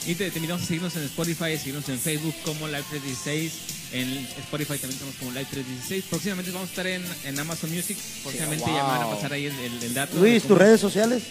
Y 0.05 0.15
te, 0.15 0.29
te 0.29 0.37
invitamos 0.37 0.63
a 0.63 0.65
seguirnos 0.65 0.95
en 0.97 1.03
Spotify, 1.03 1.53
a 1.53 1.57
seguirnos 1.57 1.87
en 1.87 1.97
Facebook 1.97 2.35
como 2.43 2.67
Live 2.67 2.83
316. 2.89 3.82
En 3.93 4.09
Spotify 4.39 4.73
también 4.79 4.93
estamos 4.93 5.15
como 5.19 5.31
Live 5.31 5.45
316. 5.51 6.05
Próximamente 6.09 6.51
vamos 6.51 6.67
a 6.69 6.71
estar 6.71 6.87
en, 6.87 7.03
en 7.25 7.39
Amazon 7.39 7.71
Music. 7.71 7.95
Próximamente 8.23 8.65
ya 8.65 8.71
me 8.73 8.81
van 8.81 9.01
a 9.01 9.05
wow. 9.05 9.15
pasar 9.15 9.33
ahí 9.33 9.45
el, 9.45 9.53
el- 9.59 9.83
el 9.83 9.93
dato. 9.93 10.15
de 10.15 10.21
Luis, 10.21 10.43
tus 10.43 10.57
redes 10.57 10.81
sociales. 10.81 11.21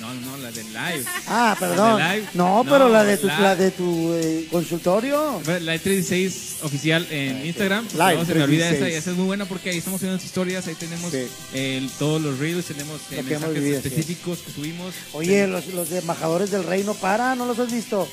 No, 0.00 0.12
no, 0.14 0.36
la 0.38 0.50
del 0.50 0.66
Live. 0.72 1.04
Ah, 1.28 1.56
perdón. 1.60 1.98
¿La 1.98 2.08
de 2.12 2.16
live? 2.20 2.28
No, 2.34 2.64
No, 2.64 2.70
pero 2.70 2.88
la 2.88 3.04
de 3.04 3.16
tu, 3.18 3.26
la- 3.28 3.38
la 3.40 3.56
de 3.56 3.70
tu 3.72 4.12
eh, 4.14 4.48
consultorio. 4.50 5.40
Live 5.46 5.78
316 5.80 6.56
oficial 6.62 7.06
en 7.10 7.44
Instagram. 7.46 7.84
porque 7.86 7.98
Live 7.98 8.16
no 8.16 8.24
se 8.24 8.34
me 8.34 8.42
olvida 8.42 8.64
esa, 8.68 8.78
316. 8.78 8.98
esa 8.98 9.10
es 9.10 9.16
muy 9.16 9.26
buena 9.26 9.44
porque 9.44 9.70
ahí 9.70 9.78
estamos 9.78 10.00
subiendo 10.00 10.24
historias, 10.24 10.66
ahí 10.66 10.74
tenemos 10.74 11.10
Sí. 11.12 11.26
el- 11.54 11.88
todos 11.98 12.20
los 12.22 12.38
reels, 12.38 12.64
tenemos 12.66 13.00
eh, 13.12 13.22
mensajes 13.22 13.54
vivido, 13.54 13.80
sí. 13.80 13.88
específicos 13.88 14.38
que 14.40 14.52
subimos. 14.52 14.94
Oye, 15.12 15.46
los, 15.46 15.66
los 15.68 15.90
embajadores 15.92 16.50
del 16.50 16.64
reino, 16.64 16.94
para, 16.94 17.34
¿no 17.36 17.46
los 17.46 17.58
has 17.60 17.70
visto? 17.72 18.08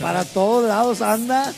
Para 0.00 0.24
todos 0.26 0.68
lados 0.68 1.00
anda. 1.02 1.52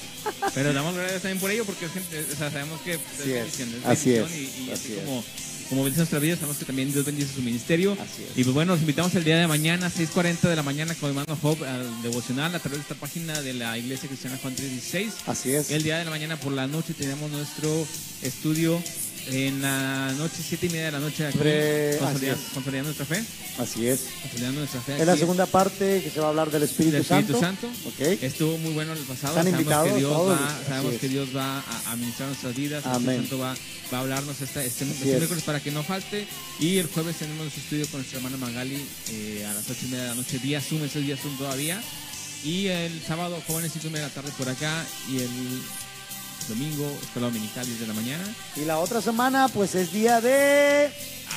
Pero 0.54 0.72
damos 0.72 0.94
gracias 0.94 1.22
también 1.22 1.40
por 1.40 1.50
ello, 1.50 1.64
porque 1.64 1.86
es 1.86 1.92
o 2.32 2.36
sea, 2.36 2.50
sabemos 2.50 2.80
que 2.82 2.94
Así 2.94 3.32
es, 3.32 3.58
bendición, 3.58 3.68
así 3.84 4.10
bendición 4.12 4.32
es, 4.32 4.58
y, 4.58 4.62
y 4.62 4.70
así 4.70 4.72
así 4.72 4.92
es. 4.92 4.98
como, 5.00 5.24
como 5.68 5.82
bendice 5.84 6.00
nuestra 6.00 6.18
vida, 6.18 6.36
sabemos 6.36 6.58
que 6.58 6.64
también 6.64 6.92
Dios 6.92 7.04
bendice 7.04 7.34
su 7.34 7.42
ministerio. 7.42 7.92
Así 7.94 8.22
es. 8.22 8.38
Y 8.38 8.44
pues 8.44 8.54
bueno, 8.54 8.72
los 8.72 8.80
invitamos 8.80 9.14
el 9.14 9.24
día 9.24 9.38
de 9.38 9.46
mañana, 9.46 9.90
6.40 9.90 10.48
de 10.48 10.56
la 10.56 10.62
mañana, 10.62 10.94
con 10.94 11.08
hermano 11.08 11.38
Job, 11.40 11.62
al 11.64 12.02
devocional 12.02 12.54
a 12.54 12.58
través 12.58 12.78
de 12.78 12.82
esta 12.82 12.94
página 12.94 13.40
de 13.40 13.54
la 13.54 13.76
Iglesia 13.78 14.08
Cristiana 14.08 14.38
Juan 14.40 14.54
316. 14.54 15.14
Así 15.26 15.52
es. 15.54 15.70
El 15.70 15.82
día 15.82 15.98
de 15.98 16.04
la 16.04 16.10
mañana 16.10 16.36
por 16.36 16.52
la 16.52 16.66
noche 16.66 16.94
tenemos 16.94 17.30
nuestro 17.30 17.86
estudio 18.22 18.80
en 19.26 19.62
la 19.62 20.12
noche, 20.18 20.36
siete 20.46 20.66
y 20.66 20.68
media 20.70 20.86
de 20.86 20.92
la 20.92 21.00
noche, 21.00 21.26
aquí, 21.26 21.38
consolidando, 22.52 22.92
nuestra 22.92 23.06
fe. 23.06 23.24
Así 23.58 23.86
es. 23.86 24.00
Consolidando 24.22 24.60
nuestra 24.60 24.80
fe. 24.80 25.00
Es 25.00 25.06
la 25.06 25.16
segunda 25.16 25.46
parte 25.46 26.02
que 26.02 26.10
se 26.10 26.20
va 26.20 26.26
a 26.26 26.28
hablar 26.30 26.50
del 26.50 26.64
Espíritu, 26.64 26.92
del 26.92 27.02
Espíritu 27.02 27.38
Santo. 27.38 27.68
Estuvo 27.98 28.58
muy 28.58 28.72
bueno 28.72 28.92
el 28.92 28.98
pasado. 29.00 29.38
Están 29.38 29.44
sabemos 29.44 29.60
invitados 29.60 29.88
que 29.92 29.98
Dios 29.98 30.12
todos, 30.12 30.40
va, 30.40 30.60
sabemos 30.66 30.94
es. 30.94 31.00
que 31.00 31.08
Dios 31.08 31.28
va 31.36 31.58
a 31.58 31.92
administrar 31.92 32.28
nuestras 32.28 32.56
vidas. 32.56 32.84
El 32.84 32.90
Amén. 32.92 33.10
Espíritu 33.10 33.28
Santo 33.30 33.38
va, 33.38 33.54
va 33.92 33.98
a 33.98 34.00
hablarnos 34.00 34.40
este, 34.40 34.66
este 34.66 34.84
es. 34.84 35.00
miércoles 35.04 35.42
para 35.44 35.60
que 35.60 35.70
no 35.70 35.82
falte. 35.82 36.26
Y 36.60 36.78
el 36.78 36.86
jueves 36.88 37.16
tenemos 37.16 37.42
nuestro 37.42 37.62
estudio 37.62 37.86
con 37.88 38.00
nuestra 38.00 38.18
hermana 38.18 38.36
Magali 38.36 38.84
eh, 39.10 39.46
a 39.48 39.54
las 39.54 39.68
ocho 39.70 39.80
y 39.86 39.88
media 39.88 40.02
de 40.04 40.08
la 40.10 40.14
noche. 40.16 40.38
Vía 40.38 40.60
Zoom, 40.60 40.84
ese 40.84 40.98
es 41.00 41.06
vía 41.06 41.16
Zoom 41.16 41.36
todavía. 41.38 41.80
Y 42.44 42.66
el 42.66 43.00
sábado, 43.02 43.42
jóvenes, 43.46 43.72
cinco 43.72 43.86
y 43.86 43.90
media 43.90 44.08
de 44.08 44.08
la 44.08 44.14
tarde 44.14 44.32
por 44.36 44.48
acá. 44.48 44.84
Y 45.10 45.18
el 45.18 45.30
domingo, 46.48 46.90
escuela 47.02 47.28
dominical, 47.28 47.66
10 47.66 47.80
de 47.80 47.86
la 47.86 47.94
mañana. 47.94 48.24
Y 48.56 48.64
la 48.64 48.78
otra 48.78 49.00
semana, 49.00 49.48
pues 49.48 49.74
es 49.74 49.92
día 49.92 50.20
de. 50.20 50.90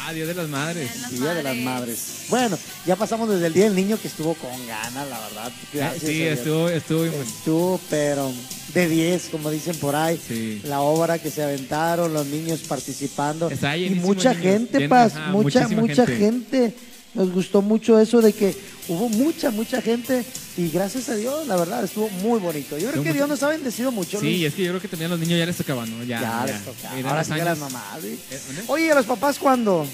Ah, 0.05 0.13
Día 0.13 0.25
de 0.25 0.33
las 0.33 0.47
Madres. 0.47 1.01
Las 1.01 1.11
Día 1.11 1.33
de 1.33 1.43
las 1.43 1.55
madres. 1.57 2.25
Bueno, 2.29 2.57
ya 2.85 2.95
pasamos 2.95 3.29
desde 3.29 3.47
el 3.47 3.53
Día 3.53 3.63
del 3.65 3.75
Niño 3.75 3.99
que 3.99 4.07
estuvo 4.07 4.33
con 4.35 4.51
ganas, 4.67 5.07
la 5.09 5.19
verdad. 5.19 5.51
Gracias 5.73 6.03
sí, 6.03 6.21
estuvo, 6.23 6.69
estuvo, 6.69 7.05
Estuvo, 7.05 7.81
pero 7.89 8.31
de 8.73 8.87
10, 8.87 9.29
como 9.29 9.49
dicen 9.49 9.75
por 9.77 9.95
ahí. 9.95 10.19
Sí. 10.25 10.61
La 10.65 10.81
obra 10.81 11.19
que 11.19 11.31
se 11.31 11.41
aventaron, 11.43 12.13
los 12.13 12.25
niños 12.27 12.59
participando. 12.67 13.49
Está 13.49 13.75
y 13.77 13.89
mucha 13.91 14.33
niños. 14.33 14.43
gente, 14.43 14.77
Lleno, 14.79 14.89
Paz, 14.89 15.15
ajá, 15.15 15.31
mucha, 15.31 15.67
mucha 15.69 16.05
gente. 16.05 16.17
gente. 16.17 16.73
Nos 17.17 17.31
gustó 17.33 17.61
mucho 17.61 17.99
eso 17.99 18.21
de 18.21 18.31
que 18.31 18.55
hubo 18.87 19.09
mucha, 19.09 19.49
mucha 19.51 19.81
gente. 19.81 20.23
Y 20.55 20.69
gracias 20.69 21.09
a 21.09 21.15
Dios, 21.15 21.45
la 21.47 21.55
verdad, 21.55 21.83
estuvo 21.83 22.09
muy 22.09 22.39
bonito. 22.39 22.77
Yo 22.77 22.89
creo 22.91 23.03
que 23.03 23.09
mucho- 23.09 23.13
Dios 23.13 23.27
nos 23.29 23.43
ha 23.43 23.49
bendecido 23.49 23.91
mucho. 23.91 24.19
Sí, 24.19 24.25
Luis. 24.31 24.45
es 24.45 24.53
que 24.53 24.63
yo 24.63 24.69
creo 24.71 24.81
que 24.81 24.87
también 24.87 25.11
a 25.11 25.15
los 25.15 25.19
niños 25.19 25.37
ya 25.39 25.45
les 25.45 25.57
tocaba, 25.57 25.85
¿no? 25.85 26.03
Ya, 26.03 26.21
ya, 26.21 26.45
les 26.45 26.63
toca. 26.63 26.93
Eran 26.97 27.09
Ahora 27.09 27.23
sí 27.23 27.31
que 27.33 27.37
las 27.39 27.47
años. 27.59 27.59
mamás. 27.59 28.01
¿sí? 28.01 28.19
Eh. 28.31 28.39
Oye, 28.67 28.85
¿y 28.85 28.89
a 28.89 28.95
los 28.95 29.05
papás 29.05 29.37
cuándo? 29.39 29.85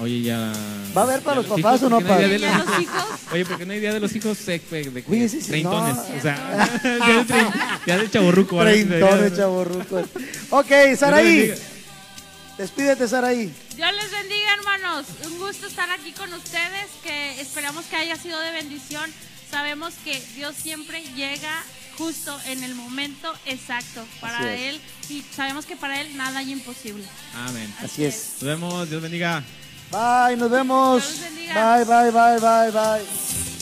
Oye, 0.00 0.22
ya. 0.22 0.52
¿Va 0.96 1.02
a 1.02 1.04
haber 1.04 1.20
para 1.22 1.40
ya 1.40 1.48
los 1.48 1.50
papás 1.60 1.76
hijos? 1.80 1.82
o 1.82 1.90
no 1.90 1.96
¿Por 2.00 2.06
qué 2.06 2.12
hay 2.24 2.38
para- 2.38 2.38
¿Ya 2.38 2.58
los 2.64 2.80
hijos? 2.82 3.04
Oye, 3.32 3.44
¿por 3.46 3.58
qué 3.58 3.66
no 3.66 3.72
hay 3.72 3.80
día 3.80 3.92
de 3.94 4.00
los 4.00 4.16
hijos 4.16 4.46
de, 4.46 4.58
de, 4.70 4.90
de, 4.90 5.04
Oye, 5.08 5.28
sí, 5.28 5.40
sí, 5.40 5.46
treintones? 5.48 5.94
no. 5.96 6.02
O 6.02 6.20
sea, 6.20 6.68
día 6.82 7.98
de, 7.98 8.04
sí, 8.06 8.10
Treintones, 8.14 9.36
chavorrucos. 9.36 10.04
Ok, 10.50 10.70
Saraí. 10.98 11.54
Despídete, 12.58 13.08
Saraí. 13.08 13.52
Dios 13.74 13.92
les 13.92 14.10
bendiga, 14.10 14.54
hermanos. 14.54 15.06
Un 15.26 15.38
gusto 15.38 15.66
estar 15.66 15.90
aquí 15.90 16.12
con 16.12 16.32
ustedes, 16.32 16.86
que 17.02 17.40
esperamos 17.40 17.84
que 17.86 17.96
haya 17.96 18.16
sido 18.16 18.38
de 18.40 18.52
bendición. 18.52 19.10
Sabemos 19.50 19.94
que 20.04 20.20
Dios 20.34 20.54
siempre 20.56 21.02
llega 21.14 21.62
justo 21.98 22.38
en 22.46 22.62
el 22.64 22.74
momento 22.74 23.32
exacto 23.46 24.04
para 24.20 24.54
es. 24.54 24.74
Él 24.74 24.80
y 25.10 25.22
sabemos 25.34 25.64
que 25.66 25.76
para 25.76 26.00
Él 26.00 26.16
nada 26.16 26.40
hay 26.40 26.52
imposible. 26.52 27.04
Amén. 27.34 27.72
Así 27.80 28.04
es. 28.04 28.34
Nos 28.40 28.44
vemos, 28.44 28.90
Dios 28.90 29.02
bendiga. 29.02 29.42
Bye, 29.90 30.36
nos 30.36 30.50
vemos. 30.50 31.02
Dios 31.02 31.20
los 31.20 31.20
bendiga. 31.20 31.76
Bye, 31.76 31.84
bye, 31.84 32.10
bye, 32.10 32.40
bye, 32.40 32.70
bye. 32.70 33.53